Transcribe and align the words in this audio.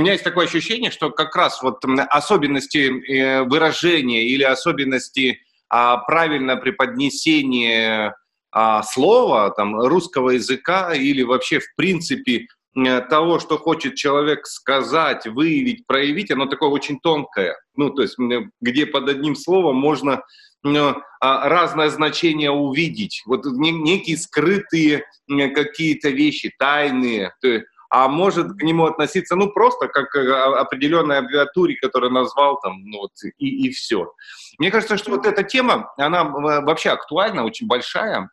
у 0.00 0.02
меня 0.02 0.12
есть 0.12 0.24
такое 0.24 0.46
ощущение, 0.46 0.90
что 0.90 1.10
как 1.10 1.36
раз 1.36 1.62
вот 1.62 1.84
особенности 2.08 2.78
э, 2.88 3.42
выражения 3.42 4.24
или 4.24 4.42
особенности 4.42 5.40
а, 5.68 5.98
правильно 5.98 6.56
преподнесения 6.56 8.16
а, 8.50 8.82
слова, 8.82 9.50
там, 9.50 9.78
русского 9.78 10.30
языка 10.30 10.94
или 10.94 11.22
вообще 11.22 11.60
в 11.60 11.66
принципе 11.76 12.46
э, 12.74 13.00
того, 13.02 13.40
что 13.40 13.58
хочет 13.58 13.96
человек 13.96 14.46
сказать, 14.46 15.26
выявить, 15.26 15.86
проявить, 15.86 16.30
оно 16.30 16.46
такое 16.46 16.70
очень 16.70 16.98
тонкое. 16.98 17.60
Ну, 17.76 17.90
то 17.90 18.00
есть, 18.00 18.16
где 18.62 18.86
под 18.86 19.06
одним 19.06 19.36
словом 19.36 19.76
можно 19.76 20.22
ну, 20.62 20.94
а, 21.20 21.48
разное 21.50 21.90
значение 21.90 22.50
увидеть. 22.50 23.22
Вот 23.26 23.44
некие 23.44 24.16
скрытые 24.16 25.04
какие-то 25.28 26.08
вещи, 26.08 26.50
тайные. 26.58 27.34
То 27.42 27.48
есть, 27.48 27.66
а 27.90 28.06
может 28.06 28.52
к 28.52 28.62
нему 28.62 28.86
относиться, 28.86 29.34
ну, 29.34 29.50
просто 29.50 29.88
как 29.88 30.10
к 30.10 30.58
определенной 30.60 31.18
аббревиатуре, 31.18 31.74
которую 31.74 32.12
назвал 32.12 32.58
там, 32.60 32.84
ну, 32.84 32.98
вот, 33.00 33.10
и, 33.38 33.66
и 33.66 33.70
все. 33.72 34.12
Мне 34.58 34.70
кажется, 34.70 34.96
что 34.96 35.10
вот 35.10 35.26
эта 35.26 35.42
тема, 35.42 35.92
она 35.98 36.24
вообще 36.24 36.90
актуальна, 36.90 37.44
очень 37.44 37.66
большая, 37.66 38.30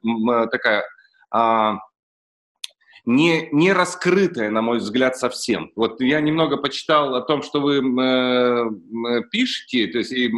такая, 0.51 0.83
а, 1.31 1.77
не, 3.05 3.49
не 3.51 3.73
раскрытая, 3.73 4.51
на 4.51 4.61
мой 4.61 4.77
взгляд, 4.77 5.17
совсем. 5.17 5.71
Вот 5.75 6.01
я 6.01 6.21
немного 6.21 6.57
почитал 6.57 7.15
о 7.15 7.21
том, 7.21 7.41
что 7.41 7.59
вы 7.59 7.79
э, 7.79 9.23
пишете, 9.31 9.87
то 9.87 9.97
есть 9.97 10.11
и 10.11 10.31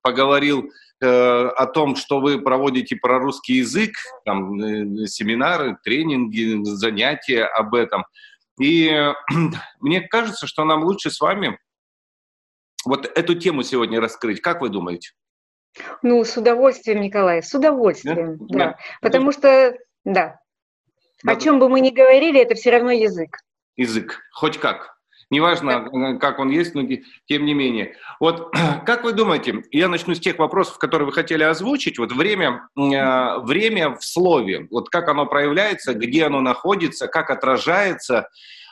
поговорил 0.00 0.70
э, 1.02 1.06
о 1.06 1.66
том, 1.66 1.96
что 1.96 2.20
вы 2.20 2.40
проводите 2.40 2.96
про 2.96 3.18
русский 3.18 3.54
язык, 3.54 3.92
там, 4.24 4.58
э, 4.58 5.06
семинары, 5.06 5.76
тренинги, 5.84 6.62
занятия 6.64 7.44
об 7.44 7.74
этом– 7.74 8.06
и 8.60 9.12
мне 9.80 10.00
кажется, 10.02 10.46
что 10.46 10.64
нам 10.64 10.84
лучше 10.84 11.10
с 11.10 11.20
вами 11.20 11.58
вот 12.84 13.06
эту 13.06 13.34
тему 13.34 13.62
сегодня 13.62 14.00
раскрыть. 14.00 14.40
Как 14.40 14.60
вы 14.60 14.68
думаете? 14.68 15.12
Ну, 16.02 16.22
с 16.24 16.36
удовольствием, 16.36 17.00
Николай, 17.00 17.42
с 17.42 17.52
удовольствием, 17.52 18.36
да. 18.38 18.46
да. 18.46 18.58
да. 18.58 18.78
Потому 19.00 19.32
что, 19.32 19.76
да, 20.04 20.38
да, 21.24 21.32
о 21.32 21.36
чем 21.36 21.58
бы 21.58 21.68
мы 21.68 21.80
ни 21.80 21.90
говорили, 21.90 22.40
это 22.40 22.54
все 22.54 22.70
равно 22.70 22.92
язык. 22.92 23.38
Язык, 23.76 24.20
хоть 24.32 24.58
как. 24.58 24.93
Неважно, 25.34 25.88
э, 25.92 26.18
как 26.18 26.38
он 26.38 26.50
есть, 26.50 26.76
но 26.76 26.82
тем 27.26 27.44
не 27.44 27.54
менее. 27.54 27.96
Вот 28.20 28.52
как 28.86 29.02
вы 29.02 29.12
думаете, 29.12 29.64
я 29.72 29.88
начну 29.88 30.14
с 30.14 30.20
тех 30.20 30.38
вопросов, 30.38 30.78
которые 30.78 31.06
вы 31.06 31.12
хотели 31.12 31.42
озвучить. 31.42 31.98
Вот 31.98 32.12
время, 32.12 32.68
э, 32.76 33.38
время 33.40 33.96
в 33.96 34.04
слове, 34.04 34.68
вот 34.70 34.90
как 34.90 35.08
оно 35.08 35.26
проявляется, 35.26 35.94
где 35.94 36.26
оно 36.26 36.40
находится, 36.40 37.08
как 37.08 37.30
отражается, 37.30 38.28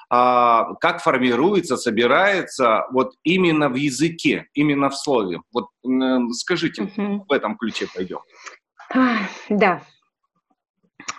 а, 0.09 0.75
как 0.75 1.03
формируется, 1.03 1.77
собирается 1.77 2.85
вот 2.93 3.15
именно 3.25 3.69
в 3.69 3.75
языке, 3.75 4.47
именно 4.55 4.91
в 4.91 4.97
слове. 4.97 5.41
Вот 5.53 5.69
скажите, 6.33 6.83
угу. 6.83 7.25
в 7.29 7.33
этом 7.33 7.57
ключе 7.57 7.89
пойдем. 7.93 8.19
Да, 9.49 9.83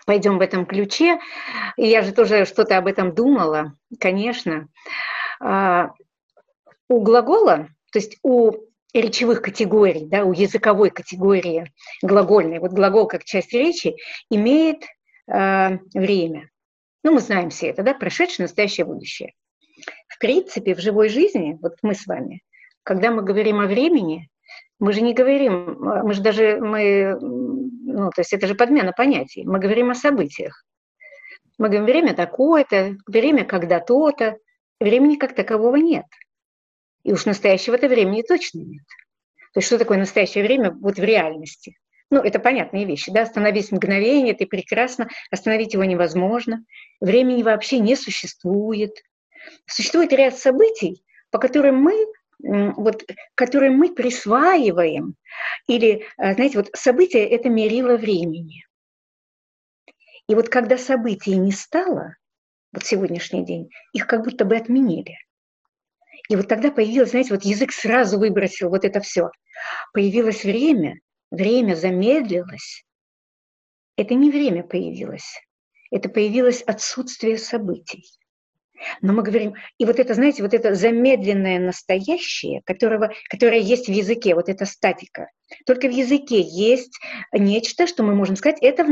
пойдем 0.05 0.38
в 0.38 0.41
этом 0.41 0.66
ключе. 0.66 1.19
И 1.78 1.88
я 1.88 2.02
же 2.02 2.11
тоже 2.11 2.45
что-то 2.45 2.78
об 2.78 2.88
этом 2.88 3.13
думала, 3.13 3.73
конечно. 4.00 4.67
А, 5.39 5.91
у 6.89 7.01
глагола, 7.01 7.69
то 7.91 7.99
есть 7.99 8.17
у 8.23 8.51
речевых 8.93 9.41
категорий, 9.41 10.05
да, 10.05 10.23
у 10.23 10.33
языковой 10.33 10.91
категории 10.91 11.71
глагольной, 12.01 12.59
вот 12.59 12.71
глагол 12.71 13.07
как 13.07 13.23
часть 13.23 13.53
речи, 13.53 13.95
имеет 14.29 14.83
э, 15.27 15.77
время. 15.93 16.49
Ну, 17.03 17.13
мы 17.13 17.19
знаем 17.19 17.49
все 17.49 17.67
это, 17.67 17.83
да, 17.83 17.93
прошедшее, 17.93 18.45
настоящее, 18.45 18.85
будущее. 18.85 19.33
В 20.07 20.19
принципе, 20.19 20.75
в 20.75 20.79
живой 20.79 21.09
жизни, 21.09 21.57
вот 21.61 21.73
мы 21.81 21.95
с 21.95 22.05
вами, 22.05 22.43
когда 22.83 23.11
мы 23.11 23.23
говорим 23.23 23.59
о 23.59 23.66
времени, 23.66 24.29
мы 24.79 24.93
же 24.93 25.01
не 25.01 25.13
говорим, 25.13 25.77
мы 25.79 26.13
же 26.13 26.22
даже, 26.22 26.59
мы, 26.59 27.17
ну, 27.19 28.09
то 28.11 28.22
есть 28.22 28.33
это 28.33 28.47
же 28.47 28.55
подмена 28.55 28.91
понятий, 28.91 29.43
мы 29.45 29.59
говорим 29.59 29.89
о 29.89 29.95
событиях. 29.95 30.66
Мы 31.57 31.67
говорим, 31.67 31.85
время 31.85 32.13
такое-то, 32.16 32.97
время 33.07 33.45
когда 33.45 33.79
то-то, 33.79 34.38
времени 34.83 35.16
как 35.16 35.35
такового 35.35 35.75
нет. 35.77 36.05
И 37.03 37.11
уж 37.11 37.25
настоящего-то 37.25 37.88
времени 37.88 38.21
точно 38.21 38.59
нет. 38.59 38.85
То 39.53 39.59
есть 39.59 39.67
что 39.67 39.77
такое 39.77 39.97
настоящее 39.97 40.44
время 40.44 40.71
вот 40.71 40.97
в 40.97 41.03
реальности? 41.03 41.77
Ну, 42.09 42.19
это 42.19 42.39
понятные 42.39 42.85
вещи, 42.85 43.11
да, 43.11 43.23
остановить 43.23 43.72
мгновение, 43.72 44.33
это 44.33 44.45
прекрасно, 44.45 45.09
остановить 45.31 45.73
его 45.73 45.83
невозможно. 45.83 46.63
Времени 47.01 47.43
вообще 47.43 47.79
не 47.79 47.95
существует. 47.95 49.03
Существует 49.66 50.13
ряд 50.13 50.38
событий, 50.38 51.03
по 51.31 51.39
которым 51.39 51.77
мы 51.77 51.93
вот, 52.43 53.03
которые 53.35 53.72
мы 53.72 53.93
присваиваем, 53.93 55.16
или, 55.67 56.05
а, 56.17 56.33
знаете, 56.33 56.57
вот 56.57 56.69
событие– 56.73 57.27
это 57.29 57.49
мерило 57.49 57.95
времени. 57.95 58.66
И 60.27 60.35
вот 60.35 60.49
когда 60.49 60.77
событий 60.77 61.35
не 61.35 61.51
стало, 61.51 62.16
вот 62.73 62.84
сегодняшний 62.85 63.45
день, 63.45 63.69
их 63.94 64.07
как 64.07 64.23
будто 64.23 64.45
бы 64.45 64.57
отменили. 64.57 65.17
И 66.29 66.35
вот 66.35 66.47
тогда 66.47 66.72
появилось, 66.72 67.11
знаете, 67.11 67.34
вот 67.34 67.44
язык 67.44 67.72
сразу 67.72 68.17
выбросил 68.17 68.69
вот 68.69 68.85
это 68.85 69.00
все. 69.00 69.29
Появилось 69.94 70.44
время, 70.44 70.95
время 71.31 71.75
замедлилось. 71.75 72.84
Это 73.95 74.16
не 74.16 74.31
время 74.31 74.63
появилось, 74.63 75.39
это 75.91 76.09
появилось 76.09 76.63
отсутствие 76.63 77.38
событий. 77.38 78.03
Но 79.01 79.13
мы 79.13 79.22
говорим, 79.22 79.53
и 79.78 79.85
вот 79.85 80.00
это, 80.00 80.13
знаете, 80.13 80.41
вот 80.41 80.53
это 80.53 80.73
замедленное 80.73 81.59
настоящее, 81.59 82.61
которого, 82.66 83.13
которое 83.29 83.59
есть 83.59 83.88
в 83.88 83.91
языке, 83.91 84.35
вот 84.35 84.50
эта 84.50 84.66
статика. 84.66 85.28
Только 85.66 85.88
в 85.88 85.91
языке 85.91 86.41
есть 86.41 87.00
нечто, 87.31 87.88
что 87.88 88.03
мы 88.03 88.16
можем 88.16 88.35
сказать, 88.35 88.57
это 88.61 88.84
в 88.84 88.90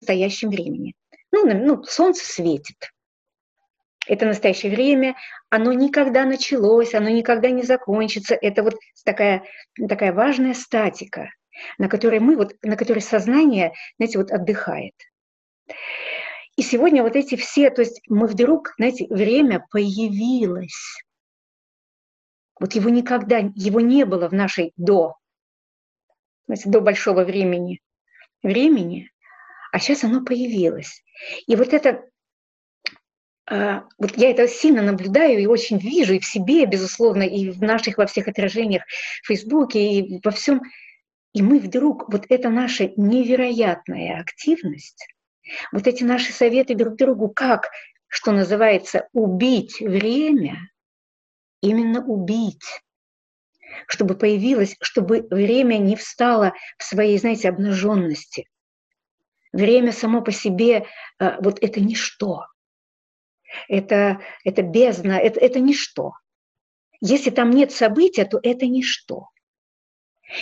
настоящем 0.00 0.50
времени. 0.50 0.94
Ну, 1.32 1.46
ну 1.46 1.82
солнце 1.84 2.24
светит, 2.26 2.92
это 4.06 4.26
настоящее 4.26 4.72
время, 4.72 5.16
оно 5.50 5.72
никогда 5.72 6.24
началось, 6.24 6.94
оно 6.94 7.08
никогда 7.08 7.50
не 7.50 7.62
закончится. 7.62 8.34
Это 8.34 8.62
вот 8.62 8.76
такая, 9.04 9.44
такая 9.88 10.12
важная 10.12 10.54
статика, 10.54 11.30
на 11.78 11.88
которой 11.88 12.20
мы, 12.20 12.36
вот, 12.36 12.54
на 12.62 12.76
которой 12.76 13.00
сознание, 13.00 13.72
знаете, 13.98 14.18
вот 14.18 14.30
отдыхает. 14.30 14.94
И 16.56 16.62
сегодня 16.62 17.02
вот 17.02 17.16
эти 17.16 17.36
все, 17.36 17.70
то 17.70 17.82
есть 17.82 18.02
мы 18.08 18.26
вдруг, 18.26 18.74
знаете, 18.76 19.06
время 19.08 19.64
появилось. 19.70 21.02
Вот 22.60 22.74
его 22.74 22.90
никогда, 22.90 23.38
его 23.38 23.80
не 23.80 24.04
было 24.04 24.28
в 24.28 24.34
нашей 24.34 24.72
до, 24.76 25.16
знаете, 26.46 26.68
до 26.68 26.80
большого 26.80 27.24
времени, 27.24 27.80
времени, 28.42 29.10
а 29.72 29.78
сейчас 29.78 30.04
оно 30.04 30.22
появилось. 30.22 31.02
И 31.46 31.56
вот 31.56 31.72
это 31.72 32.04
вот 33.98 34.16
я 34.16 34.30
это 34.30 34.48
сильно 34.48 34.82
наблюдаю 34.82 35.38
и 35.38 35.46
очень 35.46 35.78
вижу 35.78 36.14
и 36.14 36.20
в 36.20 36.24
себе, 36.24 36.64
безусловно, 36.64 37.22
и 37.22 37.50
в 37.50 37.60
наших 37.60 37.98
во 37.98 38.06
всех 38.06 38.28
отражениях 38.28 38.84
в 39.22 39.26
Фейсбуке 39.26 39.80
и 39.80 40.20
во 40.24 40.30
всем. 40.30 40.62
И 41.34 41.42
мы 41.42 41.58
вдруг, 41.58 42.10
вот 42.10 42.24
эта 42.30 42.48
наша 42.48 42.92
невероятная 42.96 44.20
активность, 44.20 45.06
вот 45.70 45.86
эти 45.86 46.02
наши 46.02 46.32
советы 46.32 46.74
друг 46.74 46.96
другу, 46.96 47.28
как, 47.28 47.68
что 48.08 48.32
называется, 48.32 49.08
убить 49.12 49.80
время, 49.80 50.70
именно 51.60 52.02
убить, 52.04 52.82
чтобы 53.86 54.14
появилось, 54.14 54.76
чтобы 54.80 55.26
время 55.30 55.76
не 55.76 55.96
встало 55.96 56.54
в 56.78 56.84
своей, 56.84 57.18
знаете, 57.18 57.50
обнаженности. 57.50 58.48
Время 59.52 59.92
само 59.92 60.22
по 60.22 60.32
себе, 60.32 60.86
а, 61.18 61.38
вот 61.40 61.62
это 61.62 61.80
ничто 61.80 62.46
это, 63.68 64.20
это 64.44 64.62
бездна, 64.62 65.12
это, 65.12 65.40
это 65.40 65.60
ничто. 65.60 66.12
Если 67.00 67.30
там 67.30 67.50
нет 67.50 67.72
события, 67.72 68.24
то 68.24 68.38
это 68.42 68.66
ничто. 68.66 69.26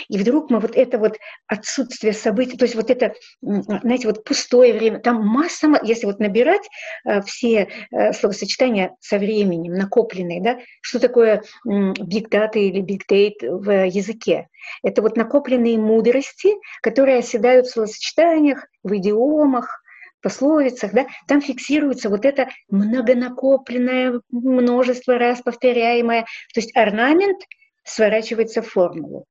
И 0.07 0.17
вдруг 0.17 0.49
мы 0.49 0.59
вот 0.59 0.75
это 0.75 0.97
вот 0.97 1.17
отсутствие 1.47 2.13
событий, 2.13 2.57
то 2.57 2.65
есть 2.65 2.75
вот 2.75 2.89
это, 2.89 3.13
знаете, 3.41 4.07
вот 4.07 4.23
пустое 4.23 4.73
время, 4.73 4.99
там 4.99 5.25
масса, 5.25 5.67
если 5.83 6.05
вот 6.05 6.19
набирать 6.19 6.67
э, 7.05 7.21
все 7.21 7.67
э, 7.91 8.13
словосочетания 8.13 8.95
со 8.99 9.17
временем, 9.17 9.73
накопленные, 9.73 10.41
да, 10.41 10.59
что 10.81 10.99
такое 10.99 11.43
big 11.67 12.29
data 12.29 12.55
или 12.55 12.81
big 12.81 13.01
date 13.09 13.47
в 13.47 13.85
языке? 13.87 14.47
Это 14.83 15.01
вот 15.01 15.17
накопленные 15.17 15.77
мудрости, 15.77 16.55
которые 16.81 17.17
оседают 17.17 17.67
в 17.67 17.71
словосочетаниях, 17.71 18.65
в 18.83 18.95
идиомах, 18.95 19.80
пословицах, 20.21 20.93
да, 20.93 21.07
там 21.27 21.41
фиксируется 21.41 22.09
вот 22.09 22.25
это 22.25 22.49
многонакопленное, 22.69 24.21
множество 24.29 25.17
раз 25.17 25.41
повторяемое. 25.41 26.21
То 26.53 26.59
есть 26.59 26.75
орнамент 26.75 27.41
сворачивается 27.83 28.61
в 28.61 28.69
формулу. 28.69 29.25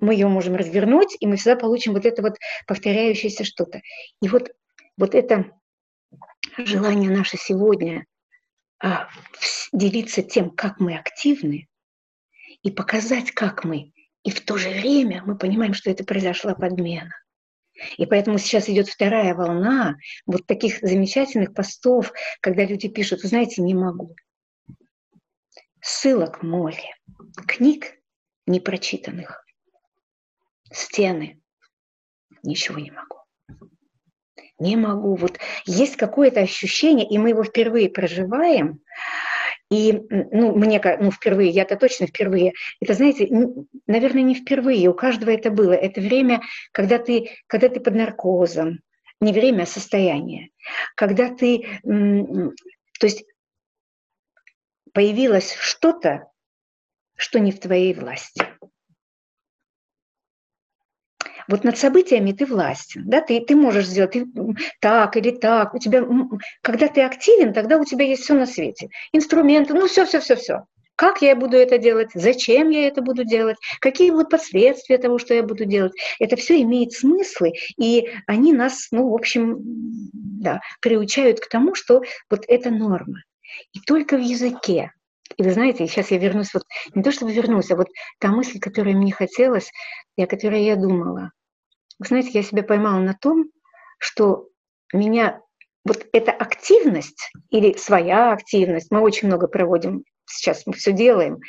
Мы 0.00 0.14
ее 0.14 0.28
можем 0.28 0.54
развернуть, 0.56 1.16
и 1.20 1.26
мы 1.26 1.36
всегда 1.36 1.56
получим 1.56 1.94
вот 1.94 2.04
это 2.04 2.22
вот 2.22 2.34
повторяющееся 2.66 3.44
что-то. 3.44 3.80
И 4.20 4.28
вот, 4.28 4.50
вот 4.96 5.14
это 5.14 5.50
желание 6.58 7.10
наше 7.10 7.36
сегодня 7.36 8.04
а, 8.82 9.08
делиться 9.72 10.22
тем, 10.22 10.50
как 10.50 10.78
мы 10.78 10.96
активны, 10.96 11.68
и 12.62 12.70
показать, 12.70 13.30
как 13.30 13.64
мы. 13.64 13.92
И 14.24 14.30
в 14.30 14.40
то 14.40 14.56
же 14.56 14.70
время 14.70 15.22
мы 15.24 15.36
понимаем, 15.36 15.74
что 15.74 15.90
это 15.90 16.02
произошла 16.04 16.54
подмена. 16.54 17.12
И 17.96 18.06
поэтому 18.06 18.38
сейчас 18.38 18.68
идет 18.68 18.88
вторая 18.88 19.34
волна 19.34 19.96
вот 20.26 20.46
таких 20.46 20.78
замечательных 20.80 21.54
постов, 21.54 22.12
когда 22.40 22.64
люди 22.64 22.88
пишут, 22.88 23.22
вы 23.22 23.28
знаете, 23.28 23.62
не 23.62 23.74
могу. 23.74 24.14
Ссылок 25.80 26.42
море, 26.42 26.94
книг 27.46 27.98
непрочитанных, 28.46 29.44
стены, 30.72 31.40
ничего 32.42 32.78
не 32.78 32.90
могу. 32.90 33.18
Не 34.58 34.76
могу. 34.76 35.16
Вот 35.16 35.38
есть 35.66 35.96
какое-то 35.96 36.40
ощущение, 36.40 37.08
и 37.08 37.18
мы 37.18 37.30
его 37.30 37.42
впервые 37.42 37.90
проживаем, 37.90 38.80
и, 39.74 39.92
ну, 40.10 40.54
мне, 40.54 40.80
ну, 41.00 41.10
впервые, 41.10 41.50
я-то 41.50 41.76
точно 41.76 42.06
впервые. 42.06 42.52
Это, 42.80 42.94
знаете, 42.94 43.28
наверное, 43.86 44.22
не 44.22 44.34
впервые, 44.34 44.88
у 44.88 44.94
каждого 44.94 45.30
это 45.30 45.50
было. 45.50 45.72
Это 45.72 46.00
время, 46.00 46.40
когда 46.72 46.98
ты, 46.98 47.30
когда 47.46 47.68
ты 47.68 47.80
под 47.80 47.94
наркозом, 47.94 48.80
не 49.20 49.32
время, 49.32 49.62
а 49.62 49.66
состояние. 49.66 50.50
Когда 50.94 51.34
ты, 51.34 51.66
то 51.82 53.06
есть 53.06 53.24
появилось 54.92 55.54
что-то, 55.54 56.30
что 57.16 57.40
не 57.40 57.52
в 57.52 57.60
твоей 57.60 57.94
власти 57.94 58.44
вот 61.48 61.64
над 61.64 61.78
событиями 61.78 62.32
ты 62.32 62.46
властен, 62.46 63.02
да, 63.06 63.20
ты, 63.20 63.40
ты 63.40 63.56
можешь 63.56 63.86
сделать 63.86 64.16
так 64.80 65.16
или 65.16 65.30
так, 65.30 65.74
у 65.74 65.78
тебя, 65.78 66.04
когда 66.62 66.88
ты 66.88 67.02
активен, 67.02 67.52
тогда 67.52 67.78
у 67.78 67.84
тебя 67.84 68.04
есть 68.04 68.22
все 68.22 68.34
на 68.34 68.46
свете, 68.46 68.88
инструменты, 69.12 69.74
ну 69.74 69.86
все, 69.86 70.04
все, 70.06 70.20
все, 70.20 70.36
все. 70.36 70.64
Как 70.96 71.22
я 71.22 71.34
буду 71.34 71.56
это 71.56 71.76
делать? 71.78 72.10
Зачем 72.14 72.70
я 72.70 72.86
это 72.86 73.02
буду 73.02 73.24
делать? 73.24 73.56
Какие 73.80 74.10
будут 74.12 74.30
последствия 74.30 74.96
того, 74.98 75.18
что 75.18 75.34
я 75.34 75.42
буду 75.42 75.64
делать? 75.64 75.92
Это 76.20 76.36
все 76.36 76.62
имеет 76.62 76.92
смыслы, 76.92 77.52
и 77.76 78.08
они 78.26 78.52
нас, 78.52 78.88
ну, 78.92 79.10
в 79.10 79.14
общем, 79.14 79.58
да, 80.12 80.60
приучают 80.80 81.40
к 81.40 81.48
тому, 81.48 81.74
что 81.74 82.02
вот 82.30 82.44
это 82.46 82.70
норма. 82.70 83.22
И 83.72 83.80
только 83.80 84.16
в 84.16 84.20
языке 84.20 84.92
и 85.36 85.42
вы 85.42 85.52
знаете, 85.52 85.86
сейчас 85.86 86.10
я 86.10 86.18
вернусь, 86.18 86.54
вот 86.54 86.64
не 86.94 87.02
то 87.02 87.10
чтобы 87.10 87.32
вернусь, 87.32 87.70
а 87.70 87.76
вот 87.76 87.88
та 88.18 88.28
мысль, 88.28 88.58
которая 88.58 88.94
мне 88.94 89.12
хотелось, 89.12 89.70
и 90.16 90.22
о 90.22 90.26
которой 90.26 90.64
я 90.64 90.76
думала. 90.76 91.32
Вы 91.98 92.06
знаете, 92.06 92.30
я 92.34 92.42
себя 92.42 92.62
поймала 92.62 93.00
на 93.00 93.14
том, 93.14 93.46
что 93.98 94.48
меня 94.92 95.40
вот 95.84 96.06
эта 96.12 96.32
активность 96.32 97.30
или 97.50 97.76
своя 97.76 98.32
активность, 98.32 98.90
мы 98.90 99.00
очень 99.00 99.28
много 99.28 99.48
проводим, 99.48 100.04
сейчас 100.26 100.66
мы 100.66 100.72
все 100.74 100.92
делаем, 100.92 101.40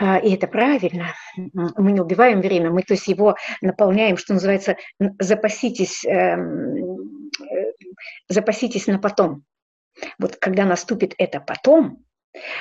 а, 0.00 0.18
и 0.18 0.34
это 0.34 0.46
правильно. 0.46 1.14
Мы 1.36 1.92
не 1.92 2.00
убиваем 2.00 2.40
время, 2.40 2.70
мы 2.70 2.82
то 2.82 2.94
есть 2.94 3.06
его 3.06 3.36
наполняем, 3.60 4.16
что 4.16 4.32
называется, 4.32 4.76
запаситесь, 5.18 6.04
эм, 6.06 7.30
э, 7.42 7.72
запаситесь 8.28 8.86
на 8.86 8.98
потом. 8.98 9.44
Вот 10.18 10.36
когда 10.36 10.64
наступит 10.64 11.14
это 11.18 11.38
потом, 11.40 12.02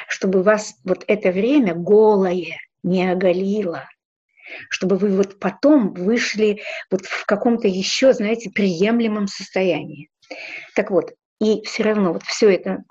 чтобы 0.08 0.44
вас 0.44 0.76
вот 0.84 1.04
это 1.08 1.32
время 1.32 1.74
голое 1.74 2.58
не 2.84 3.10
оголило, 3.10 3.88
чтобы 4.70 4.98
вы 4.98 5.16
вот 5.16 5.40
потом 5.40 5.94
вышли 5.94 6.62
вот 6.90 7.06
в 7.06 7.26
каком-то 7.26 7.68
еще, 7.68 8.14
знаете, 8.14 8.50
приемлемом 8.50 9.28
состоянии. 9.28 10.10
Так 10.76 10.92
вот, 10.92 11.14
и 11.40 11.62
все 11.64 11.84
равно 11.84 12.14
вот 12.14 12.24
все 12.24 12.50
это, 12.50 12.84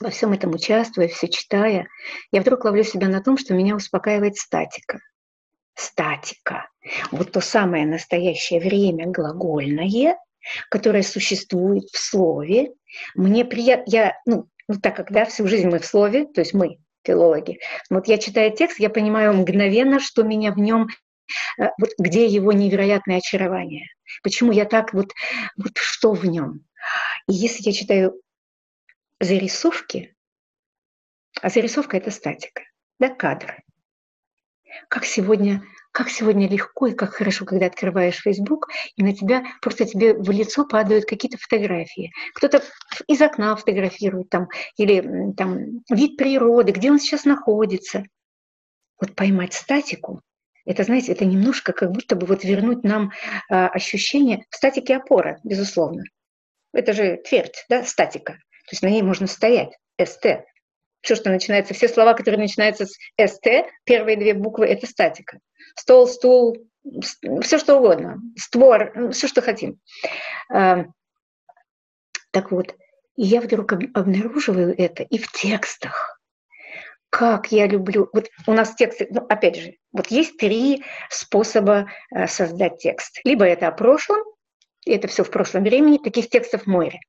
во 0.00 0.10
всем 0.10 0.32
этом 0.32 0.54
участвуя, 0.54 1.08
все 1.08 1.28
читая, 1.28 1.86
я 2.32 2.40
вдруг 2.40 2.64
ловлю 2.64 2.84
себя 2.84 3.08
на 3.08 3.22
том, 3.22 3.38
что 3.38 3.54
меня 3.54 3.76
успокаивает 3.76 4.36
статика. 4.36 4.98
Статика. 5.74 6.68
Вот 7.10 7.32
то 7.32 7.40
самое 7.40 7.86
настоящее 7.86 8.60
время 8.60 9.06
глагольное, 9.06 10.18
которое 10.70 11.02
существует 11.02 11.84
в 11.92 11.98
слове. 11.98 12.72
Мне 13.14 13.44
приятно, 13.44 13.84
я, 13.90 14.20
ну, 14.24 14.48
ну, 14.68 14.80
так 14.80 14.96
как, 14.96 15.12
да, 15.12 15.24
всю 15.24 15.46
жизнь 15.46 15.68
мы 15.68 15.78
в 15.78 15.86
слове, 15.86 16.26
то 16.26 16.40
есть 16.40 16.54
мы, 16.54 16.78
филологи, 17.04 17.60
вот 17.90 18.08
я 18.08 18.18
читаю 18.18 18.54
текст, 18.54 18.78
я 18.80 18.90
понимаю 18.90 19.34
мгновенно, 19.34 20.00
что 20.00 20.22
меня 20.22 20.52
в 20.52 20.58
нем 20.58 20.88
э, 21.58 21.70
вот 21.78 21.90
где 21.98 22.26
его 22.26 22.52
невероятное 22.52 23.18
очарование, 23.18 23.86
почему 24.22 24.52
я 24.52 24.64
так 24.64 24.92
вот, 24.92 25.12
вот 25.56 25.76
что 25.76 26.12
в 26.12 26.24
нем. 26.24 26.64
И 27.28 27.32
если 27.32 27.62
я 27.64 27.72
читаю 27.72 28.20
зарисовки, 29.20 30.14
а 31.40 31.48
зарисовка 31.48 31.96
это 31.96 32.10
статика, 32.10 32.62
да, 32.98 33.08
кадры. 33.08 33.62
Как 34.88 35.04
сегодня 35.04 35.62
как 35.96 36.10
сегодня 36.10 36.46
легко 36.46 36.88
и 36.88 36.92
как 36.92 37.14
хорошо, 37.14 37.46
когда 37.46 37.64
открываешь 37.64 38.20
Facebook, 38.20 38.68
и 38.96 39.02
на 39.02 39.16
тебя 39.16 39.44
просто 39.62 39.86
тебе 39.86 40.12
в 40.12 40.30
лицо 40.30 40.66
падают 40.66 41.06
какие-то 41.06 41.38
фотографии. 41.38 42.12
Кто-то 42.34 42.62
из 43.08 43.22
окна 43.22 43.56
фотографирует 43.56 44.28
там, 44.28 44.48
или 44.76 45.32
там 45.32 45.80
вид 45.88 46.18
природы, 46.18 46.72
где 46.72 46.90
он 46.90 46.98
сейчас 46.98 47.24
находится. 47.24 48.04
Вот 49.00 49.14
поймать 49.14 49.54
статику, 49.54 50.20
это, 50.66 50.82
знаете, 50.82 51.12
это 51.12 51.24
немножко 51.24 51.72
как 51.72 51.92
будто 51.92 52.14
бы 52.14 52.26
вот 52.26 52.44
вернуть 52.44 52.84
нам 52.84 53.12
а, 53.48 53.68
ощущение 53.68 54.44
статики 54.50 54.92
опора, 54.92 55.40
безусловно. 55.44 56.02
Это 56.74 56.92
же 56.92 57.16
твердь, 57.16 57.64
да, 57.70 57.84
статика. 57.84 58.34
То 58.34 58.72
есть 58.72 58.82
на 58.82 58.88
ней 58.88 59.00
можно 59.00 59.26
стоять, 59.26 59.70
СТ. 59.98 60.44
Все, 61.00 61.14
что 61.14 61.30
начинается, 61.30 61.74
все 61.74 61.88
слова, 61.88 62.14
которые 62.14 62.40
начинаются 62.40 62.86
с 62.86 62.96
СТ, 63.20 63.46
первые 63.84 64.16
две 64.16 64.34
буквы– 64.34 64.66
это 64.68 64.86
статика 64.86 65.38
стол, 65.76 66.08
стул, 66.08 66.56
все 67.42 67.58
что 67.58 67.76
угодно, 67.76 68.20
створ, 68.36 68.92
все, 69.12 69.28
что 69.28 69.42
хотим. 69.42 69.78
Эм, 70.52 70.92
так 72.30 72.50
вот, 72.50 72.74
я 73.16 73.40
вдруг 73.40 73.72
обнаруживаю 73.72 74.74
это 74.76 75.02
и 75.02 75.18
в 75.18 75.30
текстах. 75.32 76.20
Как 77.08 77.50
я 77.52 77.66
люблю... 77.66 78.10
Вот 78.12 78.28
у 78.46 78.52
нас 78.52 78.74
тексты, 78.74 79.06
ну, 79.10 79.24
опять 79.28 79.56
же, 79.56 79.76
вот 79.92 80.08
есть 80.08 80.36
три 80.36 80.84
способа 81.08 81.88
э, 82.14 82.26
создать 82.26 82.78
текст. 82.78 83.20
Либо 83.24 83.44
это 83.44 83.68
о 83.68 83.72
прошлом, 83.72 84.18
и 84.84 84.92
это 84.92 85.08
все 85.08 85.24
в 85.24 85.30
прошлом 85.30 85.62
времени, 85.62 85.98
таких 85.98 86.28
текстов 86.28 86.66
море. 86.66 87.00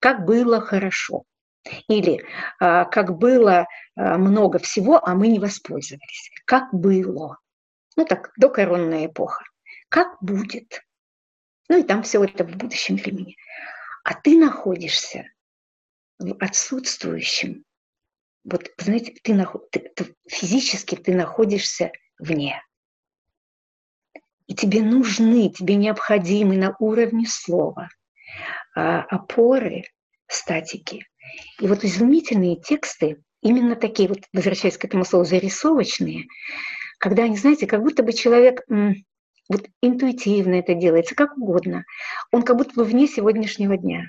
Как 0.00 0.24
было 0.24 0.60
хорошо. 0.60 1.24
Или 1.88 2.24
а, 2.60 2.84
как 2.84 3.16
было 3.18 3.66
а, 3.94 4.18
много 4.18 4.58
всего, 4.58 5.04
а 5.04 5.14
мы 5.14 5.28
не 5.28 5.38
воспользовались. 5.38 6.30
Как 6.44 6.72
было 6.72 7.38
ну 7.96 8.04
так, 8.04 8.32
докоронная 8.36 9.06
эпоха. 9.06 9.44
Как 9.88 10.22
будет? 10.22 10.82
Ну 11.68 11.80
и 11.80 11.82
там 11.82 12.02
все 12.02 12.22
это 12.22 12.44
в 12.44 12.56
будущем 12.56 12.96
времени. 12.96 13.36
А 14.04 14.14
ты 14.14 14.38
находишься 14.38 15.24
в 16.18 16.36
отсутствующем. 16.38 17.64
Вот, 18.44 18.70
знаете, 18.78 19.14
ты, 19.22 19.34
ты, 19.72 19.80
ты 19.80 20.14
физически 20.28 20.94
ты 20.94 21.14
находишься 21.14 21.90
вне. 22.18 22.62
И 24.46 24.54
тебе 24.54 24.82
нужны, 24.82 25.50
тебе 25.50 25.74
необходимы 25.74 26.56
на 26.56 26.76
уровне 26.78 27.26
слова 27.26 27.88
а, 28.76 29.00
опоры, 29.02 29.84
статики. 30.28 31.04
И 31.60 31.66
вот 31.66 31.84
изумительные 31.84 32.56
тексты, 32.56 33.18
именно 33.42 33.76
такие, 33.76 34.08
вот 34.08 34.20
возвращаясь 34.32 34.78
к 34.78 34.84
этому 34.84 35.04
слову, 35.04 35.24
зарисовочные, 35.24 36.26
когда 36.98 37.24
они, 37.24 37.36
знаете, 37.36 37.66
как 37.66 37.82
будто 37.82 38.02
бы 38.02 38.12
человек 38.12 38.62
вот 39.48 39.68
интуитивно 39.80 40.54
это 40.54 40.74
делается, 40.74 41.14
как 41.14 41.36
угодно. 41.36 41.84
Он 42.32 42.42
как 42.42 42.56
будто 42.56 42.74
бы 42.74 42.84
вне 42.84 43.06
сегодняшнего 43.06 43.76
дня. 43.76 44.06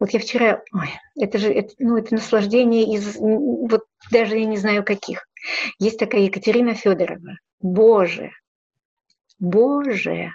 Вот 0.00 0.10
я 0.10 0.18
вчера, 0.18 0.62
ой, 0.72 0.88
это 1.16 1.38
же, 1.38 1.52
это, 1.52 1.74
ну, 1.78 1.96
это 1.96 2.14
наслаждение 2.14 2.94
из, 2.94 3.16
вот 3.16 3.84
даже 4.10 4.38
я 4.38 4.46
не 4.46 4.56
знаю 4.56 4.82
каких. 4.82 5.26
Есть 5.78 5.98
такая 5.98 6.22
Екатерина 6.22 6.74
Федорова. 6.74 7.38
Боже, 7.60 8.32
Боже, 9.38 10.32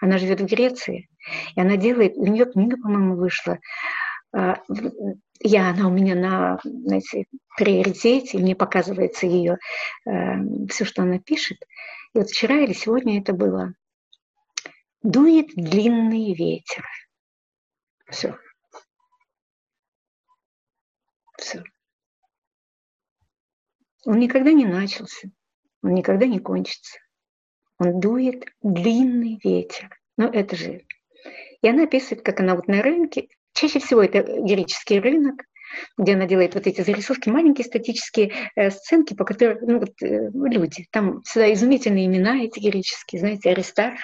она 0.00 0.18
живет 0.18 0.40
в 0.40 0.46
Греции, 0.46 1.08
и 1.54 1.60
она 1.60 1.76
делает, 1.76 2.16
у 2.16 2.26
нее 2.26 2.46
книга, 2.46 2.76
по-моему, 2.76 3.16
вышла 3.16 3.58
я, 5.40 5.70
она 5.70 5.88
у 5.88 5.90
меня 5.90 6.14
на 6.14 6.58
знаете, 6.64 7.26
приоритете, 7.56 8.38
мне 8.38 8.56
показывается 8.56 9.26
ее, 9.26 9.58
э, 10.06 10.66
все, 10.68 10.84
что 10.84 11.02
она 11.02 11.18
пишет. 11.18 11.58
И 12.14 12.18
вот 12.18 12.28
вчера 12.28 12.56
или 12.56 12.72
сегодня 12.72 13.20
это 13.20 13.32
было. 13.32 13.74
Дует 15.02 15.48
длинный 15.54 16.34
ветер. 16.34 16.84
Все. 18.08 18.36
Все. 21.38 21.62
Он 24.06 24.18
никогда 24.18 24.52
не 24.52 24.66
начался, 24.66 25.28
он 25.82 25.94
никогда 25.94 26.26
не 26.26 26.40
кончится. 26.40 26.98
Он 27.78 28.00
дует 28.00 28.44
длинный 28.62 29.38
ветер. 29.42 29.90
Ну, 30.16 30.26
это 30.26 30.56
же... 30.56 30.84
И 31.60 31.68
она 31.68 31.84
описывает, 31.84 32.24
как 32.24 32.40
она 32.40 32.54
вот 32.54 32.68
на 32.68 32.82
рынке 32.82 33.28
Чаще 33.54 33.78
всего 33.78 34.02
это 34.02 34.22
греческий 34.22 35.00
рынок, 35.00 35.42
где 35.96 36.14
она 36.14 36.26
делает 36.26 36.54
вот 36.54 36.66
эти 36.66 36.80
зарисовки, 36.80 37.28
маленькие 37.28 37.64
статические 37.64 38.32
э, 38.56 38.70
сценки, 38.70 39.14
по 39.14 39.24
которым 39.24 39.58
ну, 39.62 39.78
вот, 39.80 40.02
э, 40.02 40.30
люди, 40.32 40.86
там 40.90 41.22
всегда 41.22 41.52
изумительные 41.52 42.06
имена 42.06 42.42
эти 42.42 42.60
греческие, 42.60 43.20
знаете, 43.20 43.50
Аристарх, 43.50 43.98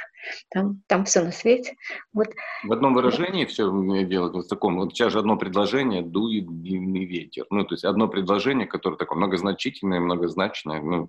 там, 0.51 0.83
там 0.87 1.05
все 1.05 1.23
на 1.23 1.33
свете. 1.33 1.75
Вот. 2.13 2.29
В 2.65 2.73
одном 2.73 2.95
выражении 2.95 3.45
все 3.45 3.71
делать, 4.05 4.35
вот 4.35 4.47
в 4.47 4.49
таком, 4.49 4.77
вот 4.77 4.93
сейчас 4.93 5.13
же 5.13 5.19
одно 5.19 5.37
предложение 5.37 6.03
«дует 6.03 6.47
длинный 6.47 7.05
ветер». 7.05 7.47
Ну, 7.51 7.65
то 7.65 7.75
есть 7.75 7.85
одно 7.85 8.09
предложение, 8.09 8.67
которое 8.67 8.97
такое 8.97 9.19
многозначительное, 9.19 10.01
многозначное, 10.01 10.81
ну, 10.81 11.09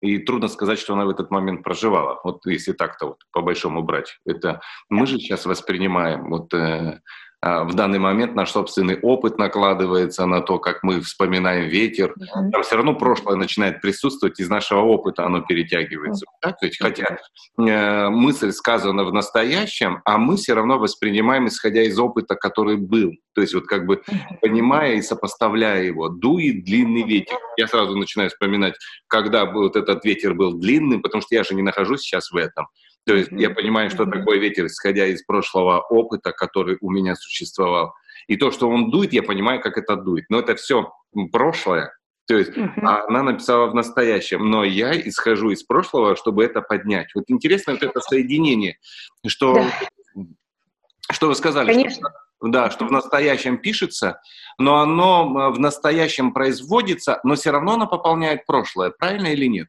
и 0.00 0.18
трудно 0.18 0.48
сказать, 0.48 0.78
что 0.78 0.94
она 0.94 1.04
в 1.04 1.10
этот 1.10 1.30
момент 1.30 1.62
проживала. 1.62 2.20
Вот 2.24 2.46
если 2.46 2.72
так-то 2.72 3.08
вот 3.08 3.18
по 3.32 3.42
большому 3.42 3.82
брать. 3.82 4.18
Это 4.24 4.62
мы 4.88 5.06
же 5.06 5.18
сейчас 5.18 5.44
воспринимаем 5.44 6.30
вот 6.30 6.54
э, 6.54 7.00
в 7.42 7.72
данный 7.74 7.98
момент 7.98 8.34
наш 8.34 8.50
собственный 8.50 8.98
опыт 9.00 9.38
накладывается 9.38 10.26
на 10.26 10.42
то, 10.42 10.58
как 10.58 10.82
мы 10.82 11.00
вспоминаем 11.00 11.68
ветер. 11.68 12.12
Mm-hmm. 12.12 12.50
Там 12.50 12.62
все 12.62 12.76
равно 12.76 12.94
прошлое 12.94 13.36
начинает 13.36 13.80
присутствовать, 13.80 14.40
из 14.40 14.50
нашего 14.50 14.80
опыта 14.80 15.24
оно 15.24 15.40
перетягивается. 15.40 16.26
Mm-hmm. 16.26 16.38
Так? 16.42 16.56
Ведь, 16.60 16.78
хотя 16.78 17.18
э, 17.58 18.08
мысль 18.10 18.52
сказана 18.52 19.04
в 19.04 19.12
настоящем, 19.14 20.02
а 20.04 20.18
мы 20.18 20.36
все 20.36 20.52
равно 20.52 20.78
воспринимаем, 20.78 21.48
исходя 21.48 21.82
из 21.82 21.98
опыта, 21.98 22.34
который 22.34 22.76
был. 22.76 23.12
То 23.34 23.40
есть 23.40 23.54
вот 23.54 23.66
как 23.66 23.86
бы 23.86 24.02
понимая 24.42 24.94
и 24.94 25.02
сопоставляя 25.02 25.82
его, 25.82 26.10
дует 26.10 26.64
длинный 26.64 27.04
ветер. 27.04 27.38
Я 27.56 27.68
сразу 27.68 27.96
начинаю 27.96 28.28
вспоминать, 28.28 28.74
когда 29.06 29.46
вот 29.46 29.76
этот 29.76 30.04
ветер 30.04 30.34
был 30.34 30.58
длинным, 30.58 31.00
потому 31.00 31.22
что 31.22 31.34
я 31.34 31.42
же 31.42 31.54
не 31.54 31.62
нахожусь 31.62 32.00
сейчас 32.00 32.30
в 32.30 32.36
этом. 32.36 32.66
То 33.06 33.14
есть 33.14 33.30
я 33.32 33.50
понимаю, 33.50 33.90
что 33.90 34.06
такое 34.06 34.38
ветер, 34.38 34.66
исходя 34.66 35.06
из 35.06 35.22
прошлого 35.22 35.80
опыта, 35.80 36.32
который 36.32 36.76
у 36.80 36.90
меня 36.90 37.16
существовал. 37.16 37.94
И 38.28 38.36
то, 38.36 38.50
что 38.50 38.68
он 38.68 38.90
дует, 38.90 39.12
я 39.12 39.22
понимаю, 39.22 39.60
как 39.60 39.78
это 39.78 39.96
дует. 39.96 40.26
Но 40.28 40.38
это 40.38 40.54
все 40.54 40.92
прошлое. 41.32 41.92
То 42.26 42.36
есть 42.36 42.52
uh-huh. 42.52 43.06
она 43.08 43.24
написала 43.24 43.66
в 43.66 43.74
настоящем, 43.74 44.48
но 44.48 44.62
я 44.62 44.92
исхожу 45.08 45.50
из 45.50 45.64
прошлого, 45.64 46.14
чтобы 46.14 46.44
это 46.44 46.60
поднять. 46.62 47.08
Вот 47.14 47.24
интересно 47.26 47.72
вот 47.72 47.82
это 47.82 48.00
соединение, 48.00 48.78
что, 49.26 49.54
да. 50.14 50.24
что 51.10 51.26
вы 51.26 51.34
сказали. 51.34 51.66
Конечно. 51.72 52.08
Что, 52.38 52.48
да, 52.48 52.70
что 52.70 52.86
в 52.86 52.92
настоящем 52.92 53.58
пишется, 53.58 54.20
но 54.58 54.78
оно 54.78 55.50
в 55.50 55.58
настоящем 55.58 56.32
производится, 56.32 57.18
но 57.24 57.34
все 57.34 57.50
равно 57.50 57.72
оно 57.72 57.88
пополняет 57.88 58.46
прошлое, 58.46 58.90
правильно 58.90 59.28
или 59.28 59.46
нет? 59.46 59.68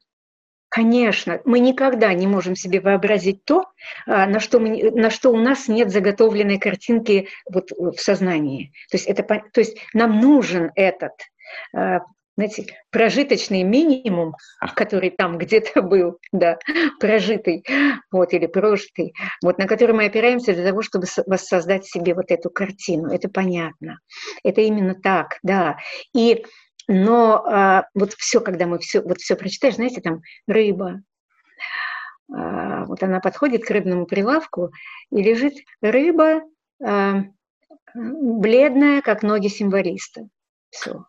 Конечно, 0.72 1.42
мы 1.44 1.60
никогда 1.60 2.14
не 2.14 2.28
можем 2.28 2.56
себе 2.56 2.80
вообразить 2.80 3.44
то, 3.44 3.66
а, 4.08 4.26
на 4.26 4.40
что, 4.40 4.58
мы, 4.58 4.90
на 4.92 5.10
что 5.10 5.30
у 5.32 5.36
нас 5.36 5.68
нет 5.68 5.92
заготовленной 5.92 6.60
картинки 6.60 7.28
вот 7.46 7.72
в 7.72 7.98
сознании. 7.98 8.72
То 8.90 8.96
есть, 8.96 9.06
это, 9.06 9.24
то 9.24 9.60
есть 9.60 9.78
нам 9.94 10.22
нужен 10.22 10.72
этот 10.76 11.12
а, 11.76 12.00
знаете, 12.38 12.68
прожиточный 12.90 13.64
минимум, 13.64 14.36
который 14.76 15.10
там 15.10 15.38
где-то 15.38 15.82
был, 15.82 16.20
да, 16.32 16.58
прожитый, 17.02 17.66
вот, 18.10 18.32
или 18.32 18.48
прожитый, 18.48 19.14
вот, 19.44 19.58
на 19.58 19.68
который 19.68 19.94
мы 19.94 20.06
опираемся 20.06 20.54
для 20.54 20.66
того, 20.66 20.82
чтобы 20.82 21.06
воссоздать 21.26 21.86
себе 21.86 22.14
вот 22.16 22.32
эту 22.32 22.50
картину. 22.50 23.10
Это 23.12 23.28
понятно. 23.28 24.00
Это 24.44 24.62
именно 24.62 24.96
так, 24.96 25.38
да. 25.44 25.76
И 26.16 26.46
но 26.88 27.44
а, 27.46 27.88
вот 27.94 28.14
все, 28.14 28.42
когда 28.42 28.66
мы 28.66 28.80
все, 28.80 29.02
вот 29.02 29.20
все 29.20 29.36
прочитаешь, 29.36 29.76
знаете, 29.76 30.02
там 30.02 30.22
рыба, 30.48 31.02
а, 32.34 32.86
вот 32.86 33.04
она 33.04 33.20
подходит 33.20 33.66
к 33.66 33.72
рыбному 33.72 34.06
прилавку 34.06 34.72
и 35.12 35.22
лежит 35.22 35.54
рыба 35.82 36.42
а, 36.84 37.24
бледная, 37.94 39.02
как 39.02 39.24
ноги 39.24 39.48
символиста. 39.48 40.28
Все. 40.70 41.06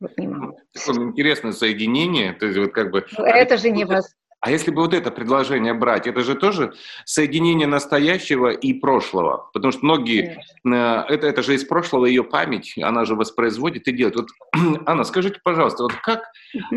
Вот 0.00 0.16
не 0.18 0.26
могу. 0.26 0.58
Интересное 0.74 1.52
соединение, 1.52 2.32
то 2.32 2.46
есть 2.46 2.58
вот 2.58 2.72
как 2.72 2.90
бы. 2.90 3.06
Это 3.18 3.56
же 3.56 3.70
не 3.70 3.84
вас. 3.84 4.14
А 4.44 4.50
если 4.50 4.70
бы 4.70 4.82
вот 4.82 4.92
это 4.92 5.10
предложение 5.10 5.72
брать, 5.72 6.06
это 6.06 6.20
же 6.20 6.34
тоже 6.34 6.74
соединение 7.06 7.66
настоящего 7.66 8.50
и 8.50 8.74
прошлого. 8.74 9.48
Потому 9.54 9.72
что 9.72 9.86
многие, 9.86 10.38
э, 10.66 10.70
это, 10.70 11.26
это 11.26 11.42
же 11.42 11.54
из 11.54 11.64
прошлого 11.64 12.04
ее 12.04 12.22
память, 12.22 12.74
она 12.76 13.06
же 13.06 13.14
воспроизводит 13.14 13.88
и 13.88 13.92
делает. 13.92 14.16
Вот, 14.16 14.28
Анна, 14.86 15.04
скажите, 15.04 15.40
пожалуйста, 15.42 15.84
вот 15.84 15.94
как 15.94 16.24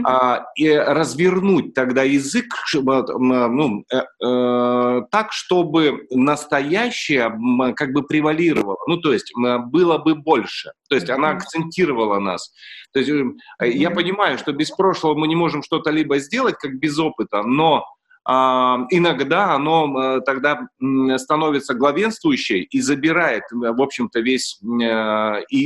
а, 0.06 0.46
и 0.56 0.70
развернуть 0.70 1.74
тогда 1.74 2.04
язык 2.04 2.46
ну, 2.74 3.84
э, 3.92 3.98
э, 3.98 5.02
так, 5.12 5.34
чтобы 5.34 6.08
настоящее 6.10 7.38
как 7.76 7.92
бы 7.92 8.04
превалировало, 8.04 8.78
ну 8.88 8.96
то 8.96 9.12
есть 9.12 9.34
было 9.36 9.98
бы 9.98 10.16
больше. 10.16 10.72
То 10.88 10.96
есть 10.96 11.10
она 11.10 11.32
акцентировала 11.32 12.20
нас. 12.20 12.54
То 12.94 13.00
есть 13.00 13.12
э, 13.60 13.70
я 13.70 13.92
понимаю, 13.92 14.38
что 14.38 14.54
без 14.54 14.72
прошлого 14.72 15.16
мы 15.16 15.28
не 15.28 15.36
можем 15.36 15.62
что-то 15.62 15.92
либо 15.92 16.18
сделать, 16.20 16.56
как 16.56 16.80
без 16.80 16.98
опыта, 16.98 17.44
но 17.58 17.86
а, 18.24 18.86
иногда 18.92 19.54
оно 19.56 20.20
тогда 20.22 20.68
становится 21.18 21.74
главенствующей 21.74 22.62
и 22.62 22.82
забирает, 22.82 23.44
в 23.52 23.82
общем-то, 23.82 24.20
весь 24.20 24.60
э, 24.62 25.44
и, 25.50 25.58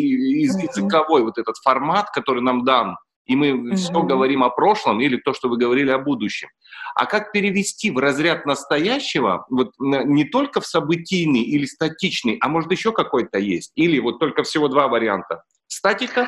языковой 0.44 1.24
вот 1.24 1.38
этот 1.38 1.58
формат, 1.58 2.12
который 2.12 2.42
нам 2.42 2.64
дан, 2.64 2.98
и 3.26 3.36
мы 3.36 3.50
mm-hmm. 3.50 3.76
все 3.76 4.04
говорим 4.04 4.44
о 4.44 4.50
прошлом 4.50 5.02
или 5.02 5.18
то, 5.18 5.34
что 5.34 5.50
вы 5.50 5.58
говорили 5.58 5.90
о 5.92 5.98
будущем. 5.98 6.50
А 6.96 7.06
как 7.06 7.32
перевести 7.32 7.90
в 7.90 7.98
разряд 7.98 8.46
настоящего, 8.46 9.46
вот 9.50 9.72
не 9.80 10.26
только 10.26 10.62
в 10.62 10.66
событийный 10.66 11.42
или 11.42 11.66
статичный, 11.66 12.38
а 12.42 12.50
может 12.50 12.72
еще 12.72 12.92
какой-то 12.92 13.40
есть? 13.40 13.72
Или 13.76 14.00
вот 14.00 14.20
только 14.20 14.44
всего 14.44 14.68
два 14.68 14.88
варианта. 14.88 15.44
Статика 15.68 16.28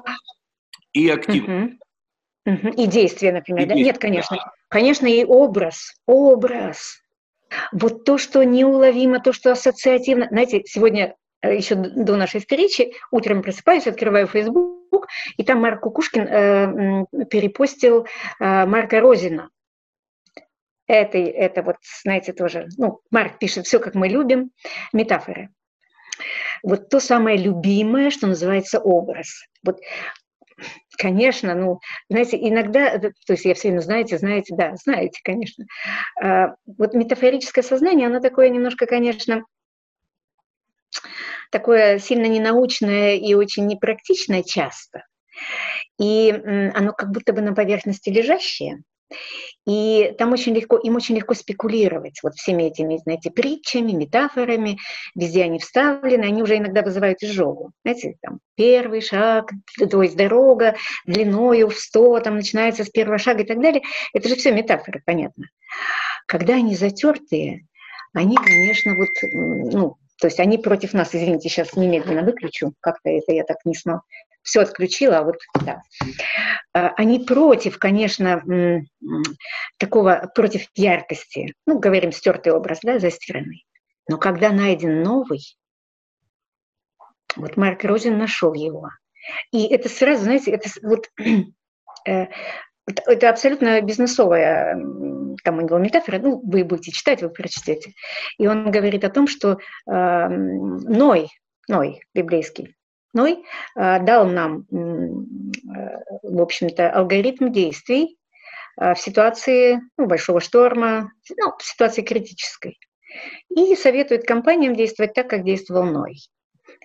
и 0.94 1.10
активность. 1.10 1.80
Угу. 2.46 2.70
И 2.70 2.88
действие, 2.88 3.34
например. 3.34 3.64
И 3.64 3.66
да? 3.66 3.76
Действие. 3.76 3.86
Нет, 3.86 3.98
конечно. 4.00 4.52
Конечно, 4.74 5.06
и 5.06 5.24
образ. 5.24 5.94
Образ. 6.08 7.00
Вот 7.72 8.06
то, 8.06 8.18
что 8.18 8.42
неуловимо, 8.44 9.20
то, 9.20 9.32
что 9.32 9.52
ассоциативно. 9.52 10.28
Знаете, 10.32 10.64
сегодня 10.66 11.16
э, 11.44 11.56
еще 11.56 11.76
до 11.76 12.18
нашей 12.18 12.40
встречи, 12.40 12.94
утром 13.12 13.44
просыпаюсь, 13.44 13.86
открываю 13.86 14.26
Facebook, 14.26 15.08
и 15.38 15.44
там 15.44 15.62
Марк 15.62 15.82
Кукушкин 15.82 16.28
э, 16.28 17.06
перепостил 17.30 18.08
э, 18.40 18.66
Марка 18.66 19.00
Розина. 19.00 19.52
Это, 20.88 21.20
это 21.20 21.62
вот, 21.62 21.76
знаете, 22.02 22.34
тоже, 22.34 22.68
ну, 22.80 23.02
Марк 23.12 23.38
пишет 23.38 23.68
«Все, 23.68 23.80
как 23.80 23.94
мы 23.94 24.08
любим», 24.08 24.50
метафоры. 24.92 25.50
Вот 26.64 26.90
то 26.90 27.00
самое 27.00 27.38
любимое, 27.38 28.10
что 28.10 28.26
называется 28.26 28.80
образ. 28.80 29.46
Вот 29.64 29.78
Конечно, 30.98 31.56
ну, 31.56 31.80
знаете, 32.10 32.38
иногда, 32.38 32.98
то 33.00 33.12
есть 33.30 33.46
я 33.46 33.54
все 33.56 33.70
время, 33.70 33.82
знаете, 33.82 34.18
знаете, 34.18 34.56
да, 34.56 34.76
знаете, 34.76 35.20
конечно. 35.24 35.66
А, 36.22 36.56
вот 36.66 36.94
метафорическое 36.94 37.64
сознание, 37.64 38.08
оно 38.08 38.20
такое 38.20 38.50
немножко, 38.50 38.86
конечно, 38.86 39.44
такое 41.52 42.00
сильно 42.00 42.26
ненаучное 42.26 43.16
и 43.16 43.34
очень 43.34 43.68
непрактичное 43.68 44.44
часто. 44.44 45.04
И 46.00 46.32
оно 46.32 46.94
как 46.94 47.12
будто 47.12 47.34
бы 47.34 47.42
на 47.42 47.54
поверхности 47.54 48.10
лежащее. 48.10 48.84
И 49.66 50.14
там 50.18 50.34
очень 50.34 50.54
легко, 50.54 50.78
им 50.78 50.96
очень 50.96 51.16
легко 51.16 51.34
спекулировать 51.34 52.20
вот 52.22 52.34
всеми 52.36 52.64
этими, 52.64 52.98
знаете, 52.98 53.32
притчами, 53.32 53.92
метафорами, 53.92 54.78
везде 55.16 55.44
они 55.44 55.60
вставлены, 55.60 56.24
они 56.26 56.44
уже 56.44 56.58
иногда 56.58 56.82
вызывают 56.82 57.24
изжогу. 57.24 57.72
Знаете, 57.84 58.16
там 58.22 58.40
первый 58.56 59.02
шаг, 59.02 59.52
то 59.90 60.04
есть 60.04 60.18
дорога 60.18 60.76
длиною 61.06 61.70
в 61.70 61.76
100, 61.76 62.20
там 62.20 62.36
начинается 62.36 62.84
с 62.84 62.90
первого 62.90 63.18
шага 63.18 63.44
и 63.44 63.46
так 63.46 63.62
далее. 63.62 63.82
Это 64.14 64.28
же 64.28 64.36
все 64.36 64.52
метафоры, 64.52 65.02
понятно. 65.06 65.46
Когда 66.28 66.56
они 66.56 66.76
затертые, 66.76 67.66
они, 68.14 68.36
конечно, 68.36 68.96
вот, 68.96 69.10
ну, 69.32 69.96
то 70.20 70.28
есть 70.28 70.40
они 70.40 70.58
против 70.58 70.94
нас, 70.94 71.14
извините, 71.14 71.50
сейчас 71.50 71.76
немедленно 71.76 72.24
выключу, 72.24 72.74
как-то 72.80 73.10
это 73.10 73.34
я 73.34 73.44
так 73.44 73.58
не 73.66 73.76
смогу, 73.76 74.02
все 74.44 74.62
отключила, 74.62 75.20
а 75.20 75.24
вот 75.24 75.38
да. 75.66 75.82
А, 76.74 76.90
они 76.98 77.20
против, 77.20 77.80
конечно, 77.80 78.44
такого, 79.78 80.32
против 80.36 80.68
яркости. 80.76 81.54
Ну, 81.66 81.80
говорим, 81.80 82.12
стертый 82.12 82.54
образ, 82.54 82.80
да, 82.84 83.00
застиранный. 83.00 83.66
Но 84.08 84.18
когда 84.18 84.52
найден 84.52 85.02
новый, 85.02 85.42
вот 87.36 87.58
Марк 87.58 87.84
Розин 87.84 88.18
нашел 88.18 88.54
его. 88.54 88.90
И 89.52 89.66
это 89.68 89.90
сразу, 89.90 90.24
знаете, 90.24 90.52
это 90.52 90.70
вот 90.84 91.10
э, 92.08 92.28
это 92.86 93.30
абсолютно 93.30 93.82
бизнесовая 93.82 94.76
там 95.44 95.58
у 95.58 95.62
него 95.62 95.78
метафора, 95.78 96.20
ну, 96.20 96.42
вы 96.44 96.64
будете 96.64 96.92
читать, 96.92 97.22
вы 97.22 97.30
прочтете. 97.30 97.94
И 98.38 98.48
он 98.48 98.72
говорит 98.72 99.04
о 99.04 99.10
том, 99.10 99.28
что 99.28 99.58
э, 99.88 100.28
Ной, 100.28 101.30
Ной 101.68 102.02
библейский, 102.14 102.76
Ной 103.14 103.44
э, 103.76 104.00
дал 104.00 104.26
нам, 104.26 104.66
э, 104.72 105.98
в 106.24 106.42
общем-то, 106.42 106.92
алгоритм 106.92 107.52
действий 107.52 108.18
э, 108.80 108.96
в 108.96 109.00
ситуации 109.00 109.80
ну, 109.98 110.08
большого 110.08 110.42
шторма, 110.42 111.12
ну, 111.38 111.54
в 111.58 111.64
ситуации 111.64 112.02
критической. 112.02 112.80
И 113.50 113.76
советует 113.76 114.26
компаниям 114.26 114.76
действовать 114.76 115.14
так, 115.14 115.30
как 115.30 115.44
действовал 115.44 115.84
Ной. 115.84 116.18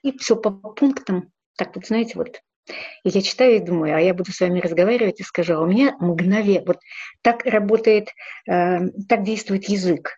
И 0.02 0.16
все 0.18 0.37
по 0.37 0.50
пунктам, 0.50 1.32
так 1.56 1.75
вот, 1.75 1.87
знаете, 1.87 2.12
вот 2.16 2.42
И 3.04 3.08
я 3.08 3.23
читаю 3.23 3.56
и 3.56 3.61
думаю, 3.61 3.97
а 3.97 4.00
я 4.00 4.12
буду 4.12 4.30
с 4.30 4.40
вами 4.40 4.61
разговаривать 4.61 5.20
и 5.20 5.25
скажу, 5.25 5.54
а 5.54 5.61
у 5.61 5.66
меня 5.66 5.97
мгновенно, 5.99 6.64
вот 6.66 6.78
так 7.23 7.44
работает, 7.47 8.11
э, 8.47 8.80
так 9.08 9.23
действует 9.23 9.68
язык 9.68 10.17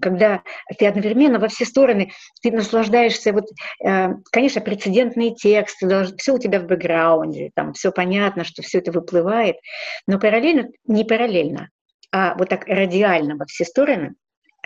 когда 0.00 0.42
ты 0.78 0.86
одновременно 0.86 1.38
во 1.38 1.48
все 1.48 1.64
стороны, 1.64 2.12
ты 2.42 2.50
наслаждаешься, 2.50 3.32
вот, 3.32 3.46
э, 3.84 4.08
конечно, 4.30 4.60
прецедентные 4.60 5.34
тексты, 5.34 5.88
все 6.18 6.34
у 6.34 6.38
тебя 6.38 6.60
в 6.60 6.66
бэкграунде, 6.66 7.50
там 7.54 7.72
все 7.72 7.90
понятно, 7.90 8.44
что 8.44 8.62
все 8.62 8.78
это 8.78 8.92
выплывает, 8.92 9.56
но 10.06 10.18
параллельно, 10.18 10.68
не 10.86 11.04
параллельно, 11.04 11.70
а 12.12 12.34
вот 12.36 12.48
так 12.48 12.66
радиально 12.66 13.36
во 13.36 13.46
все 13.46 13.64
стороны, 13.64 14.14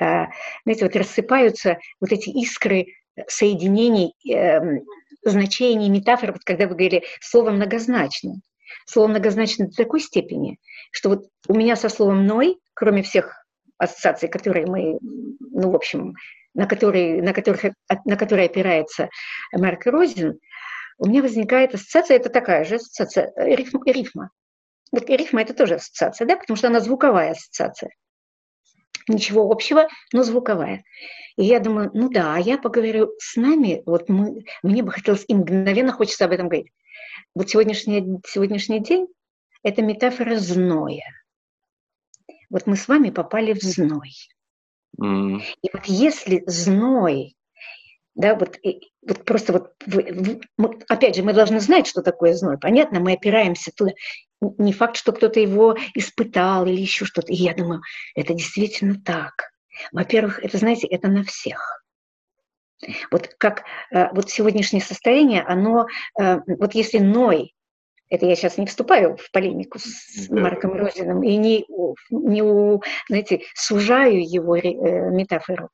э, 0.01 0.27
знаете, 0.65 0.85
вот 0.85 0.97
рассыпаются 0.97 1.79
вот 2.01 2.13
эти 2.13 2.31
искры 2.31 2.87
соединений, 3.29 4.15
эм, 4.29 4.85
значений, 5.25 5.89
метафор, 5.89 6.33
вот 6.33 6.43
когда 6.45 6.67
вы 6.67 6.75
говорили 6.75 7.05
слово 7.21 7.51
многозначно. 7.51 8.41
Слово 8.87 9.09
многозначно 9.09 9.67
до 9.67 9.77
такой 9.77 10.01
степени, 10.01 10.59
что 10.91 11.11
вот 11.11 11.25
у 11.49 11.55
меня 11.55 11.77
со 11.77 11.89
словом 11.89 12.27
«ной», 12.27 12.59
кроме 12.73 13.03
всех 13.03 13.41
ассоциаций, 13.81 14.29
которые 14.29 14.67
мы, 14.67 14.99
ну, 15.01 15.71
в 15.71 15.75
общем, 15.75 16.15
на 16.55 16.67
которые, 16.67 17.23
на 17.23 17.33
которых, 17.33 17.65
на 18.05 18.17
которые 18.17 18.47
опирается 18.47 19.09
Марк 19.53 19.87
Розин, 19.87 20.39
у 20.99 21.09
меня 21.09 21.23
возникает 21.23 21.75
ассоциация, 21.75 22.17
это 22.19 22.29
такая 22.29 22.65
же 22.65 22.77
ассоциация, 22.77 23.33
рифма. 23.37 23.81
рифма. 23.87 24.31
Вот 24.93 25.09
рифма– 25.09 25.43
это 25.43 25.55
тоже 25.55 25.77
ассоциация, 25.77 26.27
да, 26.27 26.37
потому 26.37 26.57
что 26.57 26.69
она 26.69 26.81
звуковая 26.81 27.33
ассоциация. 27.33 27.91
Ничего 29.09 29.51
общего, 29.51 29.89
но 30.13 30.23
звуковая. 30.23 30.83
И 31.37 31.45
я 31.45 31.59
думаю, 31.59 31.91
ну 31.95 32.11
да, 32.11 32.37
я 32.37 32.59
поговорю 32.59 33.13
с 33.19 33.37
нами, 33.37 33.83
вот 33.87 34.09
мы, 34.09 34.45
мне 34.63 34.83
бы 34.83 34.93
хотелось, 34.93 35.25
и 35.27 35.35
мгновенно 35.35 35.93
хочется 35.93 36.27
об 36.27 36.33
этом 36.33 36.49
говорить. 36.49 36.71
Вот 37.35 37.49
сегодняшний, 37.49 38.21
сегодняшний 38.27 38.81
день– 38.81 39.07
это 39.63 39.81
метафора 39.81 40.37
зноя– 40.37 41.05
вот 42.51 42.67
мы 42.67 42.77
с 42.77 42.89
вами 42.89 43.11
попали 43.11 43.53
в 43.53 43.63
зной. 43.63 44.13
Mm. 45.01 45.41
И 45.63 45.69
вот 45.73 45.87
если 45.87 46.43
зной, 46.47 47.37
да, 48.15 48.35
вот, 48.35 48.59
вот 49.07 49.25
просто 49.25 49.53
вот, 49.53 49.73
мы, 50.57 50.79
опять 50.89 51.17
же, 51.17 51.23
мы 51.23 51.33
должны 51.33 51.61
знать, 51.61 51.87
что 51.87 52.03
такое 52.03 52.35
зной. 52.35 52.59
Понятно, 52.59 53.01
мы 53.01 53.13
опираемся 53.13 53.71
туда. 53.75 53.93
Не 54.41 54.73
факт, 54.73 54.97
что 54.97 55.13
кто-то 55.13 55.39
его 55.39 55.77
испытал 55.95 56.67
или 56.67 56.81
еще 56.81 57.05
что-то. 57.05 57.33
И 57.33 57.37
я 57.37 57.55
думаю, 57.55 57.83
это 58.15 58.35
действительно 58.35 59.01
так. 59.01 59.51
Во-первых, 59.93 60.41
это, 60.43 60.59
знаете, 60.59 60.87
это 60.89 61.09
на 61.09 61.25
всех. 61.25 61.85
Вот 63.11 63.29
как 63.39 63.63
э, 63.91 64.09
вот 64.13 64.31
сегодняшнее 64.31 64.83
состояние, 64.83 65.43
оно, 65.43 65.87
э, 66.19 66.41
вот 66.47 66.75
если 66.75 66.99
Ной 66.99 67.55
это 68.11 68.27
я 68.27 68.35
сейчас 68.35 68.59
не 68.59 68.67
вступаю 68.67 69.17
в 69.17 69.31
полемику 69.31 69.79
с 69.79 70.29
Марком 70.29 70.73
Розиным 70.73 71.23
и 71.23 71.37
не, 71.37 71.65
не 72.11 72.81
знаете, 73.09 73.43
сужаю 73.55 74.21
его 74.21 74.57
э, 74.57 74.63
метафору, 75.11 75.71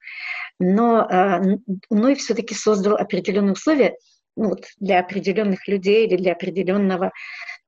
но 0.58 1.08
э, 1.10 1.56
Ной 1.90 2.14
все-таки 2.14 2.54
создал 2.54 2.96
определенные 2.96 3.52
условия 3.52 3.96
ну, 4.36 4.50
вот, 4.50 4.66
для 4.78 5.00
определенных 5.00 5.66
людей 5.66 6.06
или 6.06 6.16
для 6.16 6.32
определенного, 6.32 7.10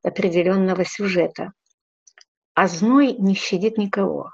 определенного 0.03 0.85
сюжета. 0.85 1.53
А 2.55 2.69
зной 2.69 3.15
не 3.15 3.35
щадит 3.35 3.79
никого. 3.79 4.31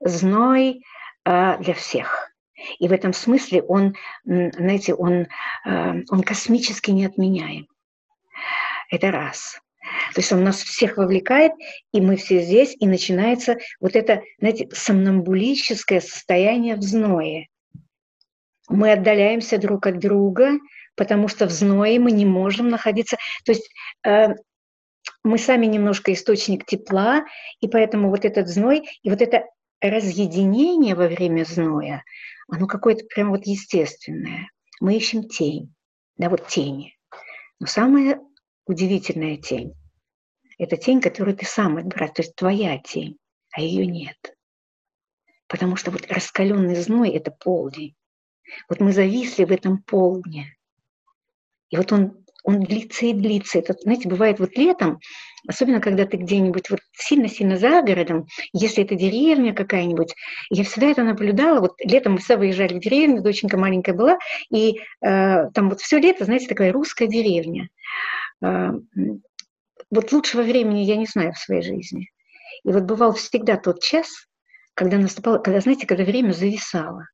Зной 0.00 0.82
э, 1.26 1.58
для 1.58 1.74
всех. 1.74 2.30
И 2.78 2.88
в 2.88 2.92
этом 2.92 3.12
смысле 3.12 3.62
он, 3.62 3.94
знаете, 4.24 4.94
он, 4.94 5.26
э, 5.66 6.02
он 6.08 6.22
космически 6.22 6.92
неотменяем. 6.92 7.66
Это 8.90 9.10
раз. 9.10 9.60
То 10.14 10.20
есть 10.20 10.32
он 10.32 10.42
нас 10.44 10.62
всех 10.62 10.96
вовлекает, 10.96 11.52
и 11.92 12.00
мы 12.00 12.16
все 12.16 12.40
здесь, 12.40 12.74
и 12.78 12.86
начинается 12.86 13.56
вот 13.80 13.94
это, 13.94 14.22
знаете, 14.38 14.68
сомнамбулическое 14.72 16.00
состояние 16.00 16.76
в 16.76 16.82
зное. 16.82 17.48
Мы 18.68 18.92
отдаляемся 18.92 19.58
друг 19.58 19.86
от 19.86 19.98
друга, 19.98 20.58
потому 20.96 21.28
что 21.28 21.46
в 21.46 21.50
зное 21.50 22.00
мы 22.00 22.10
не 22.10 22.26
можем 22.26 22.68
находиться. 22.68 23.16
То 23.44 23.52
есть 23.52 23.70
э, 24.04 24.34
мы 25.22 25.38
сами 25.38 25.66
немножко 25.66 26.12
источник 26.12 26.64
тепла, 26.66 27.24
и 27.60 27.68
поэтому 27.68 28.10
вот 28.10 28.24
этот 28.24 28.48
зной, 28.48 28.88
и 29.02 29.10
вот 29.10 29.22
это 29.22 29.44
разъединение 29.80 30.94
во 30.94 31.06
время 31.06 31.44
зноя, 31.44 32.02
оно 32.48 32.66
какое-то 32.66 33.04
прям 33.04 33.30
вот 33.30 33.46
естественное. 33.46 34.50
Мы 34.80 34.96
ищем 34.96 35.28
тень, 35.28 35.72
да, 36.16 36.28
вот 36.28 36.48
тени. 36.48 36.96
Но 37.60 37.66
самое 37.66 38.20
удивительная 38.66 39.36
тень. 39.36 39.74
Это 40.58 40.76
тень, 40.76 41.00
которую 41.00 41.36
ты 41.36 41.44
сам 41.46 41.76
отбираешь, 41.76 42.12
то 42.14 42.22
есть 42.22 42.34
твоя 42.34 42.78
тень, 42.78 43.18
а 43.52 43.60
ее 43.60 43.86
нет. 43.86 44.16
Потому 45.48 45.76
что 45.76 45.90
вот 45.90 46.10
раскаленный 46.10 46.74
зной– 46.76 47.10
это 47.12 47.30
полдень. 47.30 47.94
Вот 48.68 48.80
мы 48.80 48.92
зависли 48.92 49.44
в 49.44 49.52
этом 49.52 49.82
полдне. 49.82 50.56
И 51.70 51.76
вот 51.76 51.92
он, 51.92 52.24
он 52.44 52.60
длится 52.60 53.06
и 53.06 53.12
длится. 53.12 53.58
Это, 53.58 53.74
знаете, 53.74 54.08
бывает 54.08 54.38
вот 54.38 54.56
летом, 54.56 54.98
особенно 55.48 55.80
когда 55.80 56.06
ты 56.06 56.16
где-нибудь 56.16 56.70
вот 56.70 56.80
сильно-сильно 56.92 57.56
за 57.56 57.82
городом, 57.82 58.26
если 58.52 58.84
это 58.84 58.94
деревня 58.94 59.52
какая-нибудь, 59.54 60.14
я 60.50 60.64
всегда 60.64 60.88
это 60.88 61.02
наблюдала. 61.02 61.60
Вот 61.60 61.74
летом 61.80 62.14
мы 62.14 62.18
все 62.18 62.36
выезжали 62.36 62.74
в 62.74 62.80
деревню, 62.80 63.22
доченька 63.22 63.56
маленькая 63.56 63.94
была, 63.94 64.18
и 64.50 64.80
э, 65.02 65.50
там 65.50 65.68
вот 65.68 65.80
все 65.80 65.98
лето, 65.98 66.24
знаете, 66.24 66.48
такая 66.48 66.72
русская 66.72 67.08
деревня. 67.08 67.68
А, 68.42 68.72
вот 69.90 70.12
лучшего 70.12 70.42
времени 70.42 70.80
я 70.84 70.96
не 70.96 71.06
знаю 71.06 71.32
в 71.32 71.38
своей 71.38 71.62
жизни. 71.62 72.10
И 72.64 72.72
вот 72.72 72.84
бывал 72.84 73.12
всегда 73.12 73.56
тот 73.56 73.82
час, 73.82 74.08
когда 74.74 74.98
наступало, 74.98 75.38
когда, 75.38 75.60
знаете, 75.60 75.86
когда 75.86 76.04
время 76.04 76.32
зависало. 76.32 77.06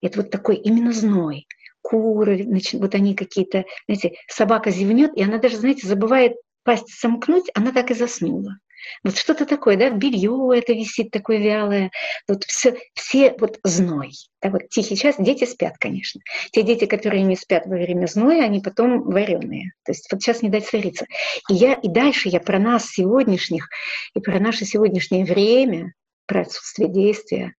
Это 0.00 0.22
вот 0.22 0.30
такой 0.30 0.56
именно 0.56 0.92
зной. 0.92 1.46
Куры, 1.82 2.44
значит, 2.44 2.80
вот 2.80 2.94
они 2.94 3.14
какие-то, 3.14 3.64
знаете, 3.86 4.16
собака 4.28 4.70
зевнет, 4.70 5.12
и 5.16 5.22
она 5.22 5.38
даже, 5.38 5.56
знаете, 5.56 5.86
забывает 5.86 6.34
пасть 6.62 6.88
сомкнуть, 6.90 7.50
она 7.54 7.72
так 7.72 7.90
и 7.90 7.94
заснула. 7.94 8.58
Вот 9.04 9.16
что-то 9.16 9.46
такое, 9.46 9.76
да, 9.76 9.90
белье 9.90 10.50
это 10.54 10.72
висит 10.72 11.10
такое 11.10 11.38
вялое, 11.38 11.90
вот 12.28 12.44
все, 12.44 12.76
все 12.94 13.34
вот 13.38 13.58
зной. 13.64 14.12
Да, 14.40 14.50
вот 14.50 14.68
тихий 14.68 14.96
час, 14.96 15.16
дети 15.18 15.44
спят, 15.44 15.78
конечно. 15.78 16.20
Те 16.52 16.62
дети, 16.62 16.86
которые 16.86 17.22
не 17.22 17.36
спят 17.36 17.66
во 17.66 17.74
время 17.74 18.06
зноя, 18.06 18.44
они 18.44 18.60
потом 18.60 19.02
вареные. 19.02 19.72
То 19.84 19.92
есть 19.92 20.08
вот 20.10 20.22
сейчас 20.22 20.42
не 20.42 20.48
дать 20.48 20.66
свариться. 20.66 21.06
И, 21.48 21.54
я, 21.54 21.74
и 21.74 21.88
дальше 21.88 22.28
я 22.28 22.40
про 22.40 22.58
нас 22.58 22.86
сегодняшних, 22.86 23.68
и 24.14 24.20
про 24.20 24.38
наше 24.38 24.64
сегодняшнее 24.64 25.24
время, 25.24 25.92
про 26.26 26.42
отсутствие 26.42 26.88
действия, 26.88 27.54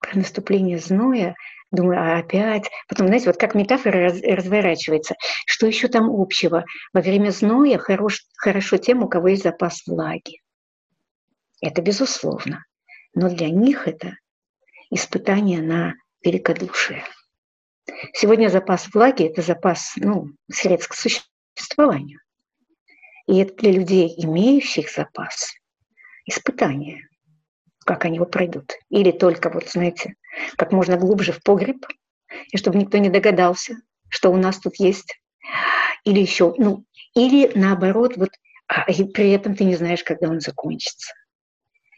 про 0.00 0.18
наступление 0.18 0.78
зноя, 0.78 1.34
Думаю, 1.70 2.00
а 2.00 2.18
опять. 2.18 2.70
Потом, 2.88 3.08
знаете, 3.08 3.26
вот 3.26 3.36
как 3.36 3.54
метафора 3.54 4.04
раз, 4.04 4.22
разворачивается. 4.22 5.16
Что 5.46 5.66
еще 5.66 5.88
там 5.88 6.10
общего? 6.10 6.64
Во 6.94 7.00
время 7.00 7.30
зноя 7.30 7.78
хорош, 7.78 8.24
хорошо 8.36 8.78
тем, 8.78 9.02
у 9.02 9.08
кого 9.08 9.28
есть 9.28 9.42
запас 9.42 9.86
влаги. 9.86 10.40
Это 11.60 11.82
безусловно. 11.82 12.64
Но 13.14 13.28
для 13.28 13.50
них 13.50 13.86
это 13.86 14.16
испытание 14.90 15.60
на 15.60 15.94
великодушие. 16.24 17.04
Сегодня 18.14 18.48
запас 18.48 18.88
влаги– 18.94 19.24
это 19.26 19.42
запас 19.42 19.94
ну, 19.96 20.30
средств 20.50 20.90
к 20.90 20.94
существованию. 20.94 22.20
И 23.26 23.38
это 23.38 23.54
для 23.56 23.72
людей, 23.72 24.14
имеющих 24.16 24.90
запас, 24.90 25.52
испытание 26.24 27.08
как 27.88 28.04
они 28.04 28.16
его 28.16 28.26
пройдут. 28.26 28.74
Или 28.90 29.12
только, 29.12 29.48
вот 29.48 29.66
знаете, 29.70 30.12
как 30.56 30.72
можно 30.72 30.96
глубже 30.96 31.32
в 31.32 31.42
погреб, 31.42 31.86
и 32.52 32.56
чтобы 32.56 32.78
никто 32.78 32.98
не 32.98 33.08
догадался, 33.08 33.76
что 34.08 34.30
у 34.30 34.36
нас 34.36 34.58
тут 34.58 34.76
есть. 34.76 35.20
Или 36.04 36.20
еще, 36.20 36.54
ну, 36.58 36.84
или 37.14 37.50
наоборот, 37.54 38.16
вот, 38.16 38.30
а, 38.68 38.90
и 38.90 39.04
при 39.04 39.30
этом 39.30 39.54
ты 39.54 39.64
не 39.64 39.76
знаешь, 39.76 40.04
когда 40.04 40.28
он 40.28 40.40
закончится. 40.40 41.12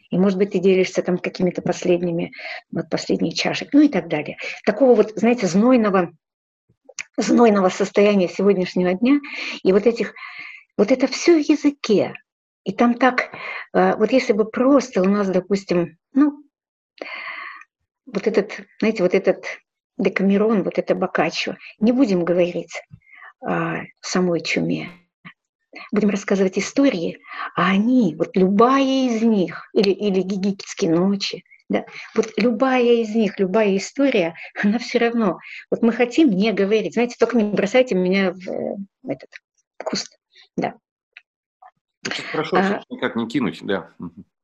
И, 0.09 0.17
может 0.17 0.37
быть, 0.37 0.51
ты 0.51 0.59
делишься 0.59 1.01
там 1.01 1.17
какими-то 1.17 1.61
последними, 1.61 2.33
вот 2.71 2.89
последние 2.89 3.33
чашек, 3.33 3.69
ну 3.71 3.81
и 3.81 3.87
так 3.87 4.09
далее. 4.09 4.37
Такого 4.65 4.95
вот, 4.95 5.13
знаете, 5.15 5.47
знойного, 5.47 6.11
знойного 7.17 7.69
состояния 7.69 8.27
сегодняшнего 8.27 8.93
дня 8.93 9.19
и 9.63 9.71
вот 9.71 9.85
этих, 9.85 10.13
вот 10.77 10.91
это 10.91 11.07
все 11.07 11.41
в 11.41 11.49
языке. 11.49 12.13
И 12.63 12.73
там 12.73 12.95
так, 12.95 13.29
э, 13.73 13.95
вот 13.95 14.11
если 14.11 14.33
бы 14.33 14.45
просто 14.45 15.01
у 15.01 15.05
нас, 15.05 15.29
допустим, 15.29 15.97
ну, 16.13 16.43
вот 18.05 18.27
этот, 18.27 18.61
знаете, 18.79 19.03
вот 19.03 19.13
этот 19.13 19.45
Декамерон, 19.97 20.63
вот 20.63 20.77
это 20.77 20.95
Бокаччо, 20.95 21.55
не 21.79 21.91
будем 21.91 22.23
говорить 22.23 22.81
о 23.41 23.81
самой 24.01 24.41
чуме, 24.41 24.89
будем 25.91 26.09
рассказывать 26.09 26.57
истории, 26.57 27.19
а 27.55 27.71
они, 27.71 28.15
вот 28.15 28.35
любая 28.35 29.07
из 29.07 29.21
них, 29.21 29.69
или, 29.73 29.91
или 29.91 30.19
«Египетские 30.19 30.91
ночи», 30.91 31.43
Да? 31.71 31.85
Вот 32.15 32.33
любая 32.35 32.83
из 32.83 33.15
них, 33.15 33.39
любая 33.39 33.77
история, 33.77 34.35
она 34.61 34.77
все 34.77 34.99
равно. 34.99 35.39
Вот 35.69 35.81
мы 35.81 35.93
хотим 35.93 36.29
не 36.29 36.51
говорить, 36.51 36.93
знаете, 36.93 37.15
только 37.17 37.37
не 37.37 37.45
бросайте 37.45 37.95
меня 37.95 38.33
в 38.33 38.49
э, 38.49 38.75
этот 39.07 39.29
куст. 39.81 40.19
Да. 40.57 40.75
Это 42.05 42.21
хорошо, 42.23 42.57
а, 42.57 42.83
никак 42.89 43.15
не 43.15 43.27
кинуть, 43.27 43.59
да. 43.61 43.89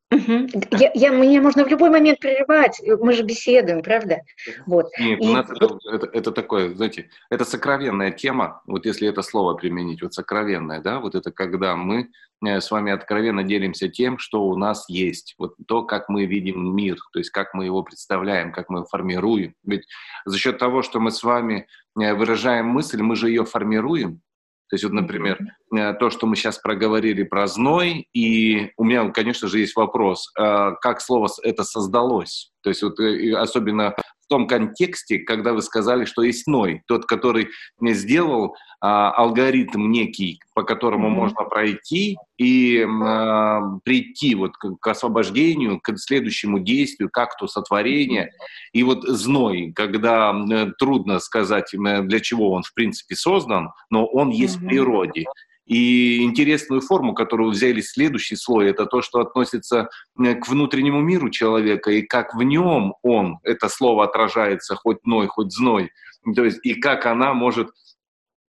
Угу. 0.09 0.47
Я, 0.71 0.91
я, 0.93 1.11
мне 1.11 1.41
можно 1.41 1.65
в 1.65 1.67
любой 1.67 1.89
момент 1.89 2.19
прерывать, 2.19 2.81
мы 3.01 3.11
же 3.11 3.23
беседуем, 3.23 3.81
правда? 3.81 4.21
Вот. 4.65 4.87
Нет, 4.97 5.19
и... 5.21 5.27
у 5.27 5.33
нас 5.33 5.49
это, 5.49 5.77
это, 5.91 6.09
это 6.13 6.31
такое, 6.31 6.73
знаете, 6.73 7.09
это 7.29 7.43
сокровенная 7.43 8.11
тема, 8.11 8.61
вот 8.67 8.85
если 8.85 9.09
это 9.09 9.21
слово 9.21 9.55
применить, 9.55 10.01
вот 10.01 10.13
сокровенная, 10.13 10.79
да, 10.79 11.01
вот 11.01 11.15
это 11.15 11.31
когда 11.31 11.75
мы 11.75 12.09
э, 12.45 12.61
с 12.61 12.71
вами 12.71 12.93
откровенно 12.93 13.43
делимся 13.43 13.89
тем, 13.89 14.17
что 14.17 14.43
у 14.43 14.55
нас 14.55 14.85
есть, 14.87 15.35
вот 15.37 15.55
то, 15.67 15.83
как 15.83 16.07
мы 16.07 16.25
видим 16.25 16.73
мир, 16.73 16.97
то 17.11 17.19
есть 17.19 17.31
как 17.31 17.53
мы 17.53 17.65
его 17.65 17.83
представляем, 17.83 18.53
как 18.53 18.69
мы 18.69 18.79
его 18.79 18.87
формируем. 18.87 19.55
Ведь 19.65 19.87
за 20.23 20.37
счет 20.37 20.57
того, 20.57 20.83
что 20.83 21.01
мы 21.01 21.11
с 21.11 21.21
вами 21.21 21.67
э, 21.99 22.13
выражаем 22.13 22.67
мысль, 22.67 23.01
мы 23.01 23.17
же 23.17 23.27
ее 23.27 23.43
формируем, 23.43 24.21
то 24.69 24.73
есть 24.73 24.83
вот, 24.83 24.93
например, 24.93 25.39
э, 25.75 25.93
то, 25.93 26.09
что 26.09 26.27
мы 26.27 26.35
сейчас 26.35 26.57
проговорили 26.57 27.23
про 27.23 27.47
зной, 27.47 28.07
и 28.13 28.71
у 28.75 28.83
меня, 28.83 29.09
конечно 29.11 29.47
же, 29.47 29.59
есть 29.59 29.75
вопрос, 29.75 30.29
э, 30.37 30.71
как 30.81 30.99
слово 30.99 31.29
это 31.43 31.63
создалось? 31.63 32.51
То 32.61 32.69
есть 32.69 32.83
вот 32.83 32.99
э, 32.99 33.33
особенно 33.33 33.95
в 34.27 34.29
том 34.29 34.45
контексте, 34.45 35.19
когда 35.19 35.53
вы 35.53 35.61
сказали, 35.61 36.03
что 36.03 36.21
есть 36.21 36.47
Ной, 36.47 36.81
тот, 36.85 37.05
который 37.05 37.47
сделал 37.81 38.57
а, 38.81 39.09
алгоритм 39.11 39.89
некий, 39.89 40.41
по 40.53 40.63
которому 40.63 41.07
mm-hmm. 41.07 41.11
можно 41.11 41.43
пройти 41.45 42.17
и 42.37 42.85
а, 42.85 43.61
прийти 43.85 44.35
вот 44.35 44.57
к, 44.57 44.75
к 44.81 44.87
освобождению, 44.87 45.79
к 45.79 45.97
следующему 45.97 46.59
действию, 46.59 47.09
к 47.09 47.17
акту 47.17 47.47
сотворения. 47.47 48.33
И 48.73 48.83
вот 48.83 49.03
зной, 49.03 49.71
когда 49.73 50.35
трудно 50.77 51.19
сказать, 51.19 51.71
для 51.71 52.19
чего 52.19 52.51
он 52.51 52.63
в 52.63 52.73
принципе 52.73 53.15
создан, 53.15 53.69
но 53.89 54.05
он 54.05 54.29
есть 54.29 54.57
mm-hmm. 54.57 54.65
в 54.65 54.67
природе. 54.67 55.25
И 55.67 56.23
интересную 56.23 56.81
форму, 56.81 57.13
которую 57.13 57.51
взяли 57.51 57.81
следующий 57.81 58.35
слой, 58.35 58.69
это 58.69 58.85
то, 58.85 59.01
что 59.01 59.19
относится 59.19 59.89
э, 60.19 60.35
к 60.35 60.47
внутреннему 60.47 61.01
миру 61.01 61.29
человека, 61.29 61.91
и 61.91 62.01
как 62.01 62.33
в 62.33 62.41
нем 62.41 62.95
он, 63.03 63.39
это 63.43 63.69
слово 63.69 64.05
отражается, 64.05 64.75
хоть 64.75 65.05
ной, 65.05 65.27
хоть 65.27 65.51
зной, 65.51 65.91
то 66.35 66.43
есть 66.43 66.59
и 66.63 66.73
как 66.75 67.05
она 67.05 67.33
может 67.33 67.69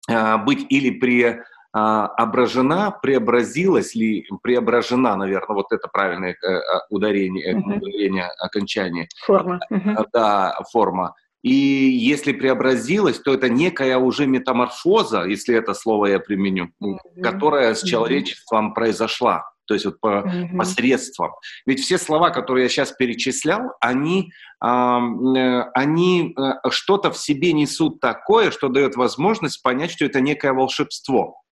а, 0.09 0.37
быть 0.37 0.65
или 0.69 0.91
при 0.91 1.41
а, 1.73 2.07
ображена, 2.07 2.91
преобразилась 3.01 3.95
ли, 3.95 4.25
преображена, 4.41 5.15
наверное, 5.15 5.55
вот 5.55 5.71
это 5.71 5.87
правильное 5.87 6.31
э, 6.31 6.47
а, 6.47 6.85
ударение, 6.89 7.53
uh-huh. 7.53 7.77
ударение 7.77 8.27
окончания. 8.39 9.09
Форма. 9.25 9.59
Uh-huh. 9.71 10.05
Да, 10.13 10.57
форма. 10.71 11.15
И 11.45 11.51
если 11.53 12.33
преобразилась, 12.33 13.19
то 13.19 13.31
это 13.31 13.49
некая 13.49 13.99
уже 13.99 14.25
метаморфоза, 14.25 15.25
если 15.25 15.55
это 15.55 15.75
слово 15.75 16.07
я 16.07 16.19
применю, 16.19 16.71
mm-hmm. 16.83 17.21
которая 17.21 17.75
с 17.75 17.83
человечеством 17.83 18.69
mm-hmm. 18.69 18.73
произошла. 18.73 19.43
То 19.67 19.75
есть 19.75 19.85
вот 19.85 19.99
по 19.99 20.07
mm-hmm. 20.07 20.57
посредством. 20.57 21.33
Ведь 21.67 21.81
все 21.81 21.99
слова, 21.99 22.31
которые 22.31 22.63
я 22.63 22.69
сейчас 22.69 22.93
перечислял, 22.93 23.73
они, 23.79 24.31
э, 24.59 24.65
они 24.65 26.33
э, 26.35 26.69
что-то 26.71 27.11
в 27.11 27.17
себе 27.19 27.53
несут 27.53 27.99
такое, 27.99 28.49
что 28.49 28.67
дает 28.67 28.95
возможность 28.95 29.61
понять, 29.61 29.91
что 29.91 30.05
это 30.05 30.21
некое 30.21 30.51
волшебство. 30.51 31.43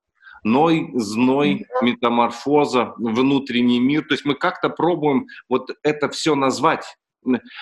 Ной, 0.43 0.89
зной, 0.95 1.67
метаморфоза, 1.83 2.95
внутренний 2.97 3.79
мир. 3.79 4.07
То 4.07 4.15
есть 4.15 4.25
мы 4.25 4.33
как-то 4.33 4.69
пробуем 4.69 5.27
вот 5.49 5.69
это 5.83 6.09
все 6.09 6.33
назвать 6.33 6.83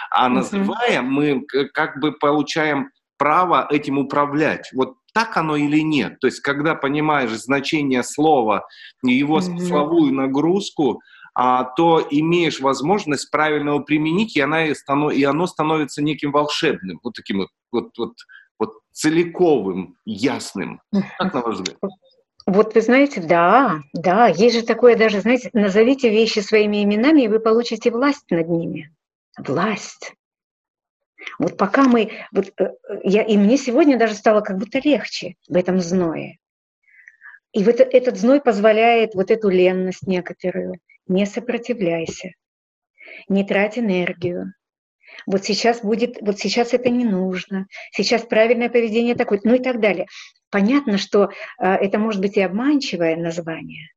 а 0.09 0.29
называя, 0.29 1.01
мы 1.01 1.45
как 1.73 1.99
бы 1.99 2.13
получаем 2.13 2.89
право 3.17 3.67
этим 3.69 3.99
управлять. 3.99 4.69
Вот 4.73 4.95
так 5.13 5.37
оно 5.37 5.55
или 5.55 5.81
нет. 5.81 6.19
То 6.19 6.27
есть, 6.27 6.39
когда 6.39 6.75
понимаешь 6.75 7.31
значение 7.31 8.03
слова, 8.03 8.65
его 9.03 9.37
mm-hmm. 9.37 9.41
смысловую 9.41 10.13
нагрузку, 10.13 11.01
а, 11.33 11.63
то 11.63 12.05
имеешь 12.09 12.59
возможность 12.59 13.29
правильно 13.31 13.69
его 13.69 13.79
применить, 13.81 14.35
и, 14.35 14.41
она 14.41 14.65
и, 14.65 14.73
станов, 14.73 15.13
и 15.13 15.23
оно 15.23 15.47
становится 15.47 16.01
неким 16.01 16.31
волшебным, 16.31 16.99
вот 17.03 17.13
таким 17.13 17.39
вот, 17.39 17.49
вот, 17.71 17.89
вот, 17.97 18.13
вот 18.59 18.73
целиковым, 18.91 19.95
ясным. 20.05 20.81
Как 21.17 21.33
на 21.33 21.41
ваш 21.41 21.55
взгляд? 21.55 21.77
Вот 22.47 22.73
вы 22.73 22.81
знаете, 22.81 23.21
да, 23.21 23.81
да, 23.93 24.27
есть 24.27 24.55
же 24.55 24.65
такое 24.65 24.97
даже, 24.97 25.21
знаете, 25.21 25.49
назовите 25.53 26.09
вещи 26.09 26.39
своими 26.39 26.83
именами, 26.83 27.21
и 27.21 27.27
вы 27.27 27.39
получите 27.39 27.91
власть 27.91 28.29
над 28.29 28.49
ними 28.49 28.91
власть. 29.37 30.13
Вот 31.39 31.57
пока 31.57 31.83
мы, 31.83 32.11
вот 32.31 32.51
э, 32.59 32.71
я, 33.03 33.23
и 33.23 33.37
мне 33.37 33.57
сегодня 33.57 33.97
даже 33.97 34.15
стало 34.15 34.41
как 34.41 34.57
будто 34.57 34.79
легче 34.79 35.35
в 35.47 35.55
этом 35.55 35.79
зное. 35.79 36.37
И 37.53 37.63
вот 37.63 37.79
этот 37.79 38.17
зной 38.17 38.41
позволяет 38.41 39.13
вот 39.13 39.29
эту 39.29 39.49
ленность 39.49 40.07
некоторую. 40.07 40.75
Не 41.07 41.25
сопротивляйся, 41.25 42.31
не 43.27 43.43
трать 43.43 43.77
энергию. 43.77 44.53
Вот 45.25 45.43
сейчас 45.43 45.81
будет, 45.81 46.17
вот 46.21 46.39
сейчас 46.39 46.73
это 46.73 46.89
не 46.89 47.03
нужно, 47.03 47.67
сейчас 47.91 48.21
правильное 48.23 48.69
поведение 48.69 49.15
такое, 49.15 49.41
ну 49.43 49.55
и 49.55 49.59
так 49.59 49.79
далее. 49.79 50.07
Понятно, 50.49 50.97
что 50.97 51.25
э, 51.25 51.65
это 51.65 51.99
может 51.99 52.21
быть 52.21 52.37
и 52.37 52.41
обманчивое 52.41 53.15
название, 53.17 53.91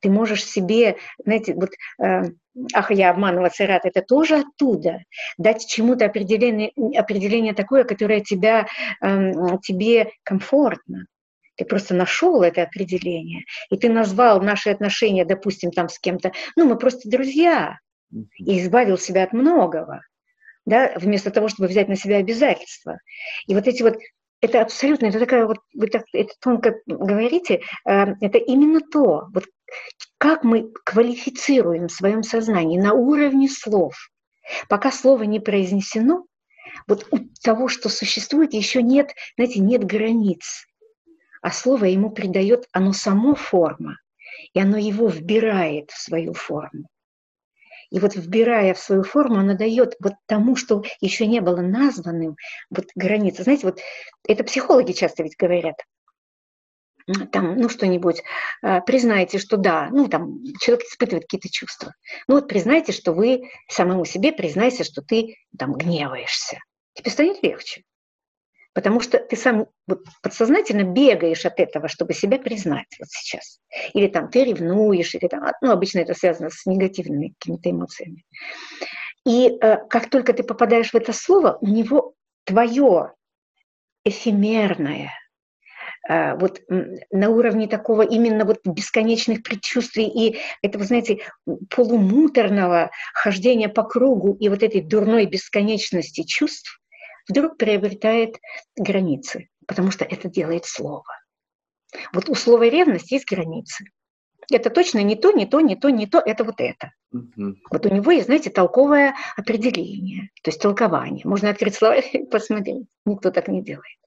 ты 0.00 0.10
можешь 0.10 0.44
себе, 0.44 0.96
знаете, 1.24 1.54
вот, 1.54 1.70
э, 2.02 2.22
ах, 2.74 2.90
я 2.90 3.10
обманываться 3.10 3.66
рад, 3.66 3.84
это 3.84 4.02
тоже 4.02 4.36
оттуда. 4.36 5.02
Дать 5.36 5.66
чему-то 5.66 6.06
определение, 6.06 6.72
определение 6.96 7.54
такое, 7.54 7.84
которое 7.84 8.20
тебя, 8.20 8.66
э, 9.02 9.32
тебе 9.62 10.10
комфортно. 10.24 11.06
Ты 11.56 11.64
просто 11.64 11.94
нашел 11.94 12.42
это 12.42 12.62
определение, 12.62 13.44
и 13.70 13.76
ты 13.76 13.88
назвал 13.88 14.40
наши 14.40 14.70
отношения, 14.70 15.24
допустим, 15.24 15.72
там 15.72 15.88
с 15.88 15.98
кем-то, 15.98 16.30
ну, 16.56 16.66
мы 16.66 16.78
просто 16.78 17.10
друзья, 17.10 17.78
и 18.36 18.60
избавил 18.60 18.96
себя 18.96 19.24
от 19.24 19.32
многого, 19.32 20.02
да, 20.64 20.92
вместо 20.96 21.30
того, 21.30 21.48
чтобы 21.48 21.68
взять 21.68 21.88
на 21.88 21.96
себя 21.96 22.18
обязательства. 22.18 22.98
И 23.46 23.54
вот 23.54 23.66
эти 23.66 23.82
вот 23.82 23.96
это 24.40 24.62
абсолютно, 24.62 25.06
это 25.06 25.18
такая 25.18 25.46
вот, 25.46 25.58
вы 25.74 25.88
так 25.88 26.04
это 26.12 26.32
тонко 26.40 26.76
говорите, 26.86 27.62
э, 27.86 28.06
это 28.20 28.38
именно 28.38 28.80
то, 28.80 29.26
вот 29.32 29.44
как 30.18 30.44
мы 30.44 30.72
квалифицируем 30.84 31.88
в 31.88 31.92
своем 31.92 32.22
сознании 32.22 32.78
на 32.78 32.92
уровне 32.92 33.48
слов. 33.48 33.94
Пока 34.68 34.90
слово 34.90 35.24
не 35.24 35.40
произнесено, 35.40 36.24
вот 36.86 37.06
у 37.10 37.18
того, 37.42 37.68
что 37.68 37.88
существует, 37.88 38.52
еще 38.52 38.82
нет, 38.82 39.14
знаете, 39.36 39.60
нет 39.60 39.84
границ. 39.84 40.66
А 41.42 41.50
слово 41.50 41.86
ему 41.86 42.10
придает, 42.10 42.66
оно 42.72 42.92
само 42.92 43.34
форма, 43.34 43.98
и 44.54 44.60
оно 44.60 44.76
его 44.76 45.08
вбирает 45.08 45.90
в 45.90 45.98
свою 45.98 46.34
форму. 46.34 46.88
И 47.90 48.00
вот 48.00 48.14
вбирая 48.16 48.74
в 48.74 48.78
свою 48.78 49.02
форму, 49.02 49.36
она 49.36 49.54
дает 49.54 49.94
вот 50.00 50.14
тому, 50.26 50.56
что 50.56 50.82
еще 51.00 51.26
не 51.26 51.40
было 51.40 51.60
названным, 51.60 52.36
вот 52.70 52.86
границы. 52.94 53.44
Знаете, 53.44 53.66
вот 53.66 53.80
это 54.26 54.44
психологи 54.44 54.92
часто 54.92 55.22
ведь 55.22 55.36
говорят, 55.38 55.76
там, 57.32 57.56
ну, 57.56 57.68
что-нибудь, 57.68 58.22
э, 58.62 58.80
признайте, 58.82 59.38
что 59.38 59.56
да, 59.56 59.88
ну, 59.90 60.08
там, 60.08 60.42
человек 60.60 60.84
испытывает 60.84 61.24
какие-то 61.24 61.50
чувства. 61.50 61.94
Ну, 62.26 62.36
вот 62.36 62.48
признайте, 62.48 62.92
что 62.92 63.12
вы 63.12 63.50
самому 63.68 64.04
себе 64.04 64.32
признайся, 64.32 64.84
что 64.84 65.02
ты 65.02 65.36
там 65.58 65.74
гневаешься. 65.74 66.58
Тебе 66.94 67.10
станет 67.10 67.42
легче. 67.42 67.82
Потому 68.74 69.00
что 69.00 69.18
ты 69.18 69.34
сам 69.36 69.66
вот, 69.86 70.04
подсознательно 70.22 70.84
бегаешь 70.84 71.44
от 71.44 71.58
этого, 71.58 71.88
чтобы 71.88 72.14
себя 72.14 72.38
признать 72.38 72.86
вот 72.98 73.08
сейчас. 73.08 73.60
Или 73.94 74.08
там 74.08 74.30
ты 74.30 74.44
ревнуешь, 74.44 75.14
или 75.14 75.26
там, 75.26 75.50
ну, 75.62 75.72
обычно 75.72 76.00
это 76.00 76.14
связано 76.14 76.50
с 76.50 76.66
негативными 76.66 77.34
какими-то 77.38 77.70
эмоциями. 77.70 78.24
И 79.24 79.58
э, 79.60 79.78
как 79.88 80.10
только 80.10 80.32
ты 80.32 80.42
попадаешь 80.42 80.90
в 80.90 80.94
это 80.94 81.12
слово, 81.12 81.58
у 81.60 81.66
него 81.66 82.14
твое 82.44 83.14
эфемерное, 84.04 85.12
вот 86.08 86.62
на 86.68 87.28
уровне 87.28 87.68
такого 87.68 88.02
именно 88.02 88.44
вот 88.46 88.60
бесконечных 88.64 89.42
предчувствий 89.42 90.06
и 90.06 90.38
этого, 90.62 90.84
знаете, 90.84 91.20
полумуторного 91.68 92.90
хождения 93.12 93.68
по 93.68 93.82
кругу 93.82 94.34
и 94.40 94.48
вот 94.48 94.62
этой 94.62 94.80
дурной 94.80 95.26
бесконечности 95.26 96.22
чувств, 96.22 96.80
вдруг 97.28 97.58
приобретает 97.58 98.36
границы, 98.76 99.48
потому 99.66 99.90
что 99.90 100.04
это 100.04 100.28
делает 100.28 100.64
слово. 100.64 101.04
Вот 102.12 102.28
у 102.28 102.34
слова 102.34 102.64
ревность 102.64 103.12
есть 103.12 103.26
границы. 103.26 103.84
Это 104.50 104.70
точно 104.70 105.02
не 105.02 105.14
то, 105.14 105.30
не 105.30 105.46
то, 105.46 105.60
не 105.60 105.76
то, 105.76 105.90
не 105.90 106.06
то, 106.06 106.22
это 106.24 106.44
вот 106.44 106.60
это. 106.60 106.92
Угу. 107.12 107.56
Вот 107.70 107.86
у 107.86 107.88
него 107.94 108.10
есть, 108.10 108.26
знаете, 108.26 108.50
толковое 108.50 109.14
определение, 109.36 110.30
то 110.42 110.50
есть 110.50 110.60
толкование. 110.60 111.22
Можно 111.24 111.50
открыть 111.50 111.74
слова 111.74 111.94
и 111.96 112.24
посмотреть. 112.24 112.86
Никто 113.04 113.30
так 113.30 113.48
не 113.48 113.62
делает. 113.62 113.98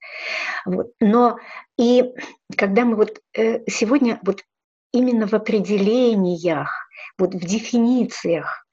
Вот. 0.65 0.91
Но 0.99 1.37
и 1.77 2.05
когда 2.57 2.85
мы 2.85 2.95
вот 2.95 3.19
э, 3.37 3.61
сегодня 3.69 4.19
вот 4.23 4.43
именно 4.91 5.27
в 5.27 5.33
определениях, 5.33 6.87
вот 7.17 7.33
в 7.33 7.39
дефинициях 7.39 8.65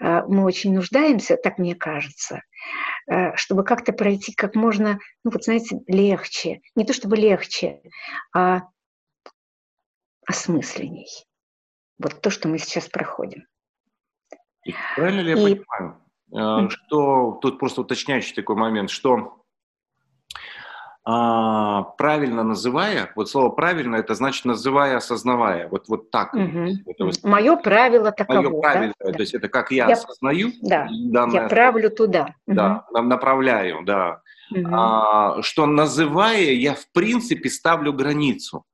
э, 0.00 0.22
мы 0.26 0.44
очень 0.44 0.74
нуждаемся, 0.74 1.36
так 1.36 1.58
мне 1.58 1.74
кажется, 1.74 2.42
э, 3.10 3.34
чтобы 3.36 3.64
как-то 3.64 3.92
пройти 3.92 4.34
как 4.34 4.54
можно, 4.54 4.98
ну 5.24 5.30
вот 5.30 5.44
знаете, 5.44 5.80
легче. 5.86 6.60
Не 6.74 6.84
то 6.84 6.92
чтобы 6.92 7.16
легче, 7.16 7.80
а 8.34 8.62
осмысленней. 10.28 11.08
Вот 11.98 12.20
то, 12.20 12.30
что 12.30 12.48
мы 12.48 12.58
сейчас 12.58 12.88
проходим. 12.88 13.46
И 14.64 14.74
правильно 14.94 15.20
ли 15.20 15.30
я 15.30 15.48
и... 15.48 15.62
понимаю, 16.30 16.70
что 16.70 17.38
тут 17.40 17.58
просто 17.58 17.80
уточняющий 17.80 18.34
такой 18.34 18.54
момент, 18.54 18.90
что 18.90 19.42
а, 21.10 21.84
правильно 21.96 22.42
называя, 22.42 23.10
вот 23.16 23.30
слово 23.30 23.48
правильно, 23.48 23.96
это 23.96 24.14
значит 24.14 24.44
называя, 24.44 24.98
осознавая, 24.98 25.66
вот, 25.68 25.88
вот 25.88 26.10
так. 26.10 26.34
Угу. 26.34 26.68
Мое 27.22 27.56
правило 27.56 28.12
таково. 28.12 28.42
Мое 28.42 28.60
правило, 28.60 28.94
да? 29.00 29.12
то 29.12 29.20
есть 29.20 29.32
это 29.32 29.48
как 29.48 29.70
я, 29.70 29.88
я 29.88 29.94
осознаю. 29.94 30.52
Да, 30.60 30.86
данное, 30.90 31.42
я 31.44 31.48
правлю 31.48 31.90
туда. 31.90 32.34
Да, 32.46 32.84
угу. 32.90 33.02
направляю, 33.04 33.84
да. 33.86 34.20
Угу. 34.50 34.68
А, 34.70 35.40
что 35.40 35.64
называя, 35.64 36.52
я 36.52 36.74
в 36.74 36.86
принципе 36.92 37.48
ставлю 37.48 37.94
границу. 37.94 38.66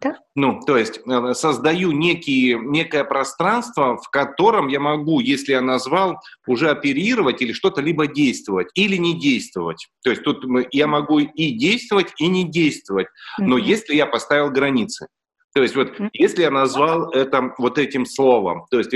Да? 0.00 0.16
Ну, 0.34 0.60
то 0.66 0.78
есть 0.78 1.00
э, 1.06 1.34
создаю 1.34 1.92
некие, 1.92 2.58
некое 2.58 3.04
пространство, 3.04 3.98
в 3.98 4.08
котором 4.10 4.68
я 4.68 4.80
могу, 4.80 5.20
если 5.20 5.52
я 5.52 5.60
назвал, 5.60 6.18
уже 6.46 6.70
оперировать 6.70 7.42
или 7.42 7.52
что-то 7.52 7.82
либо 7.82 8.06
действовать, 8.06 8.68
или 8.74 8.96
не 8.96 9.18
действовать. 9.18 9.88
То 10.02 10.10
есть 10.10 10.22
тут 10.22 10.44
я 10.72 10.86
могу 10.86 11.18
и 11.18 11.50
действовать, 11.52 12.12
и 12.18 12.28
не 12.28 12.44
действовать. 12.44 13.08
Но 13.38 13.58
mm-hmm. 13.58 13.62
если 13.62 13.94
я 13.94 14.06
поставил 14.06 14.50
границы. 14.50 15.06
То 15.52 15.62
есть 15.62 15.74
вот 15.74 15.92
если 16.12 16.42
я 16.42 16.50
назвал 16.50 17.10
это 17.10 17.52
вот 17.58 17.78
этим 17.78 18.06
словом, 18.06 18.66
то 18.70 18.78
есть 18.78 18.92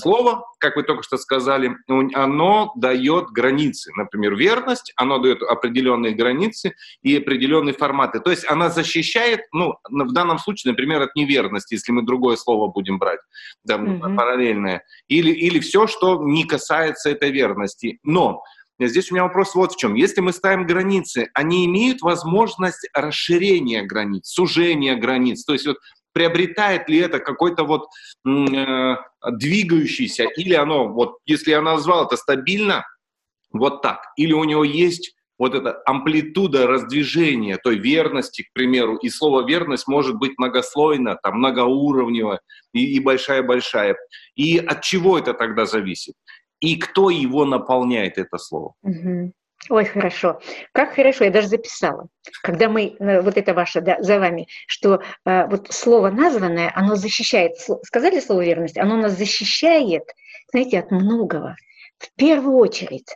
слово, 0.00 0.44
как 0.58 0.76
вы 0.76 0.84
только 0.84 1.02
что 1.02 1.16
сказали, 1.16 1.76
оно 2.14 2.72
дает 2.76 3.26
границы. 3.30 3.90
Например, 3.96 4.36
верность, 4.36 4.92
оно 4.96 5.18
дает 5.18 5.42
определенные 5.42 6.14
границы 6.14 6.74
и 7.02 7.16
определенные 7.16 7.74
форматы. 7.74 8.20
То 8.20 8.30
есть 8.30 8.48
она 8.48 8.70
защищает, 8.70 9.40
ну, 9.52 9.74
в 9.90 10.12
данном 10.12 10.38
случае, 10.38 10.72
например, 10.72 11.02
от 11.02 11.16
неверности, 11.16 11.74
если 11.74 11.90
мы 11.90 12.02
другое 12.02 12.36
слово 12.36 12.68
будем 12.68 12.98
брать, 12.98 13.20
да, 13.64 13.76
mm-hmm. 13.76 14.14
параллельное, 14.14 14.84
или, 15.08 15.32
или 15.32 15.58
все, 15.58 15.88
что 15.88 16.22
не 16.22 16.44
касается 16.44 17.10
этой 17.10 17.32
верности. 17.32 17.98
Но 18.04 18.42
Здесь 18.78 19.10
у 19.10 19.14
меня 19.14 19.24
вопрос 19.24 19.54
вот 19.54 19.72
в 19.72 19.76
чем. 19.78 19.94
Если 19.94 20.20
мы 20.20 20.32
ставим 20.32 20.66
границы, 20.66 21.30
они 21.32 21.64
имеют 21.64 22.02
возможность 22.02 22.86
расширения 22.92 23.82
границ, 23.82 24.26
сужения 24.28 24.96
границ. 24.96 25.44
То 25.44 25.54
есть 25.54 25.66
вот 25.66 25.78
приобретает 26.16 26.88
ли 26.88 26.96
это 26.96 27.18
какой-то 27.18 27.64
вот 27.64 27.88
э, 28.26 28.96
двигающийся, 29.32 30.24
или 30.24 30.54
оно, 30.54 30.88
вот 30.88 31.18
если 31.26 31.50
я 31.50 31.60
назвал 31.60 32.06
это 32.06 32.16
стабильно, 32.16 32.86
вот 33.52 33.82
так, 33.82 34.00
или 34.16 34.32
у 34.32 34.44
него 34.44 34.64
есть 34.64 35.14
вот 35.38 35.54
эта 35.54 35.82
амплитуда 35.84 36.66
раздвижения 36.66 37.58
той 37.58 37.76
верности, 37.76 38.44
к 38.44 38.54
примеру, 38.54 38.96
и 38.96 39.10
слово 39.10 39.46
верность 39.46 39.86
может 39.88 40.16
быть 40.16 40.38
многослойно, 40.38 41.18
там, 41.22 41.36
многоуровнево 41.36 42.40
и 42.72 42.98
большая-большая. 42.98 43.98
И 44.36 44.56
от 44.56 44.80
чего 44.80 45.18
это 45.18 45.34
тогда 45.34 45.66
зависит? 45.66 46.14
И 46.60 46.76
кто 46.76 47.10
его 47.10 47.44
наполняет, 47.44 48.16
это 48.16 48.38
слово? 48.38 48.72
Угу. 48.82 49.32
Ой, 49.68 49.84
хорошо. 49.84 50.40
Как 50.72 50.94
хорошо, 50.94 51.24
я 51.24 51.30
даже 51.30 51.48
записала. 51.48 52.08
Когда 52.42 52.68
мы, 52.68 52.94
э, 52.98 53.20
вот 53.20 53.36
это 53.36 53.52
ваше, 53.52 53.80
да, 53.80 54.00
за 54.00 54.18
вами, 54.20 54.46
что 54.66 55.00
э, 55.24 55.46
вот 55.46 55.72
слово 55.72 56.10
названное, 56.10 56.72
оно 56.74 56.94
защищает, 56.94 57.52
сказали 57.82 58.20
слово 58.20 58.44
верность, 58.44 58.78
оно 58.78 58.96
нас 58.96 59.16
защищает, 59.16 60.04
знаете, 60.52 60.78
от 60.78 60.90
многого. 60.90 61.56
В 61.98 62.14
первую 62.16 62.56
очередь. 62.58 63.08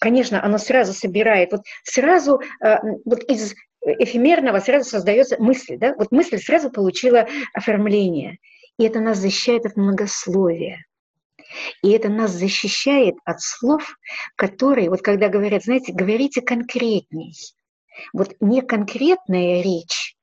Конечно, 0.00 0.42
оно 0.42 0.58
сразу 0.58 0.92
собирает, 0.92 1.52
вот 1.52 1.62
сразу 1.84 2.40
э, 2.64 2.78
вот 3.04 3.22
из 3.24 3.54
эфемерного 3.82 4.60
сразу 4.60 4.88
создается 4.88 5.36
мысль, 5.38 5.76
да, 5.76 5.94
вот 5.96 6.10
мысль 6.12 6.38
сразу 6.38 6.70
получила 6.70 7.26
оформление. 7.52 8.38
И 8.78 8.84
это 8.84 9.00
нас 9.00 9.18
защищает 9.18 9.66
от 9.66 9.76
многословия. 9.76 10.86
И 11.82 11.90
это 11.90 12.08
нас 12.08 12.30
защищает 12.30 13.16
от 13.24 13.40
слов, 13.40 13.96
которые, 14.36 14.90
вот 14.90 15.02
когда 15.02 15.28
говорят, 15.28 15.64
знаете, 15.64 15.92
говорите 15.92 16.42
конкретней. 16.42 17.34
Вот 18.12 18.34
неконкретная 18.40 19.62
речь, 19.62 20.16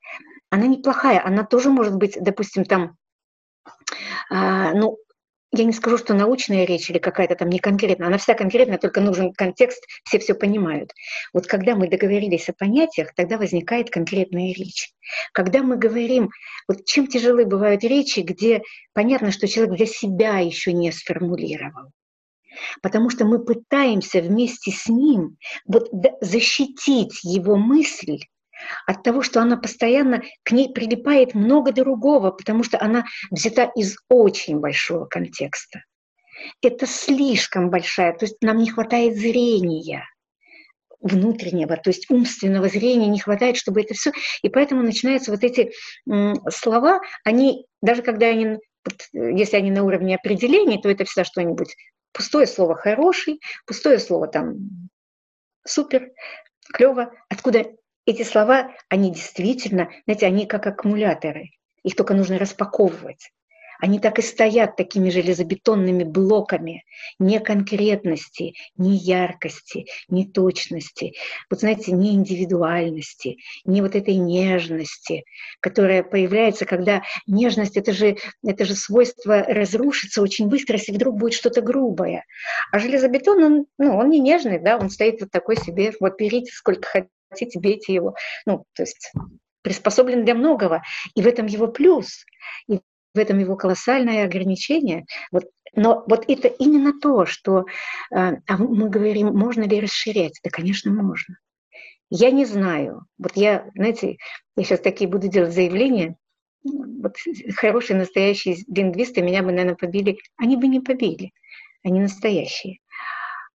она 0.49 0.67
неплохая, 0.67 1.23
она 1.23 1.43
тоже 1.43 1.69
может 1.69 1.95
быть, 1.95 2.17
допустим, 2.19 2.65
там, 2.65 2.95
а, 4.29 4.73
ну, 4.73 4.97
я 5.51 5.63
не 5.63 5.71
скажу, 5.71 5.97
что 5.97 6.13
научная 6.13 6.65
речь 6.65 6.89
или 6.89 6.97
какая-то 6.97 7.35
там 7.35 7.49
не 7.49 7.59
конкретная, 7.59 8.07
она 8.07 8.17
вся 8.17 8.33
конкретная, 8.33 8.77
только 8.77 9.01
нужен 9.01 9.33
контекст, 9.33 9.83
все 10.03 10.19
все 10.19 10.33
понимают. 10.33 10.91
Вот 11.33 11.47
когда 11.47 11.75
мы 11.75 11.87
договорились 11.87 12.49
о 12.49 12.53
понятиях, 12.53 13.13
тогда 13.15 13.37
возникает 13.37 13.89
конкретная 13.89 14.53
речь. 14.53 14.91
Когда 15.33 15.63
мы 15.63 15.77
говорим, 15.77 16.29
вот 16.67 16.85
чем 16.85 17.07
тяжелы 17.07 17.45
бывают 17.45 17.83
речи, 17.83 18.19
где 18.19 18.61
понятно, 18.93 19.31
что 19.31 19.47
человек 19.47 19.77
для 19.77 19.85
себя 19.85 20.39
еще 20.39 20.73
не 20.73 20.91
сформулировал. 20.91 21.91
Потому 22.81 23.09
что 23.09 23.25
мы 23.25 23.43
пытаемся 23.43 24.19
вместе 24.21 24.71
с 24.71 24.87
ним 24.87 25.37
вот 25.65 25.89
защитить 26.21 27.23
его 27.23 27.55
мысль 27.55 28.19
от 28.85 29.03
того, 29.03 29.21
что 29.21 29.41
она 29.41 29.57
постоянно 29.57 30.23
к 30.43 30.51
ней 30.51 30.71
прилипает 30.73 31.33
много 31.33 31.71
другого, 31.71 32.31
потому 32.31 32.63
что 32.63 32.81
она 32.81 33.05
взята 33.31 33.71
из 33.75 33.97
очень 34.09 34.59
большого 34.59 35.05
контекста. 35.05 35.83
Это 36.61 36.85
слишком 36.85 37.69
большая, 37.69 38.13
то 38.13 38.25
есть 38.25 38.37
нам 38.41 38.57
не 38.57 38.69
хватает 38.69 39.17
зрения 39.17 40.05
внутреннего, 40.99 41.77
то 41.77 41.89
есть 41.89 42.09
умственного 42.09 42.69
зрения 42.69 43.07
не 43.07 43.19
хватает, 43.19 43.57
чтобы 43.57 43.81
это 43.81 43.93
все. 43.93 44.11
И 44.41 44.49
поэтому 44.49 44.81
начинаются 44.81 45.31
вот 45.31 45.43
эти 45.43 45.71
слова, 46.49 47.01
они, 47.23 47.65
даже 47.81 48.01
когда 48.01 48.27
они, 48.27 48.57
если 49.13 49.57
они 49.57 49.71
на 49.71 49.83
уровне 49.83 50.15
определений, 50.15 50.81
то 50.81 50.89
это 50.89 51.05
всегда 51.05 51.23
что-нибудь 51.23 51.75
пустое 52.13 52.47
слово 52.47 52.75
хороший, 52.75 53.39
пустое 53.65 53.99
слово 53.99 54.27
там 54.27 54.55
супер, 55.65 56.11
клево, 56.73 57.11
откуда 57.29 57.65
эти 58.07 58.23
слова, 58.23 58.71
они 58.89 59.11
действительно, 59.11 59.89
знаете, 60.05 60.25
они 60.25 60.47
как 60.47 60.65
аккумуляторы. 60.65 61.51
Их 61.83 61.95
только 61.95 62.13
нужно 62.13 62.39
распаковывать. 62.39 63.31
Они 63.79 63.99
так 63.99 64.17
и 64.17 64.23
стоят 64.23 64.75
такими 64.75 65.09
железобетонными 65.09 66.03
блоками 66.03 66.83
ни 67.19 67.37
конкретности, 67.37 68.53
ни 68.75 68.95
яркости, 68.95 69.85
ни 70.09 70.23
точности, 70.23 71.13
вот 71.49 71.59
знаете, 71.59 71.91
ни 71.91 72.15
индивидуальности, 72.15 73.37
ни 73.65 73.81
вот 73.81 73.95
этой 73.95 74.15
нежности, 74.15 75.25
которая 75.59 76.01
появляется, 76.01 76.65
когда 76.65 77.03
нежность 77.27 77.77
это 77.77 77.93
же, 77.93 78.17
это 78.43 78.65
же 78.65 78.73
свойство 78.73 79.43
разрушиться 79.43 80.23
очень 80.23 80.47
быстро, 80.47 80.77
если 80.77 80.93
вдруг 80.93 81.17
будет 81.17 81.33
что-то 81.33 81.61
грубое. 81.61 82.25
А 82.71 82.79
железобетон, 82.79 83.43
он, 83.43 83.65
ну, 83.77 83.95
он 83.95 84.09
не 84.09 84.19
нежный, 84.19 84.59
да, 84.59 84.77
он 84.77 84.89
стоит 84.89 85.21
вот 85.21 85.29
такой 85.29 85.57
себе, 85.57 85.93
вот 85.99 86.17
берите 86.17 86.51
сколько 86.51 86.87
хотите, 86.89 87.11
бейте 87.59 87.93
его. 87.93 88.15
Ну, 88.45 88.65
то 88.73 88.83
есть 88.83 89.11
приспособлен 89.61 90.23
для 90.23 90.33
многого. 90.33 90.81
И 91.15 91.21
в 91.21 91.27
этом 91.27 91.45
его 91.45 91.67
плюс, 91.67 92.25
и 92.69 92.79
в 93.13 93.19
этом 93.19 93.39
его 93.39 93.55
колоссальное 93.55 94.25
ограничение. 94.25 95.05
Вот, 95.31 95.45
но 95.75 96.05
вот 96.07 96.25
это 96.27 96.47
именно 96.47 96.97
то, 96.99 97.25
что 97.25 97.65
э, 98.11 98.15
а 98.15 98.57
мы 98.57 98.89
говорим, 98.89 99.35
можно 99.35 99.63
ли 99.63 99.81
расширять? 99.81 100.39
Да, 100.43 100.49
конечно, 100.49 100.91
можно. 100.91 101.37
Я 102.09 102.31
не 102.31 102.45
знаю. 102.45 103.05
Вот 103.17 103.33
я, 103.35 103.69
знаете, 103.75 104.17
я 104.55 104.63
сейчас 104.63 104.79
такие 104.79 105.09
буду 105.09 105.27
делать 105.27 105.53
заявления. 105.53 106.15
Вот 106.63 107.15
хорошие 107.57 107.97
настоящие 107.97 108.55
лингвисты 108.67 109.21
меня 109.21 109.43
бы, 109.43 109.51
наверное, 109.51 109.75
побили. 109.75 110.17
Они 110.37 110.55
бы 110.55 110.67
не 110.67 110.79
побили. 110.79 111.31
Они 111.83 111.99
настоящие. 111.99 112.79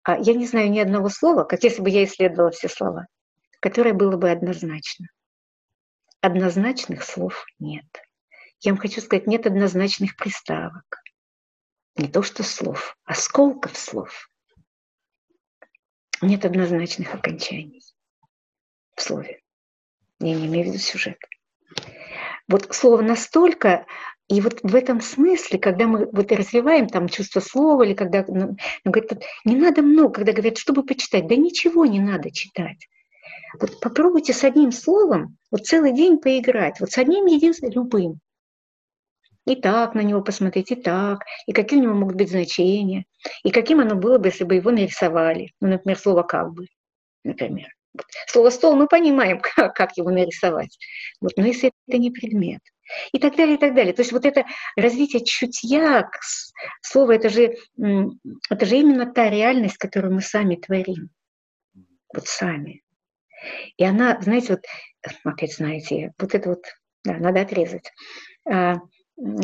А 0.03 0.19
я 0.19 0.35
не 0.35 0.47
знаю 0.47 0.71
ни 0.71 0.81
одного 0.81 1.09
слова, 1.09 1.45
как 1.45 1.63
если 1.63 1.83
бы 1.83 1.91
я 1.91 2.05
исследовала 2.05 2.51
все 2.51 2.69
слова 2.69 3.07
которое 3.61 3.95
было 3.95 4.17
бы 4.17 4.31
однозначно. 4.31 5.07
Однозначных 6.21 7.03
слов 7.03 7.47
нет. 7.59 7.87
Я 8.61 8.73
вам 8.73 8.81
хочу 8.81 9.01
сказать, 9.01 9.27
нет 9.27 9.47
однозначных 9.47 10.17
приставок. 10.17 11.03
Не 11.97 12.09
то 12.09 12.23
что 12.23 12.43
слов, 12.43 12.97
осколков 13.05 13.77
слов. 13.77 14.31
Нет 16.21 16.45
однозначных 16.45 17.15
окончаний 17.15 17.83
в 18.97 19.03
слове. 19.03 19.41
Я 20.21 20.35
не 20.35 20.47
имею 20.47 20.67
в 20.67 20.69
виду 20.69 20.79
сюжет. 20.79 21.19
Вот 22.49 22.75
слово 22.75 23.01
настолько, 23.01 23.87
и 24.29 24.41
вот 24.41 24.61
в 24.63 24.75
этом 24.75 25.01
смысле, 25.01 25.59
когда 25.59 25.87
мы 25.87 26.07
вот 26.13 26.31
развиваем 26.33 26.89
там 26.89 27.09
чувство 27.09 27.41
слова, 27.41 27.83
или 27.85 27.95
когда 27.95 28.25
ну, 28.29 28.57
говорят, 28.85 29.23
не 29.45 29.57
надо 29.57 29.83
много, 29.83 30.15
когда 30.15 30.33
говорят, 30.33 30.59
чтобы 30.59 30.85
почитать, 30.85 31.27
да 31.27 31.37
ничего 31.37 31.87
не 31.87 32.01
надо 32.01 32.31
читать. 32.31 32.89
Вот 33.59 33.81
попробуйте 33.81 34.33
с 34.33 34.45
одним 34.45 34.73
словом 34.73 35.37
вот 35.51 35.67
целый 35.67 35.93
день 35.93 36.19
поиграть, 36.19 36.81
вот 36.81 36.91
с 36.91 36.99
одним 36.99 37.27
единственным, 37.27 37.73
любым. 37.73 38.21
и 39.47 39.57
так 39.57 39.95
на 39.95 40.01
него 40.01 40.23
посмотреть, 40.23 40.71
и 40.71 40.77
так, 40.77 41.25
и 41.47 41.53
какие 41.53 41.81
у 41.81 41.83
него 41.83 41.95
могут 41.95 42.17
быть 42.17 42.31
значения, 42.31 43.05
и 43.43 43.51
каким 43.51 43.81
оно 43.81 43.97
было 43.97 44.19
бы, 44.19 44.29
если 44.29 44.45
бы 44.45 44.55
его 44.55 44.71
нарисовали. 44.71 45.53
Ну, 45.61 45.69
например, 45.69 45.99
слово 45.99 46.23
«как 46.23 46.53
бы», 46.53 46.67
например. 47.25 47.69
Слово 48.29 48.51
«стол» 48.51 48.77
мы 48.77 48.87
понимаем, 48.87 49.41
как, 49.75 49.97
его 49.97 50.11
нарисовать. 50.11 50.79
Вот, 51.21 51.33
но 51.37 51.47
если 51.47 51.73
это 51.89 51.99
не 51.99 52.11
предмет. 52.11 52.61
И 53.13 53.19
так 53.19 53.37
далее, 53.37 53.55
и 53.55 53.59
так 53.59 53.75
далее. 53.75 53.93
То 53.93 54.03
есть 54.03 54.13
вот 54.13 54.25
это 54.25 54.45
развитие 54.77 55.25
чутья, 55.25 56.11
слово, 56.83 57.13
это 57.13 57.29
же, 57.29 57.57
это 58.51 58.67
же 58.67 58.77
именно 58.77 59.07
та 59.13 59.31
реальность, 59.31 59.77
которую 59.77 60.15
мы 60.15 60.21
сами 60.21 60.57
творим. 60.57 61.11
Вот 62.13 62.27
сами. 62.27 62.83
И 63.77 63.85
она, 63.85 64.21
знаете, 64.21 64.55
вот, 64.55 64.65
опять 65.25 65.55
знаете, 65.55 66.13
вот 66.19 66.35
это 66.35 66.51
вот, 66.51 66.65
да, 67.05 67.15
надо 67.15 67.41
отрезать. 67.43 67.93
А, 68.49 68.77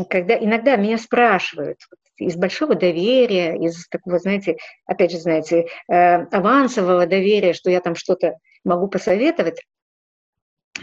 когда 0.09 0.39
иногда 0.39 0.77
меня 0.77 0.99
спрашивают 0.99 1.79
из 2.17 2.37
большого 2.37 2.75
доверия, 2.75 3.57
из 3.57 3.89
такого, 3.89 4.19
знаете, 4.19 4.57
опять 4.87 5.13
же, 5.13 5.19
знаете, 5.19 5.67
э, 5.89 5.95
авансового 5.95 7.07
доверия, 7.07 7.53
что 7.53 7.71
я 7.71 7.81
там 7.81 7.95
что-то 7.95 8.39
могу 8.65 8.89
посоветовать, 8.89 9.61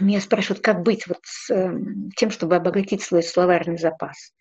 меня 0.00 0.20
спрашивают, 0.20 0.62
как 0.62 0.82
быть 0.82 1.06
вот 1.06 1.18
с 1.22 1.50
эм, 1.50 2.10
тем, 2.16 2.30
чтобы 2.30 2.56
обогатить 2.56 3.02
свой 3.02 3.22
словарный 3.22 3.78
запас. 3.78 4.32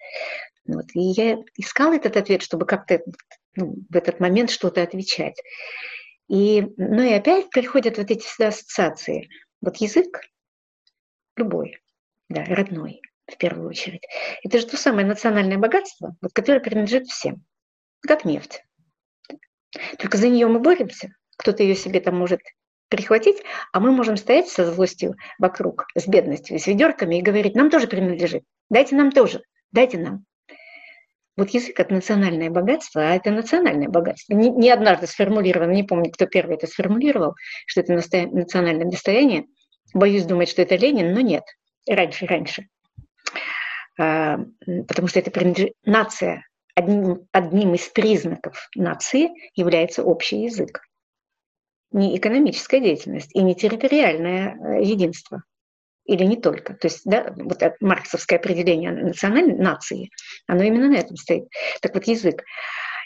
Вот. 0.65 0.86
И 0.93 0.99
я 0.99 1.38
искала 1.57 1.95
этот 1.95 2.17
ответ, 2.17 2.41
чтобы 2.41 2.65
как-то 2.65 3.01
ну, 3.55 3.75
в 3.89 3.95
этот 3.95 4.19
момент 4.19 4.49
что-то 4.49 4.81
отвечать. 4.81 5.39
И, 6.27 6.62
ну 6.77 7.01
и 7.01 7.13
опять 7.13 7.49
приходят 7.49 7.97
вот 7.97 8.09
эти 8.09 8.23
всегда 8.23 8.47
ассоциации. 8.47 9.29
Вот 9.62 9.77
язык 9.77 10.21
любой, 11.36 11.77
да, 12.29 12.43
родной 12.45 13.01
в 13.27 13.38
первую 13.38 13.69
очередь. 13.69 14.03
Это 14.43 14.59
же 14.59 14.67
то 14.67 14.77
самое 14.77 15.05
национальное 15.05 15.57
богатство, 15.57 16.15
вот, 16.21 16.33
которое 16.33 16.59
принадлежит 16.59 17.07
всем, 17.07 17.43
как 18.01 18.25
нефть. 18.25 18.63
Только 19.97 20.17
за 20.17 20.27
нее 20.27 20.47
мы 20.47 20.59
боремся. 20.59 21.13
Кто-то 21.38 21.63
ее 21.63 21.75
себе 21.75 21.99
там 21.99 22.15
может 22.15 22.41
перехватить, 22.89 23.41
а 23.71 23.79
мы 23.79 23.91
можем 23.91 24.17
стоять 24.17 24.49
со 24.49 24.71
злостью 24.71 25.15
вокруг, 25.39 25.88
с 25.95 26.07
бедностью, 26.07 26.59
с 26.59 26.67
ведерками 26.67 27.17
и 27.17 27.23
говорить, 27.23 27.55
нам 27.55 27.71
тоже 27.71 27.88
принадлежит, 27.88 28.43
дайте 28.69 28.95
нам 28.95 29.12
тоже, 29.12 29.41
дайте 29.71 29.97
нам. 29.97 30.25
Вот 31.35 31.49
язык– 31.49 31.79
это 31.79 31.93
национальное 31.93 32.49
богатство, 32.49 33.01
а 33.01 33.15
это 33.15 33.31
национальное 33.31 33.89
богатство. 33.89 34.33
Не, 34.33 34.49
не 34.49 34.69
однажды 34.69 35.07
сформулировано, 35.07 35.71
не 35.71 35.83
помню, 35.83 36.11
кто 36.11 36.27
первый 36.27 36.57
это 36.57 36.67
сформулировал, 36.67 37.33
что 37.65 37.81
это 37.81 37.93
национальное 37.93 38.85
достояние. 38.85 39.45
Боюсь 39.93 40.25
думать, 40.25 40.49
что 40.49 40.61
это 40.61 40.75
Ленин, 40.75 41.13
но 41.13 41.21
нет. 41.21 41.43
Раньше, 41.89 42.27
раньше. 42.27 42.67
А, 43.99 44.39
потому 44.87 45.07
что 45.07 45.19
это 45.19 45.31
принадлежит... 45.31 45.73
Нация, 45.85 46.45
одним, 46.75 47.27
одним 47.31 47.73
из 47.73 47.87
признаков 47.87 48.69
нации 48.75 49.29
является 49.55 50.03
общий 50.03 50.43
язык. 50.43 50.81
Не 51.91 52.17
экономическая 52.17 52.79
деятельность 52.79 53.35
и 53.35 53.41
не 53.41 53.55
территориальное 53.55 54.55
э, 54.55 54.83
единство 54.83 55.43
или 56.05 56.23
не 56.23 56.37
только. 56.37 56.73
То 56.73 56.87
есть, 56.87 57.01
да, 57.05 57.33
вот 57.35 57.61
это 57.61 57.75
марксовское 57.79 58.39
определение 58.39 58.91
национальной 58.91 59.57
нации, 59.57 60.09
оно 60.47 60.63
именно 60.63 60.89
на 60.89 60.97
этом 60.97 61.15
стоит. 61.15 61.47
Так 61.81 61.93
вот, 61.93 62.05
язык. 62.05 62.43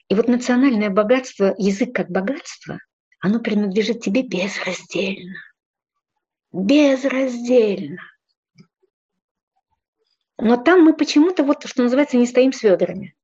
И 0.10 0.16
вот 0.16 0.28
национальное 0.28 0.90
богатство, 0.90 1.54
язык 1.58 1.94
как 1.94 2.10
богатство, 2.10 2.80
оно 3.20 3.40
принадлежит 3.40 4.02
тебе 4.02 4.24
безраздельно. 4.24 5.36
Безраздельно. 6.52 8.02
Но 10.40 10.56
там 10.56 10.84
мы 10.84 10.94
почему-то, 10.94 11.44
вот 11.44 11.68
что 11.68 11.84
называется, 11.84 12.18
не 12.18 12.28
стоим 12.28 12.54
с 12.54 12.64
ведрами. 12.64 13.16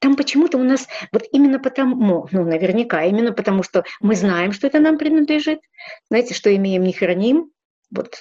Там 0.00 0.16
почему-то 0.16 0.58
у 0.58 0.62
нас, 0.62 0.86
вот 1.12 1.24
именно 1.32 1.58
потому, 1.58 2.28
ну, 2.30 2.44
наверняка, 2.44 3.04
именно 3.04 3.32
потому, 3.32 3.62
что 3.62 3.84
мы 4.00 4.14
знаем, 4.16 4.52
что 4.52 4.66
это 4.66 4.80
нам 4.80 4.98
принадлежит, 4.98 5.60
знаете, 6.08 6.34
что 6.34 6.54
имеем, 6.54 6.82
не 6.82 6.92
храним, 6.92 7.50
вот, 7.90 8.16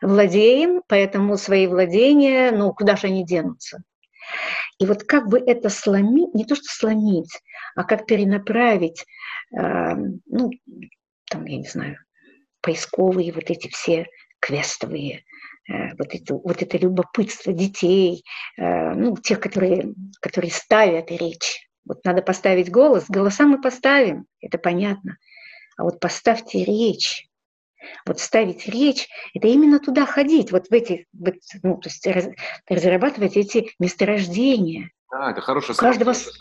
владеем, 0.00 0.82
поэтому 0.86 1.36
свои 1.36 1.66
владения, 1.66 2.50
ну, 2.52 2.72
куда 2.72 2.96
же 2.96 3.08
они 3.08 3.24
денутся? 3.24 3.82
И 4.78 4.86
вот 4.86 5.04
как 5.04 5.28
бы 5.28 5.38
это 5.38 5.68
сломить, 5.68 6.34
не 6.34 6.44
то 6.44 6.54
что 6.54 6.64
сломить, 6.66 7.40
а 7.74 7.84
как 7.84 8.06
перенаправить, 8.06 9.04
э, 9.56 9.94
ну, 10.26 10.50
там, 11.28 11.44
я 11.44 11.58
не 11.58 11.66
знаю, 11.66 11.98
поисковые 12.60 13.32
вот 13.32 13.50
эти 13.50 13.68
все 13.68 14.06
квестовые, 14.40 15.24
э, 15.68 15.94
вот, 15.98 16.14
это, 16.14 16.34
вот 16.34 16.62
это 16.62 16.78
любопытство 16.78 17.52
детей, 17.52 18.24
э, 18.56 18.94
ну, 18.94 19.16
тех, 19.16 19.40
которые, 19.40 19.94
которые 20.20 20.50
ставят 20.50 21.10
речь. 21.10 21.68
Вот 21.84 22.04
надо 22.04 22.22
поставить 22.22 22.70
голос, 22.70 23.04
голоса 23.08 23.44
мы 23.44 23.60
поставим, 23.60 24.26
это 24.40 24.58
понятно. 24.58 25.18
А 25.76 25.84
вот 25.84 26.00
поставьте 26.00 26.64
речь, 26.64 27.26
вот 28.06 28.20
ставить 28.20 28.66
речь, 28.66 29.08
это 29.34 29.48
именно 29.48 29.78
туда 29.78 30.06
ходить, 30.06 30.52
вот 30.52 30.68
в 30.68 30.72
эти, 30.72 31.06
вот, 31.12 31.34
ну, 31.62 31.76
то 31.76 31.88
есть 31.88 32.06
раз, 32.06 32.28
разрабатывать 32.68 33.36
эти 33.36 33.72
месторождения. 33.78 34.90
Да, 35.10 35.30
это 35.30 35.40
хорошее 35.40 35.76
каждого... 35.76 36.12
сравнение. 36.12 36.40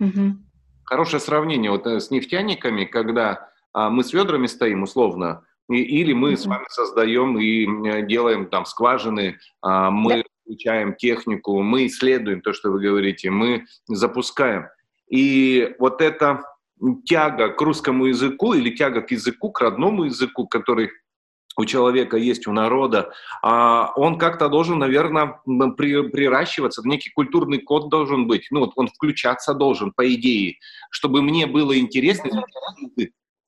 Угу. 0.00 0.38
Хорошее 0.84 1.20
сравнение 1.20 1.70
вот 1.70 1.86
э, 1.86 2.00
с 2.00 2.10
нефтяниками, 2.10 2.84
когда 2.84 3.50
а, 3.72 3.90
мы 3.90 4.02
с 4.02 4.12
ведрами 4.12 4.46
стоим 4.46 4.82
условно, 4.82 5.44
и, 5.68 5.76
или 5.76 6.12
мы 6.12 6.30
угу. 6.30 6.36
с 6.36 6.46
вами 6.46 6.64
создаем 6.68 7.38
и 7.38 8.06
делаем 8.06 8.48
там 8.48 8.64
скважины, 8.64 9.38
а, 9.62 9.90
мы 9.90 10.18
да. 10.18 10.22
включаем 10.42 10.94
технику, 10.94 11.62
мы 11.62 11.86
исследуем 11.86 12.40
то, 12.40 12.52
что 12.52 12.70
вы 12.70 12.80
говорите, 12.80 13.30
мы 13.30 13.66
запускаем. 13.86 14.66
И 15.08 15.74
вот 15.78 16.00
это 16.00 16.42
тяга 17.04 17.48
к 17.48 17.60
русскому 17.60 18.06
языку 18.06 18.54
или 18.54 18.70
тяга 18.70 19.02
к 19.02 19.10
языку, 19.10 19.50
к 19.50 19.60
родному 19.60 20.04
языку, 20.04 20.46
который 20.46 20.90
у 21.56 21.64
человека 21.64 22.16
есть, 22.16 22.46
у 22.46 22.52
народа, 22.52 23.12
а 23.42 23.92
он 23.96 24.18
как-то 24.18 24.48
должен, 24.48 24.78
наверное, 24.78 25.40
приращиваться, 25.44 26.82
некий 26.84 27.10
культурный 27.10 27.58
код 27.58 27.90
должен 27.90 28.26
быть, 28.26 28.46
ну 28.50 28.60
вот 28.60 28.72
он 28.76 28.88
включаться 28.88 29.52
должен, 29.54 29.92
по 29.92 30.12
идее, 30.14 30.56
чтобы 30.90 31.22
мне 31.22 31.46
было 31.46 31.78
интересно 31.78 32.44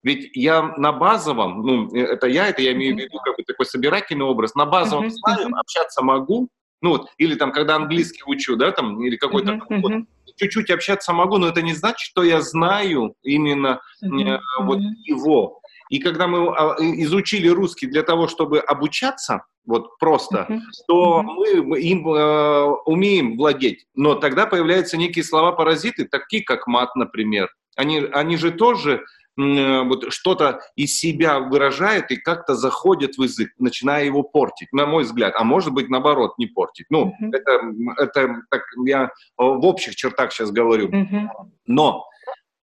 Ведь 0.03 0.31
я 0.35 0.75
на 0.77 0.93
базовом, 0.93 1.63
ну 1.63 1.95
это 1.95 2.27
я, 2.27 2.49
это 2.49 2.61
я 2.61 2.73
имею 2.73 2.97
в 2.97 2.99
виду 2.99 3.19
как 3.25 3.37
бы 3.37 3.45
такой 3.45 3.67
собирательный 3.67 4.25
образ, 4.25 4.55
на 4.55 4.67
базовом 4.67 5.09
знаю, 5.11 5.49
общаться 5.57 6.03
могу, 6.03 6.49
ну 6.83 6.91
вот, 6.91 7.09
или 7.17 7.37
там, 7.37 7.53
когда 7.53 7.77
английский 7.77 8.23
учу, 8.27 8.57
да, 8.57 8.73
там, 8.73 9.01
или 9.05 9.17
какой-то 9.17 9.53
uh-huh, 9.53 9.81
вот, 9.81 9.93
чуть-чуть 10.37 10.71
общаться 10.71 11.13
могу, 11.13 11.39
но 11.39 11.49
это 11.49 11.63
не 11.63 11.75
значит, 11.75 12.01
что 12.01 12.23
я 12.23 12.41
знаю 12.41 13.15
именно 13.23 13.81
uh-huh, 14.05 14.39
вот 14.61 14.79
его. 15.05 15.61
И 15.91 15.99
когда 15.99 16.27
мы 16.27 16.49
а, 16.49 16.77
изучили 16.79 17.49
русский 17.49 17.87
для 17.87 18.03
того, 18.03 18.27
чтобы 18.29 18.61
обучаться, 18.61 19.45
вот 19.65 19.99
просто, 19.99 20.47
uh-huh. 20.49 20.61
то 20.89 21.21
uh-huh. 21.21 21.67
мы 21.67 21.81
им 21.81 22.09
э, 22.09 22.65
умеем 22.87 23.37
владеть. 23.37 23.87
Но 23.95 24.15
тогда 24.15 24.47
появляются 24.47 24.97
некие 24.97 25.25
слова-паразиты, 25.25 26.07
такие 26.07 26.43
как 26.43 26.67
мат, 26.67 26.97
например. 26.97 27.51
Они, 27.77 27.99
они 28.13 28.37
же 28.37 28.53
тоже 28.53 29.05
вот 29.37 30.13
что-то 30.13 30.61
из 30.77 30.99
себя 30.99 31.41
выражает 31.41 32.11
и 32.11 32.17
как-то 32.17 32.55
заходит 32.55 33.17
в 33.17 33.23
язык, 33.23 33.51
начиная 33.59 34.05
его 34.05 34.23
портить, 34.23 34.69
на 34.73 34.87
мой 34.87 35.05
взгляд. 35.05 35.35
А 35.37 35.45
может 35.45 35.73
быть, 35.73 35.89
наоборот, 35.89 36.37
не 36.39 36.47
портить. 36.47 36.87
Ну, 36.91 37.07
mm-hmm. 37.07 37.31
это, 37.33 38.03
это 38.03 38.43
так 38.51 38.63
я 38.87 39.11
в 39.37 39.67
общих 39.67 39.97
чертах 39.97 40.33
сейчас 40.33 40.51
говорю. 40.51 40.89
Mm-hmm. 40.89 41.29
Но 41.67 42.05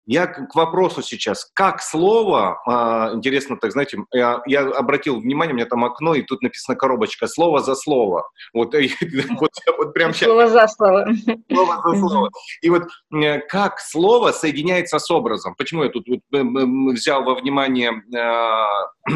я 0.07 0.27
к 0.27 0.55
вопросу 0.55 1.03
сейчас, 1.03 1.51
как 1.55 1.81
слово, 1.81 2.61
а, 2.67 3.13
интересно, 3.15 3.57
так 3.57 3.73
знаете, 3.73 3.99
я, 4.13 4.43
я 4.47 4.61
обратил 4.63 5.21
внимание, 5.21 5.55
у 5.55 5.57
меня 5.57 5.67
там 5.67 5.85
окно, 5.85 6.15
и 6.15 6.23
тут 6.23 6.43
написано 6.43 6.77
коробочка, 6.77 7.27
слово 7.27 7.61
за 7.61 7.75
слово. 7.75 8.29
Вот, 8.53 8.75
вот, 9.41 9.51
вот 9.79 9.95
прям 9.95 10.13
сейчас. 10.13 10.29
Слово 10.29 10.49
за 10.49 10.69
слово. 10.69 11.07
Слово 11.51 11.83
за 11.85 11.99
слово. 11.99 12.31
И 12.61 12.71
вот 12.71 12.83
э, 13.15 13.39
как 13.41 13.81
слово 13.81 14.33
соединяется 14.33 14.99
с 14.99 15.11
образом. 15.11 15.55
Почему 15.57 15.85
я 15.85 15.91
тут 15.91 16.07
вот 16.09 16.21
взял 16.31 17.25
во 17.25 17.35
внимание 17.35 17.93
а, 18.17 18.89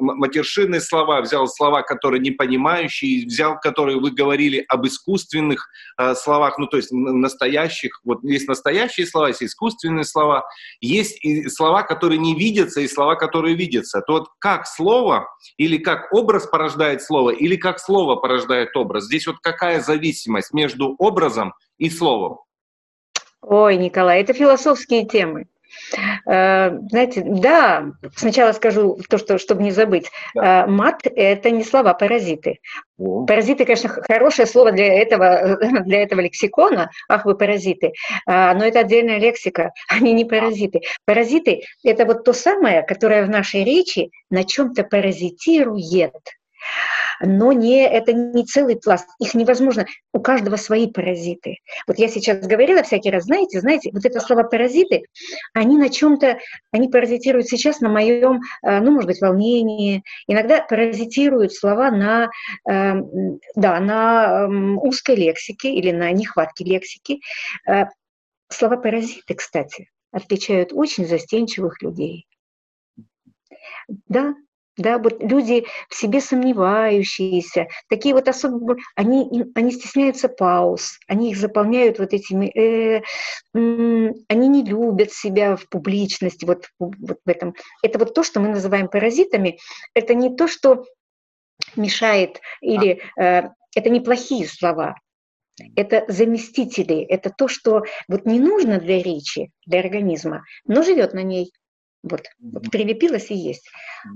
матершинные 0.00 0.80
слова, 0.80 1.20
взял 1.20 1.46
слова, 1.48 1.82
которые 1.82 2.20
не 2.20 2.30
понимающие, 2.30 3.26
взял, 3.26 3.58
которые 3.58 3.98
вы 4.00 4.10
говорили 4.10 4.64
об 4.68 4.86
искусственных 4.86 5.68
а, 5.96 6.14
словах, 6.14 6.58
ну 6.58 6.66
то 6.66 6.76
есть 6.76 6.90
настоящих. 6.92 8.00
Вот 8.04 8.22
есть 8.22 8.48
настоящие 8.48 9.06
слова, 9.06 9.28
есть 9.28 9.42
искусственные 9.42 10.04
слова, 10.04 10.29
слова. 10.30 10.44
Есть 10.80 11.24
и 11.24 11.48
слова, 11.48 11.82
которые 11.82 12.18
не 12.18 12.34
видятся, 12.34 12.80
и 12.80 12.88
слова, 12.88 13.16
которые 13.16 13.56
видятся. 13.56 14.00
То 14.00 14.12
вот 14.14 14.28
как 14.38 14.66
слово 14.66 15.28
или 15.56 15.78
как 15.78 16.12
образ 16.12 16.46
порождает 16.46 17.02
слово, 17.02 17.30
или 17.30 17.56
как 17.56 17.78
слово 17.78 18.16
порождает 18.16 18.76
образ. 18.76 19.04
Здесь 19.04 19.26
вот 19.26 19.36
какая 19.42 19.80
зависимость 19.80 20.52
между 20.52 20.94
образом 20.98 21.52
и 21.78 21.90
словом? 21.90 22.38
Ой, 23.42 23.76
Николай, 23.76 24.20
это 24.20 24.32
философские 24.32 25.06
темы. 25.06 25.46
Э, 26.26 26.70
знаете, 26.90 27.22
да, 27.24 27.92
сначала 28.16 28.52
скажу 28.52 28.98
то, 29.08 29.18
что, 29.18 29.38
чтобы 29.38 29.62
не 29.62 29.70
забыть. 29.70 30.10
Да. 30.34 30.64
Э, 30.64 30.66
мат– 30.66 31.00
это 31.04 31.50
не 31.50 31.64
слова 31.64 31.94
паразиты. 31.94 32.58
Паразиты, 32.98 33.64
конечно, 33.64 33.88
хорошее 33.88 34.46
слово 34.46 34.72
для 34.72 34.86
этого, 35.00 35.58
для 35.84 36.02
этого 36.02 36.20
лексикона, 36.20 36.90
ах 37.08 37.24
вы 37.24 37.36
паразиты, 37.36 37.92
а, 38.26 38.54
но 38.54 38.64
это 38.66 38.80
отдельная 38.80 39.18
лексика, 39.18 39.72
они 39.88 40.12
не 40.12 40.24
паразиты. 40.24 40.82
Паразиты– 41.06 41.62
это 41.84 42.04
вот 42.04 42.24
то 42.24 42.32
самое, 42.32 42.82
которое 42.82 43.24
в 43.24 43.30
нашей 43.30 43.64
речи 43.64 44.10
на 44.30 44.44
чем-то 44.44 44.84
паразитирует 44.84 46.14
но 47.20 47.52
не, 47.52 47.86
это 47.86 48.12
не 48.12 48.44
целый 48.44 48.76
пласт. 48.76 49.08
Их 49.18 49.34
невозможно, 49.34 49.86
у 50.12 50.20
каждого 50.20 50.56
свои 50.56 50.90
паразиты. 50.90 51.56
Вот 51.86 51.98
я 51.98 52.08
сейчас 52.08 52.46
говорила 52.46 52.82
всякий 52.82 53.10
раз, 53.10 53.24
знаете, 53.24 53.60
знаете, 53.60 53.90
вот 53.92 54.04
это 54.04 54.20
слово 54.20 54.44
паразиты, 54.44 55.04
они 55.52 55.76
на 55.76 55.90
чем-то, 55.90 56.38
они 56.72 56.88
паразитируют 56.88 57.48
сейчас 57.48 57.80
на 57.80 57.88
моем, 57.88 58.40
э, 58.62 58.80
ну, 58.80 58.92
может 58.92 59.06
быть, 59.06 59.20
волнении, 59.20 60.02
иногда 60.26 60.62
паразитируют 60.62 61.52
слова 61.52 61.90
на, 61.90 62.30
эм, 62.68 63.38
да, 63.54 63.78
на 63.80 64.44
эм, 64.44 64.78
узкой 64.78 65.16
лексике 65.16 65.72
или 65.74 65.90
на 65.90 66.10
нехватке 66.12 66.64
лексики. 66.64 67.20
Э, 67.68 67.84
слова 68.48 68.76
паразиты, 68.76 69.34
кстати, 69.34 69.90
отличают 70.10 70.72
очень 70.72 71.06
застенчивых 71.06 71.82
людей. 71.82 72.26
Да, 74.08 74.34
да, 74.76 74.98
вот 74.98 75.22
люди 75.22 75.66
в 75.88 75.94
себе 75.94 76.20
сомневающиеся, 76.20 77.68
такие 77.88 78.14
вот 78.14 78.28
особо, 78.28 78.76
они, 78.96 79.28
они 79.54 79.72
стесняются 79.72 80.28
пауз, 80.28 80.98
они 81.06 81.30
их 81.30 81.36
заполняют 81.36 81.98
вот 81.98 82.12
этими, 82.12 82.46
э, 82.46 83.02
э, 83.54 84.12
они 84.28 84.48
не 84.48 84.64
любят 84.64 85.12
себя 85.12 85.56
в 85.56 85.68
публичности, 85.68 86.44
вот, 86.44 86.66
вот 86.78 87.18
в 87.24 87.28
этом. 87.28 87.54
Это 87.82 87.98
вот 87.98 88.14
то, 88.14 88.22
что 88.22 88.40
мы 88.40 88.48
называем 88.48 88.88
паразитами, 88.88 89.58
это 89.94 90.14
не 90.14 90.34
то, 90.34 90.48
что 90.48 90.84
мешает 91.76 92.40
или 92.60 93.02
э, 93.18 93.50
это 93.76 93.90
не 93.90 94.00
плохие 94.00 94.46
слова, 94.46 94.96
это 95.76 96.04
заместители, 96.08 97.02
это 97.02 97.30
то, 97.30 97.48
что 97.48 97.82
вот 98.08 98.24
не 98.24 98.38
нужно 98.38 98.78
для 98.78 99.02
речи, 99.02 99.50
для 99.66 99.80
организма, 99.80 100.44
но 100.66 100.82
живет 100.82 101.12
на 101.12 101.22
ней. 101.22 101.52
Вот, 102.02 102.22
вот 102.40 102.70
прилепилось 102.70 103.30
и 103.30 103.34
есть. 103.34 103.68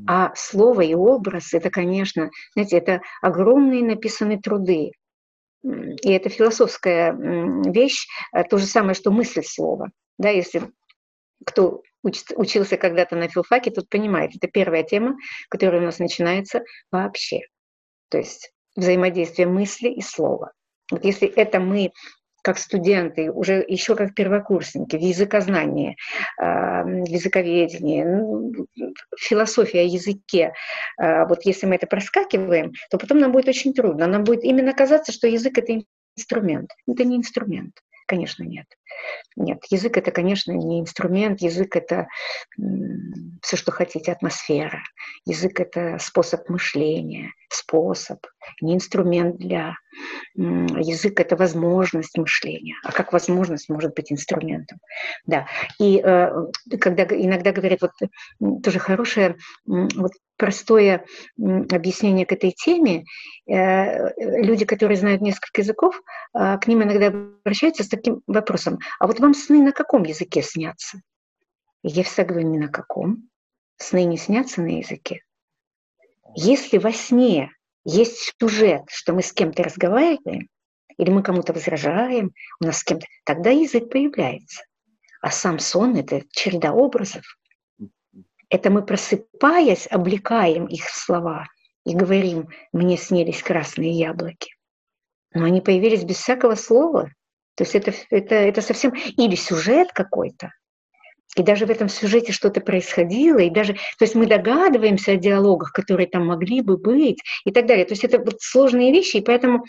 А 0.06 0.34
слово 0.34 0.82
и 0.82 0.94
образ, 0.94 1.52
это, 1.52 1.70
конечно, 1.70 2.30
знаете, 2.54 2.78
это 2.78 3.02
огромные 3.20 3.84
написанные 3.84 4.40
труды. 4.40 4.92
И 5.62 6.10
это 6.10 6.28
философская 6.28 7.14
вещь, 7.70 8.06
э, 8.32 8.44
то 8.44 8.58
же 8.58 8.66
самое, 8.66 8.94
что 8.94 9.10
мысль 9.10 9.42
слова. 9.42 9.90
Да, 10.18 10.28
если 10.30 10.62
кто 11.44 11.82
учился 12.02 12.76
когда-то 12.76 13.16
на 13.16 13.28
филфаке, 13.28 13.70
тот 13.70 13.88
понимает, 13.88 14.36
это 14.36 14.46
первая 14.46 14.82
тема, 14.82 15.16
которая 15.48 15.80
у 15.80 15.84
нас 15.84 15.98
начинается 15.98 16.62
вообще. 16.90 17.40
То 18.10 18.18
есть 18.18 18.52
взаимодействие 18.76 19.48
мысли 19.48 19.88
и 19.88 20.02
слова. 20.02 20.52
Вот 20.90 21.04
если 21.04 21.28
это 21.28 21.60
мы 21.60 21.90
как 22.44 22.58
студенты, 22.58 23.32
уже 23.32 23.64
еще 23.66 23.96
как 23.96 24.14
первокурсники 24.14 24.96
в 24.96 25.00
языкознании, 25.00 25.96
в 26.38 27.08
языковедении, 27.08 28.04
ну, 28.04 28.52
философия 29.18 29.80
о 29.80 29.84
языке. 29.84 30.52
А, 30.98 31.24
вот 31.24 31.46
если 31.46 31.66
мы 31.66 31.76
это 31.76 31.86
проскакиваем, 31.86 32.72
то 32.90 32.98
потом 32.98 33.18
нам 33.18 33.32
будет 33.32 33.48
очень 33.48 33.72
трудно. 33.72 34.06
Нам 34.06 34.24
будет 34.24 34.44
именно 34.44 34.74
казаться, 34.74 35.10
что 35.10 35.26
язык— 35.26 35.56
это 35.58 35.80
инструмент. 36.16 36.70
Это 36.86 37.04
не 37.04 37.16
инструмент. 37.16 37.80
Конечно, 38.06 38.44
нет. 38.44 38.66
Нет, 39.36 39.64
язык 39.70 39.96
это, 39.96 40.10
конечно, 40.10 40.52
не 40.52 40.80
инструмент, 40.80 41.40
язык 41.40 41.74
это 41.74 42.06
все, 43.40 43.56
что 43.56 43.72
хотите, 43.72 44.12
атмосфера. 44.12 44.82
Язык 45.24 45.60
это 45.60 45.98
способ 45.98 46.48
мышления, 46.50 47.32
способ, 47.54 48.18
не 48.60 48.74
инструмент 48.74 49.36
для... 49.36 49.74
Язык 50.34 51.20
это 51.20 51.36
возможность 51.36 52.18
мышления. 52.18 52.74
А 52.82 52.90
как 52.90 53.12
возможность 53.12 53.68
может 53.68 53.94
быть 53.94 54.10
инструментом? 54.10 54.78
Да. 55.24 55.46
И 55.78 56.02
э, 56.04 56.30
когда 56.80 57.04
иногда 57.04 57.52
говорят, 57.52 57.80
вот 57.80 57.92
тоже 58.64 58.80
хорошее, 58.80 59.36
вот 59.64 60.10
простое 60.36 61.04
объяснение 61.38 62.26
к 62.26 62.32
этой 62.32 62.50
теме. 62.50 63.04
Э, 63.46 64.10
люди, 64.18 64.64
которые 64.64 64.96
знают 64.96 65.22
несколько 65.22 65.60
языков, 65.60 66.00
а, 66.32 66.58
к 66.58 66.66
ним 66.66 66.82
иногда 66.82 67.06
обращаются 67.08 67.84
с 67.84 67.88
таким 67.88 68.22
вопросом. 68.26 68.78
А 68.98 69.06
вот 69.06 69.20
вам 69.20 69.34
сны 69.34 69.62
на 69.62 69.72
каком 69.72 70.02
языке 70.02 70.42
снятся? 70.42 71.00
Я 71.82 72.02
всегда 72.02 72.24
говорю, 72.24 72.48
ни 72.48 72.58
на 72.58 72.68
каком. 72.68 73.28
Сны 73.76 74.04
не 74.04 74.16
снятся 74.16 74.62
на 74.62 74.78
языке. 74.78 75.23
Если 76.34 76.78
во 76.78 76.92
сне 76.92 77.50
есть 77.84 78.34
сюжет, 78.40 78.82
что 78.88 79.12
мы 79.12 79.22
с 79.22 79.32
кем-то 79.32 79.62
разговариваем, 79.62 80.48
или 80.96 81.10
мы 81.10 81.22
кому-то 81.22 81.52
возражаем, 81.52 82.32
у 82.60 82.64
нас 82.64 82.78
с 82.78 82.84
кем-то, 82.84 83.06
тогда 83.24 83.50
язык 83.50 83.90
появляется. 83.90 84.62
А 85.20 85.30
сам 85.30 85.58
сон– 85.58 85.96
это 85.96 86.22
череда 86.30 86.72
образов, 86.72 87.24
это 88.54 88.70
мы, 88.70 88.84
просыпаясь, 88.84 89.88
облекаем 89.90 90.66
их 90.66 90.84
в 90.84 90.96
слова 90.96 91.46
и 91.84 91.94
говорим, 91.94 92.48
мне 92.72 92.96
снились 92.96 93.42
красные 93.42 93.90
яблоки. 93.90 94.54
Но 95.32 95.44
они 95.44 95.60
появились 95.60 96.04
без 96.04 96.16
всякого 96.16 96.54
слова. 96.54 97.10
То 97.56 97.64
есть 97.64 97.74
это, 97.74 97.92
это, 98.10 98.34
это 98.34 98.60
совсем... 98.62 98.92
Или 98.94 99.34
сюжет 99.34 99.92
какой-то, 99.92 100.52
и 101.36 101.42
даже 101.42 101.66
в 101.66 101.70
этом 101.70 101.88
сюжете 101.88 102.32
что-то 102.32 102.60
происходило, 102.60 103.38
и 103.38 103.50
даже, 103.50 103.74
то 103.74 104.02
есть 104.02 104.14
мы 104.14 104.26
догадываемся 104.26 105.12
о 105.12 105.16
диалогах, 105.16 105.72
которые 105.72 106.06
там 106.06 106.26
могли 106.26 106.60
бы 106.60 106.76
быть, 106.76 107.20
и 107.44 107.52
так 107.52 107.66
далее. 107.66 107.84
То 107.84 107.92
есть 107.92 108.04
это 108.04 108.18
вот 108.18 108.40
сложные 108.40 108.92
вещи, 108.92 109.18
и 109.18 109.22
поэтому 109.22 109.64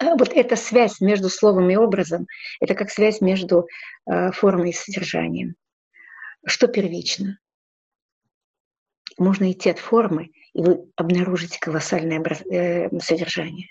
э, 0.00 0.14
вот 0.18 0.30
эта 0.34 0.56
связь 0.56 1.00
между 1.00 1.28
словом 1.28 1.70
и 1.70 1.76
образом, 1.76 2.26
это 2.60 2.74
как 2.74 2.90
связь 2.90 3.20
между 3.20 3.66
э, 4.06 4.32
формой 4.32 4.70
и 4.70 4.74
содержанием. 4.74 5.54
Что 6.46 6.68
первично? 6.68 7.38
можно 9.20 9.52
идти 9.52 9.70
от 9.70 9.78
формы, 9.78 10.30
и 10.54 10.62
вы 10.62 10.90
обнаружите 10.96 11.58
колоссальное 11.60 12.20
э, 12.20 12.88
содержание. 13.00 13.68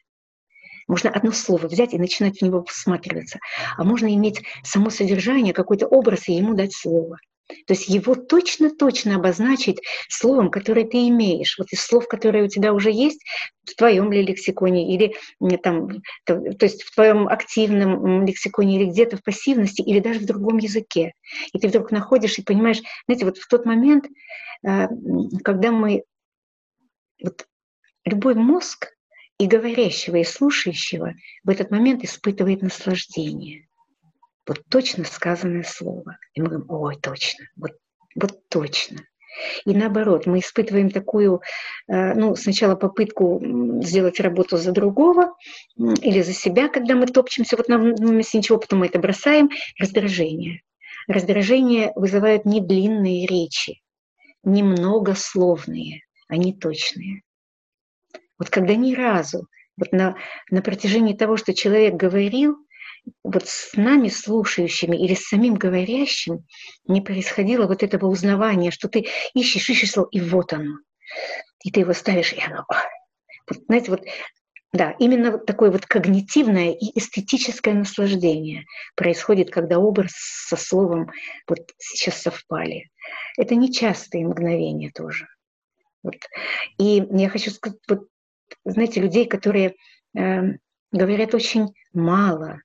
Можно 0.89 1.11
одно 1.11 1.31
слово 1.31 1.67
взять 1.67 1.93
и 1.93 1.99
начинать 1.99 2.39
в 2.39 2.41
него 2.41 2.65
всматриваться. 2.67 3.39
А 3.77 3.83
можно 3.83 4.11
иметь 4.13 4.41
само 4.63 4.89
содержание, 4.89 5.53
какой-то 5.53 5.85
образ, 5.85 6.27
и 6.27 6.33
ему 6.33 6.55
дать 6.55 6.73
слово. 6.73 7.19
То 7.67 7.73
есть 7.73 7.87
его 7.87 8.15
точно-точно 8.15 9.15
обозначить 9.15 9.79
словом, 10.07 10.49
которое 10.49 10.85
ты 10.85 11.07
имеешь. 11.07 11.57
Вот 11.59 11.67
из 11.71 11.81
слов, 11.81 12.07
которые 12.07 12.43
у 12.43 12.47
тебя 12.47 12.73
уже 12.73 12.91
есть 12.91 13.21
в 13.65 13.75
твоем 13.75 14.11
ли 14.11 14.23
лексиконе, 14.23 14.95
или 14.95 15.15
там, 15.57 15.89
то, 16.25 16.39
то 16.53 16.65
есть 16.65 16.81
в 16.81 16.93
твоем 16.93 17.27
активном 17.27 18.25
лексиконе, 18.25 18.77
или 18.77 18.89
где-то 18.89 19.17
в 19.17 19.23
пассивности, 19.23 19.81
или 19.83 19.99
даже 19.99 20.19
в 20.19 20.25
другом 20.25 20.57
языке. 20.57 21.13
И 21.53 21.59
ты 21.59 21.67
вдруг 21.67 21.91
находишь 21.91 22.39
и 22.39 22.43
понимаешь, 22.43 22.81
знаете, 23.05 23.25
вот 23.25 23.37
в 23.37 23.47
тот 23.47 23.65
момент, 23.65 24.05
э, 24.65 24.87
когда 25.43 25.71
мы, 25.71 26.03
вот 27.21 27.45
любой 28.05 28.33
мозг 28.33 28.87
и 29.39 29.47
говорящего, 29.47 30.17
и 30.17 30.23
слушающего 30.23 31.15
в 31.43 31.49
этот 31.49 31.71
момент 31.71 32.03
испытывает 32.03 32.61
наслаждение– 32.61 33.65
вот 34.49 34.63
точно 34.67 35.05
сказанное 35.05 35.63
слово. 35.63 36.17
И 36.33 36.41
мы 36.41 36.47
говорим, 36.47 36.65
ой, 36.69 36.97
точно, 36.99 37.45
вот, 37.55 37.73
вот 38.15 38.49
точно. 38.49 38.97
И 39.63 39.75
наоборот, 39.75 40.25
мы 40.25 40.39
испытываем 40.39 40.89
такую, 40.89 41.41
э, 41.87 42.13
ну, 42.15 42.35
сначала 42.35 42.75
попытку 42.75 43.39
сделать 43.83 44.19
работу 44.19 44.57
за 44.57 44.71
другого 44.71 45.35
или 45.77 46.21
за 46.21 46.33
себя, 46.33 46.67
когда 46.67 46.95
мы 46.95 47.05
топчемся 47.05 47.55
вот 47.57 47.69
на 47.69 47.77
месте 47.77 48.39
ничего, 48.39 48.57
потом 48.57 48.79
мы 48.79 48.87
это 48.87 48.97
бросаем, 48.97 49.49
раздражение. 49.79 50.63
Раздражение 51.07 51.93
вызывает 51.95 52.45
не 52.45 52.59
длинные 52.59 53.27
речи, 53.27 53.81
не 54.43 54.63
многословные, 54.63 56.01
а 56.27 56.37
не 56.37 56.53
точные. 56.53 57.21
Вот 58.39 58.49
когда 58.49 58.75
ни 58.75 58.95
разу, 58.95 59.47
вот 59.77 59.91
на, 59.91 60.15
на 60.49 60.61
протяжении 60.61 61.13
того, 61.13 61.37
что 61.37 61.53
человек 61.53 61.93
говорил, 61.93 62.57
вот 63.23 63.47
с 63.47 63.75
нами 63.75 64.09
слушающими 64.09 64.95
или 64.95 65.13
с 65.13 65.27
самим 65.27 65.55
говорящим 65.55 66.45
не 66.87 67.01
происходило 67.01 67.67
вот 67.67 67.83
этого 67.83 68.07
узнавания, 68.07 68.71
что 68.71 68.87
ты 68.87 69.07
ищешь, 69.33 69.69
ищешь 69.69 69.91
слово, 69.91 70.09
и 70.11 70.19
вот 70.21 70.53
оно. 70.53 70.77
И 71.63 71.71
ты 71.71 71.81
его 71.81 71.93
ставишь, 71.93 72.33
и 72.33 72.41
оно. 72.41 72.65
Вот, 73.47 73.59
знаете, 73.67 73.91
вот 73.91 74.03
да, 74.71 74.91
именно 74.99 75.31
вот 75.31 75.47
такое 75.47 75.71
вот 75.71 75.87
когнитивное 75.87 76.71
и 76.73 76.97
эстетическое 76.97 77.73
наслаждение 77.73 78.65
происходит, 78.95 79.49
когда 79.49 79.79
образ 79.79 80.11
со 80.15 80.57
словом 80.57 81.09
вот 81.47 81.59
сейчас 81.79 82.21
совпали. 82.21 82.91
Это 83.37 83.55
нечастые 83.55 84.27
мгновения 84.27 84.91
тоже. 84.93 85.27
Вот. 86.03 86.17
И 86.77 87.03
я 87.09 87.29
хочу 87.29 87.49
сказать, 87.49 87.79
вот, 87.89 88.07
знаете, 88.65 89.01
людей, 89.01 89.25
которые 89.25 89.75
э, 90.17 90.41
говорят 90.91 91.33
очень 91.33 91.73
мало, 91.93 92.61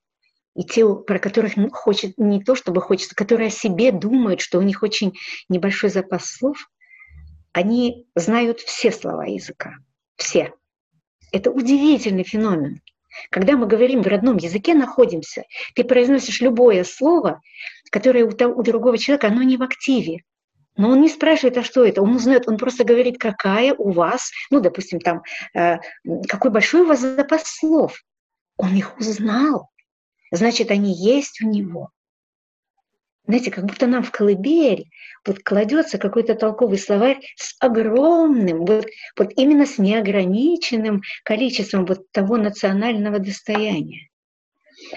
и 0.55 0.63
те, 0.63 0.87
про 0.95 1.19
которых 1.19 1.55
хочет 1.73 2.17
не 2.17 2.43
то, 2.43 2.55
чтобы 2.55 2.81
хочется, 2.81 3.15
которые 3.15 3.49
о 3.49 3.51
себе 3.51 3.91
думают, 3.93 4.41
что 4.41 4.59
у 4.59 4.63
них 4.63 4.83
очень 4.83 5.15
небольшой 5.49 5.91
запас 5.91 6.27
слов, 6.27 6.57
они 7.53 8.07
знают 8.15 8.61
все 8.61 8.93
слова 8.93 9.25
языка. 9.25 9.75
Все. 10.17 10.55
Это 11.33 11.51
удивительный 11.51 12.25
феномен. 12.25 12.81
Когда 13.31 13.57
мы 13.57 13.67
говорим 13.67 14.03
в 14.03 14.07
родном 14.07 14.37
языке 14.37 14.75
находимся, 14.75 15.45
ты 15.75 15.85
произносишь 15.85 16.41
любое 16.41 16.85
слово, 16.85 17.41
которое 17.91 18.25
у, 18.25 18.63
другого 18.63 18.99
человека, 18.99 19.29
оно 19.29 19.43
не 19.43 19.57
в 19.57 19.63
активе. 19.63 20.23
Но 20.77 20.91
он 20.91 21.01
не 21.01 21.09
спрашивает, 21.09 21.57
а 21.59 21.63
что 21.63 21.85
это? 21.85 22.03
Он 22.03 22.17
узнает, 22.17 22.49
он 22.49 22.57
просто 22.57 22.85
говорит, 22.85 23.19
какая 23.19 23.75
у 23.75 23.93
вас, 23.93 24.31
ну, 24.51 24.61
допустим, 24.61 24.99
там, 24.99 25.23
э, 25.55 25.79
какой 26.29 26.51
большой 26.51 26.83
у 26.83 26.87
вас 26.87 27.01
запас 27.01 27.45
слов. 27.45 28.03
Он 28.57 28.75
их 28.75 28.99
узнал. 28.99 29.71
Значит, 30.33 30.71
они 30.71 30.93
есть 30.93 31.41
у 31.43 31.47
него 31.47 31.91
знаете, 33.27 33.51
как 33.51 33.65
будто 33.65 33.87
нам 33.87 34.03
в 34.03 34.11
колыбель 34.11 34.91
вот 35.27 35.39
кладется 35.41 35.99
какой-то 35.99 36.35
толковый 36.35 36.79
словарь 36.79 37.21
с 37.37 37.57
огромным, 37.59 38.67
вот, 38.67 38.87
вот 39.17 39.33
именно 39.37 39.67
с 39.67 39.79
неограниченным 39.79 41.03
количеством 41.25 41.87
вот 41.87 42.11
того 42.13 42.37
национального 42.37 43.19
достояния. 43.19 44.09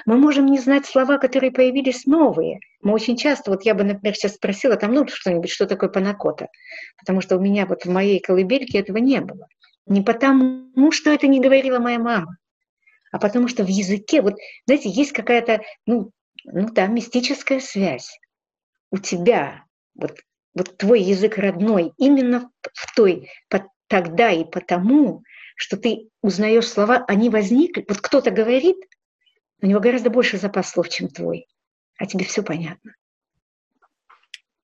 Мы 0.06 0.18
можем 0.18 0.48
не 0.48 0.60
знать 0.60 0.86
слова, 0.86 1.18
которые 1.18 1.52
появились 1.52 2.06
новые. 2.06 2.60
Мы 2.82 2.94
очень 2.94 3.18
часто, 3.18 3.52
вот 3.52 3.64
я 3.64 3.74
бы, 3.74 3.84
например, 3.84 4.16
сейчас 4.16 4.36
спросила 4.36 4.76
там, 4.76 4.94
ну, 4.94 5.08
что-нибудь, 5.08 5.50
что 5.50 5.66
такое 5.66 5.90
панакота, 5.90 6.48
потому 6.98 7.22
что 7.22 7.38
у 7.38 7.40
меня 7.40 7.66
вот 7.66 7.86
в 7.86 7.90
моей 7.90 8.20
колыбельке 8.20 8.80
этого 8.80 8.98
не 8.98 9.20
было. 9.20 9.48
Не 9.88 10.02
потому, 10.02 10.92
что 10.92 11.12
это 11.12 11.28
не 11.28 11.40
говорила 11.40 11.80
моя 11.80 11.98
мама, 11.98 12.38
а 13.12 13.20
потому 13.20 13.48
что 13.48 13.64
в 13.64 13.68
языке, 13.68 14.22
вот, 14.22 14.36
знаете, 14.66 14.90
есть 14.90 15.12
какая-то, 15.12 15.62
ну, 15.86 16.12
ну 16.44 16.70
да, 16.72 16.88
мистическая 16.88 17.60
связь. 17.60 18.20
У 18.92 18.98
тебя, 18.98 19.64
вот, 19.96 20.20
вот 20.54 20.78
твой 20.78 21.02
язык 21.02 21.38
родной, 21.38 21.94
именно 21.98 22.52
в 22.74 22.96
той, 22.96 23.30
тогда 23.88 24.32
и 24.32 24.44
потому, 24.44 25.24
что 25.56 25.78
ты 25.78 26.10
узнаешь 26.22 26.68
слова, 26.68 27.04
они 27.08 27.30
возникли. 27.30 27.86
Вот 27.88 28.00
кто-то 28.00 28.30
говорит, 28.32 28.78
у 29.62 29.66
него 29.66 29.80
гораздо 29.80 30.10
больше 30.10 30.38
запас 30.38 30.70
слов, 30.70 30.90
чем 30.90 31.08
твой, 31.08 31.48
а 31.98 32.06
тебе 32.06 32.26
все 32.26 32.44
понятно. 32.44 32.94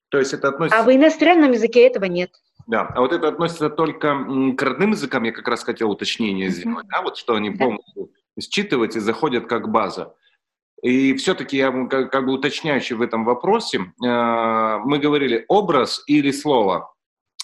То 0.09 0.19
есть 0.19 0.33
это 0.33 0.49
относится... 0.49 0.79
А 0.79 0.83
в 0.83 0.93
иностранном 0.93 1.51
языке 1.51 1.87
этого 1.87 2.05
нет. 2.05 2.31
Да, 2.67 2.81
а 2.81 3.01
вот 3.01 3.11
это 3.11 3.27
относится 3.27 3.69
только 3.69 4.15
к 4.55 4.61
родным 4.61 4.91
языкам, 4.91 5.23
я 5.23 5.31
как 5.31 5.47
раз 5.47 5.63
хотел 5.63 5.91
уточнение 5.91 6.49
сделать, 6.49 6.87
да, 6.87 7.01
вот 7.01 7.17
что 7.17 7.35
они 7.35 7.49
да. 7.49 7.65
полностью 7.65 8.11
считывать 8.39 8.95
и 8.95 8.99
заходят 8.99 9.47
как 9.47 9.69
база. 9.69 10.15
И 10.81 11.13
все-таки 11.15 11.57
я 11.57 11.71
как, 11.87 12.11
как 12.11 12.25
бы 12.25 12.33
уточняющий 12.33 12.95
в 12.95 13.01
этом 13.01 13.25
вопросе, 13.25 13.77
э, 13.79 14.77
мы 14.85 14.99
говорили 14.99 15.45
образ 15.47 16.03
или 16.07 16.31
слово. 16.31 16.92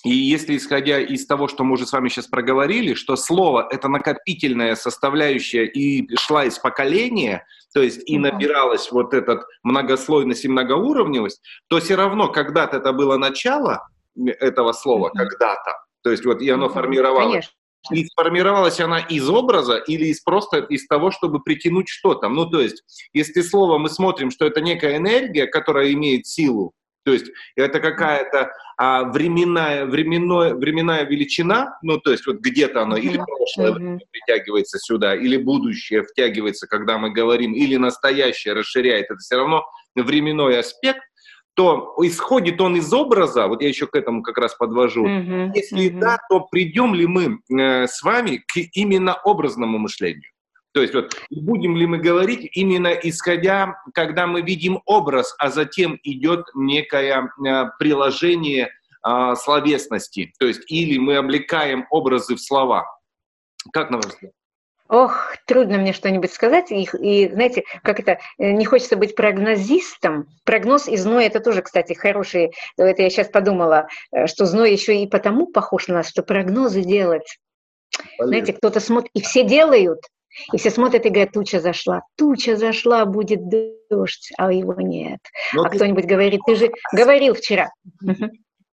И 0.05 0.11
если 0.11 0.55
исходя 0.55 0.99
из 0.99 1.25
того, 1.25 1.47
что 1.47 1.63
мы 1.63 1.73
уже 1.73 1.85
с 1.85 1.91
вами 1.91 2.09
сейчас 2.09 2.27
проговорили, 2.27 2.93
что 2.93 3.15
слово– 3.15 3.67
это 3.71 3.89
накопительная 3.89 4.75
составляющая 4.75 5.65
и 5.65 6.15
шла 6.15 6.45
из 6.45 6.57
поколения, 6.57 7.45
то 7.73 7.81
есть 7.81 8.09
и 8.09 8.17
набиралась 8.17 8.91
вот 8.91 9.13
этот 9.13 9.43
многослойность 9.63 10.45
и 10.45 10.47
многоуровневость, 10.47 11.41
то 11.67 11.79
все 11.79 11.95
равно 11.95 12.29
когда-то 12.29 12.77
это 12.77 12.93
было 12.93 13.17
начало 13.17 13.87
этого 14.15 14.71
слова, 14.71 15.09
когда-то. 15.09 15.73
То 16.01 16.11
есть 16.11 16.25
вот 16.25 16.41
и 16.41 16.49
оно 16.49 16.69
формировалось. 16.69 17.31
Конечно. 17.31 17.53
И 17.91 18.05
сформировалась 18.07 18.79
она 18.81 18.99
из 18.99 19.29
образа 19.29 19.77
или 19.77 20.07
из 20.07 20.21
просто 20.21 20.57
из 20.59 20.85
того, 20.87 21.11
чтобы 21.11 21.41
притянуть 21.41 21.87
что-то. 21.87 22.27
Ну, 22.27 22.45
то 22.45 22.59
есть, 22.59 22.83
если 23.13 23.41
слово 23.41 23.77
мы 23.77 23.89
смотрим, 23.89 24.31
что 24.31 24.45
это 24.45 24.59
некая 24.59 24.97
энергия, 24.97 25.47
которая 25.47 25.93
имеет 25.93 26.27
силу, 26.27 26.73
то 27.03 27.13
есть 27.13 27.27
это 27.55 27.79
какая-то 27.79 28.51
а, 28.77 29.05
временная, 29.05 29.85
временная, 29.85 30.53
временная 30.53 31.05
величина, 31.05 31.77
ну, 31.81 31.99
то 31.99 32.11
есть 32.11 32.25
вот 32.27 32.37
где-то 32.37 32.81
оно 32.81 32.97
или 32.97 33.17
прошлое 33.17 33.71
время 33.71 33.99
притягивается 34.11 34.77
сюда, 34.79 35.15
или 35.15 35.37
будущее 35.37 36.03
втягивается, 36.03 36.67
когда 36.67 36.97
мы 36.97 37.11
говорим, 37.11 37.53
или 37.53 37.77
настоящее 37.77 38.53
расширяет, 38.53 39.05
это 39.05 39.17
все 39.17 39.37
равно 39.37 39.65
временной 39.95 40.59
аспект, 40.59 41.01
то 41.55 41.95
исходит 42.03 42.61
он 42.61 42.77
из 42.77 42.93
образа, 42.93 43.47
вот 43.47 43.61
я 43.61 43.67
еще 43.67 43.85
к 43.87 43.95
этому 43.95 44.21
как 44.23 44.37
раз 44.37 44.55
подвожу, 44.55 45.05
mm-hmm. 45.05 45.51
если 45.55 45.89
mm-hmm. 45.89 45.99
да, 45.99 46.17
то 46.29 46.41
придем 46.49 46.93
ли 46.93 47.05
мы 47.05 47.39
э, 47.51 47.87
с 47.87 48.01
вами 48.01 48.37
к 48.37 48.57
именно 48.73 49.13
образному 49.13 49.77
мышлению? 49.77 50.31
То 50.73 50.81
есть 50.81 50.93
вот 50.93 51.15
будем 51.31 51.75
ли 51.75 51.87
мы 51.87 51.97
говорить 51.97 52.49
именно 52.53 52.89
исходя, 52.89 53.81
когда 53.93 54.27
мы 54.27 54.41
видим 54.41 54.81
образ, 54.85 55.35
а 55.39 55.49
затем 55.49 55.99
идет 56.03 56.45
некое 56.53 57.23
э, 57.23 57.65
приложение 57.79 58.69
э, 59.05 59.35
словесности, 59.35 60.31
то 60.39 60.45
есть 60.45 60.61
или 60.71 60.97
мы 60.97 61.17
облекаем 61.17 61.85
образы 61.89 62.35
в 62.35 62.41
слова. 62.41 62.85
Как 63.73 63.89
на 63.89 63.97
ваш 63.97 64.07
взгляд? 64.07 64.33
Ох, 64.89 65.35
трудно 65.45 65.77
мне 65.77 65.93
что-нибудь 65.93 66.33
сказать. 66.33 66.71
И, 66.71 66.89
и, 66.99 67.29
знаете, 67.31 67.63
как 67.83 67.99
это, 67.99 68.19
э, 68.39 68.51
не 68.51 68.65
хочется 68.65 68.97
быть 68.97 69.15
прогнозистом. 69.15 70.27
Прогноз 70.45 70.87
и 70.87 70.97
зной– 70.97 71.25
это 71.27 71.39
тоже, 71.41 71.61
кстати, 71.61 71.93
хорошие. 71.93 72.51
Это 72.75 73.03
я 73.03 73.09
сейчас 73.11 73.29
подумала, 73.29 73.87
э, 74.11 74.25
что 74.25 74.47
зной 74.47 74.71
еще 74.71 74.97
и 74.97 75.07
потому 75.07 75.45
похож 75.45 75.87
на 75.87 75.95
нас, 75.95 76.09
что 76.09 76.23
прогнозы 76.23 76.81
делать. 76.81 77.37
Полезно. 78.17 78.25
Знаете, 78.25 78.53
кто-то 78.53 78.79
смотрит, 78.79 79.11
и 79.13 79.21
все 79.21 79.43
делают, 79.43 79.99
и 80.53 80.57
все 80.57 80.69
смотрят 80.69 81.05
и 81.05 81.09
говорят, 81.09 81.33
туча 81.33 81.59
зашла. 81.59 82.01
Туча 82.17 82.55
зашла, 82.55 83.05
будет 83.05 83.41
дождь, 83.89 84.31
а 84.37 84.51
его 84.51 84.75
нет. 84.77 85.19
Но 85.53 85.63
а 85.63 85.69
ты... 85.69 85.77
кто-нибудь 85.77 86.05
говорит, 86.05 86.41
ты 86.45 86.55
же 86.55 86.71
говорил 86.93 87.33
вчера. 87.33 87.69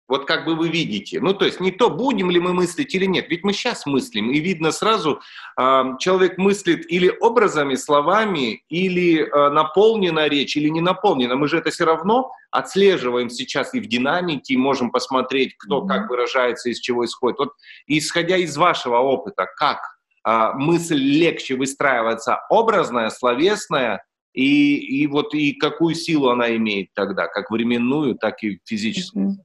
Вот 0.08 0.26
как 0.26 0.45
бы 0.45 0.56
вы 0.56 0.70
видите. 0.70 1.20
Ну, 1.20 1.34
то 1.34 1.45
есть 1.45 1.60
не 1.60 1.72
то, 1.72 1.89
будем 1.89 2.30
ли 2.30 2.39
мы 2.39 2.53
мыслить 2.53 2.93
или 2.93 3.06
нет. 3.06 3.28
Ведь 3.30 3.43
мы 3.43 3.53
сейчас 3.53 3.88
мыслим, 3.88 4.32
и 4.32 4.39
видно 4.39 4.72
сразу, 4.72 5.20
э, 5.60 5.84
человек 5.99 6.38
мыслит 6.38 6.86
или 6.91 7.12
образами, 7.22 7.74
словами, 7.74 8.64
или 8.70 9.24
э, 9.24 9.49
наполнена 9.49 10.28
речь, 10.28 10.56
или 10.58 10.70
не 10.70 10.82
наполнена. 10.82 11.36
Мы 11.36 11.47
же 11.47 11.58
это 11.58 11.72
все 11.72 11.86
равно 11.86 12.32
отслеживаем 12.51 13.32
сейчас 13.32 13.74
и 13.74 13.80
в 13.80 13.88
динамике, 13.88 14.53
и 14.53 14.58
можем 14.58 14.91
посмотреть, 14.91 15.56
кто 15.58 15.82
mm-hmm. 15.82 15.88
как 15.88 16.10
выражается, 16.10 16.70
из 16.70 16.80
чего 16.80 17.03
исходит. 17.03 17.39
Вот 17.39 17.53
исходя 17.88 18.38
из 18.38 18.56
вашего 18.58 18.99
опыта, 18.99 19.47
как 19.58 19.94
мысль 20.26 20.97
легче 20.97 21.55
выстраивается 21.55 22.39
образная, 22.49 23.09
словесная, 23.09 24.03
и, 24.34 24.76
и 24.76 25.07
вот 25.07 25.34
и 25.34 25.53
какую 25.53 25.95
силу 25.95 26.30
она 26.30 26.55
имеет 26.57 26.93
тогда, 26.93 27.28
как 27.28 27.51
временную, 27.51 28.15
так 28.15 28.43
и 28.43 28.59
физическую? 28.65 29.38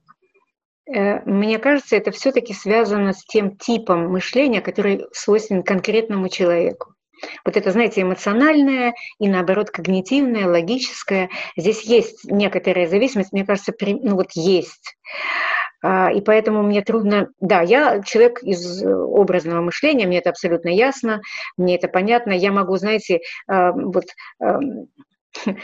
Э, 0.93 1.21
мне 1.25 1.59
кажется, 1.59 1.95
это 1.95 2.11
все-таки 2.11 2.53
связано 2.53 3.13
с 3.13 3.23
тем 3.23 3.57
типом 3.57 4.11
мышления, 4.11 4.61
который 4.61 5.05
свойственен 5.13 5.63
конкретному 5.63 6.27
человеку. 6.27 6.95
Вот 7.45 7.55
это, 7.55 7.71
знаете, 7.71 8.01
эмоциональное 8.01 8.93
и, 9.19 9.29
наоборот, 9.29 9.69
когнитивное, 9.69 10.47
логическое. 10.47 11.29
Здесь 11.55 11.83
есть 11.83 12.25
некоторая 12.25 12.87
зависимость, 12.87 13.31
мне 13.31 13.45
кажется, 13.45 13.73
ну 13.79 14.15
вот 14.15 14.31
есть. 14.33 14.97
А, 15.81 16.11
и 16.11 16.21
поэтому 16.21 16.61
мне 16.63 16.81
трудно... 16.81 17.29
Да, 17.39 17.61
я 17.61 18.01
человек 18.03 18.43
из 18.43 18.83
образного 18.83 19.61
мышления, 19.61 20.07
мне 20.07 20.19
это 20.19 20.29
абсолютно 20.29 20.69
ясно, 20.69 21.21
мне 21.57 21.75
это 21.75 21.87
понятно. 21.87 22.31
Я 22.31 22.51
могу, 22.51 22.75
знаете, 22.77 23.21
а, 23.47 23.71
вот 23.71 24.05
эм, 24.39 24.87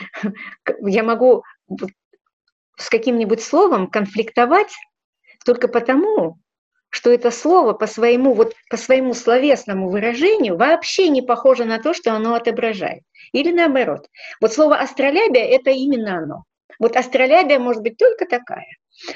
я 0.82 1.04
могу 1.04 1.44
с 2.78 2.90
каким-нибудь 2.90 3.42
словом 3.42 3.88
конфликтовать 3.88 4.74
только 5.46 5.68
потому, 5.68 6.38
что 6.90 7.12
это 7.12 7.32
слово 7.32 7.74
по 7.74 7.86
своему, 7.86 8.34
вот, 8.34 8.54
по 8.70 8.78
своему 8.78 9.14
словесному 9.14 9.90
выражению 9.90 10.58
вообще 10.58 11.10
не 11.10 11.22
похоже 11.22 11.66
на 11.66 11.80
то, 11.80 11.94
что 11.94 12.14
оно 12.14 12.36
отображает. 12.36 13.04
Или 13.34 13.52
наоборот. 13.52 14.08
Вот 14.42 14.54
слово 14.54 14.78
астролябия– 14.78 15.46
это 15.46 15.72
именно 15.72 16.18
оно. 16.18 16.44
Вот 16.80 16.96
астролябия 16.96 17.60
может 17.60 17.82
быть 17.82 17.98
только 17.98 18.26
такая. 18.26 18.68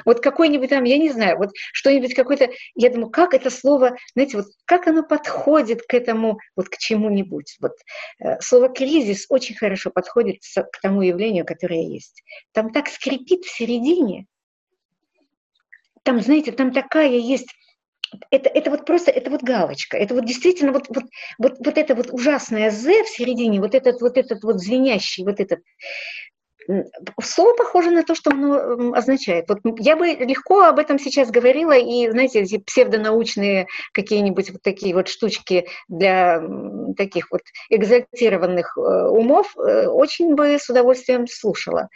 Вот 0.05 0.21
какой-нибудь 0.21 0.69
там, 0.69 0.83
я 0.83 0.97
не 0.97 1.09
знаю, 1.09 1.37
вот 1.37 1.49
что-нибудь 1.73 2.13
какое-то, 2.13 2.49
я 2.75 2.89
думаю, 2.89 3.09
как 3.09 3.33
это 3.33 3.49
слово, 3.49 3.95
знаете, 4.13 4.37
вот 4.37 4.47
как 4.65 4.87
оно 4.87 5.03
подходит 5.03 5.81
к 5.83 5.93
этому, 5.93 6.39
вот 6.55 6.69
к 6.69 6.77
чему-нибудь. 6.77 7.57
Вот 7.61 7.73
э, 8.19 8.39
слово 8.39 8.69
кризис 8.69 9.25
очень 9.29 9.55
хорошо 9.55 9.91
подходит 9.91 10.37
к 10.55 10.81
тому 10.81 11.01
явлению, 11.01 11.45
которое 11.45 11.83
есть. 11.83 12.23
Там 12.51 12.71
так 12.71 12.87
скрипит 12.87 13.45
в 13.45 13.55
середине, 13.55 14.25
там, 16.03 16.19
знаете, 16.19 16.51
там 16.51 16.71
такая 16.71 17.09
есть 17.09 17.47
это, 18.29 18.49
это 18.49 18.71
вот 18.71 18.85
просто, 18.85 19.11
это 19.11 19.29
вот 19.29 19.41
галочка, 19.41 19.97
это 19.97 20.13
вот 20.13 20.25
действительно 20.25 20.71
вот, 20.73 20.87
вот, 20.89 21.05
вот, 21.37 21.53
вот 21.63 21.77
это 21.77 21.95
вот 21.95 22.07
ужасное 22.11 22.69
«з» 22.69 23.03
в 23.03 23.09
середине, 23.09 23.61
вот 23.61 23.73
этот 23.73 24.01
вот 24.01 24.17
этот 24.17 24.43
вот 24.43 24.59
звенящий, 24.59 25.23
вот 25.23 25.39
этот, 25.39 25.61
Слово 27.21 27.55
похоже 27.55 27.91
на 27.91 28.03
то, 28.03 28.15
что 28.15 28.31
оно 28.31 28.93
означает. 28.93 29.49
Вот 29.49 29.59
я 29.79 29.95
бы 29.95 30.07
легко 30.07 30.63
об 30.63 30.79
этом 30.79 30.99
сейчас 30.99 31.29
говорила, 31.31 31.73
и, 31.77 32.09
знаете, 32.09 32.41
эти 32.41 32.57
псевдонаучные 32.57 33.67
какие-нибудь 33.93 34.51
вот 34.51 34.61
такие 34.61 34.93
вот 34.93 35.07
штучки 35.07 35.67
для 35.87 36.41
таких 36.97 37.31
вот 37.31 37.41
экзальтированных 37.69 38.77
э, 38.77 38.81
умов 38.81 39.55
э, 39.57 39.87
очень 39.87 40.35
бы 40.35 40.57
с 40.59 40.69
удовольствием 40.69 41.27
слушала. 41.27 41.89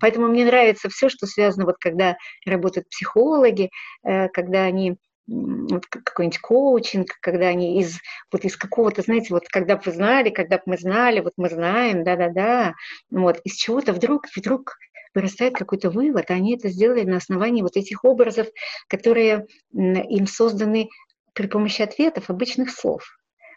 Поэтому 0.00 0.28
мне 0.28 0.44
нравится 0.44 0.88
все, 0.88 1.08
что 1.08 1.26
связано, 1.26 1.66
вот 1.66 1.76
когда 1.78 2.16
работают 2.46 2.88
психологи, 2.88 3.70
э, 4.04 4.28
когда 4.28 4.62
они 4.62 4.96
вот 5.26 5.86
какой-нибудь 5.86 6.40
коучинг, 6.40 7.08
когда 7.20 7.48
они 7.48 7.80
из, 7.80 7.98
вот 8.30 8.44
из 8.44 8.56
какого-то, 8.56 9.02
знаете, 9.02 9.28
вот 9.30 9.48
когда 9.48 9.76
бы 9.76 9.82
вы 9.86 9.92
знали, 9.92 10.30
когда 10.30 10.56
бы 10.56 10.62
мы 10.66 10.78
знали, 10.78 11.20
вот 11.20 11.34
мы 11.36 11.48
знаем, 11.48 12.04
да-да-да, 12.04 12.74
вот, 13.10 13.40
из 13.44 13.54
чего-то 13.54 13.92
вдруг, 13.92 14.26
вдруг 14.36 14.76
вырастает 15.14 15.54
какой-то 15.54 15.90
вывод, 15.90 16.30
а 16.30 16.34
они 16.34 16.56
это 16.56 16.68
сделали 16.68 17.04
на 17.04 17.18
основании 17.18 17.62
вот 17.62 17.76
этих 17.76 18.04
образов, 18.04 18.48
которые 18.88 19.46
им 19.72 20.26
созданы 20.26 20.88
при 21.34 21.46
помощи 21.46 21.82
ответов, 21.82 22.30
обычных 22.30 22.70
слов. 22.70 23.04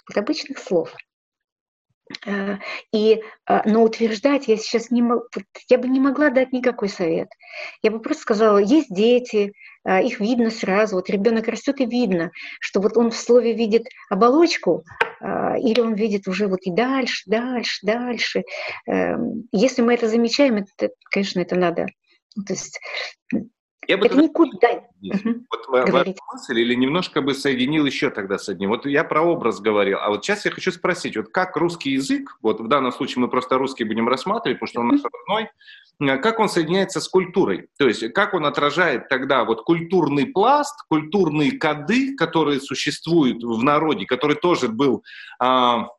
Вот 0.07 0.17
обычных 0.17 0.59
слов. 0.59 0.93
Э, 2.25 2.57
и, 2.91 3.21
э, 3.47 3.61
но 3.65 3.83
утверждать 3.83 4.47
я 4.47 4.57
сейчас 4.57 4.91
не 4.91 5.01
могу, 5.01 5.23
я 5.69 5.77
бы 5.77 5.87
не 5.87 5.99
могла 5.99 6.29
дать 6.29 6.53
никакой 6.53 6.89
совет. 6.89 7.29
Я 7.81 7.91
бы 7.91 7.99
просто 7.99 8.21
сказала, 8.21 8.57
есть 8.57 8.93
дети, 8.93 9.53
э, 9.85 10.03
их 10.03 10.19
видно 10.19 10.51
сразу, 10.51 10.95
вот 10.95 11.09
ребенок 11.09 11.47
растет 11.47 11.79
и 11.79 11.85
видно, 11.85 12.31
что 12.59 12.79
вот 12.79 12.97
он 12.97 13.09
в 13.11 13.17
слове 13.17 13.53
видит 13.53 13.87
оболочку, 14.09 14.83
или 15.21 15.79
он 15.79 15.95
видит 15.95 16.27
уже 16.27 16.47
вот 16.47 16.59
и 16.63 16.71
дальше, 16.71 17.23
дальше, 17.25 17.79
дальше. 17.83 18.43
Эм, 18.85 19.47
если 19.51 19.81
мы 19.81 19.95
это 19.95 20.07
замечаем, 20.07 20.57
это, 20.57 20.93
конечно, 21.09 21.39
это 21.39 21.55
надо. 21.55 21.87
То 22.45 22.53
есть 22.53 22.79
я 23.87 23.97
бы 23.97 24.05
это 24.05 24.17
никуда. 24.17 24.83
Вот 25.01 25.67
ваша 25.67 26.15
мысль 26.33 26.59
или 26.59 26.73
немножко 26.75 27.21
бы 27.21 27.33
соединил 27.33 27.85
еще 27.85 28.09
тогда 28.09 28.37
с 28.37 28.49
одним. 28.49 28.69
Вот 28.69 28.85
я 28.85 29.03
про 29.03 29.21
образ 29.21 29.59
говорил, 29.59 29.99
а 30.01 30.09
вот 30.09 30.23
сейчас 30.25 30.45
я 30.45 30.51
хочу 30.51 30.71
спросить, 30.71 31.15
вот 31.15 31.29
как 31.29 31.55
русский 31.57 31.91
язык, 31.91 32.37
вот 32.41 32.59
в 32.59 32.67
данном 32.67 32.91
случае 32.91 33.21
мы 33.21 33.27
просто 33.27 33.57
русский 33.57 33.83
будем 33.83 34.07
рассматривать, 34.07 34.59
потому 34.59 34.67
что 34.67 34.79
он 34.81 34.87
наш 34.87 35.01
родной, 35.03 35.49
э, 35.99 36.17
как 36.17 36.39
он 36.39 36.49
соединяется 36.49 36.99
с 36.99 37.07
культурой? 37.07 37.67
То 37.77 37.87
есть 37.87 38.13
как 38.13 38.33
он 38.33 38.45
отражает 38.45 39.09
тогда 39.09 39.43
вот 39.43 39.63
культурный 39.63 40.27
пласт, 40.27 40.75
культурные 40.87 41.57
коды, 41.57 42.15
которые 42.15 42.59
существуют 42.59 43.43
в 43.43 43.63
народе, 43.63 44.05
который 44.05 44.35
тоже 44.35 44.67
был 44.67 45.03
а, 45.39 45.89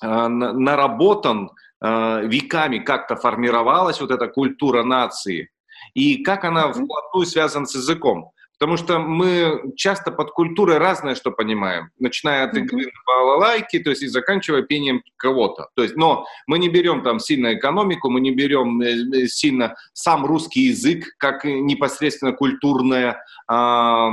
а, 0.00 0.28
наработан 0.28 1.50
а, 1.80 2.22
веками, 2.22 2.78
как-то 2.78 3.16
формировалась 3.16 4.00
вот 4.00 4.10
эта 4.10 4.28
культура 4.28 4.82
нации, 4.82 5.50
и 5.94 6.22
как 6.22 6.44
она 6.44 6.72
вплотную 6.72 7.26
связана 7.26 7.66
с 7.66 7.74
языком. 7.74 8.32
Потому 8.58 8.76
что 8.76 8.98
мы 8.98 9.72
часто 9.76 10.10
под 10.10 10.32
культурой 10.32 10.78
разное 10.78 11.14
что 11.14 11.30
понимаем, 11.30 11.90
начиная 11.98 12.44
от 12.44 12.56
игры 12.56 12.86
на 12.86 13.02
балалайке, 13.06 13.78
то 13.78 13.90
есть 13.90 14.02
и 14.02 14.08
заканчивая 14.08 14.62
пением 14.62 15.02
кого-то. 15.16 15.68
То 15.74 15.82
есть, 15.82 15.96
но 15.96 16.24
мы 16.46 16.58
не 16.58 16.68
берем 16.68 17.02
там 17.02 17.20
сильно 17.20 17.54
экономику, 17.54 18.10
мы 18.10 18.20
не 18.20 18.32
берем 18.32 18.80
э, 18.80 19.24
э, 19.24 19.26
сильно 19.26 19.76
сам 19.92 20.26
русский 20.26 20.62
язык 20.62 21.04
как 21.18 21.44
непосредственно 21.44 22.32
культурное 22.32 23.22
э, 23.48 24.08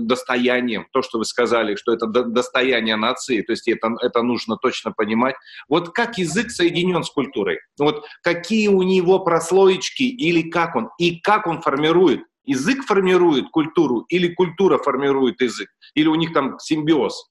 достояние. 0.00 0.86
То, 0.92 1.02
что 1.02 1.18
вы 1.18 1.24
сказали, 1.24 1.74
что 1.76 1.92
это 1.92 2.06
достояние 2.06 2.96
нации, 2.96 3.42
то 3.42 3.52
есть 3.52 3.68
это, 3.68 3.94
это 4.00 4.22
нужно 4.22 4.56
точно 4.56 4.92
понимать. 4.92 5.34
Вот 5.68 5.90
как 5.90 6.16
язык 6.16 6.50
соединен 6.50 7.04
с 7.04 7.10
культурой? 7.10 7.58
Вот 7.78 8.04
какие 8.22 8.68
у 8.68 8.82
него 8.82 9.18
прослоечки 9.18 10.04
или 10.04 10.48
как 10.48 10.74
он, 10.74 10.90
и 10.98 11.20
как 11.20 11.46
он 11.46 11.60
формирует 11.60 12.22
язык 12.44 12.84
формирует 12.84 13.50
культуру 13.50 14.04
или 14.08 14.32
культура 14.32 14.78
формирует 14.78 15.40
язык? 15.40 15.68
Или 15.94 16.08
у 16.08 16.14
них 16.14 16.32
там 16.32 16.58
симбиоз? 16.58 17.30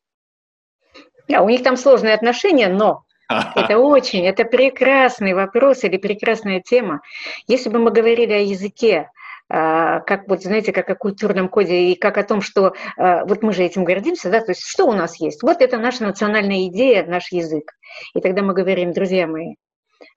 Да, 1.28 1.42
у 1.42 1.50
них 1.50 1.64
там 1.64 1.78
сложные 1.78 2.14
отношения, 2.14 2.68
но 2.68 3.04
это 3.56 3.78
очень, 3.78 4.26
это 4.26 4.46
прекрасный 4.46 5.34
вопрос 5.34 5.84
или 5.84 5.98
прекрасная 5.98 6.62
тема. 6.62 7.02
Если 7.48 7.70
бы 7.70 7.80
мы 7.80 7.92
говорили 7.92 8.34
о 8.34 8.40
языке, 8.40 9.10
а, 9.50 10.00
как 10.02 10.28
вот, 10.28 10.42
знаете, 10.42 10.72
как 10.72 10.90
о 10.90 10.96
культурном 10.96 11.50
коде 11.50 11.92
и 11.92 11.96
как 11.96 12.18
о 12.18 12.24
том, 12.24 12.42
что 12.42 12.74
а, 12.98 13.26
вот 13.26 13.44
мы 13.44 13.54
же 13.54 13.64
этим 13.64 13.84
гордимся, 13.84 14.30
да, 14.30 14.40
то 14.40 14.52
есть 14.52 14.64
что 14.66 14.86
у 14.86 14.94
нас 14.94 15.20
есть? 15.20 15.44
Вот 15.44 15.62
это 15.62 15.78
наша 15.78 16.04
национальная 16.04 16.68
идея, 16.68 17.06
наш 17.06 17.32
язык. 17.32 17.72
И 18.16 18.22
тогда 18.22 18.42
мы 18.42 18.54
говорим, 18.54 18.94
друзья 18.94 19.28
мои, 19.28 19.56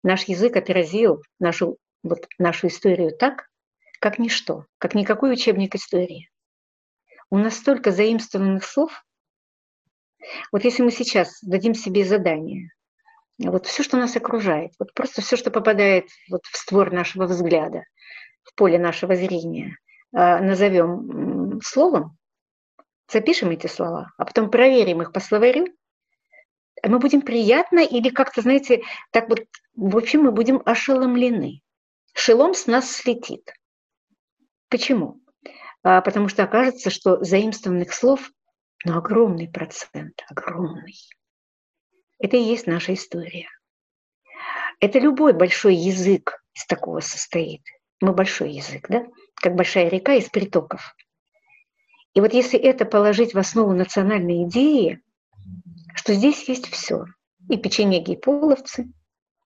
наш 0.03 0.25
язык 0.25 0.57
отразил 0.57 1.23
нашу, 1.39 1.77
вот, 2.03 2.27
нашу 2.39 2.69
историю 2.69 3.13
так, 3.17 3.49
как 4.01 4.19
ничто, 4.19 4.67
как 4.79 4.95
никакой 4.95 5.33
учебник 5.33 5.75
истории. 5.75 6.31
У 7.31 7.39
нас 7.39 7.57
столько 7.57 7.91
заимствованных 7.91 8.65
слов. 8.65 9.05
Вот 10.53 10.65
если 10.65 10.83
мы 10.83 10.91
сейчас 10.91 11.39
дадим 11.43 11.75
себе 11.75 12.05
задание, 12.05 12.71
вот 13.39 13.67
все, 13.67 13.83
что 13.83 13.97
нас 13.97 14.17
окружает, 14.17 14.73
вот 14.79 14.95
просто 14.95 15.23
все, 15.23 15.37
что 15.37 15.51
попадает 15.51 16.07
вот 16.31 16.45
в 16.47 16.57
створ 16.57 16.93
нашего 16.93 17.27
взгляда, 17.27 17.85
в 18.43 18.55
поле 18.55 18.79
нашего 18.79 19.15
зрения, 19.15 19.77
а, 20.13 20.41
назовем 20.41 21.61
словом, 21.63 22.17
запишем 23.11 23.51
эти 23.51 23.67
слова, 23.67 24.13
а 24.17 24.25
потом 24.25 24.51
проверим 24.51 25.03
их 25.03 25.13
по 25.13 25.21
словарю, 25.21 25.67
мы 26.83 26.99
будем 26.99 27.23
приятно 27.23 27.81
или 27.81 28.11
как-то, 28.11 28.43
знаете, 28.43 28.83
так 29.11 29.29
вот, 29.29 29.41
в 29.75 29.97
общем, 29.97 30.23
мы 30.23 30.33
будем 30.33 30.63
ошеломлены. 30.65 31.61
Шелом 32.15 32.55
с 32.55 32.67
нас 32.67 32.91
слетит. 32.91 33.53
Почему? 34.69 35.21
А, 35.83 36.01
потому 36.01 36.29
что 36.29 36.43
окажется, 36.43 36.91
что 36.91 37.23
заимствованных 37.23 37.93
слов, 37.93 38.33
ну, 38.85 38.97
огромный 38.97 39.49
процент, 39.49 40.25
огромный. 40.29 40.97
Это 42.19 42.37
и 42.37 42.43
есть 42.43 42.67
наша 42.67 42.95
история. 42.95 43.49
Это 44.81 44.99
любой 44.99 45.33
большой 45.33 45.77
язык 45.77 46.43
из 46.55 46.67
такого 46.67 47.01
состоит. 47.01 47.63
Мы 48.01 48.13
большой 48.13 48.53
язык, 48.53 48.87
да? 48.89 49.07
Как 49.37 49.55
большая 49.55 49.89
река 49.89 50.15
из 50.15 50.29
притоков. 50.29 50.97
И 52.15 52.21
вот 52.21 52.33
если 52.33 52.59
это 52.59 52.85
положить 52.85 53.35
в 53.35 53.39
основу 53.39 53.73
национальной 53.73 54.45
идеи, 54.45 55.01
что 55.95 56.15
здесь 56.15 56.49
есть 56.49 56.69
все. 56.69 57.05
И 57.49 57.57
печенеги, 57.57 58.13
и 58.13 58.17
половцы, 58.17 58.91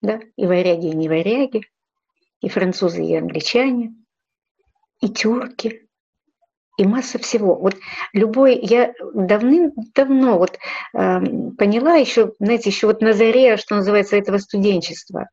да, 0.02 0.20
и 0.36 0.46
варяги, 0.46 0.88
и 0.88 0.96
неваряги, 0.96 1.62
и 2.42 2.50
французы, 2.50 3.06
и 3.06 3.16
англичане– 3.16 3.96
и 5.06 5.10
тюрки, 5.10 5.88
и 6.78 6.86
масса 6.86 7.20
всего. 7.20 7.56
Вот 7.56 7.76
любой, 8.14 8.60
я 8.60 8.94
давным-давно 9.14 10.38
вот 10.38 10.58
э, 10.94 11.20
поняла 11.58 11.96
еще, 11.96 12.34
знаете, 12.40 12.70
еще 12.70 12.88
вот 12.88 13.02
на 13.02 13.14
заре, 13.14 13.58
что 13.58 13.76
называется, 13.76 14.18
этого 14.18 14.40
студенчества. 14.40 15.30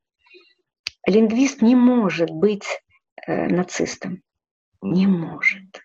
Лингвист 1.06 1.62
не 1.62 1.74
может 1.74 2.30
быть 2.30 2.66
э, 3.26 3.48
нацистом. 3.48 4.22
Не 4.82 5.06
может. 5.06 5.80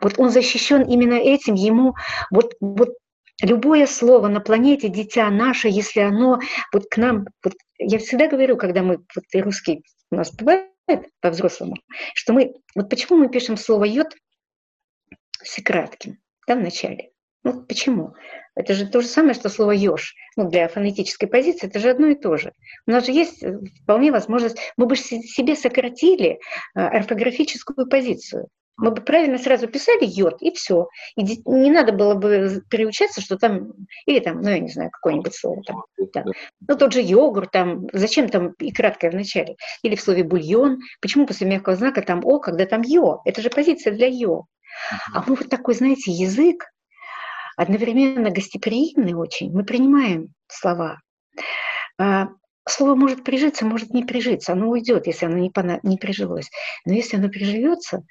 Вот 0.00 0.18
он 0.18 0.30
защищен 0.30 0.82
именно 0.82 1.14
этим, 1.14 1.54
ему 1.54 1.94
вот, 2.30 2.54
вот 2.60 2.90
любое 3.42 3.86
слово 3.86 4.28
на 4.28 4.40
планете 4.40 4.88
«дитя 4.88 5.30
наше», 5.30 5.68
если 5.68 6.00
оно 6.00 6.40
вот 6.72 6.86
к 6.90 6.96
нам, 6.96 7.26
вот 7.44 7.54
я 7.78 7.98
всегда 7.98 8.28
говорю, 8.28 8.56
когда 8.56 8.82
мы, 8.82 8.98
вот 9.14 9.24
и 9.32 9.40
русский 9.40 9.82
у 10.10 10.16
нас 10.16 10.32
бывает, 10.32 10.68
по-взрослому, 11.20 11.76
что 12.14 12.32
мы, 12.32 12.54
вот 12.74 12.88
почему 12.88 13.18
мы 13.18 13.28
пишем 13.28 13.56
слово 13.56 13.84
«йод» 13.84 14.14
с 15.42 15.62
кратким, 15.62 16.18
да, 16.46 16.56
в 16.56 16.60
начале? 16.60 17.10
Ну, 17.44 17.64
почему? 17.64 18.14
Это 18.54 18.74
же 18.74 18.86
то 18.86 19.00
же 19.00 19.06
самое, 19.06 19.34
что 19.34 19.48
слово 19.48 19.72
«еж». 19.72 20.14
Ну, 20.36 20.50
для 20.50 20.68
фонетической 20.68 21.28
позиции 21.28 21.68
это 21.68 21.78
же 21.78 21.90
одно 21.90 22.08
и 22.08 22.14
то 22.14 22.36
же. 22.36 22.52
У 22.86 22.90
нас 22.90 23.06
же 23.06 23.12
есть 23.12 23.42
э, 23.42 23.58
вполне 23.82 24.10
возможность, 24.10 24.58
мы 24.76 24.86
бы 24.86 24.96
себе 24.96 25.54
сократили 25.54 26.32
э, 26.74 26.80
орфографическую 26.80 27.88
позицию 27.88 28.48
мы 28.78 28.92
бы 28.92 29.02
правильно 29.02 29.38
сразу 29.38 29.66
писали 29.66 30.04
йод, 30.04 30.40
и 30.40 30.52
все. 30.52 30.88
И 31.16 31.22
не 31.22 31.70
надо 31.70 31.92
было 31.92 32.14
бы 32.14 32.62
переучаться, 32.70 33.20
что 33.20 33.36
там, 33.36 33.72
или 34.06 34.20
там, 34.20 34.40
ну, 34.40 34.48
я 34.48 34.60
не 34.60 34.68
знаю, 34.68 34.90
какое-нибудь 34.90 35.34
слово 35.34 35.62
там. 35.66 35.82
Да. 36.14 36.24
Ну, 36.66 36.76
тот 36.76 36.92
же 36.92 37.02
йогурт, 37.02 37.50
там, 37.50 37.88
зачем 37.92 38.28
там 38.28 38.52
и 38.52 38.72
краткое 38.72 39.10
в 39.10 39.14
начале? 39.14 39.56
Или 39.82 39.96
в 39.96 40.00
слове 40.00 40.22
бульон. 40.22 40.78
Почему 41.02 41.26
после 41.26 41.48
мягкого 41.48 41.76
знака 41.76 42.02
там 42.02 42.20
о, 42.24 42.38
когда 42.38 42.66
там 42.66 42.82
йо? 42.82 43.20
Это 43.24 43.42
же 43.42 43.50
позиция 43.50 43.92
для 43.92 44.06
йо. 44.06 44.44
А 45.12 45.24
мы 45.26 45.34
вот 45.34 45.48
такой, 45.48 45.74
знаете, 45.74 46.12
язык, 46.12 46.64
одновременно 47.56 48.30
гостеприимный 48.30 49.14
очень, 49.14 49.52
мы 49.52 49.64
принимаем 49.64 50.28
слова. 50.46 51.00
Слово 52.68 52.94
может 52.94 53.24
прижиться, 53.24 53.64
может 53.64 53.94
не 53.94 54.04
прижиться, 54.04 54.52
оно 54.52 54.68
уйдет, 54.68 55.06
если 55.06 55.26
оно 55.26 55.38
не, 55.38 55.50
пона- 55.50 55.80
не 55.82 55.96
прижилось. 55.96 56.50
Но 56.84 56.92
если 56.92 57.16
оно 57.16 57.28
приживется, 57.28 58.04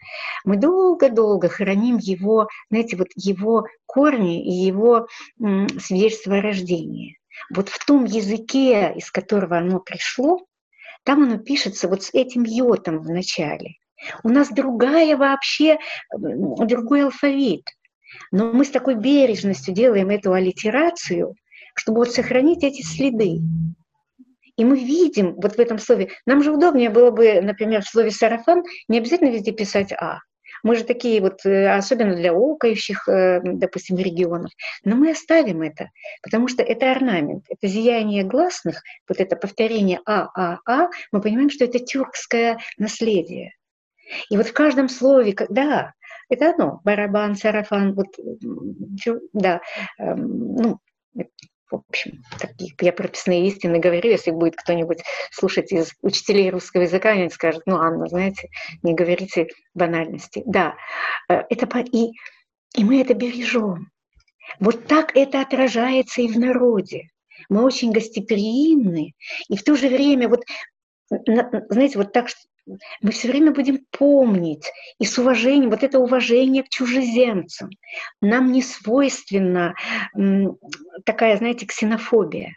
мы 0.44 0.58
долго-долго 0.58 1.48
храним 1.48 1.98
его, 1.98 2.48
знаете, 2.70 2.98
вот 2.98 3.10
его 3.16 3.68
корни 3.86 4.44
и 4.44 4.66
его 4.66 5.08
м, 5.40 5.68
свидетельство 5.80 6.38
о 6.38 6.42
рождении. 6.42 7.18
Вот 7.54 7.70
в 7.70 7.86
том 7.86 8.06
языке, 8.06 8.94
из 8.96 9.12
которого 9.12 9.58
оно 9.58 9.80
пришло, 9.80 10.40
там 11.04 11.24
оно 11.24 11.38
пишется 11.38 11.88
вот 11.88 12.04
с 12.04 12.14
этим 12.14 12.44
йотом 12.44 13.00
в 13.00 13.10
начале. 13.10 13.76
У 14.24 14.30
нас 14.30 14.50
другая 14.50 15.18
вообще, 15.18 15.78
другой 16.18 17.04
алфавит. 17.04 17.64
Но 18.32 18.52
мы 18.52 18.66
с 18.66 18.70
такой 18.70 18.96
бережностью 18.96 19.74
делаем 19.74 20.10
эту 20.10 20.34
аллитерацию, 20.34 21.36
чтобы 21.76 22.00
вот 22.00 22.12
сохранить 22.12 22.64
эти 22.64 22.82
следы. 22.82 23.40
И 24.58 24.66
мы 24.66 24.78
видим 24.78 25.36
вот 25.36 25.56
в 25.56 25.60
этом 25.60 25.78
слове, 25.78 26.10
нам 26.26 26.44
же 26.44 26.52
удобнее 26.52 26.90
было 26.90 27.12
бы, 27.12 27.42
например, 27.42 27.84
в 27.84 27.90
слове 27.90 28.12
«сарафан» 28.12 28.64
не 28.88 28.98
обязательно 28.98 29.30
везде 29.30 29.52
писать 29.52 29.94
«а». 29.94 30.20
Мы 30.64 30.76
же 30.76 30.84
такие 30.84 31.22
вот, 31.22 31.46
э, 31.46 31.70
особенно 31.70 32.16
для 32.16 32.34
окающих, 32.34 33.08
э, 33.08 33.42
допустим, 33.44 33.98
регионов. 33.98 34.52
Но 34.84 34.96
мы 34.96 35.12
оставим 35.12 35.62
это, 35.62 35.92
потому 36.24 36.48
что 36.48 36.64
это 36.64 36.92
орнамент, 36.92 37.46
это 37.48 37.68
зияние 37.68 38.24
гласных, 38.24 38.82
вот 39.08 39.20
это 39.20 39.36
повторение 39.36 40.02
«а», 40.06 40.28
«а», 40.36 40.60
«а», 40.66 40.90
мы 41.12 41.22
понимаем, 41.22 41.52
что 41.52 41.66
это 41.66 41.80
тюркское 41.80 42.58
наследие. 42.78 43.54
И 44.30 44.38
вот 44.38 44.48
в 44.48 44.54
каждом 44.54 44.90
слове, 44.90 45.36
да, 45.50 45.94
это 46.30 46.50
одно, 46.50 46.82
барабан, 46.84 47.36
сарафан, 47.36 47.94
вот, 47.94 48.08
да, 49.34 49.62
эм, 50.00 50.56
ну, 50.56 50.80
в 51.70 51.84
общем, 51.88 52.24
такие 52.40 52.74
я 52.82 52.94
прописные 52.94 53.48
истины 53.48 53.80
говорю, 53.80 54.10
если 54.10 54.32
будет 54.32 54.56
кто-нибудь 54.56 55.00
слушать 55.32 55.72
из 55.72 55.94
учителей 56.02 56.50
русского 56.50 56.84
языка, 56.84 57.10
они 57.10 57.30
скажут, 57.30 57.64
ну, 57.66 57.78
Анна, 57.78 58.08
знаете, 58.08 58.50
не 58.84 58.94
говорите 58.94 59.48
банальности. 59.74 60.44
Да, 60.46 60.76
э, 61.30 61.44
это 61.50 61.68
и, 61.92 62.12
и 62.76 62.84
мы 62.84 63.02
это 63.02 63.14
бережем. 63.14 63.92
Вот 64.60 64.88
так 64.88 65.16
это 65.16 65.42
отражается 65.42 66.22
и 66.22 66.28
в 66.28 66.40
народе. 66.40 67.10
Мы 67.50 67.64
очень 67.64 67.92
гостеприимны, 67.92 69.14
и 69.50 69.58
в 69.58 69.64
то 69.64 69.76
же 69.76 69.90
время 69.90 70.30
вот 70.30 70.44
знаете, 71.10 71.98
вот 71.98 72.12
так 72.12 72.28
мы 73.02 73.12
все 73.12 73.28
время 73.30 73.52
будем 73.52 73.86
помнить 73.92 74.72
и 75.00 75.06
с 75.06 75.18
уважением, 75.18 75.70
вот 75.70 75.84
это 75.84 76.00
уважение 76.00 76.64
к 76.64 76.70
чужеземцам. 76.70 77.70
Нам 78.22 78.52
не 78.52 78.62
свойственна 78.62 79.76
такая, 81.06 81.38
знаете, 81.38 81.66
ксенофобия. 81.66 82.56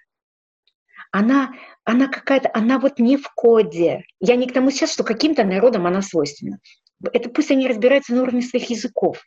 Она, 1.13 1.55
она 1.85 2.09
какая-то, 2.09 2.51
она 2.55 2.79
вот 2.79 2.99
не 2.99 3.17
в 3.17 3.29
коде. 3.35 4.05
Я 4.21 4.37
не 4.37 4.47
к 4.47 4.53
тому 4.53 4.71
сейчас, 4.71 4.93
что 4.93 5.03
каким-то 5.03 5.45
народам 5.45 5.87
она 5.87 6.03
свойственна. 6.03 6.59
Это 7.13 7.31
пусть 7.31 7.51
они 7.51 7.67
разбираются 7.67 8.15
на 8.15 8.23
уровне 8.23 8.43
своих 8.43 8.71
языков. 8.71 9.25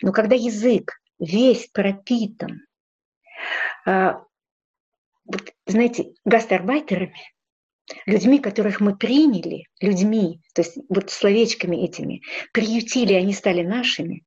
Но 0.00 0.12
когда 0.12 0.34
язык 0.34 0.92
весь 1.18 1.68
пропитан, 1.68 2.62
а, 3.84 4.22
вот, 5.24 5.52
знаете, 5.66 6.14
гастарбайтерами, 6.24 7.20
людьми, 8.06 8.38
которых 8.38 8.80
мы 8.80 8.96
приняли, 8.96 9.66
людьми, 9.80 10.40
то 10.54 10.62
есть 10.62 10.78
вот 10.88 11.10
словечками 11.10 11.76
этими, 11.76 12.22
приютили, 12.52 13.14
они 13.14 13.32
стали 13.32 13.62
нашими. 13.62 14.24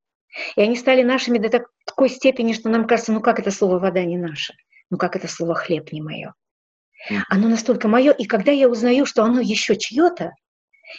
И 0.56 0.62
они 0.62 0.76
стали 0.76 1.02
нашими 1.02 1.38
до 1.38 1.64
такой 1.84 2.08
степени, 2.08 2.54
что 2.54 2.70
нам 2.70 2.86
кажется, 2.86 3.12
ну 3.12 3.20
как 3.20 3.38
это 3.38 3.50
слово 3.50 3.78
«вода» 3.78 4.02
не 4.04 4.16
наше, 4.16 4.54
ну 4.90 4.96
как 4.96 5.16
это 5.16 5.28
слово 5.28 5.54
«хлеб» 5.54 5.92
не 5.92 6.00
мое. 6.00 6.34
Оно 7.28 7.48
настолько 7.48 7.88
мое, 7.88 8.12
и 8.12 8.24
когда 8.24 8.52
я 8.52 8.68
узнаю, 8.68 9.06
что 9.06 9.24
оно 9.24 9.40
еще 9.40 9.76
чье-то, 9.76 10.32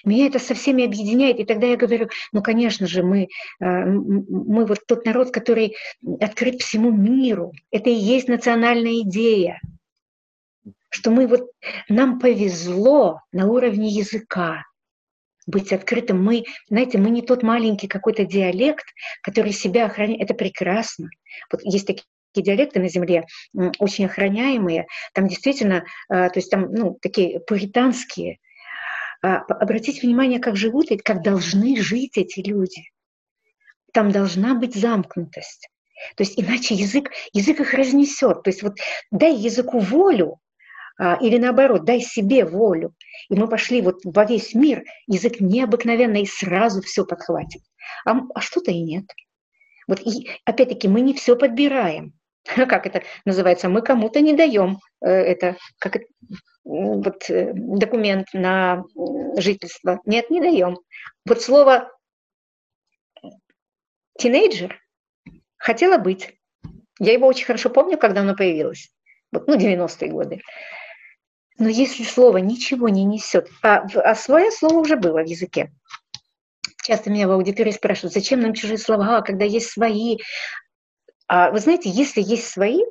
меня 0.04 0.28
это 0.28 0.40
со 0.40 0.54
всеми 0.54 0.86
объединяет, 0.86 1.40
и 1.40 1.46
тогда 1.46 1.68
я 1.68 1.78
говорю, 1.78 2.10
ну, 2.32 2.42
конечно 2.42 2.88
же, 2.88 3.04
мы, 3.04 3.28
э, 3.60 3.86
мы 3.86 4.66
вот 4.66 4.80
тот 4.88 5.06
народ, 5.06 5.32
который 5.32 5.76
открыт 6.20 6.62
всему 6.62 6.92
миру. 6.92 7.52
Это 7.72 7.90
и 7.90 7.94
есть 7.94 8.28
национальная 8.28 9.02
идея 9.02 9.60
что 10.94 11.10
мы 11.10 11.28
вот, 11.28 11.50
нам 11.90 12.20
повезло 12.20 13.22
на 13.32 13.48
уровне 13.48 13.90
языка 13.90 14.64
быть 15.48 15.74
открытым. 15.74 16.24
Мы, 16.24 16.44
знаете, 16.70 17.00
мы 17.00 17.10
не 17.10 17.22
тот 17.22 17.42
маленький 17.42 17.88
какой-то 17.88 18.26
диалект, 18.26 18.86
который 19.24 19.52
себя 19.52 19.88
охраняет. 19.88 20.22
Это 20.22 20.34
прекрасно. 20.36 21.10
Вот 21.52 21.62
есть 21.64 21.88
такие 21.88 22.06
диалекты 22.36 22.80
на 22.80 22.90
земле 22.90 23.26
очень 23.80 24.06
охраняемые, 24.06 24.86
там 25.14 25.28
действительно, 25.28 25.84
а, 26.10 26.30
то 26.30 26.40
есть 26.40 26.50
там 26.50 26.72
ну, 26.72 26.98
такие 27.02 27.40
пуританские. 27.40 28.38
А, 29.24 29.38
обратите 29.38 30.02
внимание, 30.02 30.40
как 30.40 30.56
живут 30.56 30.90
как 31.04 31.24
должны 31.24 31.76
жить 31.82 32.18
эти 32.18 32.40
люди. 32.40 32.84
Там 33.94 34.12
должна 34.12 34.54
быть 34.54 34.76
замкнутость. 34.76 35.70
То 36.16 36.24
есть 36.24 36.40
иначе 36.40 36.76
язык, 36.76 37.12
язык 37.34 37.60
их 37.60 37.74
разнесет. 37.74 38.44
То 38.44 38.50
есть 38.50 38.64
вот 38.64 38.78
дай 39.12 39.36
языку 39.36 39.80
волю, 39.80 40.40
или 41.00 41.38
наоборот, 41.38 41.86
дай 41.86 42.02
себе 42.02 42.46
волю. 42.46 42.94
И 43.30 43.36
мы 43.36 43.48
пошли 43.48 43.82
вот 43.82 44.02
во 44.04 44.26
весь 44.26 44.54
мир, 44.54 44.84
язык 45.08 45.40
необыкновенный, 45.40 46.22
и 46.22 46.28
сразу 46.28 46.82
все 46.82 47.06
подхватит. 47.06 47.62
А, 48.06 48.20
а 48.34 48.42
что-то 48.42 48.72
и 48.72 48.80
нет. 48.80 49.06
Вот 49.88 50.00
и 50.02 50.30
опять-таки 50.46 50.88
мы 50.88 51.02
не 51.02 51.14
все 51.14 51.36
подбираем. 51.36 52.14
Как 52.44 52.86
это 52.86 53.04
называется? 53.26 53.70
Мы 53.70 53.82
кому-то 53.82 54.22
не 54.22 54.34
даем 54.34 54.80
э, 55.02 55.10
это, 55.10 55.58
как 55.80 55.98
вот, 56.64 57.30
э, 57.30 57.52
документ 57.54 58.28
на 58.34 58.84
жительство. 59.38 60.00
Нет, 60.06 60.30
не 60.30 60.42
даем. 60.42 60.78
Вот 61.26 61.42
слово 61.42 61.92
тинейджер 64.18 64.80
хотела 65.58 65.98
быть. 65.98 66.38
Я 67.00 67.14
его 67.14 67.28
очень 67.28 67.46
хорошо 67.46 67.70
помню, 67.70 67.98
когда 67.98 68.22
оно 68.22 68.36
появилось. 68.36 68.90
Вот, 69.32 69.48
ну, 69.48 69.58
90-е 69.58 70.10
годы. 70.10 70.42
Но 71.60 71.70
если 71.70 72.04
слово 72.04 72.38
ничего 72.38 72.90
не 72.90 73.04
несет, 73.04 73.50
а, 73.62 73.86
а 73.96 74.16
свое 74.16 74.52
слово 74.52 74.80
уже 74.80 74.96
было 74.96 75.22
в 75.22 75.28
языке. 75.28 75.72
Часто 76.84 77.10
меня 77.10 77.28
в 77.28 77.32
аудитории 77.32 77.72
спрашивают, 77.72 78.14
зачем 78.14 78.42
нам 78.42 78.54
чужие 78.54 78.78
слова, 78.78 79.22
когда 79.22 79.46
есть 79.46 79.70
свои. 79.70 80.18
А 81.28 81.52
вы 81.52 81.60
знаете, 81.60 81.90
если 81.90 82.22
есть 82.22 82.48
свои, 82.48 82.82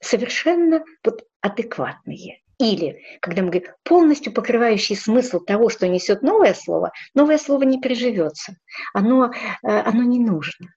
совершенно 0.00 0.84
вот 1.04 1.24
адекватные. 1.40 2.42
Или, 2.58 3.02
когда 3.20 3.42
мы 3.42 3.50
говорим, 3.50 3.72
полностью 3.84 4.32
покрывающий 4.32 4.96
смысл 4.96 5.40
того, 5.40 5.68
что 5.68 5.88
несет 5.88 6.22
новое 6.22 6.54
слово, 6.54 6.92
новое 7.14 7.38
слово 7.38 7.64
не 7.64 7.78
приживется. 7.78 8.56
Оно, 8.94 9.30
э, 9.30 9.30
оно 9.62 10.02
не 10.02 10.18
нужно. 10.18 10.68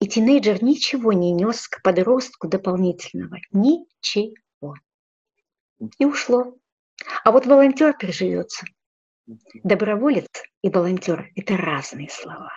И 0.00 0.06
тинейджер 0.06 0.62
ничего 0.62 1.12
не 1.12 1.32
нес 1.32 1.68
к 1.68 1.82
подростку 1.82 2.48
дополнительного. 2.48 3.38
Ничего 3.52 4.34
и 5.98 6.04
ушло. 6.04 6.54
А 7.24 7.32
вот 7.32 7.46
волонтер 7.46 7.96
приживется. 7.96 8.66
Доброволец 9.64 10.28
и 10.62 10.70
волонтер– 10.70 11.30
это 11.34 11.56
разные 11.56 12.08
слова. 12.08 12.52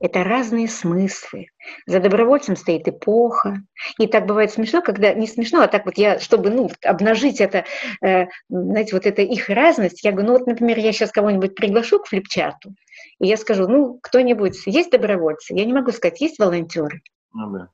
Это 0.00 0.24
разные 0.24 0.66
смыслы. 0.68 1.46
За 1.86 2.00
добровольцем 2.00 2.56
стоит 2.56 2.88
эпоха. 2.88 3.62
И 3.98 4.08
так 4.08 4.26
бывает 4.26 4.50
смешно, 4.50 4.82
когда 4.82 5.14
не 5.14 5.26
смешно, 5.26 5.62
а 5.62 5.68
так 5.68 5.86
вот 5.86 5.98
я, 5.98 6.18
чтобы 6.18 6.50
ну, 6.50 6.68
обнажить 6.82 7.40
это, 7.40 7.64
э, 8.02 8.26
знаете, 8.48 8.94
вот 8.94 9.06
это 9.06 9.22
их 9.22 9.48
разность, 9.48 10.02
я 10.02 10.10
говорю, 10.10 10.28
ну 10.28 10.38
вот, 10.38 10.46
например, 10.48 10.78
я 10.78 10.92
сейчас 10.92 11.12
кого-нибудь 11.12 11.54
приглашу 11.54 12.00
к 12.00 12.08
флипчату, 12.08 12.74
и 13.20 13.28
я 13.28 13.36
скажу, 13.36 13.68
ну, 13.68 14.00
кто-нибудь, 14.02 14.60
есть 14.66 14.90
добровольцы? 14.90 15.54
Я 15.54 15.64
не 15.64 15.72
могу 15.72 15.92
сказать, 15.92 16.20
есть 16.20 16.40
волонтеры. 16.40 17.02
Ну, 17.32 17.50
да. 17.50 17.68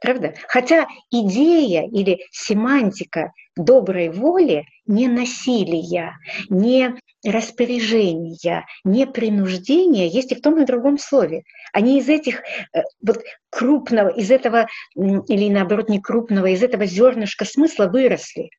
Правда? 0.00 0.34
Хотя 0.48 0.86
идея 1.10 1.82
или 1.86 2.20
семантика 2.30 3.32
доброй 3.56 4.10
воли 4.10 4.64
не 4.86 5.08
насилия, 5.08 6.16
не 6.48 6.94
распоряжения, 7.24 8.66
не 8.84 9.06
принуждения 9.06 10.06
есть 10.06 10.32
и 10.32 10.34
в 10.36 10.40
том 10.40 10.58
и 10.58 10.62
в 10.62 10.66
другом 10.66 10.98
слове. 10.98 11.42
Они 11.72 11.98
из 11.98 12.08
этих 12.08 12.40
э, 12.40 12.82
вот 13.04 13.22
крупного, 13.50 14.08
из 14.08 14.30
этого, 14.30 14.68
или 14.94 15.50
наоборот 15.50 15.88
не 15.88 16.00
крупного, 16.00 16.46
из 16.46 16.62
этого 16.62 16.86
зернышка 16.86 17.44
смысла 17.44 17.86
выросли. 17.86 18.50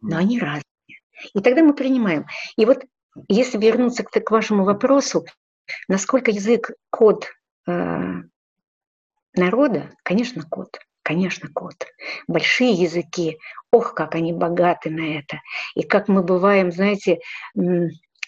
Но 0.00 0.18
они 0.18 0.38
разные. 0.38 0.62
И 1.34 1.40
тогда 1.40 1.62
мы 1.62 1.74
принимаем. 1.74 2.26
И 2.56 2.64
вот 2.64 2.84
если 3.28 3.58
вернуться 3.58 4.04
к, 4.04 4.10
к 4.10 4.30
вашему 4.30 4.64
вопросу, 4.64 5.24
насколько 5.88 6.30
язык 6.30 6.70
код 6.90 7.26
э, 7.66 7.72
народа, 9.36 9.90
конечно, 10.02 10.42
код. 10.42 10.78
Конечно, 11.02 11.50
код. 11.52 11.86
Большие 12.26 12.72
языки, 12.72 13.38
ох, 13.70 13.92
как 13.94 14.14
они 14.14 14.32
богаты 14.32 14.88
на 14.88 15.18
это. 15.18 15.40
И 15.74 15.82
как 15.82 16.08
мы 16.08 16.22
бываем, 16.22 16.72
знаете, 16.72 17.20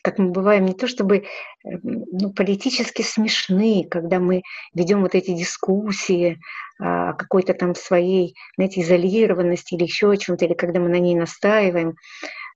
как 0.02 0.18
мы 0.18 0.30
бываем 0.30 0.66
не 0.66 0.74
то 0.74 0.86
чтобы 0.86 1.16
э, 1.16 1.24
ну, 1.64 2.32
политически 2.32 3.02
смешны, 3.02 3.86
когда 3.90 4.20
мы 4.20 4.42
ведем 4.74 5.00
вот 5.00 5.14
эти 5.14 5.32
дискуссии 5.32 6.38
о 6.78 7.14
какой-то 7.14 7.54
там 7.54 7.74
своей, 7.74 8.36
знаете, 8.56 8.82
изолированности 8.82 9.74
или 9.74 9.84
еще 9.84 10.10
о 10.10 10.16
чем-то, 10.16 10.44
или 10.44 10.54
когда 10.54 10.78
мы 10.78 10.90
на 10.90 10.98
ней 11.00 11.16
настаиваем, 11.16 11.96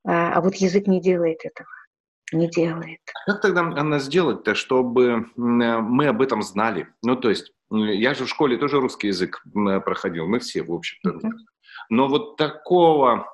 а, 0.04 0.34
а 0.34 0.40
вот 0.42 0.54
язык 0.56 0.86
не 0.86 1.00
делает 1.00 1.44
этого 1.44 1.68
не 2.32 2.48
делает. 2.48 3.00
Как 3.26 3.40
тогда, 3.40 3.60
Анна, 3.60 3.98
сделать-то, 3.98 4.54
чтобы 4.54 5.26
мы 5.36 6.06
об 6.06 6.22
этом 6.22 6.42
знали? 6.42 6.88
Ну, 7.02 7.16
то 7.16 7.30
есть, 7.30 7.52
я 7.70 8.14
же 8.14 8.24
в 8.24 8.28
школе 8.28 8.56
тоже 8.56 8.80
русский 8.80 9.08
язык 9.08 9.42
проходил, 9.84 10.26
мы 10.26 10.38
все, 10.40 10.62
в 10.62 10.72
общем-то. 10.72 11.10
Mm-hmm. 11.10 11.30
Но 11.90 12.08
вот 12.08 12.36
такого 12.36 13.26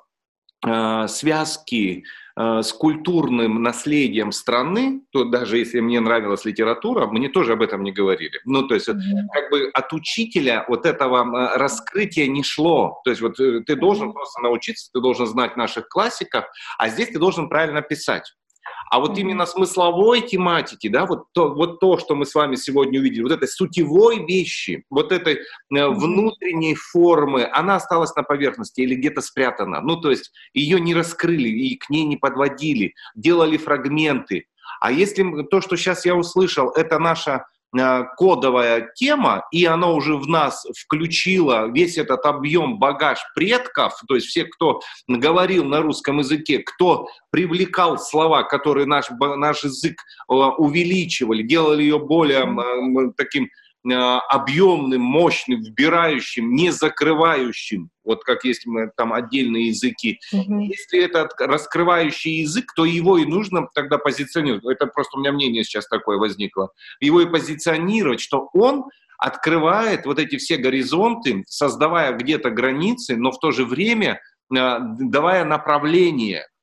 э, 0.65 1.07
связки 1.07 2.03
э, 2.35 2.61
с 2.61 2.71
культурным 2.73 3.61
наследием 3.61 4.31
страны, 4.31 5.01
то 5.11 5.25
даже 5.25 5.57
если 5.57 5.79
мне 5.79 5.99
нравилась 5.99 6.45
литература, 6.45 7.07
мне 7.07 7.29
тоже 7.29 7.53
об 7.53 7.61
этом 7.61 7.83
не 7.83 7.91
говорили. 7.91 8.39
Ну, 8.45 8.67
то 8.67 8.75
есть, 8.75 8.89
mm-hmm. 8.89 9.27
как 9.33 9.49
бы 9.51 9.69
от 9.73 9.93
учителя 9.93 10.65
вот 10.67 10.85
этого 10.85 11.23
э, 11.23 11.57
раскрытия 11.57 12.27
не 12.27 12.43
шло. 12.43 13.01
То 13.03 13.09
есть, 13.09 13.21
вот 13.21 13.37
ты 13.37 13.75
должен 13.75 14.09
mm-hmm. 14.09 14.13
просто 14.13 14.41
научиться, 14.41 14.91
ты 14.93 15.01
должен 15.01 15.25
знать 15.25 15.57
наших 15.57 15.89
классиков, 15.89 16.45
а 16.77 16.89
здесь 16.89 17.09
ты 17.09 17.19
должен 17.19 17.49
правильно 17.49 17.81
писать. 17.81 18.33
А 18.89 18.99
вот 18.99 19.17
именно 19.17 19.45
смысловой 19.45 20.21
тематики, 20.21 20.87
да, 20.87 21.05
вот 21.05 21.25
то, 21.33 21.53
вот 21.53 21.79
то, 21.79 21.97
что 21.97 22.15
мы 22.15 22.25
с 22.25 22.33
вами 22.33 22.55
сегодня 22.55 22.99
увидели, 22.99 23.23
вот 23.23 23.31
этой 23.31 23.47
сутевой 23.47 24.25
вещи, 24.25 24.83
вот 24.89 25.11
этой 25.11 25.35
э, 25.35 25.87
внутренней 25.87 26.75
формы, 26.75 27.43
она 27.51 27.75
осталась 27.75 28.15
на 28.15 28.23
поверхности 28.23 28.81
или 28.81 28.95
где-то 28.95 29.21
спрятана. 29.21 29.81
Ну, 29.81 29.97
то 29.97 30.09
есть 30.09 30.31
ее 30.53 30.79
не 30.79 30.95
раскрыли 30.95 31.49
и 31.49 31.75
к 31.75 31.89
ней 31.89 32.05
не 32.05 32.17
подводили, 32.17 32.93
делали 33.15 33.57
фрагменты. 33.57 34.45
А 34.79 34.91
если 34.91 35.43
то, 35.43 35.61
что 35.61 35.75
сейчас 35.75 36.05
я 36.05 36.15
услышал, 36.15 36.69
это 36.69 36.99
наша 36.99 37.45
кодовая 38.17 38.89
тема, 38.95 39.45
и 39.51 39.65
она 39.65 39.89
уже 39.89 40.15
в 40.15 40.27
нас 40.27 40.65
включила 40.77 41.69
весь 41.69 41.97
этот 41.97 42.25
объем, 42.25 42.79
багаж 42.79 43.19
предков, 43.35 43.93
то 44.07 44.15
есть 44.15 44.27
все, 44.27 44.45
кто 44.45 44.81
говорил 45.07 45.65
на 45.65 45.81
русском 45.81 46.19
языке, 46.19 46.59
кто 46.59 47.07
привлекал 47.29 47.97
слова, 47.97 48.43
которые 48.43 48.85
наш, 48.85 49.09
наш 49.09 49.63
язык 49.63 49.95
э, 49.99 50.33
увеличивали, 50.33 51.43
делали 51.43 51.83
ее 51.83 51.99
более 51.99 52.47
таким 53.17 53.47
Э, 53.47 53.66
объемным, 53.93 55.01
мощным, 55.01 55.61
вбирающим, 55.61 56.53
не 56.53 56.71
закрывающим, 56.71 57.89
вот 58.03 58.23
как 58.23 58.43
есть 58.43 58.65
там 58.95 59.13
отдельные 59.13 59.67
языки. 59.67 60.19
Mm-hmm. 60.33 60.61
Если 60.63 61.03
это 61.03 61.29
раскрывающий 61.39 62.41
язык, 62.41 62.73
то 62.75 62.85
его 62.85 63.17
и 63.17 63.25
нужно 63.25 63.67
тогда 63.73 63.97
позиционировать. 63.97 64.65
Это 64.65 64.87
просто 64.87 65.17
у 65.17 65.19
меня 65.19 65.31
мнение 65.31 65.63
сейчас 65.63 65.87
такое 65.87 66.17
возникло. 66.17 66.71
Его 66.99 67.21
и 67.21 67.25
позиционировать, 67.25 68.19
что 68.19 68.49
он 68.53 68.85
открывает 69.17 70.05
вот 70.05 70.19
эти 70.19 70.37
все 70.37 70.57
горизонты, 70.57 71.43
создавая 71.47 72.13
где-то 72.13 72.49
границы, 72.49 73.17
но 73.17 73.31
в 73.31 73.39
то 73.39 73.51
же 73.51 73.65
время 73.65 74.21
э, 74.55 74.77
давая 74.99 75.43
направление– 75.43 76.45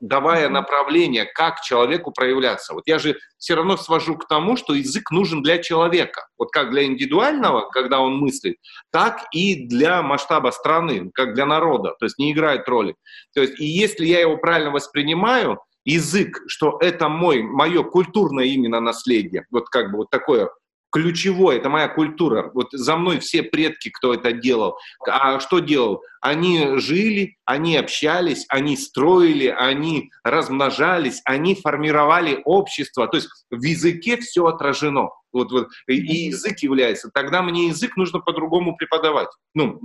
давая 0.00 0.48
направление, 0.48 1.24
как 1.24 1.60
человеку 1.60 2.12
проявляться. 2.12 2.74
Вот 2.74 2.84
я 2.86 2.98
же 2.98 3.18
все 3.38 3.54
равно 3.54 3.76
свожу 3.76 4.16
к 4.16 4.26
тому, 4.28 4.56
что 4.56 4.74
язык 4.74 5.10
нужен 5.10 5.42
для 5.42 5.58
человека. 5.58 6.26
Вот 6.38 6.50
как 6.50 6.70
для 6.70 6.84
индивидуального, 6.84 7.68
когда 7.70 8.00
он 8.00 8.18
мыслит, 8.18 8.56
так 8.90 9.24
и 9.32 9.66
для 9.66 10.02
масштаба 10.02 10.50
страны, 10.50 11.10
как 11.14 11.34
для 11.34 11.46
народа. 11.46 11.94
То 11.98 12.06
есть 12.06 12.18
не 12.18 12.32
играет 12.32 12.68
роли. 12.68 12.94
То 13.34 13.42
есть 13.42 13.58
и 13.60 13.64
если 13.64 14.06
я 14.06 14.20
его 14.20 14.36
правильно 14.36 14.70
воспринимаю, 14.70 15.60
язык, 15.84 16.42
что 16.48 16.78
это 16.80 17.08
мой, 17.08 17.42
мое 17.42 17.82
культурное 17.84 18.44
именно 18.44 18.80
наследие, 18.80 19.46
вот 19.50 19.68
как 19.68 19.92
бы 19.92 19.98
вот 19.98 20.10
такое 20.10 20.50
ключевой, 20.96 21.56
это 21.56 21.68
моя 21.68 21.88
культура. 21.88 22.50
Вот 22.54 22.68
за 22.72 22.96
мной 22.96 23.18
все 23.18 23.42
предки, 23.42 23.90
кто 23.90 24.14
это 24.14 24.32
делал. 24.32 24.78
А 25.06 25.38
что 25.40 25.58
делал? 25.58 26.02
Они 26.22 26.78
жили, 26.78 27.36
они 27.44 27.76
общались, 27.76 28.46
они 28.48 28.78
строили, 28.78 29.48
они 29.48 30.10
размножались, 30.24 31.20
они 31.26 31.54
формировали 31.54 32.40
общество. 32.46 33.06
То 33.08 33.18
есть 33.18 33.28
в 33.50 33.62
языке 33.62 34.16
все 34.16 34.46
отражено. 34.46 35.10
Вот, 35.32 35.52
вот, 35.52 35.68
и 35.86 35.96
язык 35.96 36.60
является. 36.60 37.10
Тогда 37.12 37.42
мне 37.42 37.66
язык 37.68 37.98
нужно 37.98 38.20
по-другому 38.20 38.74
преподавать. 38.74 39.28
Ну, 39.54 39.78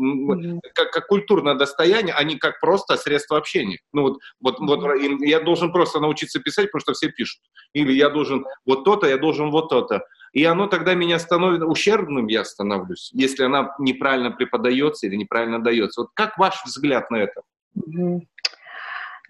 как, 0.74 0.92
как 0.92 1.08
культурное 1.08 1.56
достояние, 1.56 2.16
а 2.16 2.24
не 2.24 2.38
как 2.38 2.62
просто 2.62 2.96
средство 2.96 3.38
общения. 3.38 3.80
Ну, 3.92 4.04
вот, 4.04 4.20
вот, 4.40 4.60
вот 4.62 4.98
я 5.20 5.42
должен 5.42 5.74
просто 5.74 6.00
научиться 6.00 6.40
писать, 6.40 6.72
потому 6.72 6.80
что 6.80 6.94
все 6.94 7.10
пишут. 7.10 7.42
Или 7.74 7.92
я 7.92 8.10
должен 8.10 8.46
вот 8.66 8.86
то-то, 8.86 9.08
я 9.08 9.18
должен 9.18 9.52
вот 9.52 9.68
то-то 9.68 10.04
и 10.34 10.44
оно 10.46 10.68
тогда 10.68 10.94
меня 10.94 11.20
становится 11.20 11.66
ущербным, 11.66 12.28
я 12.28 12.46
становлюсь, 12.46 13.10
если 13.14 13.44
она 13.44 13.76
неправильно 13.80 14.32
преподается 14.32 15.08
или 15.08 15.16
неправильно 15.16 15.62
дается. 15.62 16.02
Вот 16.02 16.12
как 16.14 16.38
ваш 16.38 16.64
взгляд 16.66 17.12
на 17.12 17.18
это? 17.18 17.42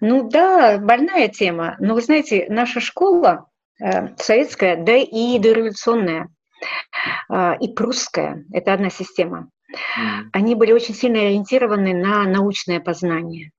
Ну 0.00 0.28
да, 0.28 0.78
больная 0.78 1.28
тема. 1.28 1.76
Но 1.78 1.94
вы 1.94 2.02
знаете, 2.02 2.46
наша 2.48 2.80
школа 2.80 3.46
э, 3.80 4.16
советская, 4.16 4.76
да 4.76 4.96
и 4.96 5.38
дореволюционная, 5.38 6.28
э, 7.30 7.58
и 7.60 7.72
прусская, 7.72 8.44
это 8.52 8.72
одна 8.72 8.90
система, 8.90 9.48
mm. 9.70 10.30
они 10.32 10.56
были 10.56 10.72
очень 10.72 10.94
сильно 10.94 11.20
ориентированы 11.20 11.94
на 11.94 12.24
научное 12.24 12.80
познание. 12.80 13.52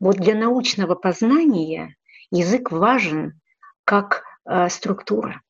Вот 0.00 0.16
для 0.16 0.34
научного 0.34 0.94
познания 0.94 1.96
язык 2.30 2.70
важен 2.70 3.40
как 3.84 4.24
э, 4.44 4.68
структура. 4.68 5.40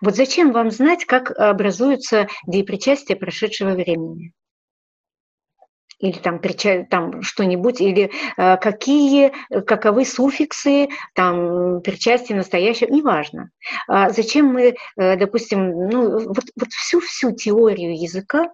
Вот 0.00 0.16
зачем 0.16 0.52
вам 0.52 0.70
знать, 0.70 1.04
как 1.04 1.30
образуются 1.30 2.28
деепричастия 2.46 3.16
прошедшего 3.16 3.70
времени? 3.70 4.32
или 5.98 6.18
там, 6.18 6.40
там 6.88 7.22
что-нибудь, 7.22 7.80
или 7.80 8.10
э, 8.36 8.56
какие, 8.58 9.32
каковы 9.62 10.04
суффиксы, 10.04 10.88
там, 11.14 11.80
причастия 11.82 12.36
настоящего, 12.36 12.92
неважно. 12.92 13.50
А 13.88 14.10
зачем 14.10 14.46
мы, 14.46 14.76
э, 14.96 15.16
допустим, 15.16 15.88
ну, 15.88 16.18
вот, 16.28 16.44
вот 16.56 16.68
всю-всю 16.70 17.32
теорию 17.32 18.00
языка, 18.00 18.48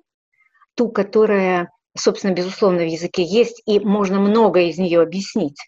ту, 0.75 0.89
которая, 0.89 1.71
собственно, 1.97 2.33
безусловно, 2.33 2.79
в 2.79 2.89
языке 2.89 3.23
есть, 3.23 3.63
и 3.67 3.79
можно 3.79 4.21
много 4.21 4.61
из 4.61 4.79
нее 4.79 5.03
объяснить, 5.03 5.59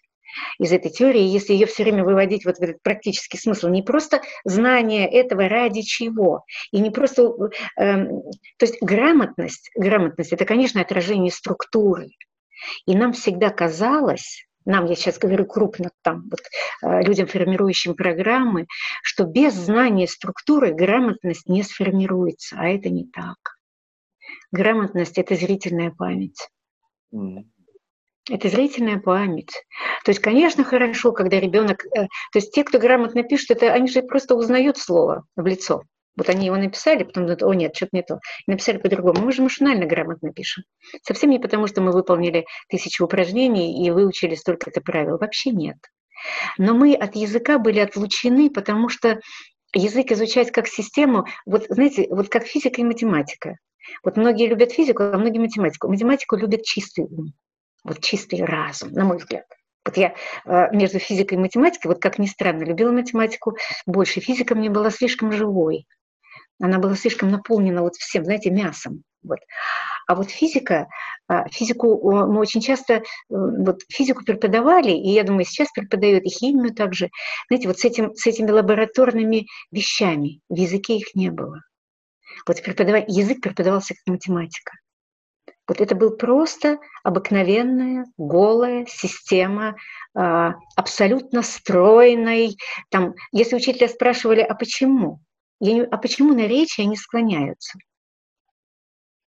из 0.59 0.71
этой 0.71 0.91
теории, 0.91 1.21
если 1.21 1.53
ее 1.53 1.65
все 1.65 1.83
время 1.83 2.03
выводить 2.03 2.45
вот 2.45 2.57
в 2.57 2.61
этот 2.61 2.81
практический 2.81 3.37
смысл, 3.37 3.67
не 3.69 3.81
просто 3.81 4.21
знание 4.43 5.09
этого 5.09 5.47
ради 5.47 5.81
чего, 5.81 6.43
и 6.71 6.79
не 6.79 6.91
просто, 6.91 7.33
э, 7.79 8.05
то 8.05 8.65
есть 8.65 8.77
грамотность, 8.81 9.71
грамотность 9.75 10.33
это, 10.33 10.45
конечно, 10.45 10.81
отражение 10.81 11.31
структуры. 11.31 12.09
И 12.85 12.95
нам 12.95 13.13
всегда 13.13 13.49
казалось, 13.49 14.47
нам, 14.65 14.85
я 14.85 14.95
сейчас 14.95 15.17
говорю 15.17 15.45
крупно, 15.45 15.91
там, 16.01 16.29
вот, 16.29 16.41
э, 16.83 17.01
людям, 17.03 17.27
формирующим 17.27 17.95
программы, 17.95 18.67
что 19.01 19.23
без 19.23 19.53
знания 19.53 20.07
структуры 20.07 20.73
грамотность 20.73 21.47
не 21.47 21.63
сформируется, 21.63 22.57
а 22.59 22.67
это 22.67 22.89
не 22.89 23.05
так. 23.05 23.37
Грамотность– 24.51 25.17
это 25.19 25.35
зрительная 25.35 25.91
память. 25.91 26.49
Mm. 27.13 27.45
Это 28.29 28.49
зрительная 28.49 28.99
память. 28.99 29.53
То 30.03 30.11
есть, 30.11 30.19
конечно, 30.19 30.63
хорошо, 30.63 31.13
когда 31.13 31.39
ребенок... 31.39 31.85
Э, 31.85 32.07
то 32.31 32.39
есть 32.39 32.51
те, 32.51 32.63
кто 32.63 32.77
грамотно 32.77 33.23
пишет, 33.23 33.51
это 33.51 33.71
они 33.71 33.87
же 33.87 34.01
просто 34.01 34.35
узнают 34.35 34.77
слово 34.77 35.23
в 35.35 35.45
лицо. 35.45 35.83
Вот 36.17 36.29
они 36.29 36.47
его 36.47 36.57
написали, 36.57 37.03
потом 37.03 37.23
думают, 37.23 37.43
о 37.43 37.53
нет, 37.53 37.75
что-то 37.75 37.91
не 37.93 38.01
то. 38.01 38.19
И 38.47 38.51
написали 38.51 38.79
по-другому. 38.79 39.21
Мы 39.21 39.31
же 39.31 39.43
машинально 39.43 39.85
грамотно 39.85 40.33
пишем. 40.33 40.63
Совсем 41.03 41.29
не 41.29 41.39
потому, 41.39 41.67
что 41.67 41.81
мы 41.81 41.91
выполнили 41.91 42.45
тысячу 42.69 43.05
упражнений 43.05 43.85
и 43.85 43.91
выучили 43.91 44.35
столько-то 44.35 44.81
правил. 44.81 45.17
Вообще 45.19 45.51
нет. 45.51 45.77
Но 46.57 46.73
мы 46.73 46.95
от 46.95 47.15
языка 47.15 47.59
были 47.59 47.79
отлучены, 47.79 48.49
потому 48.49 48.89
что 48.89 49.21
язык 49.73 50.11
изучать 50.11 50.51
как 50.51 50.67
систему, 50.67 51.27
вот 51.45 51.65
знаете, 51.69 52.07
вот 52.09 52.29
как 52.29 52.45
физика 52.45 52.81
и 52.81 52.83
математика. 52.83 53.57
Вот 54.03 54.17
многие 54.17 54.47
любят 54.47 54.71
физику, 54.71 55.03
а 55.03 55.17
многие 55.17 55.39
математику. 55.39 55.87
Математику 55.87 56.35
любят 56.35 56.63
чистый 56.63 57.05
ум 57.05 57.33
вот 57.87 58.01
чистый 58.01 58.43
разум, 58.43 58.91
на 58.91 59.05
мой 59.05 59.17
взгляд. 59.17 59.45
Вот 59.85 59.95
я 59.95 60.13
э, 60.45 60.75
между 60.75 60.99
физикой 60.99 61.37
и 61.37 61.41
математикой, 61.41 61.89
вот 61.89 62.01
как 62.01 62.19
ни 62.19 62.25
странно, 62.25 62.63
любила 62.63 62.91
математику 62.91 63.55
больше. 63.85 64.19
Физика 64.19 64.53
мне 64.53 64.69
была 64.69 64.91
слишком 64.91 65.31
живой. 65.31 65.87
Она 66.59 66.79
была 66.79 66.95
слишком 66.95 67.31
наполнена 67.31 67.81
вот 67.81 67.95
всем, 67.95 68.25
знаете, 68.25 68.49
мясом. 68.49 69.03
Вот. 69.23 69.39
А 70.07 70.15
вот 70.15 70.29
физика, 70.29 70.87
а, 71.27 71.47
физику 71.49 71.99
мы 72.11 72.39
очень 72.39 72.61
часто, 72.61 72.95
э, 72.95 73.01
вот 73.29 73.81
физику 73.89 74.25
преподавали, 74.25 74.91
и 74.91 75.09
я 75.09 75.23
думаю, 75.23 75.45
сейчас 75.45 75.71
преподают 75.71 76.25
и 76.25 76.29
химию 76.29 76.73
также. 76.73 77.09
Знаете, 77.49 77.67
вот 77.67 77.79
с, 77.79 77.85
этим, 77.85 78.13
с 78.15 78.27
этими 78.27 78.51
лабораторными 78.51 79.47
вещами 79.71 80.41
в 80.49 80.55
языке 80.55 80.97
их 80.97 81.15
не 81.15 81.29
было. 81.29 81.61
Вот 82.45 82.61
преподавать, 82.61 83.05
язык 83.07 83.41
преподавался 83.41 83.93
как 83.93 84.13
математика. 84.13 84.73
Вот 85.67 85.81
это 85.81 85.95
был 85.95 86.15
просто 86.15 86.79
обыкновенная 87.03 88.05
голая 88.17 88.85
система 88.87 89.75
а, 90.15 90.55
абсолютно 90.75 91.41
стройной. 91.41 92.57
Там, 92.89 93.15
если 93.31 93.57
учителя 93.57 93.89
спрашивали, 93.89 94.41
а 94.41 94.55
почему? 94.55 95.19
Я 95.59 95.73
не, 95.73 95.81
а 95.81 95.97
почему 95.97 96.33
на 96.33 96.47
речи 96.47 96.81
они 96.81 96.95
склоняются? 96.95 97.79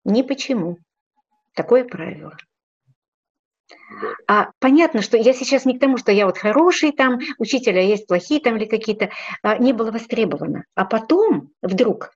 Ни 0.05 0.23
почему. 0.23 0.79
Такое 1.55 1.85
правило. 1.85 2.37
А 4.27 4.51
понятно, 4.61 5.03
что 5.03 5.17
я 5.17 5.35
сейчас 5.35 5.65
не 5.65 5.77
к 5.77 5.81
тому, 5.81 5.99
что 5.99 6.11
я 6.11 6.25
вот 6.27 6.39
хороший 6.39 6.93
там, 6.93 7.19
учителя 7.39 7.83
есть 7.83 8.07
плохие 8.07 8.41
там 8.41 8.57
или 8.57 8.65
какие-то, 8.65 9.11
а, 9.43 9.59
не 9.59 9.73
было 9.73 9.91
востребовано. 9.91 10.65
А 10.75 10.87
потом 10.87 11.51
вдруг 11.61 12.13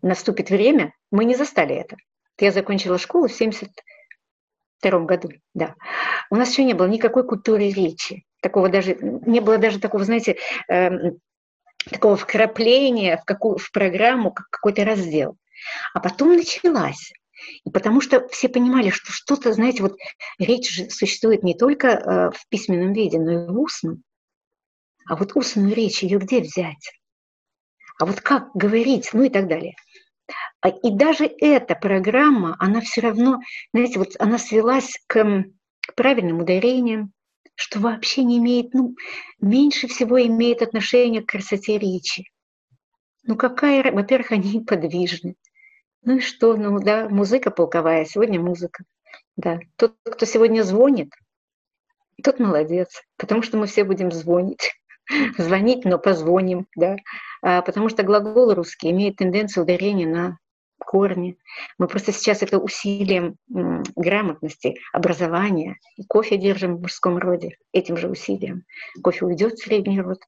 наступит 0.00 0.50
время, 0.50 0.94
мы 1.10 1.24
не 1.24 1.34
застали 1.34 1.74
это. 1.74 1.96
Я 2.40 2.52
закончила 2.52 2.98
школу 2.98 3.28
в 3.28 3.32
70, 3.32 3.70
втором 4.78 5.06
году, 5.06 5.28
да. 5.54 5.74
У 6.30 6.36
нас 6.36 6.50
еще 6.50 6.64
не 6.64 6.74
было 6.74 6.86
никакой 6.86 7.26
культуры 7.26 7.70
речи. 7.70 8.24
Такого 8.40 8.70
даже, 8.70 8.96
не 9.00 9.40
было 9.40 9.58
даже 9.58 9.78
такого, 9.78 10.04
знаете, 10.04 10.38
э, 10.70 10.90
такого 11.90 12.16
вкрапления 12.16 13.18
в, 13.18 13.24
какую, 13.24 13.58
в 13.58 13.70
программу, 13.70 14.32
как 14.32 14.48
какой-то 14.48 14.84
раздел. 14.84 15.36
А 15.92 16.00
потом 16.00 16.34
началась. 16.34 17.12
И 17.64 17.70
потому 17.70 18.00
что 18.00 18.26
все 18.28 18.48
понимали, 18.48 18.90
что 18.90 19.12
что-то, 19.12 19.52
знаете, 19.52 19.82
вот 19.82 19.96
речь 20.38 20.70
же 20.70 20.88
существует 20.90 21.42
не 21.42 21.54
только 21.54 21.88
э, 21.88 22.30
в 22.30 22.48
письменном 22.48 22.92
виде, 22.94 23.18
но 23.18 23.32
и 23.32 23.46
в 23.46 23.60
устном. 23.60 24.02
А 25.06 25.16
вот 25.16 25.32
устную 25.34 25.74
речь 25.74 26.02
ее 26.02 26.18
где 26.18 26.40
взять? 26.40 26.92
А 27.98 28.06
вот 28.06 28.20
как 28.22 28.50
говорить, 28.54 29.10
ну 29.12 29.24
и 29.24 29.28
так 29.28 29.46
далее. 29.46 29.74
А, 30.60 30.68
и 30.68 30.90
даже 30.90 31.24
эта 31.24 31.74
программа, 31.74 32.56
она 32.58 32.80
все 32.80 33.00
равно, 33.00 33.40
знаете, 33.72 33.98
вот 33.98 34.10
она 34.18 34.38
свелась 34.38 34.92
к, 35.06 35.44
правильным 35.94 36.40
ударениям, 36.40 37.12
что 37.54 37.80
вообще 37.80 38.24
не 38.24 38.38
имеет, 38.38 38.72
ну, 38.74 38.94
меньше 39.40 39.86
всего 39.88 40.20
имеет 40.22 40.62
отношение 40.62 41.22
к 41.22 41.30
красоте 41.30 41.78
речи. 41.78 42.24
Ну 43.24 43.36
какая, 43.36 43.92
во-первых, 43.92 44.32
они 44.32 44.60
подвижны. 44.66 45.34
Ну 46.02 46.16
и 46.16 46.20
что, 46.20 46.56
ну 46.56 46.78
да, 46.80 47.08
музыка 47.08 47.50
полковая, 47.50 48.04
сегодня 48.06 48.40
музыка. 48.40 48.84
Да, 49.36 49.58
тот, 49.76 49.96
кто 50.04 50.24
сегодня 50.24 50.62
звонит, 50.62 51.12
тот 52.22 52.38
молодец, 52.38 53.02
потому 53.16 53.42
что 53.42 53.58
мы 53.58 53.66
все 53.66 53.84
будем 53.84 54.10
звонить. 54.10 54.72
Звонить, 55.38 55.84
но 55.84 55.98
позвоним, 55.98 56.66
да. 56.76 56.96
А, 57.42 57.62
потому 57.62 57.88
что 57.88 58.02
глагол 58.02 58.54
русский 58.54 58.90
имеет 58.90 59.16
тенденцию 59.16 59.64
ударения 59.64 60.06
на 60.06 60.38
корни. 60.78 61.36
Мы 61.78 61.86
просто 61.86 62.12
сейчас 62.12 62.42
это 62.42 62.58
усилием 62.58 63.36
грамотности, 63.48 64.76
образования. 64.92 65.76
Кофе 66.08 66.36
держим 66.36 66.76
в 66.76 66.80
мужском 66.80 67.18
роде 67.18 67.56
этим 67.72 67.96
же 67.96 68.08
усилием. 68.08 68.64
Кофе 69.02 69.26
уйдет 69.26 69.54
в 69.54 69.62
средний 69.62 70.00
род, 70.00 70.18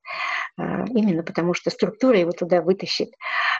а, 0.56 0.84
именно 0.84 1.22
потому 1.22 1.54
что 1.54 1.70
структура 1.70 2.18
его 2.18 2.32
туда 2.32 2.62
вытащит. 2.62 3.10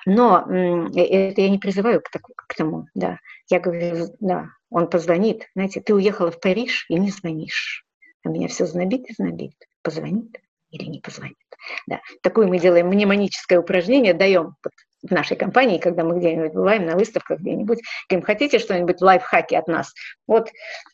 Но 0.07 0.45
э, 0.49 1.01
это 1.01 1.41
я 1.41 1.49
не 1.49 1.59
призываю 1.59 2.03
к, 2.03 2.11
к 2.11 2.55
тому, 2.55 2.87
да. 2.95 3.18
Я 3.49 3.61
говорю, 3.61 4.14
да, 4.20 4.47
он 4.70 4.89
позвонит. 4.89 5.49
Знаете, 5.55 5.81
ты 5.81 5.95
уехала 5.95 6.31
в 6.31 6.41
Париж 6.41 6.87
и 6.89 6.99
не 6.99 7.11
звонишь. 7.11 7.85
А 8.25 8.29
меня 8.29 8.49
все 8.49 8.66
знобит 8.66 9.09
и 9.09 9.14
знобит. 9.14 9.55
Позвонит 9.83 10.39
или 10.73 10.89
не 10.89 11.01
позвонит. 11.01 11.37
Да. 11.87 12.01
Такое 12.23 12.47
мы 12.49 12.59
делаем 12.59 12.89
мнемоническое 12.89 13.61
упражнение, 13.61 14.14
даем 14.14 14.57
в 15.03 15.11
нашей 15.11 15.37
компании, 15.37 15.79
когда 15.79 16.05
мы 16.05 16.18
где-нибудь 16.18 16.53
бываем 16.53 16.87
на 16.87 16.97
выставках 16.97 17.41
где-нибудь, 17.41 17.81
говорим, 18.09 18.25
хотите 18.25 18.59
что-нибудь 18.59 19.01
лайфхаки 19.01 19.55
от 19.55 19.66
нас? 19.66 19.93
Вот, 20.27 20.51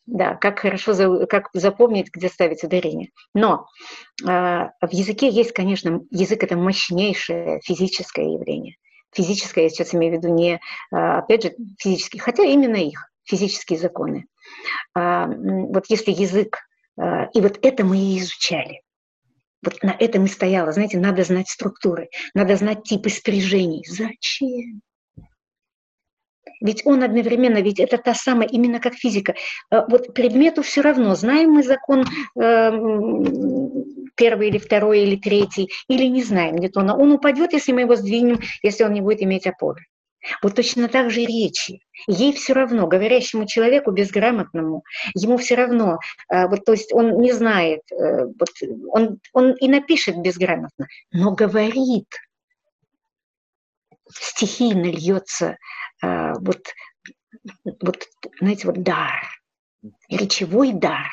да, 0.06 0.34
как 0.34 0.60
хорошо, 0.60 0.94
за, 0.94 1.26
как 1.26 1.50
запомнить, 1.52 2.10
где 2.12 2.28
ставить 2.28 2.64
ударение. 2.64 3.10
Но 3.34 3.66
э, 4.22 4.26
в 4.26 4.92
языке 4.92 5.28
есть, 5.28 5.52
конечно, 5.52 6.00
язык 6.10 6.42
это 6.42 6.56
мощнейшее 6.56 7.60
физическое 7.62 8.32
явление. 8.32 8.76
Физическое, 9.14 9.64
я 9.64 9.70
сейчас 9.70 9.94
имею 9.94 10.14
в 10.14 10.16
виду 10.18 10.34
не, 10.34 10.54
э, 10.54 10.58
опять 10.90 11.42
же, 11.42 11.54
физические, 11.78 12.22
хотя 12.22 12.44
именно 12.44 12.76
их, 12.76 13.10
физические 13.24 13.78
законы. 13.78 14.24
Э, 14.96 15.26
вот 15.26 15.84
если 15.88 16.12
язык, 16.12 16.58
э, 16.98 17.28
и 17.34 17.40
вот 17.42 17.58
это 17.62 17.84
мы 17.84 17.98
и 17.98 18.18
изучали. 18.18 18.80
Вот 19.62 19.82
на 19.82 19.94
этом 19.98 20.24
и 20.24 20.28
стояло. 20.28 20.72
Знаете, 20.72 20.98
надо 20.98 21.24
знать 21.24 21.48
структуры, 21.48 22.08
надо 22.34 22.56
знать 22.56 22.84
типы 22.84 23.10
спряжений. 23.10 23.84
Зачем? 23.88 24.82
Ведь 26.60 26.84
он 26.84 27.02
одновременно, 27.02 27.58
ведь 27.58 27.78
это 27.78 27.98
та 27.98 28.14
самая, 28.14 28.48
именно 28.48 28.80
как 28.80 28.94
физика. 28.94 29.34
Э, 29.70 29.82
вот 29.88 30.14
предмету 30.14 30.62
все 30.62 30.80
равно, 30.80 31.14
знаем 31.14 31.52
мы 31.52 31.62
закон 31.62 32.04
э, 32.36 32.70
первый 34.16 34.48
или 34.48 34.58
второй 34.58 35.00
или 35.00 35.16
третий, 35.16 35.70
или 35.88 36.06
не 36.06 36.22
знаем 36.22 36.56
Ньютона. 36.56 36.96
Он 36.96 37.12
упадет, 37.12 37.52
если 37.52 37.72
мы 37.72 37.82
его 37.82 37.94
сдвинем, 37.94 38.40
если 38.62 38.84
он 38.84 38.92
не 38.92 39.00
будет 39.00 39.22
иметь 39.22 39.46
опоры. 39.46 39.86
Вот 40.42 40.54
точно 40.54 40.88
так 40.88 41.10
же 41.10 41.20
речи. 41.24 41.80
Ей 42.06 42.32
все 42.32 42.52
равно, 42.52 42.86
говорящему 42.86 43.46
человеку 43.46 43.92
безграмотному, 43.92 44.82
ему 45.14 45.36
все 45.36 45.54
равно, 45.54 45.98
э, 46.28 46.48
вот, 46.48 46.64
то 46.64 46.72
есть 46.72 46.92
он 46.92 47.20
не 47.20 47.32
знает, 47.32 47.82
э, 47.92 48.24
вот, 48.24 48.48
он, 48.90 49.20
он 49.32 49.52
и 49.52 49.68
напишет 49.68 50.20
безграмотно, 50.20 50.86
но 51.12 51.32
говорит. 51.32 52.08
Стихийно 54.10 54.86
льется 54.86 55.56
э, 56.02 56.32
вот, 56.40 56.72
вот, 57.80 58.06
знаете, 58.40 58.66
вот 58.66 58.82
дар, 58.82 59.22
речевой 60.08 60.72
дар. 60.72 61.10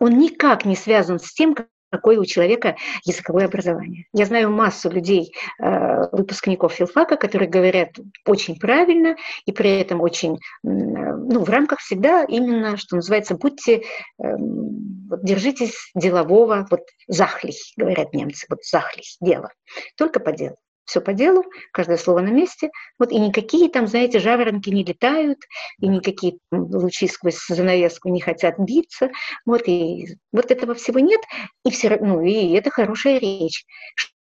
Он 0.00 0.18
никак 0.18 0.64
не 0.64 0.74
связан 0.76 1.20
с 1.20 1.32
тем, 1.32 1.54
какое 1.94 2.18
у 2.18 2.24
человека 2.24 2.76
языковое 3.04 3.44
образование. 3.44 4.06
Я 4.12 4.26
знаю 4.26 4.50
массу 4.50 4.90
людей, 4.90 5.32
э, 5.62 6.08
выпускников 6.10 6.72
филфака, 6.72 7.16
которые 7.16 7.48
говорят 7.48 7.90
очень 8.26 8.58
правильно 8.58 9.16
и 9.46 9.52
при 9.52 9.80
этом 9.80 10.00
очень, 10.00 10.38
ну, 10.64 11.44
в 11.44 11.48
рамках 11.48 11.78
всегда 11.78 12.24
именно, 12.24 12.76
что 12.76 12.96
называется, 12.96 13.36
будьте, 13.36 13.84
эм, 14.18 15.04
держитесь 15.22 15.92
делового, 15.94 16.66
вот 16.68 16.80
захлих, 17.06 17.54
говорят 17.76 18.12
немцы, 18.12 18.46
вот 18.48 18.64
захлих, 18.64 19.06
дело, 19.20 19.50
только 19.96 20.18
по 20.18 20.32
делу 20.32 20.56
все 20.84 21.00
по 21.00 21.12
делу, 21.12 21.44
каждое 21.72 21.96
слово 21.96 22.20
на 22.20 22.28
месте. 22.28 22.70
Вот 22.98 23.12
и 23.12 23.18
никакие 23.18 23.68
там, 23.68 23.86
знаете, 23.86 24.18
жаворонки 24.18 24.70
не 24.70 24.84
летают, 24.84 25.38
и 25.78 25.88
никакие 25.88 26.38
лучи 26.50 27.08
сквозь 27.08 27.44
занавеску 27.48 28.08
не 28.08 28.20
хотят 28.20 28.58
биться. 28.58 29.10
Вот, 29.46 29.62
и 29.66 30.16
вот 30.32 30.50
этого 30.50 30.74
всего 30.74 31.00
нет, 31.00 31.20
и, 31.64 31.70
все, 31.70 31.96
ну, 32.00 32.22
и 32.22 32.52
это 32.52 32.70
хорошая 32.70 33.18
речь. 33.18 33.64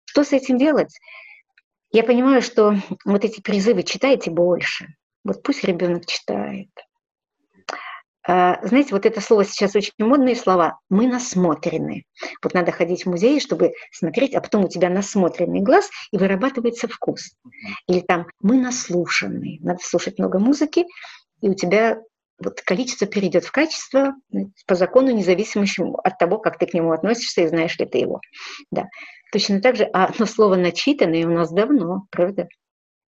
Что 0.05 0.23
с 0.23 0.31
этим 0.33 0.57
делать? 0.57 0.95
Я 1.91 2.03
понимаю, 2.03 2.41
что 2.41 2.75
вот 3.05 3.23
эти 3.23 3.41
призывы 3.41 3.83
читайте 3.83 4.31
больше. 4.31 4.87
Вот 5.23 5.43
пусть 5.43 5.63
ребенок 5.63 6.05
читает. 6.05 6.69
А, 8.25 8.65
знаете, 8.65 8.89
вот 8.91 9.05
это 9.05 9.19
слово 9.19 9.43
сейчас 9.43 9.75
очень 9.75 9.93
модные 9.99 10.35
слова. 10.35 10.79
Мы 10.89 11.07
насмотрены. 11.07 12.05
Вот 12.41 12.53
надо 12.53 12.71
ходить 12.71 13.05
в 13.05 13.09
музей, 13.09 13.39
чтобы 13.39 13.73
смотреть, 13.91 14.33
а 14.33 14.41
потом 14.41 14.65
у 14.65 14.69
тебя 14.69 14.89
насмотренный 14.89 15.61
глаз, 15.61 15.89
и 16.11 16.17
вырабатывается 16.17 16.87
вкус. 16.87 17.31
Или 17.87 17.99
там 17.99 18.27
мы 18.41 18.57
наслушаны. 18.57 19.57
Надо 19.61 19.79
слушать 19.83 20.19
много 20.19 20.39
музыки, 20.39 20.85
и 21.41 21.49
у 21.49 21.53
тебя 21.53 21.99
вот 22.39 22.61
количество 22.61 23.07
перейдет 23.07 23.45
в 23.45 23.51
качество 23.51 24.13
по 24.65 24.75
закону, 24.75 25.11
независимому 25.11 25.97
от 25.97 26.17
того, 26.17 26.39
как 26.39 26.57
ты 26.57 26.65
к 26.65 26.73
нему 26.73 26.91
относишься 26.91 27.41
и 27.41 27.47
знаешь 27.47 27.77
ли 27.77 27.85
ты 27.85 27.99
его. 27.99 28.21
Да. 28.71 28.87
Точно 29.31 29.61
так 29.61 29.75
же, 29.75 29.89
а 29.93 30.11
но 30.17 30.25
слово 30.25 30.55
«начитанный» 30.55 31.23
у 31.25 31.29
нас 31.31 31.51
давно, 31.51 32.05
правда? 32.11 32.47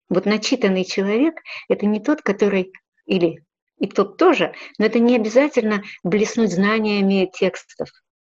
Вот 0.09 0.25
начитанный 0.25 0.85
человек– 0.85 1.35
это 1.69 1.85
не 1.85 1.99
тот, 1.99 2.21
который, 2.21 2.71
или 3.05 3.43
и 3.81 3.87
тот 3.87 4.17
тоже, 4.17 4.53
но 4.77 4.85
это 4.85 4.99
не 4.99 5.15
обязательно 5.15 5.81
блеснуть 6.03 6.53
знаниями 6.53 7.29
текстов. 7.33 7.89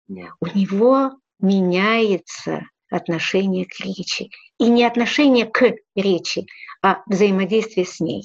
У 0.07 0.47
него 0.57 1.11
меняется 1.39 2.63
отношение 2.89 3.65
к 3.65 3.79
речи. 3.79 4.31
И 4.57 4.67
не 4.69 4.83
отношение 4.83 5.45
к 5.45 5.75
речи, 5.95 6.47
а 6.81 7.03
взаимодействие 7.05 7.85
с 7.85 7.99
ней. 7.99 8.23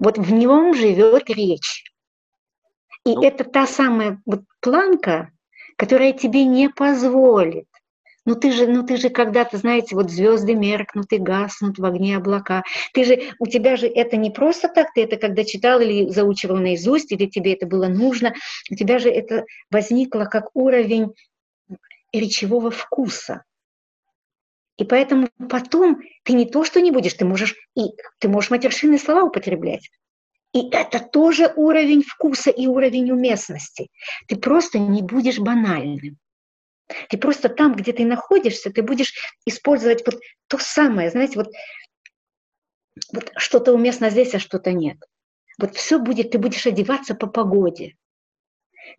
Вот 0.00 0.18
в 0.18 0.32
нем 0.32 0.74
живет 0.74 1.30
речь. 1.30 1.84
И 3.04 3.14
ну. 3.14 3.22
это 3.22 3.44
та 3.44 3.66
самая 3.66 4.20
вот 4.26 4.42
планка, 4.60 5.30
которая 5.76 6.12
тебе 6.12 6.44
не 6.44 6.68
позволит 6.68 7.68
ну 8.24 8.36
ты 8.36 8.52
же, 8.52 8.66
ну 8.66 8.84
ты 8.84 8.96
же 8.96 9.10
когда-то, 9.10 9.56
знаете, 9.56 9.96
вот 9.96 10.10
звезды 10.10 10.54
меркнут 10.54 11.12
и 11.12 11.18
гаснут 11.18 11.78
в 11.78 11.84
огне 11.84 12.16
облака. 12.16 12.62
Ты 12.92 13.04
же, 13.04 13.20
у 13.38 13.46
тебя 13.46 13.76
же 13.76 13.86
это 13.86 14.16
не 14.16 14.30
просто 14.30 14.68
так, 14.68 14.92
ты 14.94 15.02
это 15.02 15.16
когда 15.16 15.44
читал 15.44 15.80
или 15.80 16.08
заучивал 16.08 16.56
наизусть, 16.56 17.10
или 17.12 17.26
тебе 17.26 17.54
это 17.54 17.66
было 17.66 17.88
нужно, 17.88 18.34
у 18.70 18.74
тебя 18.74 18.98
же 18.98 19.10
это 19.10 19.44
возникло 19.70 20.24
как 20.26 20.50
уровень 20.54 21.12
речевого 22.12 22.70
вкуса. 22.70 23.42
И 24.78 24.84
поэтому 24.84 25.28
потом 25.50 26.00
ты 26.24 26.32
не 26.32 26.46
то, 26.46 26.64
что 26.64 26.80
не 26.80 26.90
будешь, 26.90 27.14
ты 27.14 27.24
можешь, 27.24 27.54
и 27.76 27.82
ты 28.18 28.28
можешь 28.28 28.50
матершинные 28.50 28.98
слова 28.98 29.24
употреблять. 29.24 29.90
И 30.54 30.68
это 30.70 31.00
тоже 31.00 31.52
уровень 31.56 32.02
вкуса 32.02 32.50
и 32.50 32.66
уровень 32.66 33.10
уместности. 33.10 33.88
Ты 34.28 34.36
просто 34.36 34.78
не 34.78 35.02
будешь 35.02 35.38
банальным. 35.38 36.18
Ты 37.08 37.16
просто 37.16 37.48
там, 37.48 37.74
где 37.74 37.92
ты 37.92 38.04
находишься, 38.04 38.70
ты 38.70 38.82
будешь 38.82 39.14
использовать 39.46 40.04
вот 40.06 40.20
то 40.48 40.58
самое, 40.58 41.10
знаете, 41.10 41.38
вот, 41.38 41.48
вот 43.12 43.32
что-то 43.36 43.72
уместно 43.72 44.10
здесь, 44.10 44.34
а 44.34 44.38
что-то 44.38 44.72
нет. 44.72 44.98
Вот 45.58 45.74
все 45.76 45.98
будет, 45.98 46.30
ты 46.30 46.38
будешь 46.38 46.66
одеваться 46.66 47.14
по 47.14 47.26
погоде. 47.26 47.96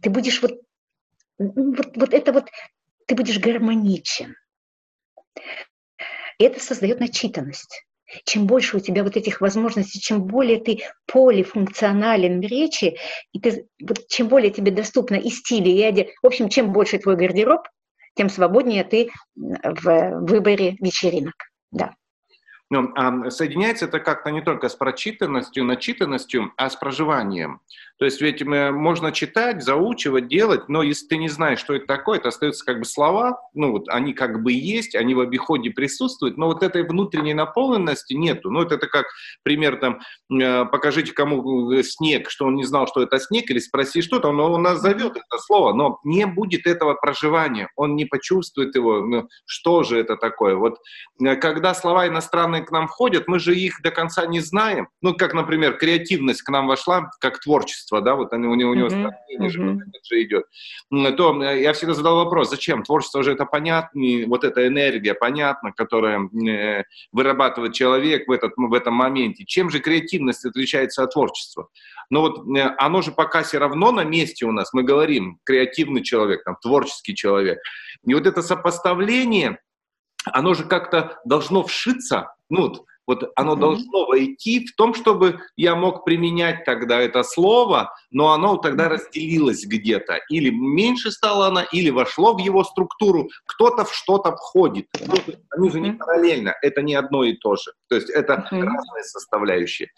Ты 0.02 0.10
будешь 0.10 0.42
вот, 0.42 0.60
вот, 1.38 1.98
вот 1.98 2.14
это 2.14 2.32
вот, 2.32 2.50
ты 3.08 3.16
будешь 3.16 3.40
гармоничен. 3.40 4.36
И 6.38 6.44
это 6.44 6.60
создает 6.60 7.00
начитанность. 7.00 7.86
Чем 8.26 8.48
больше 8.48 8.78
у 8.78 8.80
тебя 8.80 9.04
вот 9.04 9.18
этих 9.18 9.42
возможностей, 9.42 10.00
чем 10.00 10.24
более 10.24 10.60
ты 10.60 10.82
полифункционален 11.12 12.40
в 12.40 12.44
речи, 12.44 12.98
и 13.32 13.40
ты, 13.40 13.68
вот, 13.82 14.08
чем 14.08 14.28
более 14.28 14.52
тебе 14.52 14.72
доступно 14.72 15.16
и 15.16 15.30
стили, 15.30 15.70
и 15.70 15.82
одежда, 15.84 16.12
в 16.22 16.28
общем, 16.28 16.50
чем 16.50 16.72
больше 16.72 16.98
твой 16.98 17.16
гардероб, 17.16 17.68
тем 18.16 18.30
свободнее 18.30 18.84
ты 18.84 19.12
в 19.36 20.20
выборе 20.22 20.76
вечеринок. 20.80 21.36
Да. 21.72 21.96
Но 22.70 22.92
а, 22.96 23.30
соединяется 23.30 23.86
это 23.86 24.00
как-то 24.00 24.32
не 24.32 24.42
только 24.42 24.68
с 24.68 24.76
прочитанностью, 24.76 25.64
начитанностью, 25.64 26.54
а 26.58 26.70
с 26.70 26.76
проживанием. 26.76 27.62
То 28.00 28.06
есть 28.06 28.22
ведь 28.22 28.44
можно 28.44 29.12
читать, 29.12 29.64
заучивать, 29.64 30.28
делать, 30.28 30.68
но 30.68 30.82
если 30.82 31.08
ты 31.08 31.18
не 31.18 31.30
знаешь, 31.30 31.60
что 31.60 31.76
это 31.76 31.86
такое, 31.86 32.18
это 32.18 32.30
остаются 32.30 32.66
как 32.66 32.80
бы 32.80 32.86
слова, 32.86 33.40
ну 33.54 33.72
вот 33.72 33.88
они 33.88 34.14
как 34.14 34.42
бы 34.42 34.52
есть, 34.52 34.96
они 34.96 35.14
в 35.14 35.20
обиходе 35.20 35.70
присутствуют, 35.70 36.36
но 36.36 36.48
вот 36.48 36.64
этой 36.64 36.84
внутренней 36.84 37.36
наполненности 37.36 38.14
нету. 38.14 38.50
Ну 38.50 38.60
вот 38.60 38.72
это 38.72 38.88
как 38.88 39.06
пример 39.44 39.78
там, 39.78 40.02
э, 40.32 40.66
покажите 40.66 41.14
кому 41.14 41.72
э, 41.72 41.84
снег, 41.84 42.32
что 42.32 42.46
он 42.46 42.56
не 42.56 42.64
знал, 42.64 42.88
что 42.88 43.04
это 43.04 43.20
снег, 43.20 43.50
или 43.52 43.60
спроси 43.60 44.02
что-то, 44.02 44.30
он, 44.30 44.40
он 44.40 44.64
назовет 44.64 45.16
это 45.16 45.38
слово, 45.38 45.74
но 45.74 46.00
не 46.04 46.26
будет 46.26 46.66
этого 46.66 46.96
проживания, 46.96 47.70
он 47.76 47.96
не 47.96 48.06
почувствует 48.06 48.76
его, 48.76 49.02
ну, 49.02 49.28
что 49.46 49.84
же 49.84 50.00
это 50.00 50.18
такое. 50.18 50.56
Вот 50.56 50.80
э, 51.24 51.36
когда 51.36 51.76
слова 51.76 52.08
иностранные 52.08 52.64
к 52.64 52.72
нам 52.72 52.88
входят, 52.88 53.28
мы 53.28 53.38
же 53.38 53.56
их 53.56 53.82
до 53.84 53.92
конца 53.92 54.26
не 54.26 54.40
знаем. 54.40 54.88
Ну 55.02 55.14
как, 55.14 55.34
например, 55.36 55.78
креативность 55.78 56.42
к 56.42 56.50
нам 56.50 56.68
вошла, 56.68 57.12
как 57.20 57.40
творчество 57.40 57.83
творчество, 57.84 58.02
да, 58.02 58.16
вот 58.16 58.34
они, 58.34 58.48
у 58.48 58.56
него, 58.56 58.72
у 58.72 58.74
него 58.74 58.90
сравнение 58.90 59.50
же, 59.50 59.62
вот 59.62 60.06
же 60.06 60.24
идет, 60.24 60.46
то 60.90 61.44
я 61.44 61.74
всегда 61.74 61.94
задал 61.94 62.18
вопрос, 62.18 62.50
зачем? 62.50 62.84
Творчество 62.84 63.24
же 63.24 63.32
это 63.32 63.46
понятно, 63.46 64.02
вот 64.28 64.44
эта 64.44 64.68
энергия 64.68 65.14
понятна, 65.14 65.72
которая 65.72 66.20
э, 66.48 66.84
вырабатывает 67.12 67.74
человек 67.74 68.28
в, 68.28 68.32
этот, 68.32 68.54
в 68.56 68.74
этом 68.74 68.94
моменте. 68.94 69.46
Чем 69.46 69.70
же 69.70 69.80
креативность 69.80 70.46
отличается 70.46 71.04
от 71.04 71.14
творчества? 71.14 71.70
Но 72.10 72.22
вот 72.22 72.48
э, 72.56 72.76
оно 72.78 73.02
же 73.02 73.12
пока 73.12 73.44
все 73.44 73.60
равно 73.60 73.92
на 73.92 74.04
месте 74.04 74.46
у 74.46 74.52
нас, 74.52 74.74
мы 74.74 74.84
говорим, 74.84 75.40
креативный 75.44 76.04
человек, 76.04 76.44
там, 76.44 76.56
творческий 76.62 77.16
человек. 77.16 77.60
И 78.06 78.14
вот 78.14 78.26
это 78.26 78.42
сопоставление, 78.42 79.60
оно 80.26 80.54
же 80.54 80.64
как-то 80.64 81.20
должно 81.26 81.64
вшиться, 81.64 82.34
ну, 82.50 82.86
вот 83.06 83.32
оно 83.36 83.54
mm-hmm. 83.54 83.60
должно 83.60 84.06
войти 84.06 84.66
в 84.66 84.76
том, 84.76 84.94
чтобы 84.94 85.40
я 85.56 85.76
мог 85.76 86.06
применять 86.06 86.66
тогда 86.66 87.00
это 87.00 87.24
слово, 87.24 87.94
но 88.12 88.32
оно 88.32 88.58
тогда 88.58 88.90
разделилось 88.90 89.66
где-то. 89.66 90.20
Или 90.30 90.50
меньше 90.50 91.12
стало 91.12 91.48
оно, 91.48 91.64
или 91.72 91.90
вошло 91.90 92.34
в 92.34 92.40
его 92.40 92.64
структуру. 92.64 93.30
Кто-то 93.46 93.86
в 93.86 93.94
что-то 93.94 94.32
входит. 94.36 94.88
Ну, 95.06 95.16
они 95.52 95.70
же 95.70 95.80
не 95.80 95.92
параллельно, 95.92 96.56
это 96.62 96.82
не 96.82 96.96
одно 96.96 97.24
и 97.24 97.34
то 97.34 97.56
же. 97.56 97.72
То 97.94 97.98
есть 97.98 98.10
это 98.10 98.34
mm-hmm. 98.34 98.64
разные 98.64 99.04
составляющие. 99.04 99.90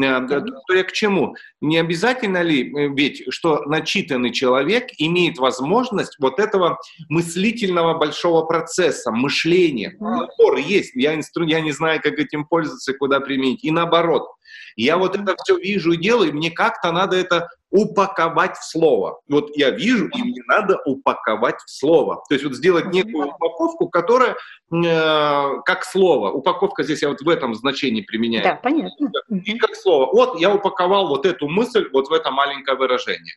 Э, 0.00 0.20
то 0.20 0.74
я 0.74 0.84
к 0.84 0.92
чему? 0.92 1.34
Не 1.60 1.78
обязательно 1.78 2.42
ли 2.42 2.72
э, 2.72 2.88
ведь, 2.94 3.24
что 3.30 3.64
начитанный 3.64 4.32
человек 4.32 4.90
имеет 4.98 5.38
возможность 5.38 6.16
вот 6.20 6.38
этого 6.38 6.78
мыслительного 7.08 7.98
большого 7.98 8.46
процесса, 8.46 9.10
мышления. 9.10 9.96
Набор 9.98 10.58
есть, 10.58 10.92
я, 10.94 11.16
инстру... 11.16 11.44
я 11.44 11.60
не 11.60 11.72
знаю, 11.72 12.00
как 12.00 12.20
этим 12.20 12.46
пользоваться, 12.46 12.94
куда 12.94 13.18
применить. 13.18 13.64
И 13.64 13.72
наоборот. 13.72 14.28
Я 14.76 14.96
вот 14.96 15.16
это 15.16 15.36
все 15.42 15.56
вижу 15.56 15.92
и 15.92 15.96
делаю, 15.96 16.30
и 16.30 16.32
мне 16.32 16.50
как-то 16.50 16.92
надо 16.92 17.16
это 17.16 17.48
упаковать 17.70 18.56
в 18.56 18.64
слово. 18.64 19.20
Вот 19.28 19.56
я 19.56 19.70
вижу, 19.70 20.08
и 20.08 20.22
мне 20.22 20.42
надо 20.46 20.78
упаковать 20.84 21.60
в 21.60 21.70
слово. 21.70 22.22
То 22.28 22.34
есть 22.34 22.44
вот 22.44 22.54
сделать 22.54 22.86
некую 22.86 23.28
упаковку, 23.28 23.88
которая 23.88 24.36
э, 24.72 25.60
как 25.64 25.84
слово. 25.84 26.30
Упаковка 26.32 26.82
здесь 26.82 27.02
я 27.02 27.08
вот 27.08 27.20
в 27.20 27.28
этом 27.28 27.54
значении 27.54 28.02
применяю. 28.02 28.44
Да, 28.44 28.56
понятно. 28.56 29.10
И 29.30 29.56
как 29.58 29.76
слово. 29.76 30.06
Вот 30.12 30.40
я 30.40 30.52
упаковал 30.52 31.08
вот 31.08 31.26
эту 31.26 31.48
мысль 31.48 31.88
вот 31.92 32.08
в 32.08 32.12
это 32.12 32.30
маленькое 32.30 32.76
выражение. 32.76 33.36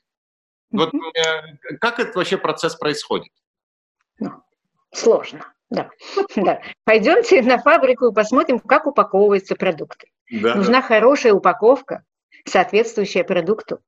Вот 0.71 0.91
э, 0.93 1.75
как 1.79 1.99
этот 1.99 2.15
вообще 2.15 2.38
процесс 2.38 2.75
происходит? 2.75 3.31
Ну, 4.19 4.31
сложно. 4.91 5.53
Да, 5.69 5.89
да. 6.36 6.61
Пойдемте 6.86 7.41
на 7.43 7.59
фабрику 7.59 8.07
и 8.07 8.13
посмотрим, 8.13 8.59
как 8.59 8.88
упаковываются 8.88 9.55
продукты. 9.55 10.07
Да. 10.32 10.55
Нужна 10.55 10.82
хорошая 10.82 11.34
упаковка, 11.34 12.03
соответствующая 12.45 13.24
продукту. 13.24 13.80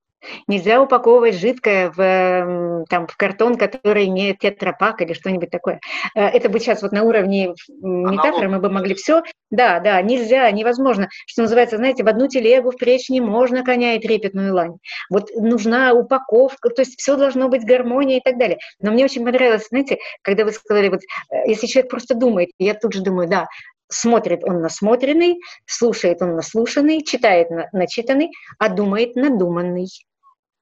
Нельзя 0.48 0.82
упаковывать 0.82 1.36
жидкое 1.36 1.92
в, 1.92 2.86
там, 2.90 3.08
в 3.08 3.16
картон, 3.18 3.58
который 3.58 4.08
не 4.08 4.34
тетрапак 4.34 5.02
или 5.02 5.14
что-нибудь 5.14 5.50
такое. 5.50 5.80
Э, 6.16 6.26
это 6.26 6.50
бы 6.50 6.60
сейчас 6.60 6.82
вот 6.82 6.92
на 6.92 7.04
уровне 7.04 7.54
метафоры 7.82 8.50
мы 8.50 8.60
бы 8.60 8.70
могли 8.70 8.96
все. 8.96 9.24
Да, 9.52 9.80
да, 9.80 10.02
нельзя, 10.02 10.50
невозможно. 10.52 11.10
Что 11.28 11.44
называется, 11.44 11.78
знаете, 11.78 12.04
в 12.04 12.08
одну 12.08 12.28
телегу 12.28 12.72
впречь 12.72 13.10
не 13.10 13.22
можно 13.22 13.64
коня 13.64 13.94
и 13.94 14.00
трепетную 14.00 14.54
лань. 14.54 14.78
Вот 15.10 15.30
нужна 15.36 15.94
упаковка, 15.94 16.70
то 16.70 16.82
есть 16.82 17.00
все 17.00 17.16
должно 17.16 17.48
быть 17.48 17.64
гармония 17.64 18.18
и 18.18 18.22
так 18.22 18.38
далее. 18.38 18.58
Но 18.80 18.92
мне 18.92 19.06
очень 19.06 19.24
понравилось, 19.24 19.68
знаете, 19.70 20.00
когда 20.22 20.44
вы 20.44 20.52
сказали, 20.52 20.90
вот 20.90 21.02
э, 21.32 21.50
если 21.50 21.68
человек 21.68 21.92
просто 21.92 22.16
думает, 22.16 22.50
я 22.58 22.74
тут 22.74 22.94
же 22.94 23.02
думаю, 23.02 23.30
да, 23.30 23.46
смотрит 23.88 24.44
он 24.44 24.62
насмотренный, 24.62 25.40
слушает 25.66 26.22
он 26.22 26.36
наслушанный, 26.36 27.04
читает 27.04 27.50
на 27.50 27.70
начитанный, 27.72 28.32
а 28.60 28.70
думает 28.70 29.16
надуманный. 29.16 29.88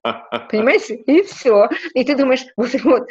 Понимаете? 0.49 0.95
И 0.95 1.24
все. 1.24 1.69
И 1.93 2.03
ты 2.03 2.15
думаешь, 2.15 2.45
вот, 2.57 2.74
вот, 2.84 3.09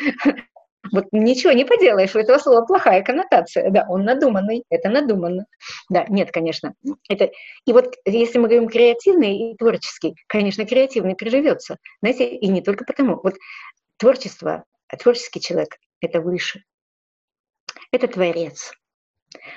вот 0.93 1.05
ничего 1.13 1.53
не 1.53 1.65
поделаешь, 1.65 2.15
у 2.15 2.19
этого 2.19 2.39
слова 2.39 2.65
плохая 2.67 3.03
коннотация. 3.03 3.71
Да, 3.71 3.87
он 3.89 4.05
надуманный, 4.05 4.65
это 4.69 4.89
надуманно. 4.89 5.47
Да, 5.89 6.05
нет, 6.09 6.31
конечно. 6.31 6.75
Это... 7.09 7.31
И 7.67 7.73
вот 7.73 7.95
если 8.05 8.39
мы 8.39 8.49
говорим 8.49 8.69
креативный 8.69 9.53
и 9.53 9.57
творческий, 9.57 10.15
конечно, 10.27 10.67
креативный 10.67 11.15
приживется. 11.15 11.79
Знаете, 12.03 12.29
и 12.29 12.49
не 12.49 12.63
только 12.63 12.85
потому. 12.85 13.21
Вот 13.23 13.35
творчество, 13.97 14.65
творческий 14.99 15.41
человек– 15.41 15.77
это 16.01 16.21
выше. 16.21 16.63
Это 17.93 18.09
творец. 18.09 18.73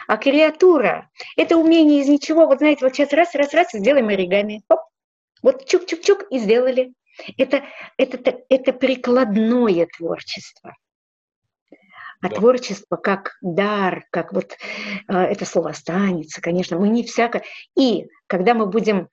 А 0.08 0.18
креатура– 0.18 1.10
это 1.38 1.58
умение 1.58 2.02
из 2.02 2.08
ничего. 2.08 2.48
Вот 2.48 2.60
знаете, 2.60 2.86
вот 2.86 2.96
сейчас 2.96 3.12
раз, 3.14 3.34
раз, 3.36 3.54
раз, 3.54 3.68
сделаем 3.74 4.10
оригами. 4.10 4.64
Оп. 4.70 4.80
Вот 5.42 5.66
чук-чук-чук 5.66 6.26
и 6.30 6.40
сделали. 6.40 6.94
Это, 7.38 7.64
это, 7.98 8.42
это 8.50 8.74
прикладное 8.74 9.88
творчество. 9.98 10.76
А 12.22 12.30
да. 12.30 12.36
творчество 12.36 12.96
как 12.96 13.36
дар, 13.42 14.06
как 14.10 14.34
вот 14.34 14.54
э, 15.08 15.14
это 15.14 15.46
слово 15.46 15.72
останется, 15.72 16.42
конечно, 16.42 16.80
мы 16.80 16.90
не 16.90 17.04
всяко. 17.04 17.44
И 17.78 18.08
когда 18.28 18.54
мы 18.54 18.66
будем 18.66 19.10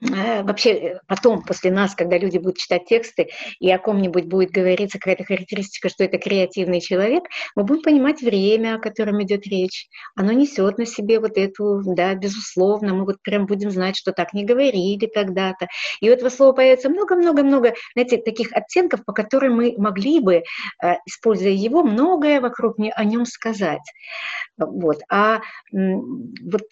вообще 0.00 0.70
э, 0.70 1.00
потом, 1.06 1.42
после 1.42 1.70
нас, 1.70 1.94
когда 1.94 2.18
люди 2.18 2.38
будут 2.38 2.56
читать 2.56 2.86
тексты, 2.86 3.30
и 3.60 3.70
о 3.70 3.78
ком-нибудь 3.78 4.24
будет 4.24 4.50
говориться 4.50 4.98
какая-то 4.98 5.24
характеристика, 5.24 5.88
что 5.88 6.04
это 6.04 6.18
креативный 6.18 6.80
человек, 6.80 7.24
мы 7.54 7.64
будем 7.64 7.82
понимать 7.82 8.22
время, 8.22 8.76
о 8.76 8.78
котором 8.78 9.22
идет 9.22 9.46
речь. 9.46 9.88
Оно 10.16 10.32
несет 10.32 10.78
на 10.78 10.86
себе 10.86 11.20
вот 11.20 11.36
эту, 11.36 11.82
да, 11.84 12.14
безусловно, 12.14 12.94
мы 12.94 13.04
вот 13.04 13.16
прям 13.22 13.46
будем 13.46 13.70
знать, 13.70 13.96
что 13.96 14.12
так 14.12 14.32
не 14.32 14.44
говорили 14.44 15.06
когда-то. 15.06 15.68
И 16.00 16.08
у 16.08 16.12
этого 16.12 16.30
слова 16.30 16.52
появится 16.52 16.88
много-много-много, 16.88 17.74
знаете, 17.94 18.18
таких 18.18 18.52
оттенков, 18.52 19.04
по 19.04 19.12
которым 19.12 19.56
мы 19.56 19.74
могли 19.76 20.20
бы, 20.20 20.36
э, 20.82 20.94
используя 21.06 21.52
его, 21.52 21.82
многое 21.82 22.40
вокруг 22.40 22.76
о 22.78 23.04
нем 23.04 23.26
сказать. 23.26 23.82
Вот. 24.56 25.00
А 25.10 25.40
вот 25.70 26.68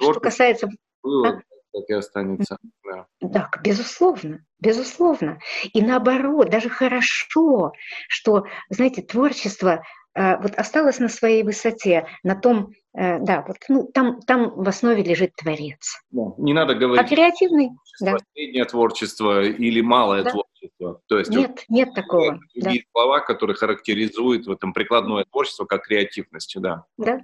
что 0.00 0.20
касается... 0.20 0.68
Было 1.02 1.40
так 1.76 1.90
и 1.90 1.92
останется. 1.92 2.58
Да. 2.84 3.06
Так, 3.32 3.60
безусловно, 3.62 4.44
безусловно. 4.60 5.38
И 5.72 5.82
наоборот, 5.82 6.48
даже 6.48 6.68
хорошо, 6.68 7.72
что, 8.08 8.44
знаете, 8.70 9.02
творчество 9.02 9.82
э, 10.14 10.36
вот 10.38 10.54
осталось 10.54 10.98
на 10.98 11.08
своей 11.08 11.42
высоте, 11.42 12.06
на 12.22 12.34
том, 12.34 12.70
э, 12.96 13.18
да, 13.20 13.44
вот 13.46 13.58
ну, 13.68 13.90
там, 13.92 14.20
там 14.22 14.50
в 14.56 14.66
основе 14.68 15.02
лежит 15.02 15.34
творец. 15.36 16.00
Да, 16.10 16.22
не 16.38 16.54
надо 16.54 16.74
говорить. 16.74 17.04
А 17.04 17.08
креативный, 17.08 17.70
да. 18.00 18.16
Среднее 18.32 18.64
творчество 18.64 19.42
или 19.42 19.80
малое 19.82 20.22
да. 20.22 20.30
творчество. 20.30 21.00
То 21.06 21.18
есть 21.18 21.30
нет, 21.30 21.50
вот, 21.50 21.64
нет 21.68 21.94
такого. 21.94 22.38
Другие 22.54 22.84
да. 22.84 22.90
слова, 22.92 23.20
которые 23.20 23.56
характеризуют 23.56 24.46
в 24.46 24.50
этом 24.50 24.72
прикладное 24.72 25.24
творчество 25.30 25.66
как 25.66 25.84
креативность, 25.84 26.58
да. 26.58 26.84
Да, 26.96 27.20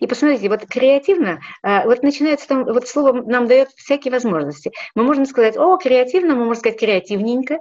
и 0.00 0.06
посмотрите, 0.06 0.48
вот 0.48 0.66
креативно, 0.66 1.40
а, 1.62 1.84
вот 1.84 2.02
начинается 2.02 2.48
там, 2.48 2.64
вот 2.64 2.88
слово 2.88 3.22
нам 3.22 3.46
дает 3.46 3.70
всякие 3.70 4.12
возможности. 4.12 4.72
Мы 4.94 5.04
можем 5.04 5.24
сказать, 5.24 5.56
о, 5.56 5.76
креативно, 5.76 6.34
мы 6.34 6.46
можем 6.46 6.60
сказать 6.60 6.80
креативненько, 6.80 7.58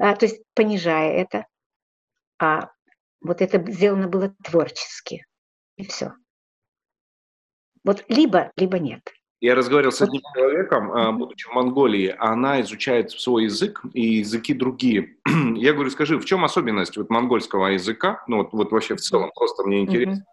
а, 0.00 0.16
то 0.16 0.26
есть 0.26 0.42
понижая 0.54 1.12
это. 1.12 1.46
А 2.40 2.70
вот 3.20 3.40
это 3.40 3.58
сделано 3.70 4.08
было 4.08 4.34
творчески, 4.42 5.24
и 5.76 5.86
все. 5.86 6.12
Вот 7.84 8.04
либо, 8.08 8.50
либо 8.56 8.78
нет. 8.78 9.02
Я 9.40 9.56
разговаривал 9.56 9.92
с 9.92 10.00
одним 10.00 10.22
человеком, 10.34 10.92
а, 10.92 11.12
будучи 11.12 11.48
в 11.48 11.52
Монголии, 11.52 12.14
она 12.18 12.60
изучает 12.60 13.10
свой 13.10 13.44
язык 13.44 13.82
и 13.92 14.18
языки 14.18 14.54
другие. 14.54 15.16
Я 15.56 15.72
говорю, 15.72 15.90
скажи, 15.90 16.18
в 16.18 16.24
чем 16.24 16.44
особенность 16.44 16.96
вот 16.96 17.10
монгольского 17.10 17.66
языка, 17.68 18.22
ну 18.28 18.38
вот, 18.38 18.52
вот 18.52 18.70
вообще 18.72 18.94
в 18.94 19.00
целом, 19.00 19.30
просто 19.34 19.64
мне 19.64 19.80
интересно. 19.80 20.24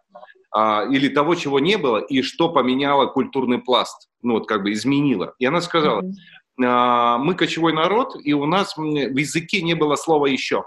А, 0.52 0.86
или 0.86 1.10
того, 1.10 1.36
чего 1.36 1.60
не 1.60 1.78
было, 1.78 2.00
и 2.00 2.22
что 2.22 2.50
поменяло 2.50 3.08
культурный 3.08 3.60
пласт, 3.60 4.10
ну 4.22 4.34
вот 4.34 4.48
как 4.48 4.64
бы 4.64 4.74
изменило. 4.74 5.34
И 5.40 5.46
она 5.46 5.62
сказала, 5.62 6.02
mm-hmm. 6.02 6.66
а, 6.66 7.18
мы 7.18 7.36
кочевой 7.36 7.74
народ, 7.74 8.16
и 8.24 8.34
у 8.34 8.46
нас 8.46 8.76
в 8.76 8.84
языке 8.84 9.62
не 9.62 9.76
было 9.76 9.96
слова 9.96 10.26
«еще». 10.26 10.64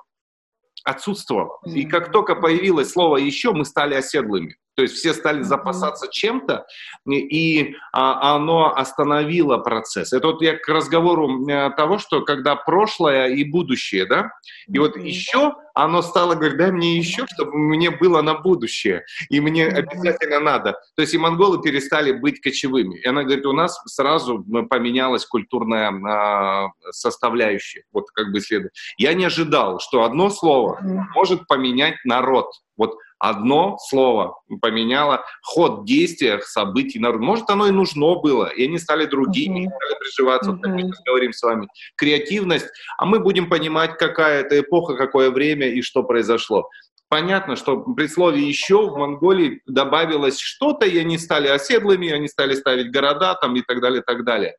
Отсутствовало. 0.85 1.59
Mm-hmm. 1.65 1.73
И 1.75 1.85
как 1.85 2.13
только 2.13 2.35
появилось 2.35 2.91
слово 2.91 3.17
«еще», 3.17 3.53
мы 3.53 3.65
стали 3.65 3.95
оседлыми. 3.95 4.57
То 4.75 4.83
есть 4.83 4.95
все 4.95 5.13
стали 5.13 5.43
запасаться 5.43 6.09
чем-то, 6.11 6.67
и 7.07 7.75
а, 7.93 8.37
оно 8.37 8.75
остановило 8.75 9.59
процесс. 9.59 10.13
Это 10.13 10.29
вот 10.29 10.43
я 10.43 10.57
к 10.57 10.67
разговору 10.69 11.47
э, 11.47 11.71
того, 11.77 11.99
что 11.99 12.23
когда 12.23 12.57
прошлое 12.57 13.29
и 13.29 13.45
будущее, 13.45 14.07
да, 14.07 14.31
и 14.69 14.79
вот 14.79 14.97
еще 14.97 15.55
оно 15.75 16.03
стало 16.03 16.35
говорить, 16.35 16.59
дай 16.59 16.71
мне 16.71 16.97
еще, 16.97 17.27
чтобы 17.35 17.57
мне 17.57 17.91
было 17.91 18.23
на 18.23 18.35
будущее, 18.35 19.05
и 19.31 19.41
мне 19.41 19.67
обязательно 19.67 20.41
надо. 20.41 20.73
То 20.97 21.03
есть 21.03 21.15
и 21.15 21.19
монголы 21.19 21.61
перестали 21.63 22.13
быть 22.13 22.41
кочевыми. 22.41 22.99
И 22.99 23.07
она 23.07 23.25
говорит, 23.25 23.47
у 23.47 23.53
нас 23.53 23.81
сразу 23.87 24.45
поменялась 24.69 25.25
культурная 25.27 25.91
а, 25.91 26.69
составляющая, 26.91 27.85
вот 27.93 28.11
как 28.11 28.33
бы 28.33 28.41
следует. 28.41 28.73
Я 28.97 29.15
не 29.15 29.25
ожидал, 29.25 29.81
что 29.81 30.05
одно 30.05 30.31
слово 30.31 30.79
может 31.15 31.47
поменять 31.47 31.97
народ. 32.05 32.47
Вот 32.77 32.97
одно 33.23 33.79
слово 33.79 34.37
поменяло 34.61 35.25
ход 35.43 35.85
действия, 35.87 36.41
событий 36.41 36.99
народа. 36.99 37.25
Может, 37.25 37.49
оно 37.51 37.69
и 37.69 37.71
нужно 37.71 38.17
было, 38.17 38.47
и 38.47 38.65
они 38.65 38.79
стали 38.79 39.07
другими, 39.07 39.61
mm-hmm. 39.61 39.77
стали 39.77 39.99
приживаться, 40.01 40.51
mm-hmm. 40.51 40.55
вот, 40.55 40.63
как 40.63 40.73
мы 40.73 40.91
говорим 41.07 41.33
с 41.33 41.43
вами, 41.43 41.69
креативность, 41.97 42.67
а 42.99 43.07
мы 43.07 43.21
будем 43.21 43.49
понимать, 43.49 43.97
какая 43.97 44.41
это 44.41 44.59
эпоха, 44.59 44.97
какое 44.97 45.31
время 45.31 45.69
и 45.69 45.83
что 45.83 46.03
произошло. 46.03 46.69
Понятно, 47.09 47.55
что 47.55 47.77
при 47.95 48.09
слове 48.09 48.43
«еще» 48.43 48.89
в 48.89 48.97
Монголии 48.97 49.61
добавилось 49.67 50.41
что-то, 50.41 50.87
и 50.87 50.99
они 50.99 51.17
стали 51.17 51.47
оседлыми, 51.47 52.11
они 52.11 52.27
стали 52.27 52.57
ставить 52.57 52.91
города 52.91 53.35
там 53.35 53.55
и 53.55 53.63
так 53.63 53.81
далее, 53.81 54.01
и 54.01 54.05
так 54.05 54.25
далее. 54.25 54.57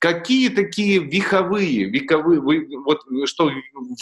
Какие 0.00 0.48
такие 0.48 0.98
вековые, 0.98 1.84
вековые, 1.84 2.40
вот 2.84 3.02
что 3.26 3.52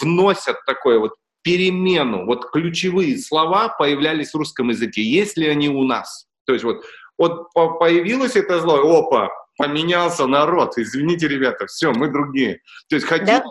вносят 0.01 0.57
такое 0.65 0.97
вот 0.97 1.13
перемену, 1.43 2.25
вот 2.25 2.49
ключевые 2.51 3.17
слова 3.17 3.69
появлялись 3.69 4.31
в 4.31 4.35
русском 4.35 4.69
языке, 4.69 5.01
есть 5.01 5.37
ли 5.37 5.47
они 5.47 5.69
у 5.69 5.83
нас? 5.83 6.27
То 6.45 6.53
есть 6.53 6.63
вот, 6.63 6.83
вот 7.17 7.49
появилось 7.53 8.35
это 8.35 8.59
зло, 8.59 8.99
опа, 8.99 9.29
поменялся 9.57 10.27
народ, 10.27 10.77
извините, 10.77 11.27
ребята, 11.27 11.67
все, 11.67 11.91
мы 11.91 12.09
другие. 12.09 12.61
То 12.89 12.95
есть 12.95 13.07
хотим 13.07 13.25
да? 13.25 13.43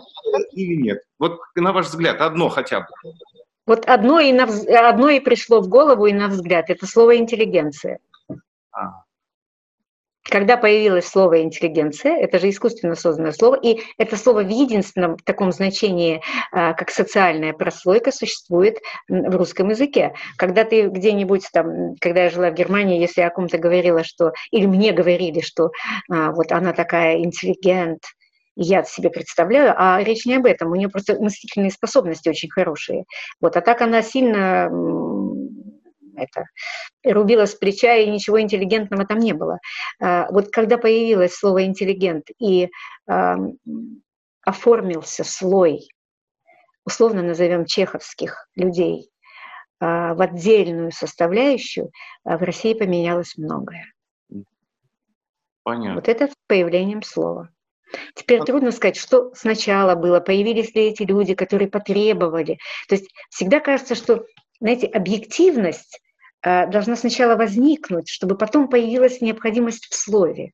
или 0.53 0.75
нет? 0.81 1.01
Вот 1.19 1.39
на 1.55 1.71
ваш 1.71 1.87
взгляд, 1.87 2.21
одно 2.21 2.49
хотя 2.49 2.81
бы. 2.81 2.87
Вот 3.65 3.85
одно 3.85 4.19
и, 4.19 4.33
на, 4.33 4.43
одно 4.89 5.09
и 5.09 5.19
пришло 5.19 5.61
в 5.61 5.69
голову 5.69 6.07
и 6.07 6.13
на 6.13 6.27
взгляд, 6.27 6.69
это 6.69 6.85
слово 6.87 7.17
интеллигенция. 7.17 7.99
А. 8.71 9.03
Когда 10.29 10.55
появилось 10.55 11.07
слово 11.07 11.41
интеллигенция, 11.41 12.15
это 12.15 12.37
же 12.37 12.49
искусственно 12.49 12.95
созданное 12.95 13.31
слово, 13.31 13.55
и 13.55 13.81
это 13.97 14.15
слово 14.17 14.43
в 14.43 14.49
единственном 14.49 15.17
таком 15.17 15.51
значении, 15.51 16.21
а, 16.51 16.73
как 16.73 16.91
социальная 16.91 17.53
прослойка, 17.53 18.11
существует 18.11 18.77
в 19.09 19.35
русском 19.35 19.69
языке. 19.69 20.13
Когда 20.37 20.63
ты 20.63 20.87
где-нибудь 20.87 21.47
там, 21.51 21.95
когда 21.99 22.25
я 22.25 22.29
жила 22.29 22.51
в 22.51 22.53
Германии, 22.53 23.01
если 23.01 23.21
я 23.21 23.27
о 23.27 23.31
ком-то 23.31 23.57
говорила, 23.57 24.03
что, 24.03 24.31
или 24.51 24.67
мне 24.67 24.91
говорили, 24.91 25.41
что 25.41 25.71
а, 26.09 26.31
вот 26.31 26.51
она 26.51 26.73
такая 26.73 27.17
интеллигент, 27.17 28.01
я 28.55 28.83
себе 28.83 29.09
представляю, 29.09 29.73
а 29.75 30.03
речь 30.03 30.25
не 30.25 30.35
об 30.35 30.45
этом, 30.45 30.71
у 30.71 30.75
нее 30.75 30.89
просто 30.89 31.15
мыслительные 31.19 31.71
способности 31.71 32.29
очень 32.29 32.49
хорошие. 32.49 33.05
Вот, 33.39 33.57
а 33.57 33.61
так 33.61 33.81
она 33.81 34.01
сильно 34.01 34.69
это 36.23 36.45
рубила 37.03 37.45
с 37.45 37.55
плеча, 37.55 37.95
и 37.95 38.09
ничего 38.09 38.41
интеллигентного 38.41 39.05
там 39.05 39.19
не 39.19 39.33
было. 39.33 39.59
А, 39.99 40.27
вот 40.31 40.49
когда 40.51 40.77
появилось 40.77 41.35
слово 41.35 41.65
«интеллигент» 41.65 42.27
и 42.39 42.69
оформился 44.43 45.23
слой, 45.23 45.87
условно 46.85 47.21
назовем 47.21 47.65
чеховских 47.65 48.47
людей, 48.55 49.11
а, 49.79 50.13
в 50.13 50.21
отдельную 50.21 50.91
составляющую, 50.91 51.91
а, 52.23 52.37
в 52.37 52.43
России 52.43 52.73
поменялось 52.75 53.35
многое. 53.37 53.91
Понятно. 55.63 55.95
Вот 55.95 56.07
это 56.07 56.27
с 56.27 56.35
появлением 56.47 57.01
слова. 57.01 57.49
Теперь 58.15 58.43
трудно 58.43 58.71
сказать, 58.71 58.95
что 58.95 59.33
сначала 59.33 59.95
было, 59.95 60.19
появились 60.19 60.73
ли 60.75 60.83
эти 60.89 61.03
люди, 61.03 61.33
которые 61.33 61.67
потребовали. 61.67 62.57
То 62.87 62.95
есть 62.95 63.11
всегда 63.29 63.59
кажется, 63.59 63.95
что, 63.95 64.25
знаете, 64.59 64.87
объективность 64.87 65.99
должна 66.43 66.95
сначала 66.95 67.35
возникнуть, 67.35 68.09
чтобы 68.09 68.37
потом 68.37 68.67
появилась 68.67 69.21
необходимость 69.21 69.85
в 69.85 69.95
слове. 69.95 70.51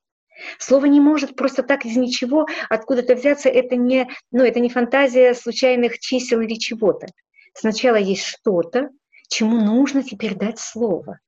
Слово 0.59 0.85
не 0.85 0.99
может 0.99 1.35
просто 1.35 1.63
так 1.63 1.85
из 1.85 1.95
ничего 1.95 2.45
откуда-то 2.69 3.15
взяться. 3.15 3.49
Это 3.49 3.75
не, 3.75 4.07
ну, 4.31 4.43
это 4.43 4.59
не 4.59 4.69
фантазия 4.69 5.33
случайных 5.33 5.99
чисел 5.99 6.41
или 6.41 6.55
чего-то. 6.55 7.07
Сначала 7.53 7.95
есть 7.95 8.23
что-то, 8.23 8.89
чему 9.29 9.59
нужно 9.59 10.03
теперь 10.03 10.35
дать 10.35 10.59
слово. 10.59 11.19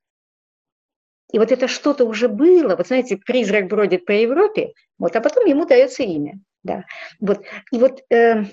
И 1.32 1.38
вот 1.38 1.52
это 1.52 1.68
что-то 1.68 2.06
уже 2.06 2.28
было, 2.28 2.76
вот 2.76 2.88
знаете, 2.88 3.18
призрак 3.18 3.68
бродит 3.68 4.06
по 4.06 4.12
Европе, 4.12 4.74
вот, 4.98 5.16
а 5.16 5.22
потом 5.22 5.46
ему 5.46 5.66
дается 5.66 6.04
имя. 6.04 6.40
Да. 6.64 6.86
Вот. 7.20 7.46
И 7.72 7.78
вот 7.78 8.02
э, 8.12 8.46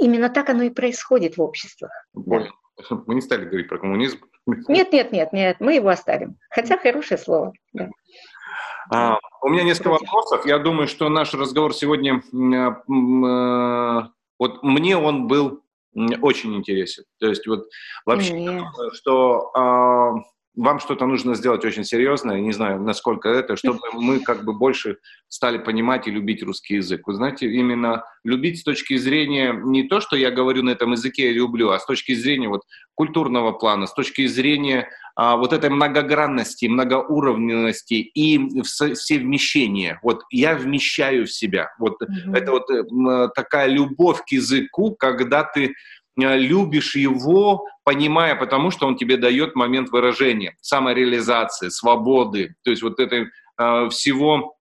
именно 0.00 0.30
так 0.30 0.48
оно 0.48 0.62
и 0.64 0.70
происходит 0.70 1.36
в 1.36 1.42
обществах. 1.42 1.90
Да. 2.14 2.46
Мы 3.06 3.14
не 3.14 3.20
стали 3.20 3.44
говорить 3.44 3.68
про 3.68 3.78
коммунизм. 3.78 4.18
Нет, 4.46 4.92
нет, 4.92 5.12
нет, 5.12 5.32
нет, 5.32 5.56
мы 5.60 5.74
его 5.74 5.88
оставим. 5.88 6.36
Хотя 6.50 6.76
хорошее 6.78 7.18
слово. 7.18 7.52
Да. 7.72 7.90
А, 8.92 9.18
у 9.42 9.48
меня 9.48 9.62
несколько 9.62 9.90
Против. 9.90 10.08
вопросов. 10.08 10.46
Я 10.46 10.58
думаю, 10.58 10.88
что 10.88 11.08
наш 11.08 11.32
разговор 11.34 11.74
сегодня, 11.74 12.16
э, 12.16 14.08
вот 14.38 14.62
мне 14.62 14.96
он 14.96 15.28
был 15.28 15.62
очень 16.22 16.56
интересен. 16.56 17.04
То 17.18 17.28
есть 17.28 17.46
вот 17.46 17.68
вообще, 18.06 18.32
Нет. 18.40 18.64
что 18.94 19.50
а, 19.54 20.14
вам 20.60 20.78
что-то 20.78 21.06
нужно 21.06 21.34
сделать 21.34 21.64
очень 21.64 21.84
серьезное, 21.84 22.40
не 22.40 22.52
знаю, 22.52 22.82
насколько 22.82 23.30
это, 23.30 23.56
чтобы 23.56 23.80
мы 23.94 24.20
как 24.20 24.44
бы 24.44 24.52
больше 24.52 24.98
стали 25.28 25.56
понимать 25.56 26.06
и 26.06 26.10
любить 26.10 26.42
русский 26.42 26.76
язык. 26.76 27.06
Вы 27.06 27.14
знаете, 27.14 27.50
именно 27.50 28.04
любить 28.24 28.60
с 28.60 28.62
точки 28.62 28.96
зрения 28.98 29.52
не 29.52 29.84
то, 29.84 30.00
что 30.00 30.16
я 30.16 30.30
говорю 30.30 30.62
на 30.62 30.70
этом 30.70 30.92
языке 30.92 31.30
и 31.30 31.34
люблю, 31.34 31.70
а 31.70 31.78
с 31.78 31.86
точки 31.86 32.14
зрения 32.14 32.48
вот 32.48 32.62
культурного 32.94 33.52
плана, 33.52 33.86
с 33.86 33.94
точки 33.94 34.26
зрения 34.26 34.88
а, 35.16 35.36
вот 35.36 35.54
этой 35.54 35.70
многогранности, 35.70 36.66
многоуровневости 36.66 37.94
и 37.94 38.62
совмещения. 38.64 39.98
Вот 40.02 40.24
я 40.30 40.54
вмещаю 40.54 41.26
в 41.26 41.32
себя. 41.32 41.70
Вот 41.78 42.02
mm-hmm. 42.02 42.36
это 42.36 42.50
вот 42.52 42.70
э, 42.70 43.28
такая 43.34 43.68
любовь 43.68 44.22
к 44.26 44.32
языку, 44.32 44.94
когда 44.94 45.42
ты 45.44 45.74
любишь 46.16 46.96
его, 46.96 47.66
понимая, 47.84 48.34
потому 48.36 48.70
что 48.70 48.86
он 48.86 48.96
тебе 48.96 49.16
дает 49.16 49.54
момент 49.54 49.90
выражения, 49.90 50.56
самореализации, 50.60 51.68
свободы, 51.68 52.54
то 52.62 52.70
есть 52.70 52.82
вот 52.82 53.00
это 53.00 53.26
э, 53.58 53.88
всего 53.90 54.56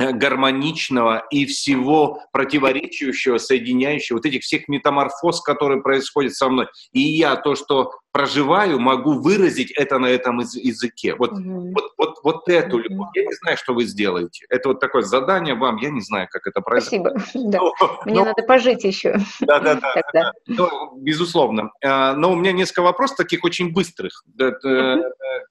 э, 0.00 0.12
гармоничного 0.12 1.24
и 1.30 1.46
всего 1.46 2.20
противоречивающего, 2.32 3.38
соединяющего, 3.38 4.16
вот 4.16 4.26
этих 4.26 4.42
всех 4.42 4.68
метаморфоз, 4.68 5.42
которые 5.42 5.82
происходят 5.82 6.34
со 6.34 6.48
мной. 6.48 6.66
И 6.92 7.00
я 7.00 7.36
то, 7.36 7.54
что 7.54 7.92
проживаю, 8.16 8.80
могу 8.80 9.20
выразить 9.20 9.70
это 9.72 9.98
на 9.98 10.06
этом 10.06 10.38
языке. 10.38 11.14
Вот, 11.18 11.32
mm-hmm. 11.32 11.72
вот, 11.74 11.92
вот, 11.98 12.14
вот 12.22 12.48
эту 12.48 12.78
любовь. 12.78 13.10
Я 13.14 13.26
не 13.26 13.34
знаю, 13.34 13.58
что 13.58 13.74
вы 13.74 13.84
сделаете. 13.84 14.46
Это 14.48 14.70
вот 14.70 14.80
такое 14.80 15.02
задание 15.02 15.54
вам. 15.54 15.76
Я 15.76 15.90
не 15.90 16.00
знаю, 16.00 16.26
как 16.30 16.46
это 16.46 16.62
произойдет. 16.62 17.12
Спасибо. 17.18 17.50
Да. 17.56 17.60
Мне 18.06 18.20
но, 18.20 18.24
надо 18.24 18.42
пожить 18.42 18.84
еще. 18.84 19.18
Да, 19.40 19.60
да, 19.60 19.74
да. 19.74 20.02
да. 20.14 20.32
Но, 20.46 20.94
безусловно. 20.96 21.70
А, 21.84 22.14
но 22.14 22.32
у 22.32 22.36
меня 22.36 22.52
несколько 22.52 22.80
вопросов 22.80 23.18
таких 23.18 23.44
очень 23.44 23.72
быстрых, 23.72 24.24
mm-hmm. 24.40 25.02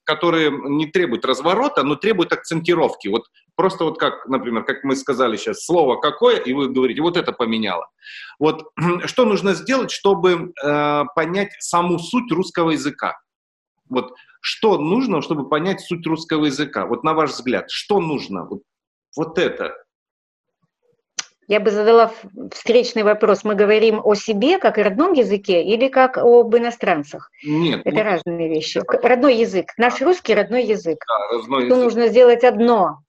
которые 0.03 0.49
не 0.49 0.87
требуют 0.87 1.23
разворота, 1.23 1.83
но 1.83 1.95
требуют 1.95 2.33
акцентировки. 2.33 3.09
Вот 3.09 3.25
просто 3.55 3.83
вот 3.83 3.99
как, 3.99 4.27
например, 4.27 4.63
как 4.63 4.83
мы 4.83 4.95
сказали 4.95 5.37
сейчас, 5.37 5.63
слово 5.63 5.97
какое, 5.97 6.37
и 6.37 6.51
вы 6.53 6.69
говорите, 6.69 7.01
вот 7.01 7.15
это 7.15 7.31
поменяло. 7.31 7.89
Вот 8.39 8.71
что 9.05 9.25
нужно 9.25 9.53
сделать, 9.53 9.91
чтобы 9.91 10.53
э, 10.63 11.03
понять 11.15 11.51
саму 11.59 11.99
суть 11.99 12.31
русского 12.31 12.71
языка? 12.71 13.17
Вот 13.89 14.13
что 14.41 14.77
нужно, 14.77 15.21
чтобы 15.21 15.49
понять 15.49 15.81
суть 15.81 16.05
русского 16.05 16.45
языка? 16.45 16.85
Вот 16.85 17.03
на 17.03 17.13
ваш 17.13 17.31
взгляд, 17.31 17.69
что 17.69 17.99
нужно? 17.99 18.45
Вот, 18.45 18.61
вот 19.15 19.37
это. 19.39 19.75
Я 21.47 21.59
бы 21.59 21.69
задала 21.69 22.11
встречный 22.51 23.03
вопрос. 23.03 23.43
Мы 23.43 23.53
говорим 23.53 24.01
о 24.03 24.15
себе 24.15 24.57
как 24.57 24.79
о 24.79 24.83
родном 24.83 25.13
языке 25.13 25.63
или 25.63 25.89
как 25.89 26.17
об 26.17 26.55
иностранцах? 26.55 27.29
Нет. 27.43 27.81
Это 27.85 27.95
нет. 27.97 28.05
разные 28.05 28.49
вещи. 28.49 28.81
Родной 29.03 29.35
язык. 29.35 29.73
Наш 29.77 30.01
русский 30.01 30.33
родной 30.33 30.63
язык. 30.63 30.97
Да, 31.07 31.37
родной 31.37 31.65
что 31.65 31.75
язык. 31.75 31.83
нужно 31.83 32.07
сделать 32.07 32.43
одно? 32.43 32.99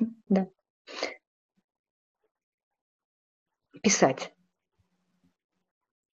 Да. 0.28 0.48
Писать. 3.82 4.32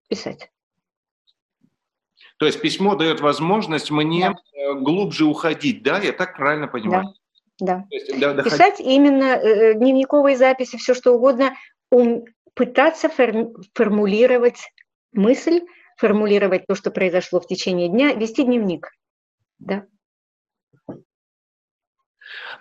писать. 0.09 0.51
То 2.37 2.45
есть 2.45 2.61
письмо 2.61 2.95
дает 2.95 3.21
возможность 3.21 3.89
мне 3.89 4.29
да. 4.29 4.35
Э, 4.53 4.73
глубже 4.73 5.25
уходить, 5.25 5.81
да? 5.81 5.99
Я 5.99 6.11
так 6.13 6.35
правильно 6.35 6.67
понимаю? 6.67 7.13
Да. 7.59 7.77
да. 7.77 7.87
Есть, 7.89 8.19
да 8.19 8.33
доходить... 8.33 8.57
Писать 8.57 8.79
именно 8.79 9.37
э, 9.37 9.73
дневниковые 9.75 10.37
записи, 10.37 10.77
все 10.77 10.93
что 10.93 11.13
угодно, 11.13 11.55
ум, 11.89 12.25
пытаться 12.53 13.09
фор- 13.09 13.53
формулировать 13.73 14.69
мысль, 15.13 15.61
формулировать 15.97 16.67
то, 16.67 16.75
что 16.75 16.91
произошло 16.91 17.39
в 17.39 17.47
течение 17.47 17.87
дня, 17.87 18.13
вести 18.13 18.43
дневник. 18.43 18.91
Да. 19.59 19.85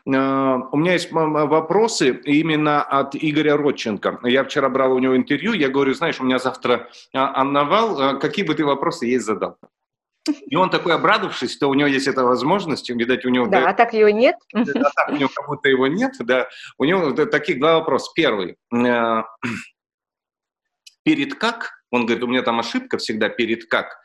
Э, 0.06 0.58
у 0.72 0.76
меня 0.76 0.92
есть 0.92 1.10
вопросы 1.12 2.20
именно 2.24 2.82
от 2.82 3.14
Игоря 3.14 3.56
Родченко. 3.56 4.20
Я 4.24 4.44
вчера 4.44 4.68
брал 4.68 4.92
у 4.92 4.98
него 4.98 5.16
интервью, 5.16 5.52
я 5.52 5.68
говорю, 5.68 5.94
знаешь, 5.94 6.20
у 6.20 6.24
меня 6.24 6.38
завтра 6.38 6.88
а, 7.12 7.40
аннавал, 7.40 8.00
э, 8.00 8.18
какие 8.18 8.44
бы 8.44 8.54
ты 8.54 8.64
вопросы 8.64 9.06
есть 9.06 9.24
задал? 9.24 9.58
И 10.46 10.54
он 10.54 10.70
такой 10.70 10.94
обрадовавшись, 10.94 11.52
что 11.52 11.68
у 11.68 11.74
него 11.74 11.88
есть 11.88 12.06
эта 12.06 12.24
возможность, 12.24 12.88
видать, 12.90 13.24
у 13.24 13.28
него... 13.28 13.46
Да, 13.46 13.60
да 13.60 13.70
а 13.70 13.74
так 13.74 13.92
ее 13.92 14.12
нет. 14.12 14.36
А 14.54 14.64
так 14.64 15.08
у 15.08 15.16
него 15.16 15.30
как 15.34 15.46
будто 15.48 15.68
его 15.68 15.88
нет, 15.88 16.12
да. 16.20 16.48
У 16.78 16.84
него 16.84 17.10
таких 17.26 17.58
два 17.58 17.78
вопроса. 17.78 18.10
Первый. 18.14 18.56
Э, 18.72 19.22
перед 21.02 21.34
как? 21.34 21.70
Он 21.90 22.06
говорит, 22.06 22.24
у 22.24 22.28
меня 22.28 22.42
там 22.42 22.60
ошибка 22.60 22.98
всегда 22.98 23.28
перед 23.28 23.66
как. 23.66 23.98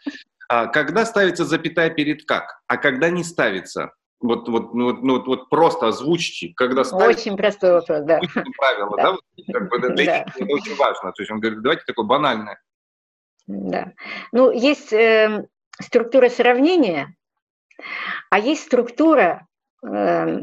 А 0.50 0.68
когда 0.68 1.06
ставится 1.06 1.46
запятая 1.46 1.90
перед 1.90 2.26
как, 2.26 2.62
а 2.68 2.78
когда 2.78 3.10
не 3.10 3.24
ставится? 3.24 3.94
Вот, 4.20 4.50
вот, 4.50 4.74
ну, 4.74 4.86
вот, 4.86 5.04
ну, 5.04 5.24
вот 5.24 5.50
просто 5.50 5.88
озвучьте, 5.88 6.52
когда 6.56 6.84
ставите... 6.84 7.22
Очень 7.22 7.38
простой 7.38 7.74
вопрос, 7.74 8.02
да. 8.04 8.20
Правило, 8.58 8.98
да? 8.98 9.04
да? 9.04 9.12
Вот, 9.12 9.22
как 9.54 9.70
бы, 9.70 9.80
для 9.96 10.06
да. 10.06 10.26
это 10.36 10.54
очень 10.54 10.76
важно. 10.76 11.12
То 11.12 11.22
есть 11.22 11.32
он 11.32 11.40
говорит, 11.40 11.62
давайте 11.62 11.84
такое 11.86 12.06
банальное. 12.06 12.60
Да. 13.46 13.94
Ну, 14.32 14.52
есть 14.52 14.92
э, 14.92 15.48
структура 15.80 16.30
сравнения, 16.30 17.16
а 18.32 18.40
есть 18.40 18.64
структура, 18.64 19.48
э, 19.86 20.42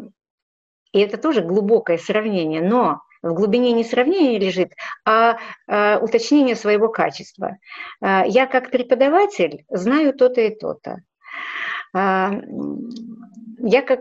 и 0.92 1.00
это 1.00 1.18
тоже 1.18 1.42
глубокое 1.42 1.98
сравнение, 1.98 2.62
но 2.62 3.00
в 3.24 3.32
глубине 3.32 3.72
не 3.72 3.84
сравнение 3.84 4.38
лежит, 4.38 4.72
а, 5.04 5.38
а 5.66 5.98
уточнение 5.98 6.54
своего 6.54 6.88
качества. 6.88 7.56
А, 8.00 8.24
я 8.26 8.46
как 8.46 8.70
преподаватель 8.70 9.64
знаю 9.70 10.12
то-то 10.12 10.42
и 10.42 10.54
то-то. 10.54 10.98
А, 11.94 12.30
я 13.58 13.82
как 13.82 14.00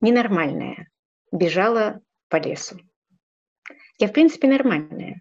ненормальная 0.00 0.88
бежала 1.32 2.00
по 2.28 2.36
лесу. 2.36 2.78
Я, 3.98 4.08
в 4.08 4.12
принципе, 4.12 4.48
нормальная. 4.48 5.20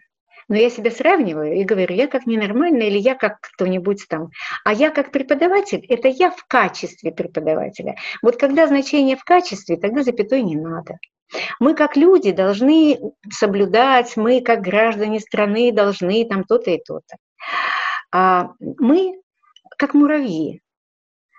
Но 0.49 0.55
я 0.55 0.69
себя 0.69 0.91
сравниваю 0.91 1.55
и 1.55 1.65
говорю, 1.65 1.93
я 1.93 2.07
как 2.07 2.25
ненормальная 2.25 2.87
или 2.87 2.97
я 2.97 3.15
как 3.15 3.41
кто-нибудь 3.41 4.05
там. 4.07 4.29
А 4.63 4.73
я 4.73 4.91
как 4.91 5.11
преподаватель, 5.11 5.85
это 5.89 6.07
я 6.07 6.31
в 6.31 6.45
качестве 6.45 7.11
преподавателя. 7.11 7.95
Вот 8.21 8.37
когда 8.37 8.67
значение 8.67 9.17
в 9.17 9.25
качестве, 9.25 9.75
тогда 9.75 10.03
запятой 10.03 10.43
не 10.43 10.55
надо. 10.55 10.99
Мы 11.59 11.73
как 11.73 11.97
люди 11.97 12.31
должны 12.31 12.97
соблюдать, 13.29 14.15
мы 14.15 14.41
как 14.41 14.61
граждане 14.61 15.19
страны 15.19 15.73
должны 15.73 16.25
там 16.25 16.45
то-то 16.45 16.71
и 16.71 16.81
то-то. 16.81 17.17
А 18.13 18.51
мы 18.59 19.19
как 19.77 19.93
муравьи 19.93 20.61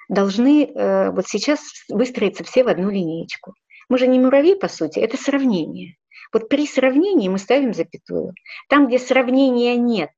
должны 0.09 0.65
э, 0.65 1.11
вот 1.11 1.27
сейчас 1.27 1.61
выстроиться 1.89 2.45
все 2.45 2.65
в 2.65 2.69
одну 2.69 2.91
линеечку. 2.91 3.55
Мы 3.89 3.99
же 3.99 4.07
не 4.07 4.19
муравьи, 4.19 4.55
по 4.55 4.69
сути, 4.69 4.99
это 4.99 5.17
сравнение. 5.17 5.97
Вот 6.33 6.49
при 6.49 6.67
сравнении 6.67 7.29
мы 7.29 7.39
ставим 7.39 7.73
запятую. 7.73 8.35
Там, 8.69 8.87
где 8.87 8.99
сравнения 8.99 9.77
нет, 9.77 10.11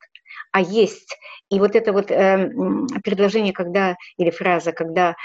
а 0.52 0.60
есть. 0.60 1.16
И 1.50 1.58
вот 1.58 1.76
это 1.76 1.92
вот 1.92 2.10
э, 2.10 2.50
предложение, 3.04 3.52
когда, 3.52 3.96
или 4.16 4.30
фраза, 4.30 4.72
когда 4.72 5.10
э, 5.10 5.16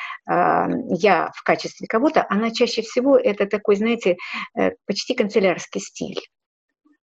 я 0.90 1.32
в 1.36 1.44
качестве 1.44 1.88
кого-то, 1.88 2.26
она 2.30 2.52
чаще 2.52 2.82
всего 2.82 3.18
это 3.18 3.46
такой, 3.46 3.76
знаете, 3.76 4.18
э, 4.58 4.72
почти 4.86 5.16
канцелярский 5.16 5.82
стиль. 5.82 6.20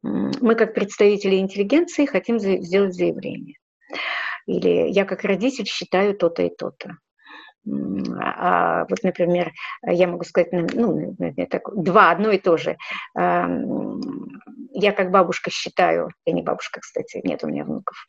Мы, 0.01 0.55
как 0.55 0.73
представители 0.73 1.37
интеллигенции, 1.37 2.05
хотим 2.05 2.37
сделать 2.37 2.93
заявление. 2.93 3.55
Или 4.45 4.89
я, 4.89 5.05
как 5.05 5.23
родитель, 5.23 5.65
считаю 5.65 6.15
то-то 6.15 6.43
и 6.43 6.49
то-то. 6.53 6.97
А, 7.65 8.85
вот, 8.89 9.03
например, 9.03 9.53
я 9.85 10.07
могу 10.07 10.23
сказать, 10.23 10.51
ну, 10.51 11.15
так, 11.49 11.69
два, 11.75 12.11
одно 12.11 12.31
и 12.31 12.37
то 12.37 12.57
же. 12.57 12.77
Я 13.15 14.91
как 14.91 15.11
бабушка 15.11 15.49
считаю, 15.49 16.09
я 16.25 16.33
не 16.33 16.41
бабушка, 16.41 16.81
кстати, 16.81 17.21
нет 17.23 17.43
у 17.43 17.47
меня 17.47 17.63
внуков. 17.63 18.05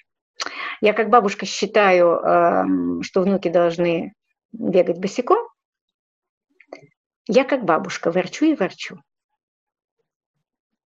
Я 0.80 0.92
как 0.92 1.08
бабушка 1.08 1.46
считаю, 1.46 3.02
что 3.02 3.22
внуки 3.22 3.48
должны 3.48 4.12
бегать 4.52 4.98
босиком. 4.98 5.38
Я 7.26 7.44
как 7.44 7.64
бабушка 7.64 8.10
ворчу 8.10 8.46
и 8.46 8.54
ворчу. 8.54 9.00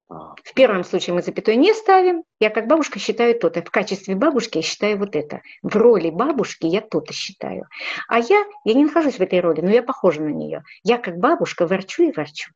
В 0.10 0.54
первом 0.56 0.86
случае 0.86 1.16
мы 1.16 1.22
запятой 1.22 1.58
не 1.58 1.74
ставим. 1.74 2.24
Я 2.40 2.50
как 2.50 2.68
бабушка 2.68 2.98
считаю 2.98 3.38
то-то. 3.38 3.62
В 3.62 3.72
качестве 3.72 4.16
бабушки 4.16 4.60
я 4.60 4.64
считаю 4.64 4.98
вот 4.98 5.16
это. 5.16 5.42
В 5.62 5.76
роли 5.76 6.10
бабушки 6.10 6.66
я 6.66 6.80
то-то 6.82 7.12
считаю. 7.12 7.68
А 8.08 8.20
я, 8.20 8.46
я 8.64 8.74
не 8.74 8.86
нахожусь 8.86 9.18
в 9.18 9.22
этой 9.22 9.42
роли, 9.42 9.60
но 9.60 9.70
я 9.70 9.84
похожа 9.84 10.22
на 10.22 10.30
нее. 10.30 10.64
Я 10.84 10.98
как 10.98 11.18
бабушка 11.18 11.68
ворчу 11.68 12.04
и 12.04 12.14
ворчу. 12.14 12.52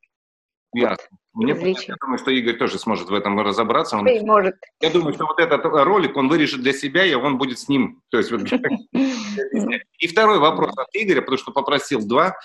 Ясно. 0.74 1.18
Вот, 1.34 1.44
Мне 1.44 1.54
понятно, 1.54 1.82
я 1.88 1.94
думаю, 2.00 2.18
что 2.18 2.30
Игорь 2.30 2.56
тоже 2.56 2.78
сможет 2.78 3.10
в 3.10 3.14
этом 3.14 3.38
разобраться. 3.40 3.98
Он, 3.98 4.08
и 4.08 4.20
может. 4.20 4.56
Я 4.80 4.90
думаю, 4.90 5.12
что 5.12 5.26
вот 5.26 5.38
этот 5.38 5.62
ролик 5.64 6.16
он 6.16 6.28
вырежет 6.28 6.62
для 6.62 6.72
себя, 6.72 7.04
и 7.04 7.12
он 7.12 7.36
будет 7.36 7.58
с 7.58 7.68
ним. 7.68 8.00
То 8.10 8.16
есть, 8.16 8.30
вот, 8.30 8.40
и 9.98 10.06
второй 10.06 10.38
вопрос 10.38 10.72
от 10.76 10.88
Игоря, 10.94 11.20
потому 11.20 11.36
что 11.36 11.52
попросил 11.52 12.00
два. 12.06 12.36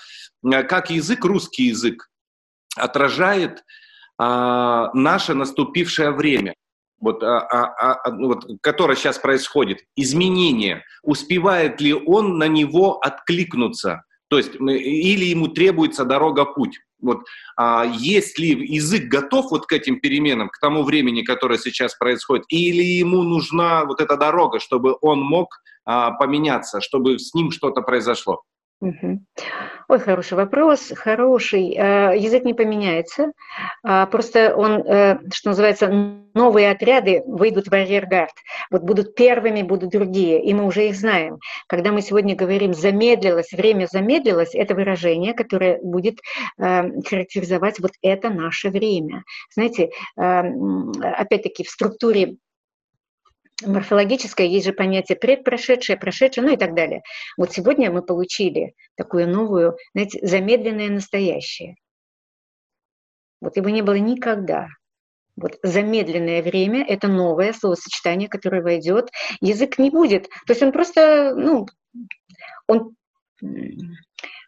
Как 0.42 0.90
язык, 0.90 1.24
русский 1.24 1.64
язык, 1.64 2.10
отражает 2.76 3.64
а, 4.18 4.90
наше 4.94 5.34
наступившее 5.34 6.10
время, 6.10 6.54
вот, 7.00 7.22
а, 7.22 7.40
а, 7.40 7.94
а, 8.04 8.12
ну 8.12 8.28
вот, 8.28 8.44
которое 8.60 8.96
сейчас 8.96 9.18
происходит, 9.18 9.84
изменение, 9.96 10.82
успевает 11.02 11.80
ли 11.80 11.94
он 11.94 12.38
на 12.38 12.48
него 12.48 12.98
откликнуться? 12.98 14.02
То 14.28 14.36
есть, 14.36 14.56
или 14.56 15.24
ему 15.24 15.48
требуется 15.48 16.04
дорога-путь? 16.04 16.78
Вот, 17.00 17.20
а, 17.56 17.84
есть 17.86 18.38
ли 18.38 18.48
язык 18.48 19.04
готов 19.04 19.50
вот 19.52 19.66
к 19.66 19.72
этим 19.72 20.00
переменам, 20.00 20.48
к 20.48 20.58
тому 20.58 20.82
времени, 20.82 21.22
которое 21.22 21.58
сейчас 21.58 21.94
происходит, 21.94 22.44
или 22.48 22.82
ему 22.82 23.22
нужна 23.22 23.84
вот 23.84 24.00
эта 24.00 24.16
дорога, 24.16 24.58
чтобы 24.58 24.96
он 25.00 25.20
мог 25.20 25.60
а, 25.84 26.10
поменяться, 26.10 26.80
чтобы 26.80 27.18
с 27.18 27.32
ним 27.34 27.52
что-то 27.52 27.82
произошло? 27.82 28.42
Угу. 28.80 29.20
Ой, 29.88 29.98
хороший 29.98 30.34
вопрос, 30.34 30.92
хороший. 30.94 31.74
Э, 31.74 32.16
язык 32.16 32.44
не 32.44 32.54
поменяется, 32.54 33.32
а, 33.82 34.06
просто 34.06 34.54
он, 34.54 34.82
э, 34.86 35.18
что 35.32 35.48
называется, 35.48 35.88
новые 36.34 36.70
отряды 36.70 37.22
выйдут 37.26 37.66
в 37.66 37.72
арьергард. 37.72 38.34
Вот 38.70 38.82
будут 38.82 39.16
первыми, 39.16 39.62
будут 39.62 39.90
другие, 39.90 40.44
и 40.44 40.54
мы 40.54 40.64
уже 40.64 40.86
их 40.88 40.94
знаем. 40.94 41.38
Когда 41.66 41.90
мы 41.90 42.02
сегодня 42.02 42.36
говорим 42.36 42.72
«замедлилось», 42.72 43.50
«время 43.52 43.88
замедлилось», 43.90 44.54
это 44.54 44.76
выражение, 44.76 45.34
которое 45.34 45.80
будет 45.82 46.20
э, 46.58 47.00
характеризовать 47.02 47.80
вот 47.80 47.92
это 48.00 48.30
наше 48.30 48.70
время. 48.70 49.24
Знаете, 49.52 49.90
опять-таки 50.14 51.64
в 51.64 51.68
структуре 51.68 52.36
морфологическое, 53.64 54.46
есть 54.46 54.66
же 54.66 54.72
понятие 54.72 55.16
предпрошедшее, 55.16 55.96
прошедшее, 55.96 56.46
ну 56.46 56.52
и 56.52 56.56
так 56.56 56.74
далее. 56.74 57.02
Вот 57.36 57.52
сегодня 57.52 57.90
мы 57.90 58.02
получили 58.02 58.74
такую 58.96 59.28
новую, 59.28 59.76
знаете, 59.94 60.24
замедленное 60.26 60.88
настоящее. 60.88 61.76
Вот 63.40 63.56
его 63.56 63.68
не 63.68 63.82
было 63.82 63.94
никогда. 63.94 64.68
Вот 65.36 65.58
замедленное 65.62 66.42
время– 66.42 66.84
это 66.88 67.06
новое 67.06 67.52
словосочетание, 67.52 68.28
которое 68.28 68.62
войдет. 68.62 69.10
Язык 69.40 69.78
не 69.78 69.90
будет. 69.90 70.28
То 70.46 70.52
есть 70.52 70.62
он 70.62 70.72
просто, 70.72 71.34
ну, 71.36 71.66
он, 72.66 72.96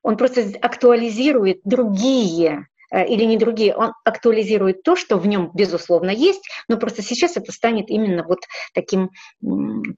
он 0.03 0.16
просто 0.16 0.43
актуализирует 0.61 1.61
другие 1.65 2.66
или 2.93 3.25
не 3.25 3.37
другие, 3.37 3.75
он 3.75 3.93
актуализирует 4.05 4.83
то, 4.83 4.97
что 4.97 5.17
в 5.17 5.27
нем, 5.27 5.51
безусловно, 5.55 6.11
есть, 6.11 6.43
но 6.69 6.77
просто 6.77 7.03
сейчас 7.03 7.37
это 7.37 7.53
станет 7.53 7.89
именно 7.91 8.25
вот 8.25 8.41
таким 8.75 9.11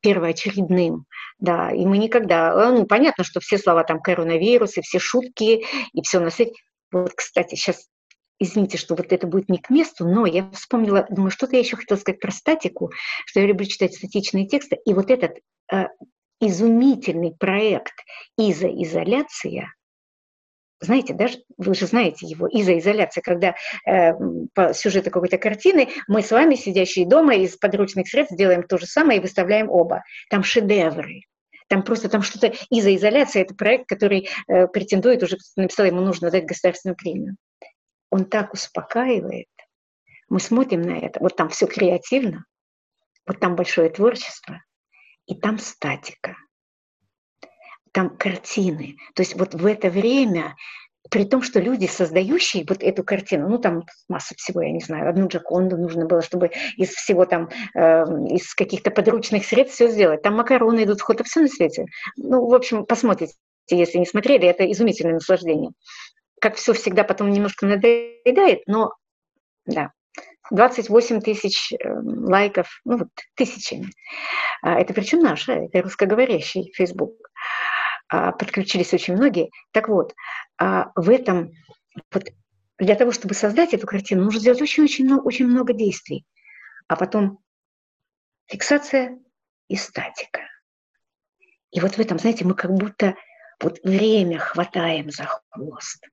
первоочередным. 0.03 1.07
Да, 1.39 1.71
и 1.71 1.87
мы 1.87 1.99
никогда, 1.99 2.53
э, 2.53 2.73
ну, 2.73 2.87
понятно, 2.87 3.25
что 3.25 3.41
все 3.41 3.59
слова 3.59 3.85
там 3.85 4.01
коронавирус, 4.01 4.77
и 4.77 4.83
все 4.83 4.99
шутки, 4.99 5.65
и 5.93 6.03
все 6.03 6.21
на 6.21 6.31
свете. 6.31 6.53
Вот, 6.93 7.13
кстати, 7.15 7.55
сейчас 7.55 7.89
извините, 8.39 8.77
что 8.77 8.95
вот 8.95 9.13
это 9.13 9.27
будет 9.27 9.49
не 9.49 9.59
к 9.59 9.71
месту, 9.71 10.07
но 10.07 10.27
я 10.27 10.51
вспомнила, 10.51 11.07
думаю, 11.11 11.31
что-то 11.31 11.55
я 11.55 11.61
еще 11.61 11.77
хотела 11.77 11.99
сказать 11.99 12.21
про 12.21 12.33
статику, 12.33 12.91
что 13.25 13.41
я 13.41 13.47
люблю 13.47 13.67
читать 13.67 13.95
статичные 13.95 14.47
тексты, 14.47 14.79
и 14.85 14.93
вот 14.95 15.11
этот 15.11 15.39
э, 15.73 15.87
изумительный 16.41 17.35
проект 17.39 17.95
«Изоизоляция», 18.37 19.73
знаете, 20.83 21.15
даже 21.15 21.39
вы 21.57 21.75
же 21.75 21.87
знаете 21.87 22.27
его, 22.27 22.49
изоизоляция, 22.51 23.23
когда 23.23 23.55
э, 23.87 24.13
по 24.55 24.75
сюжету 24.75 25.11
какой-то 25.11 25.39
картины 25.39 25.89
мы 26.09 26.23
с 26.23 26.31
вами, 26.31 26.57
сидящие 26.57 27.07
дома, 27.07 27.35
из 27.35 27.57
подручных 27.57 28.09
средств 28.09 28.37
делаем 28.37 28.65
то 28.65 28.79
же 28.79 28.87
самое 28.87 29.19
и 29.19 29.23
выставляем 29.23 29.71
оба. 29.71 30.03
Там 30.29 30.43
шедевры. 30.43 31.23
Там 31.69 31.83
просто 31.83 32.09
там 32.09 32.23
что-то 32.23 32.53
изоизоляция, 32.71 33.43
это 33.43 33.55
проект, 33.55 33.89
который 33.89 34.29
э, 34.49 34.67
претендует, 34.67 35.23
уже 35.23 35.39
написал, 35.57 35.87
ему 35.87 36.01
нужно 36.01 36.31
дать 36.31 36.45
государственную 36.45 36.97
премию. 36.97 37.37
Он 38.11 38.27
так 38.27 38.53
успокаивает. 38.53 39.47
Мы 40.29 40.41
смотрим 40.41 40.83
на 40.83 40.99
это. 40.99 41.21
Вот 41.21 41.37
там 41.37 41.49
все 41.49 41.67
креативно, 41.67 42.45
вот 43.27 43.39
там 43.41 43.57
большое 43.57 43.89
творчество, 43.89 44.63
и 45.27 45.35
там 45.35 45.59
статика 45.59 46.37
там 47.93 48.17
картины. 48.17 48.97
То 49.15 49.23
есть 49.23 49.37
вот 49.37 49.55
в 49.55 49.67
это 49.67 49.91
время 49.91 50.57
при 51.11 51.25
том, 51.25 51.43
что 51.43 51.61
люди, 51.61 51.87
создающие 51.87 52.65
вот 52.69 52.83
эту 52.83 53.03
картину, 53.03 53.49
ну 53.49 53.59
там 53.59 53.83
масса 54.09 54.35
всего, 54.37 54.63
я 54.63 54.71
не 54.71 54.81
знаю, 54.81 55.11
одну 55.11 55.27
Джаконду 55.27 55.77
нужно 55.77 56.07
было, 56.07 56.23
чтобы 56.23 56.51
из 56.77 56.91
всего 56.91 57.27
там, 57.27 57.51
э, 57.75 58.05
из 58.31 58.55
каких-то 58.55 58.91
подручных 58.91 59.45
средств 59.45 59.75
все 59.75 59.89
сделать. 59.89 60.23
Там 60.23 60.37
макароны 60.37 60.85
идут 60.85 61.03
ход, 61.03 61.21
все 61.27 61.41
на 61.41 61.49
свете. 61.49 61.87
Ну, 62.17 62.47
в 62.47 62.55
общем, 62.55 62.87
посмотрите, 62.87 63.35
если 63.69 63.99
не 63.99 64.07
смотрели, 64.07 64.47
это 64.47 64.71
изумительное 64.71 65.15
наслаждение. 65.15 65.71
Как 66.41 66.55
все 66.57 66.73
всегда 66.73 67.05
потом 67.05 67.31
немножко 67.31 67.67
надоедает, 67.67 68.63
но 68.67 68.93
да, 69.67 69.91
28 70.51 71.21
тысяч 71.21 71.73
э, 71.73 71.77
лайков, 72.05 72.81
ну 72.85 72.99
вот 72.99 73.09
тысячами. 73.35 73.87
А 74.63 74.81
это 74.81 74.95
причем 74.95 75.19
наша, 75.21 75.53
это 75.53 75.83
русскоговорящий 75.83 76.73
Facebook. 76.75 77.13
А, 78.13 78.31
подключились 78.31 78.93
очень 78.93 79.15
многие. 79.15 79.51
Так 79.71 79.89
вот, 79.89 80.15
а, 80.59 80.93
в 80.95 81.09
этом, 81.09 81.53
вот, 82.13 82.25
для 82.79 82.95
того, 82.95 83.11
чтобы 83.11 83.33
создать 83.33 83.73
эту 83.73 83.87
картину, 83.87 84.25
нужно 84.25 84.39
сделать 84.39 84.61
очень-очень 84.61 85.15
очень 85.15 85.47
много 85.47 85.73
действий. 85.73 86.27
А 86.89 86.97
потом 86.97 87.39
фиксация 88.49 89.19
и 89.69 89.77
статика. 89.77 90.43
И 91.71 91.81
вот 91.81 91.95
в 91.95 91.99
этом, 92.01 92.19
знаете, 92.19 92.45
мы 92.45 92.55
как 92.55 92.73
будто 92.73 93.15
вот 93.59 93.81
время 93.83 94.39
хватаем 94.39 95.11
за 95.11 95.25
хвост. 95.25 96.07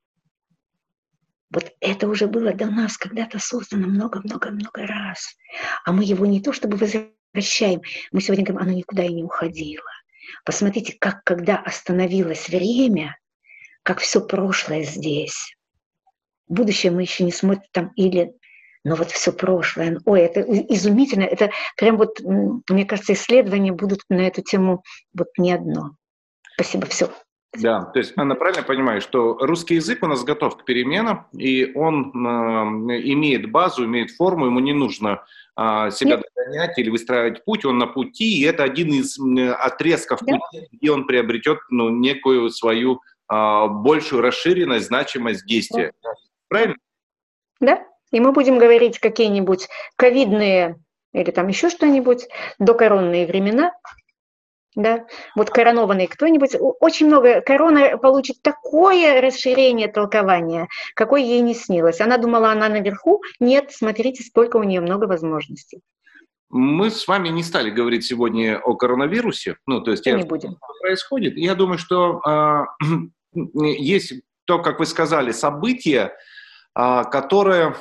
Вот 1.51 1.69
это 1.81 2.07
уже 2.07 2.27
было 2.27 2.53
до 2.53 2.67
нас 2.67 2.97
когда-то 2.97 3.39
создано 3.39 3.87
много-много-много 3.87 4.87
раз. 4.87 5.35
А 5.83 5.91
мы 5.91 6.05
его 6.05 6.25
не 6.25 6.41
то 6.41 6.53
чтобы 6.53 6.77
возвращаем, 6.77 7.81
мы 8.13 8.21
сегодня 8.21 8.45
говорим, 8.45 8.69
оно 8.69 8.77
никуда 8.77 9.03
и 9.03 9.13
не 9.13 9.23
уходило. 9.23 9.98
Посмотрите, 10.45 10.95
как 10.99 11.23
когда 11.23 11.57
остановилось 11.57 12.49
время, 12.49 13.17
как 13.83 13.99
все 13.99 14.21
прошлое 14.21 14.83
здесь. 14.83 15.55
Будущее 16.47 16.91
мы 16.91 17.03
еще 17.03 17.23
не 17.23 17.31
смотрим 17.31 17.67
там 17.71 17.91
или 17.95 18.33
но 18.83 18.95
вот 18.95 19.11
все 19.11 19.33
прошлое. 19.33 19.99
Ой, 20.05 20.21
это 20.21 20.41
изумительно. 20.41 21.23
Это 21.23 21.51
прям 21.75 21.97
вот, 21.97 22.19
мне 22.21 22.85
кажется, 22.85 23.13
исследования 23.13 23.73
будут 23.73 24.01
на 24.09 24.21
эту 24.21 24.41
тему 24.41 24.83
вот 25.13 25.27
не 25.37 25.51
одно. 25.51 25.91
Спасибо, 26.53 26.85
все. 26.87 27.09
Да, 27.57 27.85
то 27.85 27.97
есть 27.97 28.13
она 28.15 28.35
правильно 28.35 28.63
понимает, 28.63 29.01
что 29.01 29.37
русский 29.39 29.75
язык 29.75 30.03
у 30.03 30.07
нас 30.07 30.23
готов 30.23 30.57
к 30.57 30.65
переменам, 30.65 31.27
и 31.33 31.71
он 31.73 32.11
э, 32.13 33.01
имеет 33.11 33.49
базу, 33.51 33.85
имеет 33.85 34.11
форму, 34.11 34.45
ему 34.45 34.59
не 34.59 34.73
нужно 34.73 35.25
себя 35.91 36.17
Нет. 36.17 36.23
догонять 36.35 36.77
или 36.77 36.89
выстраивать 36.89 37.43
путь, 37.43 37.65
он 37.65 37.77
на 37.77 37.87
пути, 37.87 38.39
и 38.39 38.43
это 38.43 38.63
один 38.63 38.89
из 38.89 39.19
отрезков 39.19 40.19
да. 40.21 40.37
пути, 40.37 40.67
где 40.71 40.91
он 40.91 41.05
приобретет 41.05 41.59
ну, 41.69 41.89
некую 41.89 42.49
свою 42.49 43.01
э, 43.31 43.67
большую 43.67 44.21
расширенность, 44.21 44.87
значимость 44.87 45.45
действия. 45.45 45.91
Да. 46.01 46.09
Правильно? 46.47 46.75
Да, 47.59 47.85
и 48.11 48.19
мы 48.19 48.31
будем 48.31 48.57
говорить 48.57 48.99
какие-нибудь 48.99 49.67
ковидные 49.97 50.77
или 51.13 51.31
там 51.31 51.47
еще 51.47 51.69
что-нибудь, 51.69 52.27
докоронные 52.59 53.25
времена, 53.25 53.71
да, 54.79 55.05
вот 55.35 55.49
коронованный 55.49 56.07
кто-нибудь, 56.07 56.55
очень 56.79 57.07
много, 57.07 57.41
корона 57.41 57.97
получит 57.97 58.41
такое 58.41 59.21
расширение 59.21 59.87
толкования, 59.87 60.67
какое 60.95 61.21
ей 61.21 61.41
не 61.41 61.53
снилось. 61.53 62.01
Она 62.01 62.17
думала, 62.17 62.51
она 62.51 62.69
наверху, 62.69 63.21
нет, 63.39 63.71
смотрите, 63.71 64.23
сколько 64.23 64.57
у 64.57 64.63
нее 64.63 64.81
много 64.81 65.05
возможностей. 65.05 65.81
Мы 66.49 66.89
с 66.89 67.07
вами 67.07 67.29
не 67.29 67.43
стали 67.43 67.69
говорить 67.69 68.05
сегодня 68.05 68.59
о 68.59 68.75
коронавирусе, 68.75 69.57
ну, 69.67 69.81
то 69.81 69.91
есть 69.91 70.05
я, 70.05 70.17
не 70.17 70.23
будем. 70.23 70.57
происходит. 70.81 71.37
Я 71.37 71.53
думаю, 71.53 71.77
что 71.77 72.21
э, 72.25 72.63
есть 73.53 74.13
то, 74.45 74.59
как 74.59 74.79
вы 74.79 74.87
сказали, 74.87 75.31
событие, 75.31 76.11
э, 76.75 77.03
которое 77.11 77.75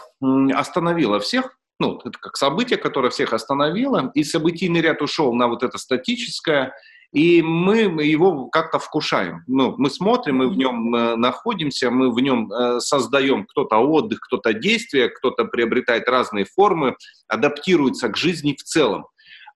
остановило 0.55 1.19
всех, 1.19 1.58
ну, 1.79 2.01
это 2.05 2.19
как 2.19 2.37
событие, 2.37 2.79
которое 2.79 3.11
всех 3.11 3.33
остановило, 3.33 4.11
и 4.15 4.25
событийный 4.25 4.81
ряд 4.81 5.01
ушел 5.03 5.33
на 5.33 5.49
вот 5.49 5.63
это 5.63 5.79
статическое, 5.79 6.75
и 7.13 7.41
мы 7.41 7.79
его 8.05 8.47
как-то 8.47 8.79
вкушаем. 8.79 9.43
Ну, 9.47 9.75
мы 9.79 9.89
смотрим, 9.89 10.37
мы 10.37 10.49
в 10.49 10.57
нем 10.57 10.95
э, 10.95 11.17
находимся, 11.17 11.91
мы 11.91 12.13
в 12.13 12.21
нем 12.21 12.53
э, 12.53 12.81
создаем 12.81 13.47
кто-то 13.47 13.79
отдых, 13.79 14.21
кто-то 14.21 14.53
действие, 14.53 15.09
кто-то 15.09 15.45
приобретает 15.45 16.09
разные 16.09 16.45
формы, 16.45 16.97
адаптируется 17.27 18.09
к 18.09 18.17
жизни 18.17 18.55
в 18.59 18.63
целом. 18.63 19.07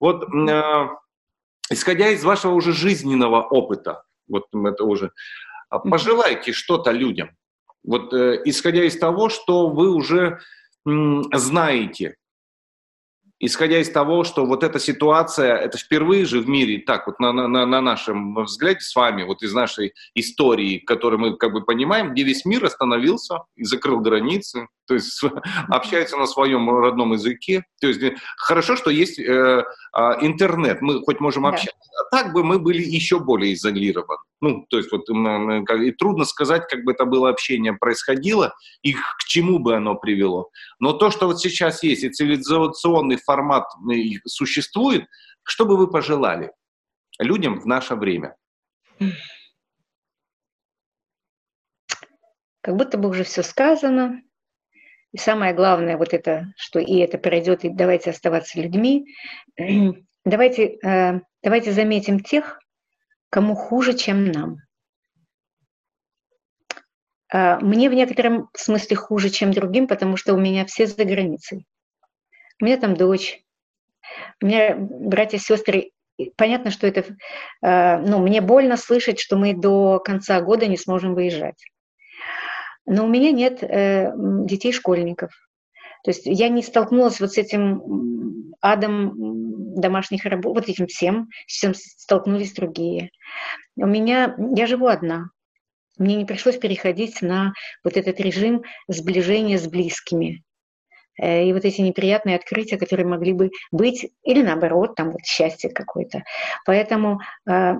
Вот 0.00 0.24
э, 0.32 0.88
исходя 1.70 2.08
из 2.08 2.24
вашего 2.24 2.54
уже 2.54 2.72
жизненного 2.72 3.42
опыта, 3.42 4.04
вот 4.28 4.46
это 4.52 4.84
уже, 4.84 5.10
а, 5.68 5.78
пожелайте 5.78 6.52
что-то 6.52 6.90
людям. 6.90 7.30
Вот 7.84 8.14
э, 8.14 8.40
исходя 8.44 8.84
из 8.84 8.98
того, 8.98 9.28
что 9.28 9.68
вы 9.68 9.90
уже 9.90 10.38
знаете, 10.84 12.16
исходя 13.42 13.80
из 13.80 13.90
того, 13.90 14.24
что 14.24 14.46
вот 14.46 14.62
эта 14.62 14.78
ситуация, 14.78 15.56
это 15.56 15.76
впервые 15.76 16.24
же 16.24 16.40
в 16.40 16.48
мире, 16.48 16.78
так 16.78 17.06
вот 17.06 17.18
на, 17.20 17.32
на, 17.32 17.66
на 17.66 17.80
нашем 17.80 18.34
взгляде 18.44 18.80
с 18.80 18.94
вами, 18.94 19.24
вот 19.24 19.42
из 19.42 19.52
нашей 19.52 19.94
истории, 20.14 20.78
которую 20.78 21.20
мы 21.20 21.36
как 21.36 21.52
бы 21.52 21.62
понимаем, 21.62 22.12
где 22.12 22.22
весь 22.22 22.44
мир 22.44 22.64
остановился 22.64 23.40
и 23.56 23.64
закрыл 23.64 24.00
границы, 24.00 24.68
то 24.92 24.96
есть 24.96 25.22
общается 25.68 26.18
на 26.18 26.26
своем 26.26 26.68
родном 26.68 27.14
языке. 27.14 27.64
То 27.80 27.86
есть 27.86 28.02
э, 28.02 28.14
хорошо, 28.36 28.76
что 28.76 28.90
есть 28.90 29.18
э, 29.18 29.22
э, 29.24 30.00
интернет, 30.20 30.82
мы 30.82 31.00
хоть 31.02 31.18
можем 31.18 31.46
общаться. 31.46 31.78
А 31.98 32.14
так 32.14 32.34
бы 32.34 32.44
мы 32.44 32.58
были 32.58 32.82
еще 32.82 33.18
более 33.18 33.54
изолированы. 33.54 34.18
Ну, 34.42 34.66
то 34.68 34.76
есть 34.76 34.92
вот 34.92 35.08
и 35.08 35.92
трудно 35.92 36.26
сказать, 36.26 36.68
как 36.68 36.84
бы 36.84 36.92
это 36.92 37.06
было 37.06 37.30
общение 37.30 37.72
происходило 37.72 38.54
и 38.82 38.92
к 38.92 39.24
чему 39.26 39.60
бы 39.60 39.76
оно 39.76 39.94
привело. 39.94 40.50
Но 40.78 40.92
то, 40.92 41.10
что 41.10 41.26
вот 41.26 41.40
сейчас 41.40 41.82
есть, 41.82 42.04
и 42.04 42.10
цивилизационный 42.10 43.16
формат 43.16 43.64
существует, 44.26 45.06
что 45.42 45.64
бы 45.64 45.78
вы 45.78 45.88
пожелали 45.88 46.52
людям 47.18 47.60
в 47.60 47.66
наше 47.66 47.94
время? 47.94 48.36
Как 52.60 52.76
будто 52.76 52.98
бы 52.98 53.08
уже 53.08 53.24
все 53.24 53.42
сказано. 53.42 54.20
И 55.12 55.18
самое 55.18 55.52
главное, 55.52 55.96
вот 55.96 56.14
это, 56.14 56.52
что 56.56 56.78
и 56.78 56.96
это 56.98 57.18
пройдет, 57.18 57.64
и 57.64 57.68
давайте 57.68 58.10
оставаться 58.10 58.60
людьми. 58.60 59.06
Давайте, 60.24 60.78
э, 60.84 61.20
давайте 61.42 61.72
заметим 61.72 62.20
тех, 62.20 62.60
кому 63.28 63.56
хуже, 63.56 63.94
чем 63.94 64.30
нам. 64.30 64.58
А, 67.32 67.58
мне 67.60 67.88
в 67.88 67.94
некотором 67.94 68.48
смысле 68.54 68.96
хуже, 68.96 69.30
чем 69.30 69.52
другим, 69.52 69.88
потому 69.88 70.16
что 70.16 70.34
у 70.34 70.38
меня 70.38 70.66
все 70.66 70.86
за 70.86 71.04
границей. 71.04 71.66
У 72.60 72.66
меня 72.66 72.76
там 72.76 72.94
дочь, 72.94 73.42
у 74.40 74.46
меня 74.46 74.76
братья, 74.78 75.38
сестры. 75.38 75.90
Понятно, 76.36 76.70
что 76.70 76.86
это, 76.86 77.16
а, 77.62 77.98
ну, 77.98 78.18
мне 78.18 78.40
больно 78.42 78.76
слышать, 78.76 79.18
что 79.18 79.36
мы 79.36 79.54
до 79.54 79.98
конца 79.98 80.40
года 80.40 80.66
не 80.66 80.76
сможем 80.76 81.14
выезжать. 81.14 81.71
Но 82.86 83.04
у 83.04 83.08
меня 83.08 83.30
нет 83.30 83.62
э, 83.62 84.12
детей-школьников. 84.16 85.30
То 86.04 86.10
есть 86.10 86.22
я 86.26 86.48
не 86.48 86.62
столкнулась 86.62 87.20
вот 87.20 87.32
с 87.32 87.38
этим 87.38 88.52
адом 88.60 89.74
домашних 89.76 90.24
работ, 90.24 90.54
вот 90.54 90.68
этим 90.68 90.86
всем, 90.86 91.28
с 91.46 91.60
чем 91.60 91.74
столкнулись 91.74 92.52
другие. 92.52 93.10
У 93.76 93.86
меня, 93.86 94.36
я 94.54 94.66
живу 94.66 94.86
одна. 94.86 95.30
Мне 95.98 96.16
не 96.16 96.24
пришлось 96.24 96.58
переходить 96.58 97.22
на 97.22 97.52
вот 97.84 97.96
этот 97.96 98.18
режим 98.20 98.62
сближения 98.88 99.58
с 99.58 99.68
близкими. 99.68 100.42
Э, 101.20 101.44
и 101.44 101.52
вот 101.52 101.64
эти 101.64 101.80
неприятные 101.80 102.36
открытия, 102.36 102.78
которые 102.78 103.06
могли 103.06 103.32
бы 103.32 103.50
быть, 103.70 104.10
или 104.22 104.42
наоборот, 104.42 104.94
там 104.94 105.10
вот 105.12 105.24
счастье 105.24 105.70
какое-то. 105.70 106.24
Поэтому 106.64 107.20
э, 107.48 107.74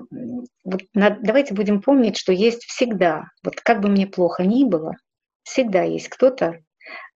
вот, 0.63 0.81
давайте 0.93 1.53
будем 1.53 1.81
помнить, 1.81 2.17
что 2.17 2.31
есть 2.33 2.63
всегда, 2.65 3.25
вот 3.43 3.55
как 3.61 3.81
бы 3.81 3.89
мне 3.89 4.07
плохо 4.07 4.43
ни 4.43 4.63
было, 4.63 4.95
всегда 5.43 5.83
есть 5.83 6.09
кто-то, 6.09 6.59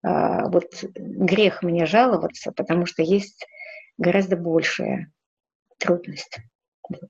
а, 0.04 0.48
вот 0.50 0.84
грех 0.96 1.64
мне 1.64 1.86
жаловаться, 1.86 2.52
потому 2.52 2.86
что 2.86 3.04
есть 3.04 3.46
гораздо 3.98 4.38
большая 4.38 5.12
трудность. 5.80 6.38
Вот. 6.90 7.10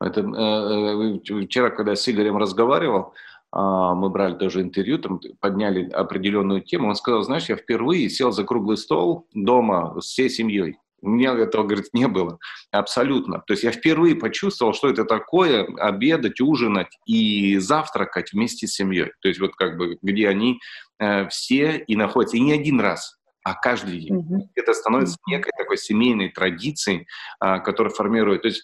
Это, 0.00 0.20
э, 0.20 0.24
э, 0.24 1.44
вчера, 1.44 1.70
когда 1.70 1.94
с 1.94 2.08
Игорем 2.08 2.36
разговаривал, 2.36 3.14
мы 3.52 4.08
брали 4.08 4.34
тоже 4.34 4.62
интервью, 4.62 4.98
там 4.98 5.20
подняли 5.40 5.88
определенную 5.90 6.62
тему, 6.62 6.88
он 6.88 6.94
сказал, 6.94 7.22
знаешь, 7.22 7.48
я 7.50 7.56
впервые 7.56 8.08
сел 8.08 8.32
за 8.32 8.44
круглый 8.44 8.78
стол 8.78 9.26
дома 9.34 10.00
с 10.00 10.06
всей 10.06 10.30
семьей. 10.30 10.78
У 11.02 11.10
меня 11.10 11.34
этого, 11.34 11.64
говорит, 11.64 11.88
не 11.92 12.06
было. 12.06 12.38
Абсолютно. 12.70 13.42
То 13.46 13.54
есть 13.54 13.64
я 13.64 13.72
впервые 13.72 14.14
почувствовал, 14.14 14.72
что 14.72 14.88
это 14.88 15.04
такое 15.04 15.64
обедать, 15.64 16.40
ужинать 16.40 16.96
и 17.06 17.58
завтракать 17.58 18.32
вместе 18.32 18.68
с 18.68 18.74
семьей. 18.74 19.10
То 19.20 19.28
есть 19.28 19.40
вот 19.40 19.56
как 19.56 19.76
бы, 19.76 19.98
где 20.00 20.28
они 20.28 20.60
э, 21.00 21.28
все 21.28 21.78
и 21.78 21.96
находятся. 21.96 22.36
И 22.36 22.40
не 22.40 22.52
один 22.52 22.80
раз, 22.80 23.18
а 23.42 23.54
каждый 23.54 23.98
день. 23.98 24.20
Mm-hmm. 24.20 24.40
Это 24.54 24.74
становится 24.74 25.16
некой 25.26 25.50
такой 25.58 25.76
семейной 25.76 26.28
традицией, 26.28 27.08
э, 27.44 27.58
которая 27.60 27.92
формирует. 27.92 28.42
То 28.42 28.48
есть 28.48 28.62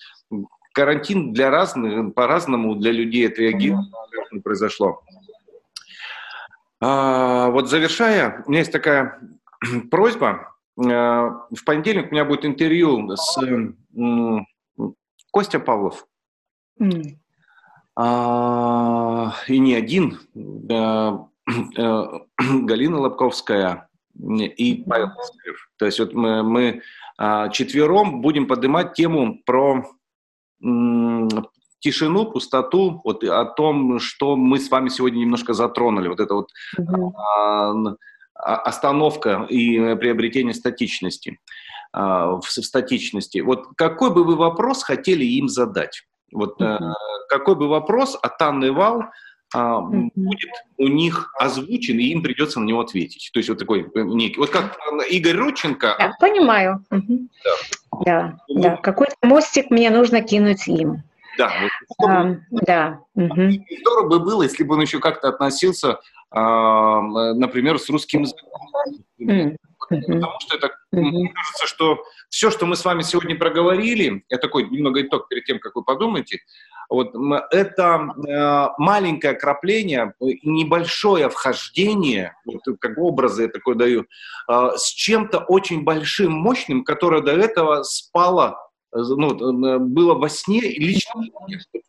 карантин 0.78 1.32
для 1.32 1.50
разных, 1.50 2.14
по-разному 2.14 2.76
для 2.76 2.92
людей 2.92 3.26
отреагировал, 3.26 3.82
произошло. 4.44 5.02
А, 6.80 7.48
вот 7.50 7.68
завершая, 7.68 8.44
у 8.46 8.50
меня 8.50 8.60
есть 8.60 8.70
такая 8.70 9.18
просьба. 9.90 10.54
Э, 10.78 11.30
в 11.50 11.64
понедельник 11.66 12.12
у 12.12 12.14
меня 12.14 12.24
будет 12.24 12.44
интервью 12.44 13.16
с 13.16 13.36
Костя 15.32 15.58
Павлов. 15.58 16.06
Mm. 16.80 17.16
А, 17.96 19.34
и 19.48 19.58
не 19.58 19.74
один. 19.74 20.20
Э, 20.70 21.18
э, 21.76 22.04
Галина 22.38 23.00
Лобковская 23.00 23.88
и 24.16 24.84
Павел 24.88 25.08
Пискарев. 25.08 25.70
То 25.76 25.86
есть 25.86 25.98
вот 25.98 26.14
мы, 26.14 26.44
мы 26.44 26.82
а, 27.20 27.48
четвером 27.48 28.20
будем 28.20 28.46
поднимать 28.46 28.94
тему 28.94 29.42
про 29.44 29.84
тишину, 30.60 32.26
пустоту, 32.26 33.00
вот 33.04 33.24
о 33.24 33.44
том, 33.44 33.98
что 33.98 34.36
мы 34.36 34.58
с 34.58 34.70
вами 34.70 34.88
сегодня 34.88 35.20
немножко 35.20 35.54
затронули. 35.54 36.08
Вот 36.08 36.20
это 36.20 36.34
вот 36.34 36.50
mm-hmm. 36.78 37.96
остановка 38.34 39.46
и 39.48 39.96
приобретение 39.96 40.54
статичности, 40.54 41.38
а, 41.92 42.40
в 42.40 42.44
статичности. 42.48 43.38
Вот 43.38 43.66
какой 43.76 44.12
бы 44.12 44.24
вы 44.24 44.36
вопрос 44.36 44.82
хотели 44.82 45.24
им 45.24 45.48
задать? 45.48 46.02
Вот 46.32 46.60
mm-hmm. 46.60 46.92
какой 47.28 47.54
бы 47.54 47.68
вопрос 47.68 48.18
от 48.20 48.40
Анны 48.42 48.72
Вал 48.72 49.04
mm-hmm. 49.54 50.10
будет 50.14 50.50
у 50.76 50.88
них 50.88 51.32
озвучен, 51.38 51.98
и 51.98 52.04
им 52.04 52.22
придется 52.22 52.60
на 52.60 52.64
него 52.64 52.80
ответить. 52.80 53.30
То 53.32 53.38
есть 53.38 53.48
вот 53.48 53.58
такой 53.58 53.90
э, 53.94 54.02
некий, 54.02 54.38
вот 54.38 54.50
как 54.50 54.78
Игорь 55.10 55.36
Рученко. 55.36 55.96
Да, 55.98 56.14
понимаю. 56.20 56.84
Mm-hmm. 56.90 57.28
Да, 57.44 58.04
да, 58.04 58.38
ну, 58.48 58.62
да. 58.62 58.76
Какой-то 58.76 59.14
мостик 59.22 59.70
мне 59.70 59.90
нужно 59.90 60.20
кинуть 60.22 60.68
им. 60.68 61.02
Да, 61.38 61.52
вот, 61.62 62.08
а, 62.08 62.36
да. 62.50 63.00
Угу. 63.14 63.52
Здорово 63.80 64.08
бы 64.08 64.18
было, 64.18 64.42
если 64.42 64.64
бы 64.64 64.74
он 64.74 64.80
еще 64.80 64.98
как-то 64.98 65.28
относился, 65.28 66.00
а, 66.30 67.00
например, 67.32 67.78
с 67.78 67.88
русским 67.88 68.22
языком. 68.22 68.50
Mm. 69.20 69.56
Потому 69.88 70.40
что 70.40 70.56
это, 70.56 70.66
mm-hmm. 70.66 71.00
мне 71.00 71.32
кажется, 71.32 71.66
что 71.66 72.02
все, 72.28 72.50
что 72.50 72.66
мы 72.66 72.76
с 72.76 72.84
вами 72.84 73.02
сегодня 73.02 73.36
проговорили, 73.38 74.24
я 74.28 74.38
такой 74.38 74.68
немного 74.68 75.02
итог 75.02 75.28
перед 75.28 75.44
тем, 75.44 75.58
как 75.58 75.76
вы 75.76 75.82
подумаете, 75.82 76.40
вот, 76.90 77.14
это 77.50 78.14
э, 78.26 78.68
маленькое 78.78 79.34
крапление, 79.34 80.14
небольшое 80.20 81.28
вхождение, 81.28 82.34
вот, 82.46 82.62
как 82.80 82.96
образы 82.96 83.42
я 83.42 83.48
такой 83.48 83.74
даю, 83.74 84.06
э, 84.48 84.70
с 84.76 84.88
чем-то 84.92 85.40
очень 85.40 85.84
большим, 85.84 86.32
мощным, 86.32 86.84
которое 86.84 87.20
до 87.20 87.32
этого 87.32 87.82
спало 87.82 88.58
ну, 88.90 89.78
было 89.80 90.14
во 90.14 90.28
сне, 90.30 90.60
лично 90.60 91.22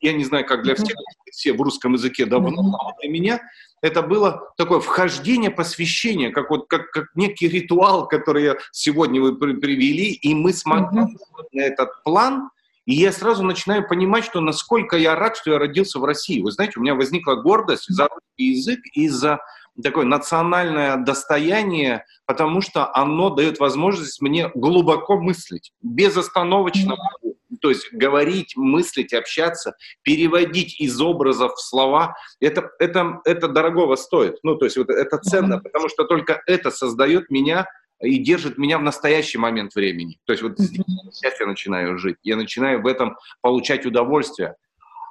я 0.01 0.13
не 0.13 0.25
знаю, 0.25 0.45
как 0.45 0.63
для 0.63 0.75
всех, 0.75 0.95
все 1.31 1.53
в 1.53 1.61
русском 1.61 1.93
языке 1.93 2.25
давно, 2.25 2.49
но 2.49 2.93
для 3.01 3.09
меня 3.09 3.41
это 3.81 4.01
было 4.01 4.51
такое 4.57 4.79
вхождение, 4.79 5.51
посвящение, 5.51 6.31
как 6.31 6.49
вот 6.49 6.67
как, 6.67 6.91
как 6.91 7.07
некий 7.15 7.47
ритуал, 7.47 8.07
который 8.07 8.55
сегодня 8.71 9.21
вы 9.21 9.35
привели, 9.37 10.11
и 10.11 10.33
мы 10.33 10.53
смогли 10.53 11.17
на 11.51 11.61
этот 11.61 12.03
план, 12.03 12.49
и 12.85 12.95
я 12.95 13.11
сразу 13.11 13.43
начинаю 13.43 13.87
понимать, 13.87 14.25
что 14.25 14.41
насколько 14.41 14.97
я 14.97 15.15
рад, 15.15 15.37
что 15.37 15.51
я 15.51 15.59
родился 15.59 15.99
в 15.99 16.05
России. 16.05 16.41
Вы 16.41 16.51
знаете, 16.51 16.73
у 16.77 16.81
меня 16.81 16.95
возникла 16.95 17.35
гордость 17.35 17.85
за 17.87 18.07
русский 18.07 18.51
язык 18.53 18.79
и 18.93 19.07
за 19.09 19.39
такое 19.83 20.05
национальное 20.05 20.97
достояние, 20.97 22.05
потому 22.25 22.61
что 22.61 22.93
оно 22.95 23.29
дает 23.29 23.59
возможность 23.59 24.21
мне 24.21 24.49
глубоко 24.55 25.19
мыслить, 25.19 25.71
безостановочно, 25.81 26.93
mm-hmm. 26.93 27.28
То 27.61 27.69
есть 27.69 27.91
говорить, 27.93 28.55
мыслить, 28.55 29.13
общаться, 29.13 29.75
переводить 30.03 30.79
из 30.79 30.99
образов 30.99 31.53
в 31.53 31.61
слова. 31.61 32.15
Это, 32.39 32.71
это, 32.79 33.21
это 33.25 33.47
дорогого 33.47 33.95
стоит. 33.95 34.37
Ну, 34.43 34.55
то 34.55 34.65
есть 34.65 34.77
вот 34.77 34.89
это 34.89 35.17
ценно, 35.17 35.59
потому 35.59 35.89
что 35.89 36.05
только 36.05 36.41
это 36.45 36.71
создает 36.71 37.29
меня 37.29 37.65
и 38.01 38.17
держит 38.17 38.57
меня 38.57 38.77
в 38.77 38.83
настоящий 38.83 39.37
момент 39.37 39.75
времени. 39.75 40.17
То 40.25 40.33
есть 40.33 40.43
вот 40.43 40.57
сейчас 40.57 41.39
я 41.39 41.45
начинаю 41.47 41.97
жить, 41.97 42.17
я 42.23 42.35
начинаю 42.35 42.81
в 42.81 42.87
этом 42.87 43.17
получать 43.41 43.85
удовольствие 43.85 44.55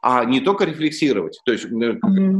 а 0.02 0.24
не 0.24 0.40
только 0.40 0.64
рефлексировать, 0.64 1.40
то 1.44 1.52
есть 1.52 1.64
mm-hmm. 1.64 1.98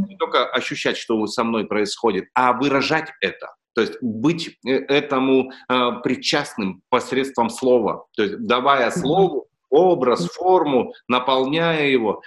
не 0.08 0.16
только 0.16 0.46
ощущать, 0.46 0.96
что 0.96 1.26
со 1.26 1.44
мной 1.44 1.66
происходит, 1.66 2.26
а 2.34 2.52
выражать 2.52 3.10
это. 3.20 3.54
То 3.74 3.82
есть 3.82 3.94
быть 4.00 4.58
э, 4.66 4.70
этому 4.70 5.52
э, 5.68 5.90
причастным 6.02 6.82
посредством 6.88 7.50
слова, 7.50 8.06
то 8.16 8.22
есть 8.22 8.46
давая 8.46 8.90
слову 8.90 9.47
образ, 9.70 10.26
форму, 10.30 10.92
наполняя 11.08 11.86
его. 11.86 12.22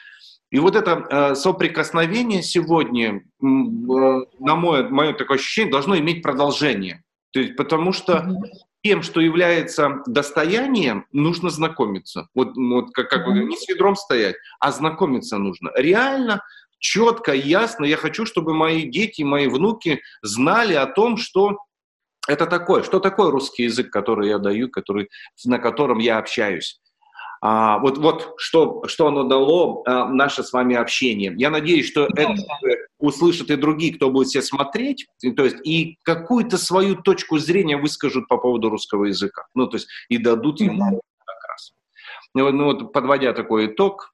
И 0.51 0.59
вот 0.59 0.75
это 0.75 1.07
э, 1.09 1.35
соприкосновение 1.35 2.43
сегодня, 2.43 3.17
э, 3.17 3.21
на 3.41 4.55
мое, 4.55 4.89
мое 4.89 5.13
такое 5.13 5.37
ощущение, 5.37 5.71
должно 5.71 5.97
иметь 5.97 6.21
продолжение. 6.21 7.03
То 7.31 7.39
есть, 7.39 7.55
потому 7.55 7.93
что 7.93 8.27
тем, 8.83 9.01
что 9.01 9.21
является 9.21 10.01
достоянием, 10.05 11.05
нужно 11.13 11.49
знакомиться. 11.49 12.27
Вот, 12.35 12.55
вот 12.55 12.91
как, 12.93 13.09
как 13.09 13.27
не 13.27 13.55
с 13.55 13.67
ведром 13.69 13.95
стоять, 13.95 14.35
а 14.59 14.71
знакомиться 14.71 15.37
нужно. 15.37 15.71
Реально, 15.75 16.43
четко, 16.79 17.33
ясно. 17.33 17.85
Я 17.85 17.95
хочу, 17.95 18.25
чтобы 18.25 18.53
мои 18.53 18.83
дети, 18.83 19.21
мои 19.21 19.47
внуки 19.47 20.01
знали 20.21 20.73
о 20.73 20.87
том, 20.87 21.15
что 21.15 21.59
это 22.27 22.45
такое, 22.45 22.83
что 22.83 22.99
такое 22.99 23.31
русский 23.31 23.63
язык, 23.63 23.89
который 23.91 24.29
я 24.29 24.37
даю, 24.37 24.69
который, 24.69 25.09
на 25.45 25.59
котором 25.59 25.99
я 25.99 26.17
общаюсь. 26.17 26.79
А, 27.43 27.79
вот, 27.79 27.97
вот 27.97 28.35
что, 28.37 28.83
что 28.85 29.07
оно 29.07 29.23
дало 29.23 29.81
а, 29.87 30.07
наше 30.07 30.43
с 30.43 30.53
вами 30.53 30.75
общение. 30.75 31.33
Я 31.35 31.49
надеюсь, 31.49 31.87
что 31.87 32.05
это 32.05 32.35
услышат 32.99 33.49
и 33.49 33.55
другие, 33.55 33.95
кто 33.95 34.11
будет 34.11 34.27
все 34.27 34.43
смотреть, 34.43 35.07
и, 35.23 35.31
то 35.31 35.45
есть 35.45 35.57
и 35.65 35.97
какую-то 36.03 36.59
свою 36.59 36.95
точку 36.95 37.39
зрения 37.39 37.77
выскажут 37.77 38.27
по 38.27 38.37
поводу 38.37 38.69
русского 38.69 39.05
языка. 39.05 39.47
Ну, 39.55 39.65
то 39.65 39.77
есть 39.77 39.87
и 40.07 40.19
дадут 40.19 40.61
ему 40.61 40.83
mm-hmm. 40.83 40.99
как 41.25 41.49
раз. 41.49 41.73
Ну, 42.35 42.51
ну, 42.51 42.65
вот, 42.65 42.93
подводя 42.93 43.33
такой 43.33 43.67
итог, 43.67 44.13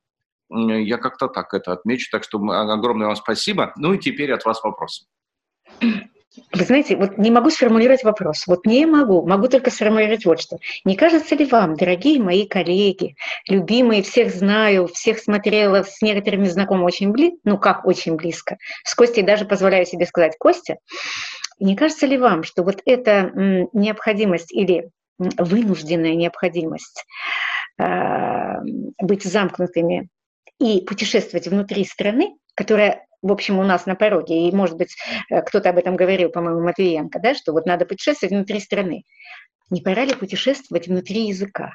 я 0.49 0.97
как-то 0.97 1.27
так 1.27 1.53
это 1.53 1.73
отмечу, 1.73 2.07
так 2.09 2.23
что 2.23 2.37
огромное 2.37 3.07
вам 3.07 3.17
спасибо. 3.17 3.73
Ну 3.75 3.93
и 3.93 3.99
теперь 3.99 4.31
от 4.31 4.45
вас 4.45 4.63
вопрос. 4.63 5.05
Вы 6.53 6.64
знаете, 6.64 6.95
вот 6.95 7.18
не 7.18 7.31
могу 7.31 7.49
сформулировать 7.49 8.03
вопрос. 8.03 8.47
Вот 8.47 8.65
не 8.65 8.85
могу. 8.85 9.26
Могу 9.26 9.47
только 9.47 9.72
сформулировать 9.72 10.26
вот 10.26 10.41
что. 10.41 10.57
Не 10.85 10.95
кажется 10.95 11.35
ли 11.35 11.45
вам, 11.45 11.76
дорогие 11.76 12.22
мои 12.22 12.47
коллеги, 12.47 13.15
любимые, 13.47 14.03
всех 14.03 14.34
знаю, 14.34 14.88
всех 14.88 15.19
смотрела, 15.19 15.84
с 15.84 16.01
некоторыми 16.01 16.45
знакомы 16.45 16.84
очень 16.84 17.11
близко, 17.11 17.38
ну 17.43 17.57
как 17.57 17.85
очень 17.85 18.15
близко, 18.15 18.57
с 18.84 18.95
Костей 18.95 19.23
даже 19.23 19.45
позволяю 19.45 19.85
себе 19.85 20.05
сказать, 20.05 20.35
Костя, 20.38 20.77
не 21.59 21.76
кажется 21.76 22.05
ли 22.05 22.18
вам, 22.18 22.43
что 22.43 22.64
вот 22.64 22.81
эта 22.85 23.31
необходимость 23.73 24.51
или 24.51 24.89
вынужденная 25.18 26.14
необходимость 26.14 27.05
э, 27.80 28.61
быть 29.01 29.23
замкнутыми 29.23 30.09
и 30.59 30.81
путешествовать 30.81 31.47
внутри 31.47 31.85
страны, 31.85 32.35
которая 32.55 33.06
в 33.22 33.31
общем, 33.31 33.60
у 33.60 33.64
нас 33.64 33.85
на 33.85 33.95
пороге, 33.95 34.48
и, 34.48 34.56
может 34.56 34.77
быть, 34.77 34.95
э, 35.30 35.41
кто-то 35.41 35.69
об 35.69 35.77
этом 35.77 35.95
говорил, 35.95 36.30
по-моему, 36.30 36.61
Матвиенко, 36.61 37.19
да, 37.19 37.34
что 37.34 37.52
вот 37.52 37.65
надо 37.65 37.85
путешествовать 37.85 38.34
внутри 38.34 38.60
страны. 38.60 39.03
Не 39.69 39.81
пора 39.81 40.06
ли 40.06 40.14
путешествовать 40.14 40.88
внутри 40.88 41.27
языка? 41.27 41.72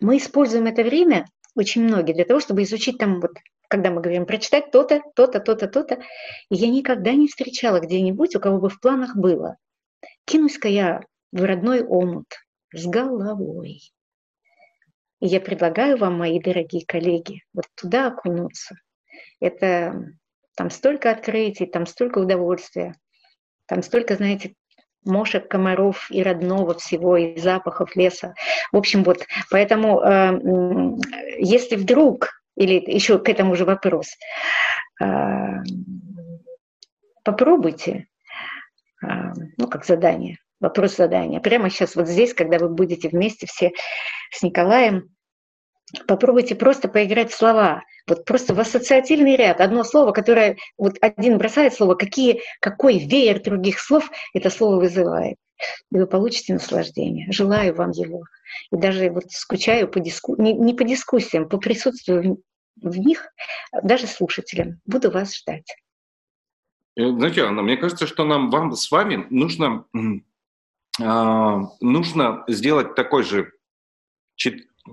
Мы 0.00 0.16
используем 0.16 0.66
это 0.66 0.82
время, 0.82 1.26
очень 1.54 1.82
многие, 1.84 2.14
для 2.14 2.24
того, 2.24 2.40
чтобы 2.40 2.62
изучить 2.62 2.98
там, 2.98 3.20
вот, 3.20 3.32
когда 3.68 3.90
мы 3.90 4.00
говорим, 4.00 4.24
прочитать 4.24 4.70
то-то, 4.70 5.02
то-то, 5.14 5.40
то-то, 5.40 5.68
то-то. 5.68 5.96
И 6.50 6.56
я 6.56 6.68
никогда 6.68 7.12
не 7.12 7.28
встречала 7.28 7.80
где-нибудь, 7.80 8.34
у 8.36 8.40
кого 8.40 8.58
бы 8.58 8.68
в 8.70 8.80
планах 8.80 9.16
было. 9.16 9.56
Кинусь-ка 10.24 10.68
я 10.68 11.02
в 11.32 11.44
родной 11.44 11.82
омут 11.82 12.26
с 12.72 12.86
головой. 12.86 13.80
И 15.20 15.26
я 15.26 15.40
предлагаю 15.40 15.98
вам, 15.98 16.18
мои 16.18 16.40
дорогие 16.40 16.86
коллеги, 16.86 17.42
вот 17.52 17.66
туда 17.76 18.06
окунуться– 18.06 18.76
это 19.40 20.14
там 20.56 20.70
столько 20.70 21.10
открытий, 21.10 21.66
там 21.66 21.86
столько 21.86 22.18
удовольствия, 22.18 22.94
там 23.66 23.82
столько, 23.82 24.16
знаете, 24.16 24.54
мошек, 25.04 25.48
комаров 25.48 26.10
и 26.10 26.22
родного 26.22 26.74
всего, 26.74 27.16
и 27.16 27.38
запахов 27.38 27.96
леса. 27.96 28.34
В 28.72 28.76
общем, 28.76 29.02
вот, 29.02 29.26
поэтому 29.50 30.00
э, 30.00 30.98
если 31.38 31.76
вдруг 31.76 32.40
или 32.60 32.74
еще 32.74 33.18
к 33.18 33.28
этому 33.28 33.54
же 33.56 33.64
вопрос. 33.64 34.06
А, 35.00 35.62
попробуйте, 37.24 38.06
а, 39.02 39.32
ну, 39.56 39.66
как 39.66 39.86
задание, 39.86 40.36
вопрос 40.60 40.96
задания. 40.96 41.40
Прямо 41.40 41.70
сейчас 41.70 41.96
вот 41.96 42.06
здесь, 42.06 42.34
когда 42.34 42.58
вы 42.58 42.68
будете 42.68 43.08
вместе 43.08 43.46
все 43.46 43.72
с 44.30 44.42
Николаем, 44.42 45.08
попробуйте 46.06 46.54
просто 46.54 46.88
поиграть 46.88 47.30
в 47.30 47.36
слова. 47.36 47.82
Вот 48.06 48.24
просто 48.24 48.54
в 48.54 48.60
ассоциативный 48.60 49.36
ряд. 49.36 49.60
Одно 49.60 49.84
слово, 49.84 50.12
которое 50.12 50.56
вот 50.78 50.96
один 51.00 51.38
бросает 51.38 51.74
слово, 51.74 51.94
какие, 51.94 52.42
какой 52.60 52.98
веер 52.98 53.42
других 53.42 53.78
слов 53.80 54.10
это 54.34 54.50
слово 54.50 54.80
вызывает. 54.80 55.36
И 55.92 55.98
вы 55.98 56.06
получите 56.06 56.54
наслаждение. 56.54 57.30
Желаю 57.30 57.74
вам 57.74 57.90
его. 57.90 58.22
И 58.72 58.76
даже 58.76 59.10
вот 59.10 59.30
скучаю 59.30 59.88
по 59.88 60.00
диску... 60.00 60.40
не, 60.40 60.52
не 60.54 60.74
по 60.74 60.84
дискуссиям, 60.84 61.48
по 61.48 61.58
присутствию 61.58 62.42
в, 62.76 62.98
них, 62.98 63.28
даже 63.82 64.06
слушателям. 64.06 64.80
Буду 64.86 65.10
вас 65.10 65.36
ждать. 65.36 65.76
Э, 66.96 67.08
знаете, 67.08 67.44
Анна, 67.44 67.62
мне 67.62 67.76
кажется, 67.76 68.06
что 68.06 68.24
нам, 68.24 68.50
вам 68.50 68.72
с 68.72 68.90
вами 68.90 69.26
нужно, 69.30 69.84
э, 69.94 71.04
нужно 71.80 72.44
сделать 72.48 72.94
такой 72.94 73.22
же 73.22 73.52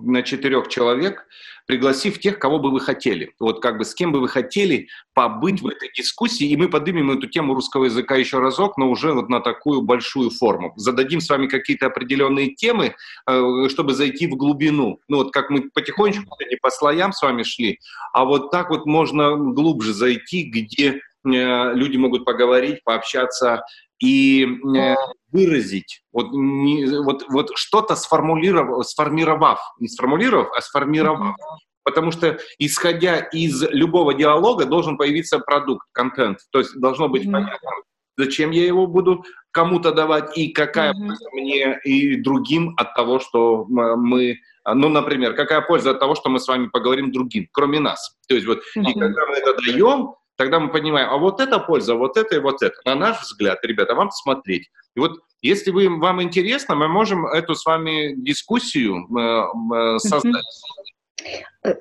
на 0.01 0.23
четырех 0.23 0.67
человек, 0.67 1.25
пригласив 1.67 2.19
тех, 2.19 2.39
кого 2.39 2.59
бы 2.59 2.71
вы 2.71 2.79
хотели. 2.79 3.33
Вот 3.39 3.61
как 3.61 3.77
бы 3.77 3.85
с 3.85 3.93
кем 3.93 4.11
бы 4.11 4.19
вы 4.19 4.29
хотели 4.29 4.87
побыть 5.13 5.61
в 5.61 5.67
этой 5.67 5.91
дискуссии, 5.93 6.47
и 6.47 6.55
мы 6.55 6.69
поднимем 6.69 7.11
эту 7.11 7.27
тему 7.27 7.53
русского 7.53 7.85
языка 7.85 8.15
еще 8.15 8.39
разок, 8.39 8.77
но 8.77 8.89
уже 8.89 9.13
вот 9.13 9.29
на 9.29 9.41
такую 9.41 9.81
большую 9.81 10.29
форму. 10.29 10.73
Зададим 10.77 11.19
с 11.19 11.29
вами 11.29 11.47
какие-то 11.47 11.87
определенные 11.87 12.55
темы, 12.55 12.95
э, 13.27 13.67
чтобы 13.69 13.93
зайти 13.93 14.27
в 14.27 14.35
глубину. 14.35 14.99
Ну 15.07 15.17
вот 15.17 15.33
как 15.33 15.49
мы 15.49 15.69
потихонечку 15.69 16.37
не 16.49 16.55
по 16.55 16.69
слоям 16.69 17.11
с 17.11 17.21
вами 17.21 17.43
шли, 17.43 17.79
а 18.13 18.25
вот 18.25 18.49
так 18.49 18.69
вот 18.69 18.85
можно 18.85 19.35
глубже 19.35 19.93
зайти, 19.93 20.43
где 20.43 20.87
э, 20.93 20.99
люди 21.23 21.97
могут 21.97 22.23
поговорить, 22.23 22.83
пообщаться 22.83 23.63
и 23.99 24.45
э, 24.45 24.95
выразить, 25.31 26.01
вот, 26.11 26.27
не, 26.31 26.85
вот, 27.03 27.25
вот 27.29 27.51
что-то 27.55 27.95
сформулировав, 27.95 28.85
сформировав, 28.87 29.59
не 29.79 29.87
сформулировав, 29.87 30.49
а 30.55 30.61
сформировав. 30.61 31.35
Потому 31.83 32.11
что, 32.11 32.37
исходя 32.59 33.19
из 33.19 33.63
любого 33.69 34.13
диалога, 34.13 34.65
должен 34.65 34.97
появиться 34.97 35.39
продукт, 35.39 35.87
контент. 35.93 36.39
То 36.51 36.59
есть 36.59 36.77
должно 36.79 37.07
быть 37.07 37.23
mm-hmm. 37.23 37.31
понятно, 37.31 37.69
зачем 38.17 38.51
я 38.51 38.65
его 38.65 38.87
буду 38.87 39.23
кому-то 39.51 39.93
давать 39.93 40.37
и 40.37 40.49
какая 40.49 40.91
mm-hmm. 40.91 41.07
польза 41.07 41.29
мне 41.31 41.79
и 41.85 42.17
другим 42.17 42.73
от 42.77 42.93
того, 42.93 43.19
что 43.19 43.65
мы, 43.69 44.37
ну, 44.65 44.89
например, 44.89 45.33
какая 45.33 45.61
польза 45.61 45.91
от 45.91 45.99
того, 45.99 46.15
что 46.15 46.29
мы 46.29 46.39
с 46.39 46.47
вами 46.47 46.67
поговорим 46.67 47.11
другим, 47.11 47.47
кроме 47.53 47.79
нас. 47.79 48.17
То 48.27 48.35
есть 48.35 48.47
вот, 48.47 48.59
mm-hmm. 48.59 48.89
и 48.89 48.99
когда 48.99 49.25
мы 49.27 49.35
это 49.35 49.55
даем, 49.65 50.13
тогда 50.37 50.59
мы 50.59 50.69
понимаем, 50.69 51.09
а 51.09 51.17
вот 51.17 51.39
это 51.39 51.59
польза, 51.59 51.95
вот 51.95 52.15
это 52.15 52.35
и 52.35 52.39
вот 52.39 52.61
это. 52.61 52.75
На 52.85 52.95
наш 52.95 53.21
взгляд, 53.21 53.59
ребята, 53.63 53.95
вам 53.95 54.11
смотреть. 54.11 54.69
И 54.95 54.99
вот 54.99 55.19
если 55.41 55.71
вы, 55.71 55.89
вам 55.89 56.21
интересно, 56.21 56.75
мы 56.75 56.87
можем 56.87 57.25
эту 57.27 57.55
с 57.55 57.65
вами 57.65 58.13
дискуссию 58.15 59.07
э, 59.17 59.75
э, 59.75 59.99
создать. 59.99 60.43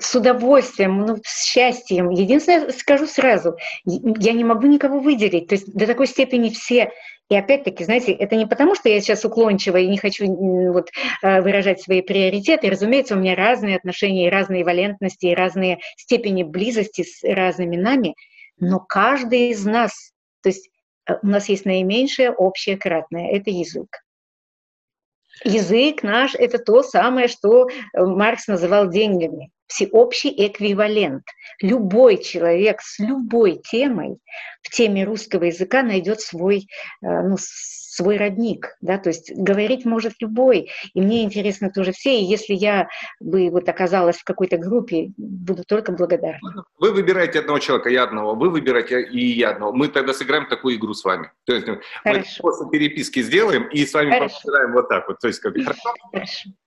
С 0.01 0.15
удовольствием, 0.15 1.07
ну, 1.07 1.19
с 1.23 1.45
счастьем. 1.45 2.11
Единственное, 2.11 2.71
скажу 2.73 3.07
сразу, 3.07 3.57
я 3.85 4.33
не 4.33 4.45
могу 4.45 4.67
никого 4.67 4.99
выделить. 4.99 5.49
То 5.49 5.55
есть 5.55 5.73
до 5.73 5.87
такой 5.87 6.07
степени 6.07 6.51
все 6.51 6.93
и 7.29 7.35
опять-таки, 7.35 7.83
знаете, 7.83 8.13
это 8.13 8.37
не 8.37 8.47
потому, 8.47 8.77
что 8.77 8.89
я 8.89 9.01
сейчас 9.01 9.25
уклончива 9.25 9.79
и 9.79 9.89
не 9.89 9.99
хочу 9.99 10.27
вот, 10.73 10.91
э, 11.23 11.41
выражать 11.43 11.81
свои 11.83 12.01
приоритеты. 12.01 12.71
Разумеется, 12.71 13.15
у 13.15 13.19
меня 13.19 13.35
разные 13.35 13.77
отношения, 13.77 14.27
и 14.27 14.31
разные 14.31 14.65
валентности, 14.65 15.27
и 15.27 15.35
разные 15.35 15.79
степени 15.97 16.43
близости 16.43 17.03
с 17.03 17.23
разными 17.23 17.77
нами– 17.77 18.15
но 18.59 18.81
каждый 18.81 19.51
из 19.51 19.65
нас, 19.65 20.13
то 20.43 20.49
есть 20.49 20.71
э, 21.09 21.15
у 21.23 21.27
нас 21.27 21.49
есть 21.49 21.65
наименьшее 21.65 22.33
общее 22.33 22.77
кратное, 22.77 23.31
это 23.31 23.51
язык. 23.51 23.89
Язык 25.45 26.03
наш– 26.03 26.35
это 26.39 26.59
то 26.59 26.83
самое, 26.83 27.29
что 27.29 27.69
э, 27.69 28.03
Маркс 28.05 28.47
называл 28.47 28.89
деньгами, 28.89 29.51
всеобщий 29.67 30.33
эквивалент. 30.47 31.25
Любой 31.61 32.23
человек 32.23 32.81
с 32.81 32.99
любой 32.99 33.61
темой 33.71 34.19
в 34.63 34.71
теме 34.71 35.05
русского 35.05 35.45
языка 35.45 35.83
найдет 35.83 36.21
свой, 36.21 36.61
э, 36.61 36.67
ну, 37.03 37.37
свой 37.97 38.19
родник, 38.19 38.77
да, 38.81 38.99
то 38.99 39.09
есть 39.09 39.33
говорить 39.35 39.85
может 39.85 40.13
любой, 40.21 40.71
и 40.93 41.01
мне 41.01 41.25
интересно 41.25 41.71
тоже 41.71 41.93
все, 41.93 42.21
и 42.21 42.25
если 42.25 42.53
я 42.53 42.89
бы 43.21 43.49
вот 43.51 43.69
оказалась 43.69 44.17
в 44.17 44.25
какой-то 44.25 44.59
группе, 44.59 45.13
буду 45.17 45.65
только 45.65 45.93
благодарна. 45.93 46.65
Вы 46.79 46.93
выбираете 46.93 47.39
одного 47.39 47.59
человека, 47.59 47.89
я 47.89 48.05
одного, 48.05 48.35
вы 48.35 48.51
выбираете 48.51 49.03
и 49.03 49.27
я 49.33 49.51
одного. 49.51 49.73
Мы 49.73 49.89
тогда 49.89 50.13
сыграем 50.13 50.47
такую 50.47 50.77
игру 50.77 50.93
с 50.93 51.05
вами. 51.05 51.31
То 51.45 51.55
есть 51.55 51.67
Хорошо. 52.03 52.41
мы 52.43 52.51
после 52.51 52.69
переписки 52.71 53.23
сделаем 53.23 53.67
и 53.69 53.87
с 53.87 53.95
вами 53.95 54.11
Хорошо. 54.11 54.39
вот 54.73 54.89
так 54.89 55.09
вот. 55.09 55.19
То 55.19 55.29
есть, 55.29 55.41
как... 55.41 55.55
Хорошо. 55.57 55.91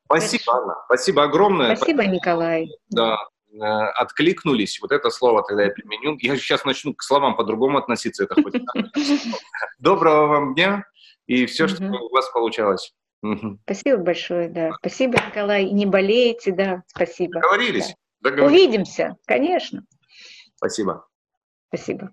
Спасибо, 0.06 0.44
Хорошо. 0.46 0.64
Анна. 0.64 0.76
Спасибо 0.86 1.24
огромное. 1.24 1.76
Спасибо, 1.76 2.06
Николай. 2.06 2.68
Да, 2.90 3.20
э, 3.54 3.58
откликнулись. 3.58 4.80
Вот 4.82 4.92
это 4.92 5.12
слово 5.12 5.44
тогда 5.48 5.66
я 5.66 5.70
применю. 5.70 6.18
Я 6.20 6.36
сейчас 6.38 6.66
начну 6.66 6.96
к 6.96 7.04
словам 7.04 7.36
по-другому 7.36 7.78
относиться. 7.78 8.24
Это 8.24 8.42
хоть 8.42 8.56
Доброго 9.80 10.28
вам 10.28 10.56
дня 10.56 10.86
и 11.30 11.46
все, 11.46 11.68
что 11.68 11.84
у 11.84 12.10
вас 12.10 12.28
получалось. 12.32 12.92
Спасибо 13.64 13.98
большое, 13.98 14.50
да. 14.50 14.72
Спасибо, 14.80 15.20
Николай. 15.28 15.66
Не 15.66 15.86
болейте, 15.86 16.52
да. 16.52 16.84
Спасибо. 16.88 17.40
Договорились. 17.42 17.88
Да. 18.22 18.32
Договорились. 18.32 18.64
Увидимся, 18.64 19.16
конечно. 19.28 19.84
Спасибо. 20.56 21.06
Спасибо. 21.68 22.12